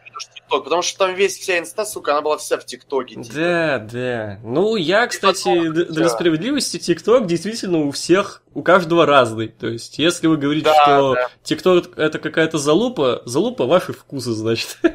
ТикТок. 0.44 0.64
Потому 0.64 0.82
что 0.82 0.98
там 0.98 1.14
весь 1.14 1.38
вся 1.38 1.58
инста, 1.58 1.84
сука, 1.84 2.12
она 2.12 2.22
была 2.22 2.38
вся 2.38 2.58
в 2.58 2.64
ТикТоке. 2.64 3.16
типа. 3.16 3.34
Да, 3.34 3.78
да. 3.78 4.38
Ну, 4.42 4.76
я, 4.76 5.06
кстати, 5.06 5.68
для 5.70 5.84
да. 6.04 6.08
справедливости, 6.08 6.78
ТикТок 6.78 7.26
действительно 7.26 7.78
у 7.78 7.90
всех, 7.90 8.42
у 8.54 8.62
каждого 8.62 9.06
разный. 9.06 9.48
То 9.48 9.66
есть, 9.68 9.98
если 9.98 10.26
вы 10.26 10.36
говорите, 10.36 10.66
Да, 10.66 10.74
что 10.82 11.14
да. 11.14 11.28
ТикТок 11.42 11.98
это 11.98 12.18
какая-то 12.18 12.58
залупа, 12.58 13.22
залупа 13.24 13.66
ваши 13.66 13.92
вкусы, 13.92 14.32
значит. 14.32 14.78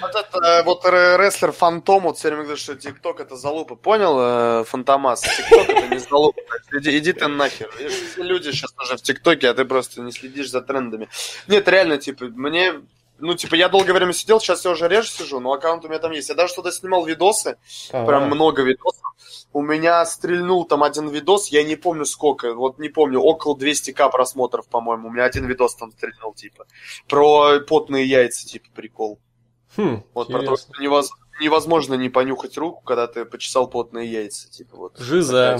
Вот 0.00 0.10
это 0.14 0.62
вот 0.66 0.84
р- 0.84 1.18
рестлер 1.18 1.50
Фантом 1.52 2.02
вот 2.02 2.18
все 2.18 2.28
время 2.28 2.42
говорит, 2.42 2.60
что 2.62 2.74
ТикТок 2.74 3.20
это 3.20 3.36
залупа. 3.36 3.74
Понял, 3.74 4.60
э, 4.60 4.64
Фантомас? 4.64 5.22
ТикТок 5.22 5.66
это 5.66 5.94
не 5.94 5.98
залупа. 5.98 6.38
Иди, 6.72 6.98
иди 6.98 7.12
ты 7.14 7.26
нахер. 7.26 7.70
Все 8.12 8.22
люди 8.22 8.50
сейчас 8.50 8.74
уже 8.78 8.96
в 8.98 9.02
ТикТоке, 9.02 9.48
а 9.48 9.54
ты 9.54 9.64
просто 9.64 10.02
не 10.02 10.12
следишь 10.12 10.50
за 10.50 10.60
трендами. 10.60 11.08
Нет, 11.48 11.66
реально, 11.68 11.96
типа, 11.96 12.26
мне... 12.26 12.74
Ну, 13.18 13.34
типа, 13.34 13.54
я 13.54 13.68
долгое 13.68 13.92
время 13.92 14.12
сидел, 14.12 14.40
сейчас 14.40 14.64
я 14.64 14.72
уже 14.72 14.88
реже 14.88 15.08
сижу, 15.08 15.38
но 15.40 15.52
аккаунт 15.52 15.84
у 15.84 15.88
меня 15.88 15.98
там 16.00 16.10
есть. 16.10 16.28
Я 16.28 16.34
даже 16.34 16.52
что-то 16.52 16.72
снимал 16.72 17.04
видосы, 17.06 17.56
прям 18.06 18.26
много 18.26 18.62
видосов. 18.62 19.02
У 19.52 19.62
меня 19.62 20.04
стрельнул 20.04 20.64
там 20.64 20.82
один 20.82 21.08
видос, 21.08 21.46
я 21.48 21.62
не 21.62 21.76
помню 21.76 22.06
сколько, 22.06 22.54
вот 22.54 22.78
не 22.78 22.88
помню, 22.88 23.20
около 23.20 23.54
200к 23.56 24.10
просмотров, 24.10 24.66
по-моему. 24.68 25.08
У 25.08 25.10
меня 25.12 25.24
один 25.24 25.46
видос 25.46 25.76
там 25.76 25.92
стрельнул, 25.92 26.34
типа. 26.34 26.66
Про 27.08 27.60
потные 27.60 28.04
яйца, 28.04 28.46
типа, 28.46 28.66
прикол. 28.74 29.20
Хм, 29.76 30.02
Вот 30.12 30.26
про 30.28 30.38
то, 30.38 30.44
интересно. 30.44 30.74
что 30.74 30.82
невоз- 30.82 31.08
невозможно 31.40 31.94
не 31.94 32.08
понюхать 32.08 32.56
руку, 32.58 32.82
когда 32.82 33.06
ты 33.06 33.24
почесал 33.24 33.68
потные 33.68 34.10
яйца. 34.10 34.50
Типа, 34.50 34.76
вот. 34.76 34.98
Жиза. 34.98 35.58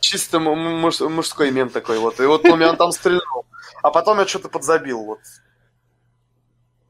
Чисто 0.00 0.38
муж- 0.38 1.00
мужской 1.00 1.50
мем 1.50 1.70
такой 1.70 1.98
вот. 1.98 2.20
И 2.20 2.26
вот 2.26 2.44
у 2.44 2.56
меня 2.56 2.70
он 2.70 2.76
там 2.76 2.92
стрельнул. 2.92 3.46
А 3.82 3.90
потом 3.90 4.18
я 4.18 4.26
что-то 4.26 4.48
подзабил. 4.48 5.02
Вот. 5.04 5.18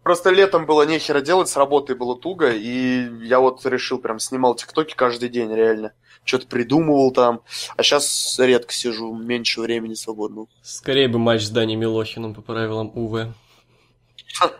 Просто 0.08 0.30
летом 0.30 0.64
было 0.64 0.84
нехера 0.86 1.20
делать, 1.20 1.50
с 1.50 1.56
работой 1.58 1.94
было 1.94 2.18
туго, 2.18 2.50
и 2.50 3.26
я 3.26 3.40
вот 3.40 3.66
решил, 3.66 3.98
прям 3.98 4.18
снимал 4.18 4.54
тиктоки 4.54 4.94
каждый 4.94 5.28
день, 5.28 5.54
реально. 5.54 5.92
Что-то 6.24 6.46
придумывал 6.46 7.12
там. 7.12 7.42
А 7.76 7.82
сейчас 7.82 8.38
редко 8.38 8.72
сижу, 8.72 9.14
меньше 9.14 9.60
времени 9.60 9.92
свободного. 9.92 10.46
Скорее 10.62 11.08
бы 11.08 11.18
матч 11.18 11.42
с 11.42 11.50
Дани 11.50 11.74
Милохиным 11.74 12.34
по 12.34 12.40
правилам 12.40 12.90
УВ. 12.94 13.34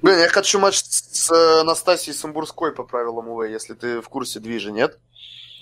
Блин, 0.00 0.18
я 0.20 0.28
хочу 0.28 0.58
матч 0.58 0.76
с 0.78 1.30
э, 1.30 1.62
Настасией 1.62 2.14
Самбурской 2.16 2.72
по 2.72 2.82
правилам 2.82 3.28
УВ, 3.28 3.50
если 3.50 3.74
ты 3.74 4.00
в 4.00 4.08
курсе 4.08 4.40
движа, 4.40 4.70
нет? 4.70 4.98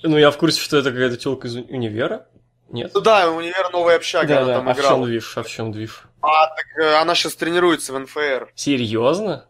Ну, 0.05 0.17
я 0.17 0.31
в 0.31 0.39
курсе, 0.39 0.61
что 0.61 0.77
это 0.77 0.93
какая-то 0.93 1.17
телка 1.17 1.49
из 1.49 1.57
уни- 1.57 1.69
универа. 1.69 2.29
Нет? 2.71 2.91
Ну 2.95 3.01
да, 3.01 3.31
универ 3.31 3.71
новая 3.73 3.97
общага, 3.97 4.27
Да, 4.27 4.39
она 4.39 4.47
да. 4.47 4.55
там 4.57 4.69
А 4.69 4.73
в 4.73 4.77
чем 4.77 4.85
играла. 4.87 5.07
движ? 5.07 5.37
А 5.37 5.43
в 5.43 5.49
чем 5.49 5.73
движ? 5.73 6.03
А, 6.23 6.47
так 6.49 6.67
э, 6.81 6.95
она 6.97 7.15
сейчас 7.15 7.35
тренируется 7.37 7.93
в 7.93 7.99
НФР. 7.99 8.51
Серьезно? 8.55 9.47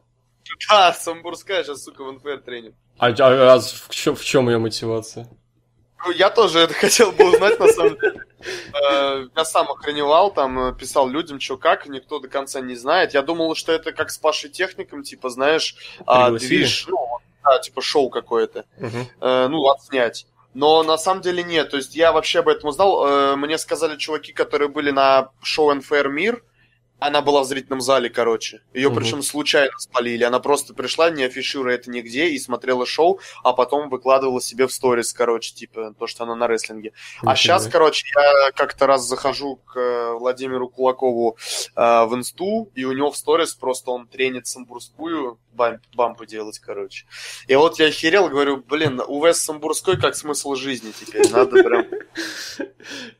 Да, 0.69 0.93
Самбурская 0.93 1.65
сейчас, 1.65 1.85
сука, 1.85 2.03
в 2.05 2.13
НФР 2.13 2.39
тренит. 2.45 2.75
А, 2.99 3.09
а- 3.09 3.55
а 3.55 3.59
в, 3.61 3.89
чем, 3.91 4.15
в 4.17 4.25
чем 4.25 4.49
ее 4.49 4.59
мотивация? 4.59 5.29
Ну, 6.05 6.11
я 6.13 6.29
тоже 6.31 6.59
это 6.61 6.75
хотел 6.75 7.13
бы 7.13 7.33
узнать, 7.33 7.59
на 7.59 7.69
самом 7.69 7.99
деле. 7.99 8.21
Э, 8.91 9.27
Я 9.35 9.45
сам 9.45 9.71
охреневал, 9.71 10.33
там, 10.33 10.59
э, 10.69 10.75
писал 10.77 11.09
людям, 11.09 11.41
что 11.41 11.57
как, 11.57 11.87
никто 11.87 12.19
до 12.19 12.29
конца 12.29 12.61
не 12.61 12.75
знает. 12.75 13.15
Я 13.15 13.23
думал, 13.23 13.55
что 13.55 13.73
это 13.73 13.93
как 13.93 14.11
с 14.11 14.19
Пашей 14.19 14.51
Техником, 14.51 15.03
типа, 15.03 15.31
знаешь, 15.31 15.77
а, 16.07 16.31
движ, 16.31 16.87
ну, 16.89 16.99
вот, 16.99 17.23
да, 17.43 17.59
типа 17.61 17.81
шоу 17.81 18.11
какое-то. 18.11 18.65
Ну, 19.21 19.71
отснять. 19.71 20.27
Но 20.55 20.83
на 20.85 20.97
самом 20.97 21.21
деле 21.21 21.43
нет. 21.43 21.71
То 21.71 21.77
есть 21.77 21.97
я 21.97 22.13
вообще 22.13 22.39
об 22.39 22.49
этом 22.49 22.71
узнал. 22.71 23.07
Э, 23.07 23.37
мне 23.37 23.59
сказали 23.59 23.97
чуваки, 23.97 24.33
которые 24.33 24.69
были 24.69 24.91
на 24.91 25.31
шоу 25.43 25.75
НФР 25.75 26.09
Мир. 26.09 26.43
Она 27.07 27.21
была 27.21 27.43
в 27.43 27.47
зрительном 27.47 27.83
зале, 27.83 28.09
короче. 28.09 28.63
Ее 28.73 28.89
Мгм. 28.89 28.99
причем 28.99 29.23
случайно 29.23 29.79
спалили. 29.79 30.25
Она 30.25 30.41
просто 30.41 30.73
пришла, 30.73 31.11
не 31.11 31.25
афишируя 31.25 31.75
это 31.75 31.91
нигде, 31.91 32.29
и 32.29 32.39
смотрела 32.39 32.87
шоу, 32.87 33.21
а 33.43 33.53
потом 33.53 33.91
выкладывала 33.91 34.41
себе 34.41 34.67
в 34.67 34.73
сторис, 34.73 35.13
короче, 35.13 35.55
типа, 35.55 35.95
то, 35.99 36.07
что 36.07 36.25
она 36.25 36.35
на 36.35 36.47
рестлинге. 36.47 36.93
А 37.21 37.33
Нифига. 37.33 37.37
сейчас, 37.37 37.67
короче, 37.69 38.07
я 38.17 38.53
как-то 38.53 38.87
раз 38.87 39.07
захожу 39.07 39.57
к 39.57 39.79
э, 39.79 40.13
Владимиру 40.15 40.69
Кулакову 40.71 41.37
э, 41.77 42.05
в 42.07 42.15
инсту, 42.15 42.71
и 42.75 42.85
у 42.85 42.93
него 42.93 43.11
в 43.11 43.17
сторис 43.19 43.55
просто 43.55 43.91
он 43.91 44.07
тренит 44.07 44.47
самбурскую 44.47 45.39
бам- 45.53 45.81
бампу 45.95 46.25
делать, 46.25 46.59
короче. 46.59 47.05
И 47.49 47.55
вот 47.55 47.79
я 47.79 47.87
охерел, 47.89 48.31
говорю, 48.31 48.65
блин, 48.67 49.03
у 49.07 49.23
Вес 49.25 49.41
Самбурской 49.43 50.01
как 50.01 50.17
смысл 50.17 50.55
жизни 50.55 50.93
теперь, 50.99 51.31
надо 51.31 51.63
прям... 51.63 51.87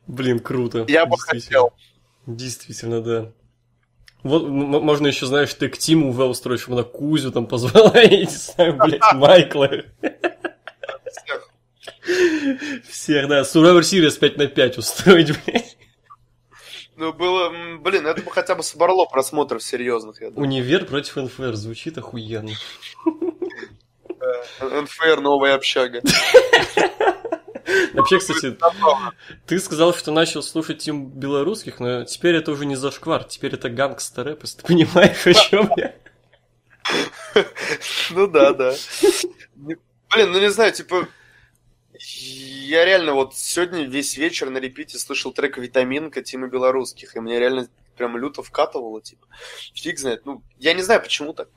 Блин, 0.07 0.39
круто. 0.39 0.85
Я 0.87 1.05
бы 1.05 1.17
хотел. 1.19 1.73
Действительно, 2.25 3.01
да. 3.01 3.31
Вот, 4.25 4.47
можно 4.47 5.05
еще, 5.05 5.27
знаешь, 5.27 5.53
ты 5.53 5.69
к 5.69 5.77
Тиму 5.77 6.11
В 6.11 6.23
устроишь, 6.23 6.61
чтобы 6.61 6.77
на 6.77 6.83
Кузю 6.83 7.31
там 7.31 7.45
позвала, 7.45 7.91
я 8.01 8.21
не 8.21 8.25
знаю, 8.25 8.75
блядь, 8.75 9.13
Майкла. 9.13 9.69
всех. 11.11 11.49
Всех, 12.89 13.27
да, 13.27 13.41
Survivor 13.41 13.81
Series 13.81 14.17
5 14.17 14.37
на 14.37 14.47
5 14.47 14.79
устроить, 14.79 15.31
блядь. 15.45 15.77
Ну, 16.95 17.13
было, 17.13 17.51
блин, 17.77 18.07
это 18.07 18.23
бы 18.23 18.31
хотя 18.31 18.55
бы 18.55 18.63
собрало 18.63 19.05
просмотров 19.05 19.61
серьезных, 19.61 20.19
я 20.19 20.31
думаю. 20.31 20.49
Универ 20.49 20.85
против 20.85 21.17
НФР 21.17 21.53
звучит 21.53 21.99
охуенно. 21.99 22.49
Э, 24.59 24.81
НФР 24.81 25.21
новая 25.21 25.53
общага. 25.53 26.01
Вообще, 27.93 28.19
кстати, 28.19 28.57
ты 29.45 29.59
сказал, 29.59 29.93
что 29.93 30.11
начал 30.11 30.43
слушать 30.43 30.79
тим 30.79 31.07
белорусских, 31.07 31.79
но 31.79 32.03
теперь 32.05 32.35
это 32.35 32.51
уже 32.51 32.65
не 32.65 32.75
зашквар, 32.75 33.23
теперь 33.23 33.53
это 33.53 33.69
гангстер-рэп, 33.69 34.41
если 34.41 34.61
ты 34.61 34.67
понимаешь, 34.67 35.27
о 35.27 35.33
чем 35.33 35.71
я. 35.77 35.95
Ну 38.11 38.27
да, 38.27 38.53
да. 38.53 38.73
Блин, 39.61 40.31
ну 40.31 40.39
не 40.39 40.51
знаю, 40.51 40.71
типа... 40.71 41.07
Я 41.97 42.83
реально 42.83 43.13
вот 43.13 43.35
сегодня 43.35 43.85
весь 43.85 44.17
вечер 44.17 44.49
на 44.49 44.57
репите 44.57 44.97
слышал 44.97 45.31
трек 45.31 45.57
«Витаминка» 45.57 46.21
Тима 46.21 46.47
Белорусских, 46.47 47.15
и 47.15 47.19
мне 47.19 47.39
реально 47.39 47.67
прям 47.95 48.17
люто 48.17 48.43
вкатывало, 48.43 49.01
типа. 49.01 49.27
Фиг 49.73 49.99
знает. 49.99 50.25
Ну, 50.25 50.41
я 50.57 50.73
не 50.73 50.81
знаю, 50.81 51.01
почему 51.01 51.33
так. 51.33 51.49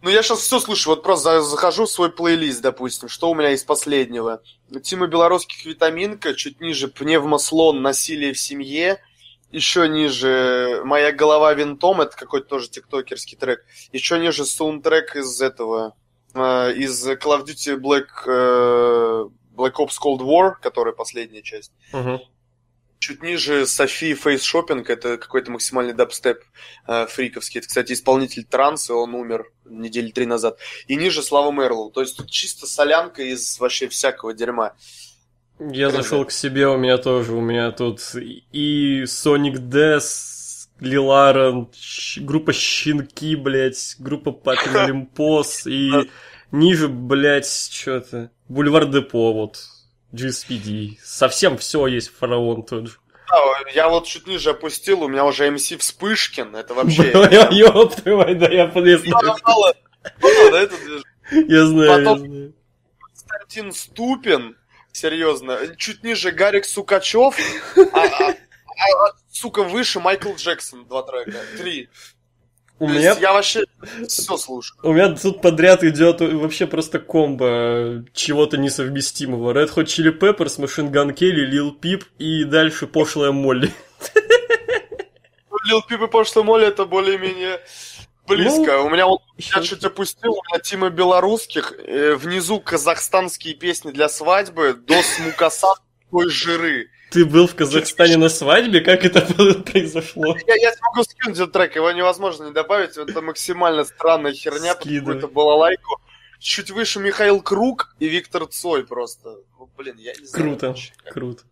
Ну, 0.00 0.10
я 0.10 0.22
сейчас 0.22 0.40
все 0.40 0.60
слышу, 0.60 0.90
вот 0.90 1.02
просто 1.02 1.40
за- 1.40 1.48
захожу 1.48 1.86
в 1.86 1.90
свой 1.90 2.10
плейлист, 2.12 2.60
допустим, 2.62 3.08
что 3.08 3.30
у 3.30 3.34
меня 3.34 3.50
из 3.50 3.64
последнего. 3.64 4.42
Тима 4.82 5.08
Белорусских 5.08 5.64
«Витаминка», 5.64 6.34
чуть 6.34 6.60
ниже 6.60 6.86
«Пневмослон. 6.88 7.82
Насилие 7.82 8.32
в 8.32 8.38
семье», 8.38 9.02
еще 9.50 9.88
ниже 9.88 10.82
«Моя 10.84 11.10
голова 11.10 11.52
винтом», 11.54 12.00
это 12.00 12.16
какой-то 12.16 12.46
тоже 12.46 12.68
тиктокерский 12.68 13.36
трек. 13.36 13.64
Еще 13.92 14.18
ниже 14.20 14.44
саундтрек 14.44 15.16
из 15.16 15.40
этого, 15.40 15.94
э, 16.34 16.74
из 16.74 17.04
Call 17.08 17.40
of 17.40 17.44
Duty 17.46 17.76
Black, 17.76 18.06
э, 18.26 19.28
Black 19.56 19.74
Ops 19.78 19.96
Cold 20.00 20.20
War, 20.20 20.52
которая 20.60 20.94
последняя 20.94 21.42
часть. 21.42 21.72
Мгм. 21.92 22.20
Чуть 22.98 23.22
ниже 23.22 23.66
Sophie 23.66 24.14
Face 24.14 24.42
Shopping, 24.42 24.90
это 24.90 25.18
какой-то 25.18 25.50
максимальный 25.52 25.94
дабстеп 25.94 26.42
э, 26.86 27.06
фриковский. 27.06 27.60
Это, 27.60 27.68
кстати, 27.68 27.92
исполнитель 27.92 28.44
транса, 28.44 28.94
он 28.94 29.14
умер 29.14 29.46
недели 29.64 30.10
три 30.10 30.26
назад. 30.26 30.58
И 30.88 30.96
ниже 30.96 31.22
Слава 31.22 31.52
Мэрлоу. 31.52 31.90
То 31.90 32.00
есть 32.00 32.16
тут 32.16 32.28
чисто 32.30 32.66
солянка 32.66 33.22
из 33.22 33.60
вообще 33.60 33.88
всякого 33.88 34.34
дерьма. 34.34 34.74
Я 35.60 35.90
зашел 35.90 36.24
к 36.24 36.30
себе, 36.30 36.68
у 36.68 36.76
меня 36.76 36.98
тоже, 36.98 37.32
у 37.32 37.40
меня 37.40 37.72
тут 37.72 38.00
и 38.14 39.02
Sonic 39.02 39.56
Death, 39.56 40.68
Лиларен, 40.78 41.68
группа 42.18 42.52
Щенки, 42.52 43.34
блядь, 43.34 43.96
группа 43.98 44.30
Папин 44.30 44.76
Олимпос, 44.76 45.66
и 45.66 45.90
ниже, 46.52 46.88
блядь, 46.88 47.48
что-то, 47.48 48.30
Бульвар 48.48 48.86
Депо, 48.86 49.32
вот, 49.32 49.58
GSPD. 50.12 50.98
Совсем 51.02 51.58
все 51.58 51.86
есть, 51.86 52.10
фараон 52.16 52.62
тот 52.64 52.88
же. 52.88 52.96
Да, 53.28 53.70
я 53.74 53.88
вот 53.88 54.06
чуть 54.06 54.26
ниже 54.26 54.50
опустил, 54.50 55.02
у 55.02 55.08
меня 55.08 55.24
уже 55.24 55.50
МС 55.50 55.70
Вспышкин, 55.70 56.56
это 56.56 56.74
вообще... 56.74 57.10
Ёб 57.50 57.94
мать, 58.06 58.38
да 58.38 58.48
я 58.48 58.66
подъезд. 58.68 59.04
Я 59.04 59.18
знаю, 61.66 62.04
я 62.04 62.16
знаю. 62.16 62.54
Константин 63.00 63.72
Ступин, 63.72 64.56
серьезно, 64.92 65.76
чуть 65.76 66.02
ниже 66.02 66.30
Гарик 66.30 66.64
Сукачев, 66.64 67.36
а- 67.76 67.80
а- 68.00 68.32
а, 68.32 68.34
сука, 69.30 69.62
выше 69.62 70.00
Майкл 70.00 70.32
Джексон, 70.34 70.86
два 70.86 71.02
трека, 71.02 71.38
три. 71.58 71.90
У 72.80 72.86
То 72.86 72.92
меня 72.92 73.16
Я 73.20 73.32
вообще 73.32 73.64
все 74.06 74.36
слушаю. 74.36 74.78
У 74.82 74.92
меня 74.92 75.14
тут 75.14 75.42
подряд 75.42 75.82
идет 75.82 76.20
вообще 76.20 76.66
просто 76.66 76.98
комбо 76.98 78.04
чего-то 78.12 78.56
несовместимого. 78.56 79.52
Red 79.52 79.74
Hot 79.74 79.86
Chili 79.86 80.16
Peppers, 80.16 80.58
Machine 80.58 80.90
Gun 80.90 81.14
Kelly, 81.14 81.50
Lil 81.50 81.72
Peep 81.80 82.04
и 82.18 82.44
дальше 82.44 82.86
пошлая 82.86 83.32
Молли. 83.32 83.72
Лил 85.68 85.82
Пип 85.82 86.02
и 86.02 86.06
Пошлый 86.06 86.44
Молли 86.44 86.66
это 86.66 86.86
более-менее 86.86 87.60
близко. 88.26 88.80
у 88.80 88.90
меня 88.90 89.06
вот 89.06 89.22
я 89.36 89.62
чуть 89.62 89.84
опустил, 89.84 90.32
у 90.32 90.42
меня 90.48 90.60
Тима 90.60 90.90
белорусских, 90.90 91.72
э, 91.78 92.14
внизу 92.14 92.60
казахстанские 92.60 93.54
песни 93.54 93.90
для 93.90 94.08
свадьбы, 94.08 94.74
до 94.74 95.02
смукаса 95.02 95.74
той 96.10 96.28
жиры. 96.28 96.90
Ты 97.10 97.24
был 97.24 97.46
в 97.46 97.54
Казахстане 97.54 98.16
на 98.16 98.28
свадьбе? 98.28 98.80
Как 98.80 99.04
это 99.04 99.20
произошло? 99.72 100.36
Я, 100.46 100.54
я 100.56 100.72
смогу 100.74 101.02
скинуть 101.04 101.38
этот 101.38 101.52
трек, 101.52 101.74
его 101.76 101.90
невозможно 101.92 102.44
не 102.44 102.52
добавить, 102.52 102.96
это 102.96 103.22
максимально 103.22 103.84
странная 103.84 104.32
херня, 104.32 104.74
какую-то 104.74 105.28
балалайку. 105.28 106.00
Чуть 106.38 106.70
выше 106.70 107.00
Михаил 107.00 107.40
Круг 107.42 107.94
и 107.98 108.06
Виктор 108.08 108.46
Цой 108.46 108.86
просто. 108.86 109.38
Ну, 109.58 109.68
блин, 109.76 109.96
я 109.98 110.12
не 110.14 110.24
знаю. 110.26 110.44
Круто, 110.44 110.68
вообще. 110.68 110.92
круто. 111.10 111.42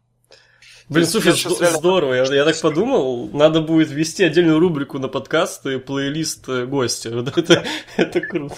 Блин, 0.88 1.06
слушай, 1.06 1.28
я 1.30 1.34
щас 1.34 1.52
зд- 1.54 1.60
реально- 1.60 1.78
здорово. 1.78 2.14
Я, 2.14 2.24
я 2.32 2.44
так 2.44 2.60
подумал, 2.60 3.28
надо 3.32 3.60
будет 3.60 3.90
ввести 3.90 4.22
отдельную 4.22 4.60
рубрику 4.60 5.00
на 5.00 5.08
подкасты, 5.08 5.80
плейлист 5.80 6.48
э, 6.48 6.66
гостя. 6.66 7.10
Вот 7.14 7.36
это, 7.36 7.64
это 7.96 8.20
круто. 8.20 8.54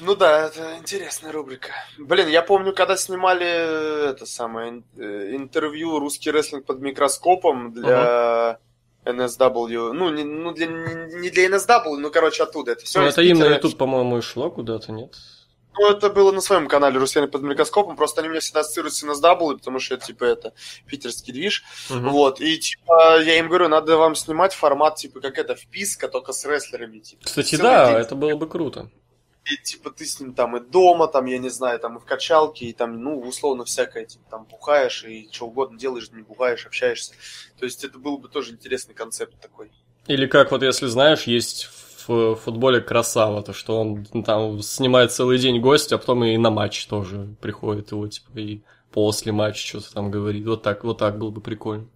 Ну 0.00 0.14
да, 0.14 0.46
это 0.46 0.76
интересная 0.78 1.32
рубрика. 1.32 1.70
Блин, 1.98 2.28
я 2.28 2.42
помню, 2.42 2.72
когда 2.72 2.96
снимали 2.96 3.46
э, 3.46 4.10
это 4.10 4.26
самое 4.26 4.82
э, 4.96 5.36
интервью 5.36 5.98
«Русский 5.98 6.30
рестлинг 6.30 6.64
под 6.64 6.80
микроскопом» 6.80 7.72
для 7.72 8.58
NSW. 9.04 9.92
Ну, 9.92 10.10
не, 10.10 10.24
ну 10.24 10.52
для, 10.52 10.66
не 10.66 11.30
для 11.30 11.46
NSW, 11.48 11.96
ну, 11.98 12.10
короче, 12.10 12.42
оттуда. 12.42 12.72
Это 12.72 12.84
все 12.84 13.00
Ну, 13.00 13.06
это 13.06 13.22
им 13.22 13.38
на 13.38 13.46
YouTube, 13.46 13.76
по-моему, 13.76 14.18
и 14.18 14.22
шло 14.22 14.50
куда-то, 14.50 14.92
нет? 14.92 15.14
Ну, 15.80 15.90
это 15.90 16.10
было 16.10 16.32
на 16.32 16.40
своем 16.40 16.66
канале 16.66 16.98
«Русский 16.98 17.24
под 17.26 17.42
микроскопом», 17.42 17.96
просто 17.96 18.20
они 18.20 18.30
меня 18.30 18.40
всегда 18.40 18.60
ассоциируются 18.60 19.06
с 19.06 19.08
NSW, 19.08 19.58
потому 19.58 19.78
что 19.78 19.94
это, 19.94 20.06
типа, 20.06 20.24
это 20.24 20.52
питерский 20.86 21.32
движ. 21.32 21.62
Мгм. 21.88 22.10
Вот, 22.10 22.40
и, 22.40 22.58
типа, 22.58 23.20
я 23.20 23.38
им 23.38 23.48
говорю, 23.48 23.68
надо 23.68 23.96
вам 23.96 24.16
снимать 24.16 24.54
формат, 24.54 24.96
типа, 24.96 25.20
как 25.20 25.38
это, 25.38 25.54
вписка, 25.54 26.08
только 26.08 26.32
с 26.32 26.44
рестлерами, 26.44 26.98
типа. 26.98 27.24
Кстати, 27.24 27.54
Целый 27.54 27.62
да, 27.62 27.92
день. 27.92 28.00
это 28.00 28.14
было 28.16 28.34
бы 28.34 28.48
круто. 28.48 28.90
И, 29.50 29.56
типа, 29.62 29.90
ты 29.90 30.04
с 30.04 30.20
ним 30.20 30.34
там 30.34 30.56
и 30.56 30.60
дома, 30.60 31.08
там, 31.08 31.24
я 31.26 31.38
не 31.38 31.48
знаю, 31.48 31.78
там 31.78 31.96
и 31.96 32.00
в 32.00 32.04
качалке, 32.04 32.66
и 32.66 32.72
там, 32.72 33.02
ну, 33.02 33.18
условно, 33.20 33.64
всякое, 33.64 34.04
типа, 34.04 34.24
там, 34.30 34.44
бухаешь 34.44 35.04
и 35.04 35.28
что 35.32 35.46
угодно 35.46 35.78
делаешь, 35.78 36.10
не 36.12 36.22
бухаешь, 36.22 36.66
общаешься. 36.66 37.14
То 37.58 37.64
есть 37.64 37.82
это 37.84 37.98
был 37.98 38.18
бы 38.18 38.28
тоже 38.28 38.52
интересный 38.52 38.94
концепт 38.94 39.40
такой. 39.40 39.70
Или 40.06 40.26
как 40.26 40.50
вот, 40.50 40.62
если 40.62 40.86
знаешь, 40.86 41.24
есть 41.24 41.68
в 42.06 42.36
футболе 42.36 42.80
красава, 42.80 43.42
то 43.42 43.52
что 43.52 43.80
он 43.80 44.04
там 44.24 44.60
снимает 44.62 45.12
целый 45.12 45.38
день 45.38 45.60
гостя, 45.60 45.94
а 45.94 45.98
потом 45.98 46.24
и 46.24 46.36
на 46.36 46.50
матч 46.50 46.86
тоже 46.86 47.34
приходит 47.40 47.92
его, 47.92 48.06
типа, 48.06 48.38
и 48.38 48.62
после 48.92 49.32
матча 49.32 49.66
что-то 49.66 49.92
там 49.92 50.10
говорит. 50.10 50.46
Вот 50.46 50.62
так, 50.62 50.84
вот 50.84 50.98
так 50.98 51.18
было 51.18 51.30
бы 51.30 51.40
прикольно. 51.40 51.88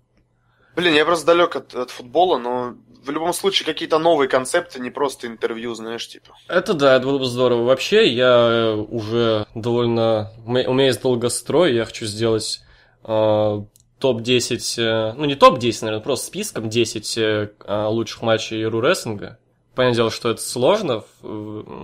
Блин, 0.74 0.94
я 0.94 1.04
просто 1.04 1.26
далек 1.26 1.56
от, 1.56 1.74
от 1.74 1.90
футбола, 1.90 2.38
но 2.38 2.74
в 3.04 3.10
любом 3.10 3.32
случае 3.32 3.66
какие-то 3.66 3.98
новые 3.98 4.28
концепты, 4.28 4.80
не 4.80 4.90
просто 4.90 5.26
интервью, 5.26 5.74
знаешь, 5.74 6.08
типа. 6.08 6.34
Это 6.48 6.74
да, 6.74 6.96
это 6.96 7.06
было 7.06 7.18
бы 7.18 7.24
здорово. 7.24 7.64
Вообще, 7.64 8.08
я 8.08 8.48
э, 8.48 8.74
уже 8.74 9.46
довольно... 9.54 10.32
У 10.46 10.52
меня 10.52 10.86
есть 10.86 11.02
долгострой, 11.02 11.74
я 11.74 11.84
хочу 11.84 12.06
сделать 12.06 12.62
э, 13.04 13.62
топ-10... 14.02 14.82
э, 14.82 15.12
ну, 15.16 15.24
не 15.24 15.34
топ-10, 15.34 15.78
наверное, 15.82 16.02
просто 16.02 16.26
списком 16.26 16.68
10 16.68 17.18
э, 17.18 17.50
э, 17.64 17.84
лучших 17.86 18.22
матчей 18.22 18.64
Ру 18.64 18.80
рестлинга. 18.80 19.38
Понятное 19.74 19.96
дело, 19.96 20.10
что 20.10 20.30
это 20.30 20.42
сложно 20.42 21.02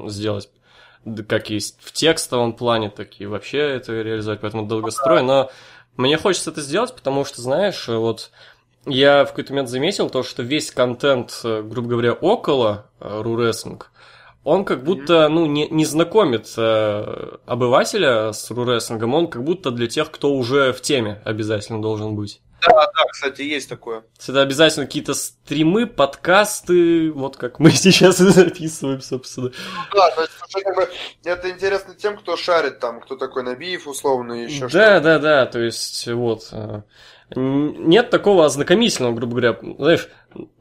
сделать, 0.09 0.51
как 1.27 1.49
есть 1.49 1.79
в 1.81 1.93
текстовом 1.93 2.53
плане, 2.53 2.91
так 2.91 3.19
и 3.19 3.25
вообще 3.25 3.59
это 3.59 4.03
реализовать, 4.03 4.41
поэтому 4.41 4.67
долгострой. 4.67 5.23
Но 5.23 5.51
мне 5.97 6.19
хочется 6.19 6.51
это 6.51 6.61
сделать, 6.61 6.95
потому 6.95 7.25
что, 7.25 7.41
знаешь, 7.41 7.89
вот 7.89 8.31
я 8.87 9.25
в 9.25 9.29
какой-то 9.29 9.53
момент 9.53 9.69
заметил 9.69 10.11
то, 10.11 10.23
что 10.23 10.43
весь 10.43 10.71
контент, 10.71 11.41
э, 11.45 11.63
грубо 11.63 11.89
говоря, 11.89 12.13
около 12.13 12.91
э, 13.01 13.23
Ру 13.23 13.37
рестлинг, 13.37 13.91
он 14.45 14.65
как 14.65 14.83
будто, 14.83 15.29
ну, 15.29 15.45
не, 15.47 15.69
не 15.69 15.85
знакомит 15.85 16.49
э, 16.57 17.37
обывателя 17.45 18.33
с 18.33 18.51
рурестлингом, 18.51 19.15
он 19.15 19.29
как 19.29 19.45
будто 19.45 19.71
для 19.71 19.89
тех, 19.89 20.11
кто 20.11 20.33
уже 20.33 20.73
в 20.73 20.81
теме 20.81 21.21
обязательно 21.25 21.83
должен 21.83 22.17
быть. 22.17 22.41
Да, 22.63 22.87
да, 22.87 23.05
кстати, 23.13 23.43
есть 23.43 23.69
такое. 23.69 24.05
Это 24.27 24.41
обязательно 24.41 24.87
какие-то 24.87 25.15
стримы, 25.15 25.87
подкасты, 25.87 27.13
вот 27.13 27.37
как 27.37 27.59
мы 27.59 27.71
сейчас 27.73 28.21
и 28.21 28.25
записываем, 28.25 29.01
собственно. 29.01 29.51
Да, 29.95 30.11
то 30.13 30.23
есть 30.23 30.33
уже 30.49 30.65
как 30.65 30.77
бы 30.77 30.89
это 31.25 31.51
интересно 31.51 31.95
тем, 31.95 32.17
кто 32.17 32.37
шарит 32.37 32.81
там, 32.81 33.01
кто 33.01 33.17
такой 33.17 33.43
Набиев, 33.43 33.87
условно, 33.87 34.33
еще 34.33 34.67
Да, 34.69 35.01
да, 35.01 35.19
да, 35.19 35.47
то 35.47 35.61
есть 35.61 36.09
вот. 36.09 36.51
Нет 37.35 38.11
такого 38.11 38.47
ознакомительного, 38.47 39.15
грубо 39.15 39.37
говоря, 39.37 39.59
знаешь, 39.79 40.09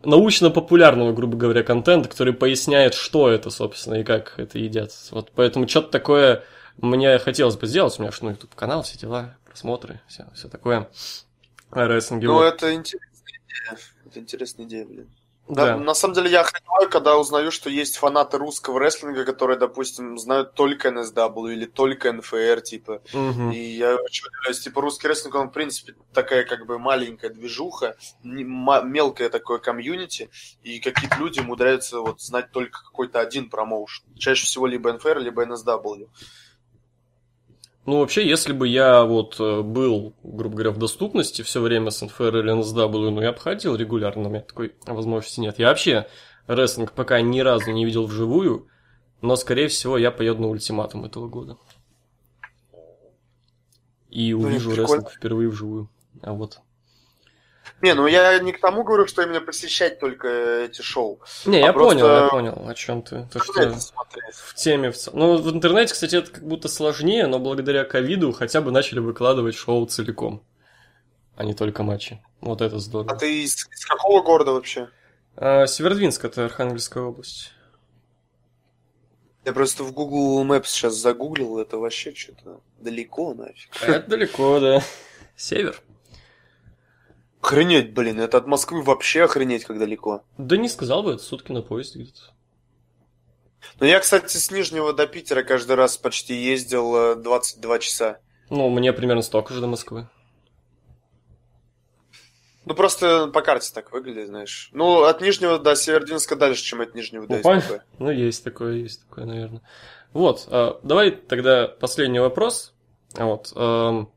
научно-популярного, 0.03 1.13
грубо 1.13 1.37
говоря, 1.37 1.63
контента, 1.63 2.09
который 2.09 2.33
поясняет, 2.33 2.93
что 2.93 3.29
это, 3.29 3.49
собственно, 3.49 3.95
и 3.95 4.03
как 4.03 4.33
это 4.37 4.59
едят. 4.59 4.91
Вот 5.11 5.31
поэтому 5.33 5.67
что-то 5.67 5.89
такое 5.89 6.43
мне 6.77 7.17
хотелось 7.19 7.55
бы 7.55 7.67
сделать. 7.67 7.97
У 7.97 8.01
меня 8.01 8.11
же, 8.11 8.19
ну, 8.21 8.31
YouTube 8.31 8.53
канал, 8.55 8.83
все 8.83 8.97
дела, 8.97 9.37
просмотры, 9.45 10.01
все, 10.07 10.25
все 10.35 10.49
такое. 10.49 10.89
О 11.71 11.87
рестлинге. 11.87 12.27
Ну, 12.27 12.41
это 12.41 12.73
интересная 12.73 13.39
идея. 13.45 13.79
Это 14.05 14.19
интересная 14.19 14.65
идея, 14.65 14.85
блин. 14.85 15.09
Да, 15.47 15.65
Да. 15.65 15.77
На 15.77 15.93
самом 15.93 16.13
деле 16.13 16.29
я 16.29 16.41
охреневаю, 16.41 16.89
когда 16.89 17.17
узнаю, 17.17 17.51
что 17.51 17.69
есть 17.69 17.97
фанаты 17.97 18.37
русского 18.37 18.79
рестлинга, 18.79 19.23
которые, 19.25 19.57
допустим, 19.57 20.17
знают 20.17 20.53
только 20.53 20.89
NSW 20.89 21.53
или 21.53 21.65
только 21.65 22.11
НФР, 22.11 22.61
типа. 22.61 23.01
Мгм. 23.13 23.51
И 23.51 23.57
я 23.57 23.95
очень 23.95 24.25
удивляюсь, 24.27 24.59
типа, 24.59 24.81
русский 24.81 25.07
рестлинг, 25.07 25.35
он, 25.35 25.49
в 25.49 25.53
принципе, 25.53 25.95
такая, 26.13 26.43
как 26.43 26.65
бы, 26.65 26.79
маленькая 26.79 27.29
движуха, 27.29 27.95
мелкое 28.23 29.29
такое 29.29 29.59
комьюнити, 29.59 30.29
и 30.63 30.79
какие-то 30.79 31.17
люди 31.17 31.39
умудряются 31.39 32.01
вот 32.01 32.21
знать 32.21 32.51
только 32.51 32.83
какой-то 32.83 33.19
один 33.19 33.49
промоушен. 33.49 34.05
Чаще 34.17 34.45
всего 34.45 34.67
либо 34.67 34.91
НФР, 34.91 35.19
либо 35.19 35.45
NSW. 35.45 36.09
Ну, 37.87 37.99
вообще, 37.99 38.27
если 38.27 38.51
бы 38.51 38.67
я 38.67 39.05
вот 39.05 39.39
э, 39.39 39.61
был, 39.61 40.13
грубо 40.21 40.55
говоря, 40.55 40.71
в 40.71 40.77
доступности 40.77 41.41
все 41.41 41.61
время 41.61 41.89
с 41.89 42.01
НФР 42.01 42.35
или 42.39 42.53
NSW, 42.53 43.09
ну, 43.11 43.21
я 43.21 43.31
бы 43.31 43.39
ходил 43.39 43.77
регулярно, 43.77 44.23
но 44.23 44.27
у 44.27 44.31
меня 44.33 44.41
такой 44.41 44.75
возможности 44.85 45.39
нет. 45.39 45.57
Я 45.57 45.69
вообще 45.69 46.05
рестлинг 46.47 46.91
пока 46.91 47.21
ни 47.21 47.39
разу 47.39 47.71
не 47.71 47.85
видел 47.85 48.05
вживую, 48.05 48.67
но, 49.21 49.37
скорее 49.37 49.69
всего, 49.69 49.97
я 49.97 50.11
поеду 50.11 50.41
на 50.41 50.49
ультиматум 50.49 51.05
этого 51.05 51.29
года. 51.29 51.57
И 54.09 54.33
Блин, 54.33 54.47
увижу 54.47 54.71
прикольно. 54.71 54.93
рестлинг 54.95 55.11
впервые 55.13 55.49
вживую. 55.49 55.89
А 56.21 56.33
вот. 56.33 56.59
Не, 57.81 57.93
ну 57.93 58.07
я 58.07 58.39
не 58.39 58.53
к 58.53 58.59
тому 58.59 58.83
говорю, 58.83 59.05
что 59.05 59.21
именно 59.21 59.39
посещать 59.39 59.99
только 59.99 60.27
эти 60.65 60.81
шоу. 60.81 61.19
Не, 61.45 61.57
А 61.57 61.67
я 61.67 61.73
просто- 61.73 61.99
понял, 61.99 62.15
я 62.23 62.27
понял, 62.29 62.67
о 62.67 62.73
чем 62.73 63.03
ты. 63.03 63.27
То, 63.31 63.39
что 63.43 63.53
в 64.33 64.53
теме 64.55 64.91
в. 64.91 64.97
Ну, 65.13 65.37
в 65.37 65.49
интернете, 65.53 65.93
кстати, 65.93 66.15
это 66.15 66.31
как 66.31 66.43
будто 66.43 66.69
сложнее, 66.69 67.27
но 67.27 67.37
благодаря 67.37 67.83
ковиду 67.85 68.31
хотя 68.31 68.61
бы 68.61 68.71
начали 68.71 68.97
выкладывать 68.99 69.55
шоу 69.55 69.85
целиком, 69.85 70.41
а 71.35 71.43
не 71.43 71.53
только 71.53 71.83
матчи. 71.83 72.19
Вот 72.41 72.61
это 72.61 72.79
здорово. 72.79 73.11
А 73.11 73.15
ты 73.15 73.43
из, 73.43 73.53
из 73.55 73.85
какого 73.85 74.23
города 74.23 74.53
вообще? 74.53 74.89
А, 75.35 75.67
Северодвинск, 75.67 76.25
это 76.25 76.45
Архангельская 76.45 77.03
область. 77.03 77.51
Я 79.45 79.53
просто 79.53 79.83
в 79.83 79.93
Google 79.93 80.43
Maps 80.45 80.65
сейчас 80.65 80.95
загуглил, 80.95 81.59
это 81.59 81.77
вообще 81.77 82.13
что-то 82.13 82.59
далеко 82.79 83.33
нафиг. 83.33 83.69
А 83.81 83.85
Это 83.85 84.09
далеко, 84.09 84.59
да. 84.59 84.81
Север. 85.37 85.79
Охренеть, 87.41 87.93
блин, 87.93 88.19
это 88.19 88.37
от 88.37 88.47
Москвы 88.47 88.81
вообще 88.81 89.23
охренеть, 89.23 89.65
как 89.65 89.79
далеко. 89.79 90.23
Да 90.37 90.57
не 90.57 90.67
сказал 90.69 91.03
бы, 91.03 91.13
это 91.13 91.23
сутки 91.23 91.51
на 91.51 91.61
поезде 91.61 91.99
где-то. 92.01 92.19
Но 93.79 93.85
я, 93.85 93.99
кстати, 93.99 94.37
с 94.37 94.51
Нижнего 94.51 94.93
до 94.93 95.07
Питера 95.07 95.43
каждый 95.43 95.75
раз 95.75 95.97
почти 95.97 96.33
ездил 96.33 96.95
э, 97.13 97.15
22 97.15 97.79
часа. 97.79 98.19
Ну, 98.49 98.69
мне 98.69 98.91
примерно 98.93 99.21
столько 99.21 99.53
же 99.53 99.61
до 99.61 99.67
Москвы. 99.67 100.07
Ну, 102.65 102.73
просто 102.73 103.27
по 103.27 103.41
карте 103.41 103.71
так 103.73 103.91
выглядит, 103.93 104.27
знаешь. 104.27 104.69
Ну, 104.73 105.03
от 105.03 105.21
Нижнего 105.21 105.57
до 105.57 105.75
Северодвинска 105.75 106.35
дальше, 106.35 106.63
чем 106.63 106.81
от 106.81 106.95
Нижнего 106.95 107.25
до 107.25 107.37
Ну, 107.37 107.41
понятно. 107.41 107.77
СПБ. 107.77 107.83
Ну, 107.99 108.11
есть 108.11 108.43
такое, 108.43 108.73
есть 108.73 109.07
такое, 109.07 109.25
наверное. 109.25 109.61
Вот, 110.11 110.47
а, 110.47 110.79
давай 110.83 111.11
тогда 111.11 111.67
последний 111.67 112.19
вопрос. 112.19 112.73
Вот, 113.13 113.53
ам, 113.55 114.11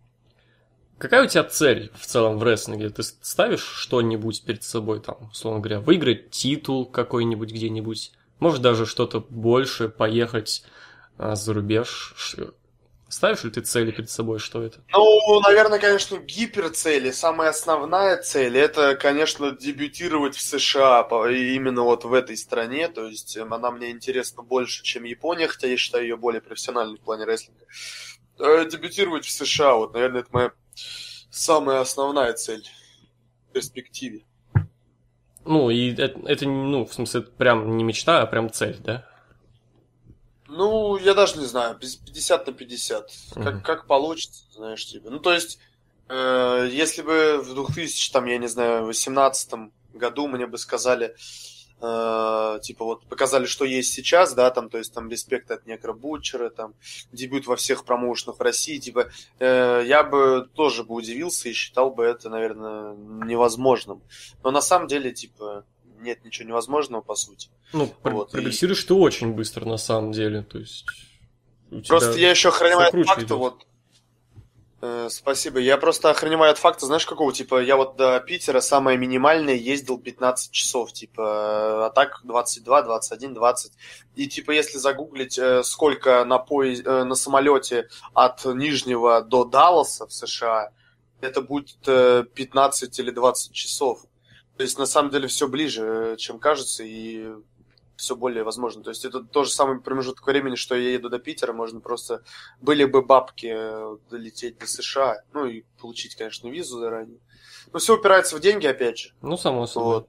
какая 1.00 1.24
у 1.24 1.26
тебя 1.26 1.44
цель 1.44 1.90
в 1.98 2.06
целом 2.06 2.38
в 2.38 2.42
рестлинге? 2.42 2.90
Ты 2.90 3.02
ставишь 3.02 3.64
что-нибудь 3.64 4.44
перед 4.44 4.62
собой, 4.62 5.00
там, 5.00 5.30
условно 5.32 5.60
говоря, 5.60 5.80
выиграть 5.80 6.30
титул 6.30 6.86
какой-нибудь 6.86 7.50
где-нибудь? 7.50 8.12
Может, 8.38 8.62
даже 8.62 8.86
что-то 8.86 9.20
больше, 9.20 9.88
поехать 9.88 10.62
а, 11.18 11.34
за 11.34 11.54
рубеж? 11.54 12.14
Ставишь 13.08 13.42
ли 13.42 13.50
ты 13.50 13.60
цели 13.62 13.90
перед 13.90 14.08
собой, 14.08 14.38
что 14.38 14.62
это? 14.62 14.78
Ну, 14.92 15.40
наверное, 15.40 15.80
конечно, 15.80 16.16
гиперцели. 16.18 17.10
Самая 17.10 17.50
основная 17.50 18.18
цель 18.18 18.56
это, 18.56 18.94
конечно, 18.94 19.50
дебютировать 19.50 20.36
в 20.36 20.40
США, 20.40 21.00
именно 21.00 21.82
вот 21.82 22.04
в 22.04 22.12
этой 22.12 22.36
стране. 22.36 22.86
То 22.86 23.06
есть 23.06 23.36
эм, 23.36 23.52
она 23.52 23.72
мне 23.72 23.90
интересна 23.90 24.44
больше, 24.44 24.84
чем 24.84 25.02
Япония, 25.02 25.48
хотя 25.48 25.66
я 25.66 25.76
считаю 25.76 26.04
ее 26.04 26.16
более 26.16 26.40
профессиональной 26.40 26.98
в 26.98 27.00
плане 27.00 27.24
рестлинга. 27.24 27.64
Э, 28.38 28.64
Дебютировать 28.70 29.26
в 29.26 29.30
США, 29.32 29.74
вот, 29.74 29.92
наверное, 29.92 30.20
это 30.20 30.28
моя 30.30 30.52
самая 31.30 31.80
основная 31.80 32.32
цель 32.32 32.68
в 33.48 33.52
перспективе. 33.52 34.24
Ну, 35.44 35.70
и 35.70 35.92
это, 35.94 36.20
это, 36.26 36.46
ну, 36.46 36.84
в 36.84 36.92
смысле, 36.92 37.22
прям 37.22 37.76
не 37.76 37.84
мечта, 37.84 38.22
а 38.22 38.26
прям 38.26 38.50
цель, 38.50 38.78
да? 38.78 39.06
Ну, 40.48 40.96
я 40.98 41.14
даже 41.14 41.38
не 41.38 41.46
знаю, 41.46 41.76
50 41.78 42.46
на 42.46 42.52
50. 42.52 43.10
Мгм. 43.36 43.44
Как, 43.44 43.64
как 43.64 43.86
получится, 43.86 44.44
знаешь, 44.52 44.84
типа. 44.84 45.08
Ну, 45.10 45.20
то 45.20 45.32
есть, 45.32 45.58
э, 46.08 46.68
если 46.72 47.02
бы 47.02 47.40
в 47.42 47.54
2000, 47.54 48.12
там, 48.12 48.26
я 48.26 48.36
не 48.38 48.48
знаю, 48.48 48.84
18 48.84 49.70
году 49.94 50.26
мне 50.26 50.46
бы 50.46 50.58
сказали, 50.58 51.14
э, 51.80 52.58
типа, 52.62 52.84
вот, 52.84 53.06
показали, 53.06 53.46
что 53.46 53.64
есть 53.64 53.92
сейчас, 53.92 54.34
да, 54.34 54.50
там, 54.50 54.68
то 54.68 54.78
есть, 54.78 54.92
там, 54.92 55.08
респект 55.10 55.50
от 55.50 55.66
Некро 55.66 55.92
Бутчера, 55.92 56.50
там, 56.50 56.74
дебют 57.12 57.46
во 57.46 57.56
всех 57.56 57.84
промоушенах 57.84 58.38
в 58.38 58.42
России, 58.42 58.78
типа, 58.78 59.10
э, 59.38 59.82
я 59.86 60.02
бы 60.02 60.48
тоже 60.54 60.84
бы 60.84 60.94
удивился 60.94 61.48
и 61.48 61.52
считал 61.52 61.90
бы 61.90 62.04
это, 62.04 62.28
наверное, 62.28 62.94
невозможным. 62.94 64.02
Но 64.42 64.50
на 64.50 64.60
самом 64.60 64.88
деле, 64.88 65.12
типа, 65.12 65.64
нет 66.00 66.24
ничего 66.24 66.48
невозможного, 66.48 67.02
по 67.02 67.14
сути. 67.14 67.48
Ну, 67.72 67.92
Вот, 68.02 68.30
и- 68.30 68.32
прогрессируешь 68.32 68.84
ты 68.84 68.94
очень 68.94 69.32
быстро, 69.32 69.64
на 69.64 69.76
самом 69.76 70.12
деле, 70.12 70.42
то 70.42 70.58
есть... 70.58 70.84
Просто 71.86 72.18
я 72.18 72.30
еще 72.30 72.50
факта, 72.50 73.00
идёт. 73.00 73.30
вот. 73.38 73.66
Э, 74.82 75.08
спасибо. 75.10 75.58
Я 75.58 75.76
просто 75.76 76.10
охраняю 76.10 76.50
от 76.50 76.58
факта, 76.58 76.86
знаешь, 76.86 77.04
какого? 77.04 77.32
Типа, 77.32 77.60
я 77.60 77.76
вот 77.76 77.96
до 77.96 78.18
Питера 78.20 78.60
самое 78.60 78.96
минимальное 78.96 79.54
ездил 79.54 79.98
15 79.98 80.50
часов, 80.52 80.92
типа, 80.92 81.86
а 81.86 81.90
так 81.90 82.20
22, 82.24 82.82
21, 82.82 83.34
20. 83.34 83.72
И, 84.16 84.26
типа, 84.26 84.52
если 84.52 84.78
загуглить, 84.78 85.38
э, 85.38 85.62
сколько 85.64 86.24
на, 86.24 86.38
поезд, 86.38 86.86
э, 86.86 87.04
на 87.04 87.14
самолете 87.14 87.88
от 88.14 88.44
Нижнего 88.46 89.20
до 89.20 89.44
Далласа 89.44 90.06
в 90.06 90.12
США, 90.12 90.70
это 91.20 91.42
будет 91.42 91.86
э, 91.86 92.24
15 92.34 92.98
или 92.98 93.10
20 93.10 93.52
часов. 93.52 94.00
То 94.56 94.62
есть, 94.62 94.78
на 94.78 94.86
самом 94.86 95.10
деле, 95.10 95.28
все 95.28 95.46
ближе, 95.46 96.16
чем 96.18 96.38
кажется, 96.38 96.84
и 96.84 97.34
все 98.00 98.16
более 98.16 98.42
возможно. 98.42 98.82
То 98.82 98.90
есть 98.90 99.04
это 99.04 99.22
тот 99.22 99.46
же 99.46 99.52
самый 99.52 99.80
промежуток 99.80 100.26
времени, 100.26 100.56
что 100.56 100.74
я 100.74 100.92
еду 100.92 101.08
до 101.08 101.18
Питера, 101.18 101.52
можно 101.52 101.80
просто 101.80 102.22
были 102.60 102.84
бы 102.84 103.02
бабки 103.02 103.52
э, 103.54 103.96
долететь 104.10 104.58
до 104.58 104.66
США, 104.66 105.22
ну 105.32 105.46
и 105.46 105.62
получить, 105.80 106.16
конечно, 106.16 106.48
визу 106.48 106.78
заранее. 106.78 107.20
Но 107.72 107.78
все 107.78 107.96
упирается 107.96 108.36
в 108.36 108.40
деньги, 108.40 108.66
опять 108.66 108.98
же. 108.98 109.12
Ну, 109.22 109.36
само 109.36 109.66
собой. 109.66 109.94
Вот. 109.94 110.08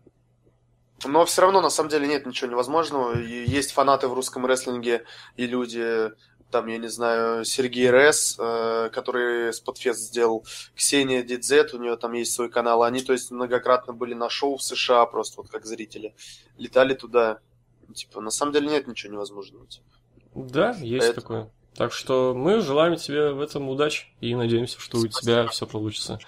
Но 1.05 1.25
все 1.25 1.41
равно, 1.41 1.61
на 1.61 1.69
самом 1.69 1.89
деле, 1.89 2.07
нет 2.07 2.25
ничего 2.25 2.49
невозможного. 2.49 3.19
И 3.19 3.49
есть 3.49 3.71
фанаты 3.71 4.07
в 4.07 4.13
русском 4.13 4.45
рестлинге 4.45 5.03
и 5.35 5.47
люди, 5.47 6.11
там, 6.51 6.67
я 6.67 6.77
не 6.77 6.89
знаю, 6.89 7.43
Сергей 7.43 7.89
Рес, 7.89 8.35
э, 8.37 8.89
который 8.91 9.53
Спотфест 9.53 9.99
сделал, 9.99 10.45
Ксения 10.75 11.23
Дидзет, 11.23 11.73
у 11.73 11.79
нее 11.79 11.97
там 11.97 12.13
есть 12.13 12.33
свой 12.33 12.49
канал. 12.49 12.83
Они, 12.83 13.01
то 13.01 13.13
есть, 13.13 13.31
многократно 13.31 13.93
были 13.93 14.13
на 14.13 14.29
шоу 14.29 14.57
в 14.57 14.63
США, 14.63 15.05
просто 15.05 15.41
вот 15.41 15.49
как 15.49 15.65
зрители. 15.65 16.13
Летали 16.57 16.93
туда. 16.93 17.39
Типа, 17.91 18.21
на 18.21 18.31
самом 18.31 18.53
деле 18.53 18.67
нет 18.67 18.87
ничего 18.87 19.13
невозможного. 19.13 19.67
типа. 19.67 19.85
Да, 20.35 20.71
есть 20.79 21.07
Это- 21.07 21.21
такое. 21.21 21.51
Так 21.75 21.93
что 21.93 22.33
мы 22.35 22.59
желаем 22.61 22.97
тебе 22.97 23.31
в 23.31 23.39
этом 23.39 23.69
удачи 23.69 24.07
и 24.19 24.35
надеемся, 24.35 24.79
что 24.81 24.97
у 24.97 25.07
тебя 25.07 25.43
Спасибо. 25.43 25.47
все 25.47 25.67
получится. 25.67 26.19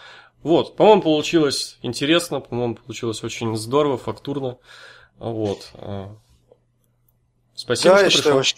Вот, 0.42 0.76
по-моему, 0.78 1.02
получилось 1.02 1.78
интересно, 1.82 2.40
по-моему, 2.40 2.76
получилось 2.76 3.24
очень 3.24 3.56
здорово, 3.58 3.98
фактурно. 3.98 4.58
Вот. 5.18 5.72
а. 5.76 6.16
Спасибо, 7.56 7.96
да, 7.96 8.10
что 8.10 8.20
пришел. 8.22 8.36
вообще. 8.36 8.56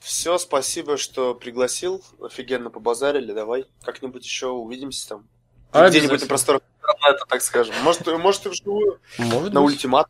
Все, 0.00 0.38
спасибо, 0.38 0.96
что 0.98 1.34
пригласил. 1.34 2.04
Офигенно 2.20 2.68
побазарили. 2.70 3.32
Давай 3.32 3.64
как-нибудь 3.82 4.24
еще 4.24 4.48
увидимся 4.48 5.08
там. 5.08 5.28
А, 5.72 5.88
Где-нибудь 5.88 6.20
на 6.20 6.26
просторах 6.26 6.62
интернета, 6.82 7.24
так 7.26 7.40
скажем. 7.42 7.74
Может, 7.82 8.06
может 8.06 8.44
и 8.46 8.48
вживую. 8.50 9.00
Может 9.18 9.52
На 9.54 9.62
быть. 9.62 9.72
ультимат. 9.74 10.08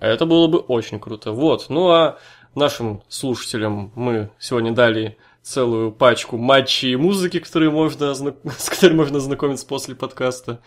Это 0.00 0.26
было 0.26 0.46
бы 0.46 0.58
очень 0.58 1.00
круто. 1.00 1.32
Вот. 1.32 1.66
Ну 1.68 1.88
а 1.90 2.18
нашим 2.54 3.02
слушателям 3.08 3.92
мы 3.94 4.30
сегодня 4.38 4.72
дали 4.72 5.18
целую 5.42 5.92
пачку 5.92 6.36
матчей 6.36 6.92
и 6.92 6.96
музыки, 6.96 7.38
которые 7.38 7.70
можно, 7.70 8.14
с 8.58 8.68
которой 8.68 8.94
можно 8.94 9.18
ознакомиться 9.18 9.66
после 9.66 9.94
подкаста. 9.94 10.60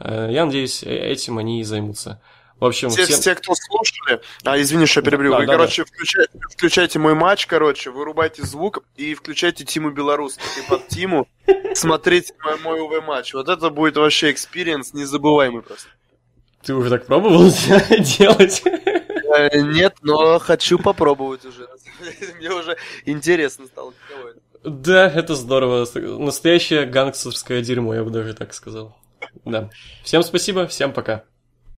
Э, 0.00 0.28
Я 0.30 0.44
надеюсь, 0.46 0.82
э- 0.82 0.88
этим 0.88 1.38
они 1.38 1.60
и 1.60 1.64
займутся. 1.64 2.20
В 2.58 2.66
общем, 2.66 2.88
Те, 2.90 3.04
всем... 3.04 3.20
те, 3.20 3.34
кто 3.34 3.52
слушали, 3.54 4.20
а, 4.44 4.60
извини, 4.60 4.86
что 4.86 5.00
я 5.00 5.04
перебью. 5.04 5.32
Да, 5.32 5.38
Вы, 5.38 5.46
да, 5.46 5.52
короче, 5.54 5.84
включайте, 5.84 6.38
включайте 6.52 6.98
мой 7.00 7.14
матч, 7.14 7.46
короче, 7.46 7.90
вырубайте 7.90 8.44
звук 8.44 8.84
и 8.96 9.14
включайте 9.14 9.64
Тиму 9.64 9.90
Белорус. 9.90 10.36
И 10.36 10.68
под 10.68 10.86
Тиму 10.88 11.28
смотрите 11.74 12.32
мой, 12.42 12.58
мой 12.60 12.80
УВ-матч. 12.80 13.34
Вот 13.34 13.48
это 13.48 13.70
будет 13.70 13.96
вообще 13.96 14.30
experience 14.30 14.94
незабываемый 14.94 15.62
просто. 15.62 15.88
Ты 16.64 16.74
уже 16.74 16.90
так 16.90 17.06
пробовал 17.06 17.44
делать? 18.18 18.62
Э, 19.36 19.60
Нет, 19.60 19.96
но 20.02 20.38
хочу 20.38 20.78
попробовать 20.78 21.44
уже. 21.44 21.68
Мне 22.38 22.50
уже 22.50 22.76
интересно 23.04 23.66
стало. 23.66 23.92
Да, 24.62 25.10
это 25.10 25.34
здорово. 25.34 25.86
Настоящее 26.18 26.86
гангстерское 26.86 27.60
дерьмо, 27.60 27.94
я 27.94 28.04
бы 28.04 28.10
даже 28.10 28.32
так 28.34 28.54
сказал. 28.54 28.96
Да. 29.44 29.70
Всем 30.02 30.22
спасибо, 30.22 30.66
всем 30.66 30.92
пока. 30.92 31.24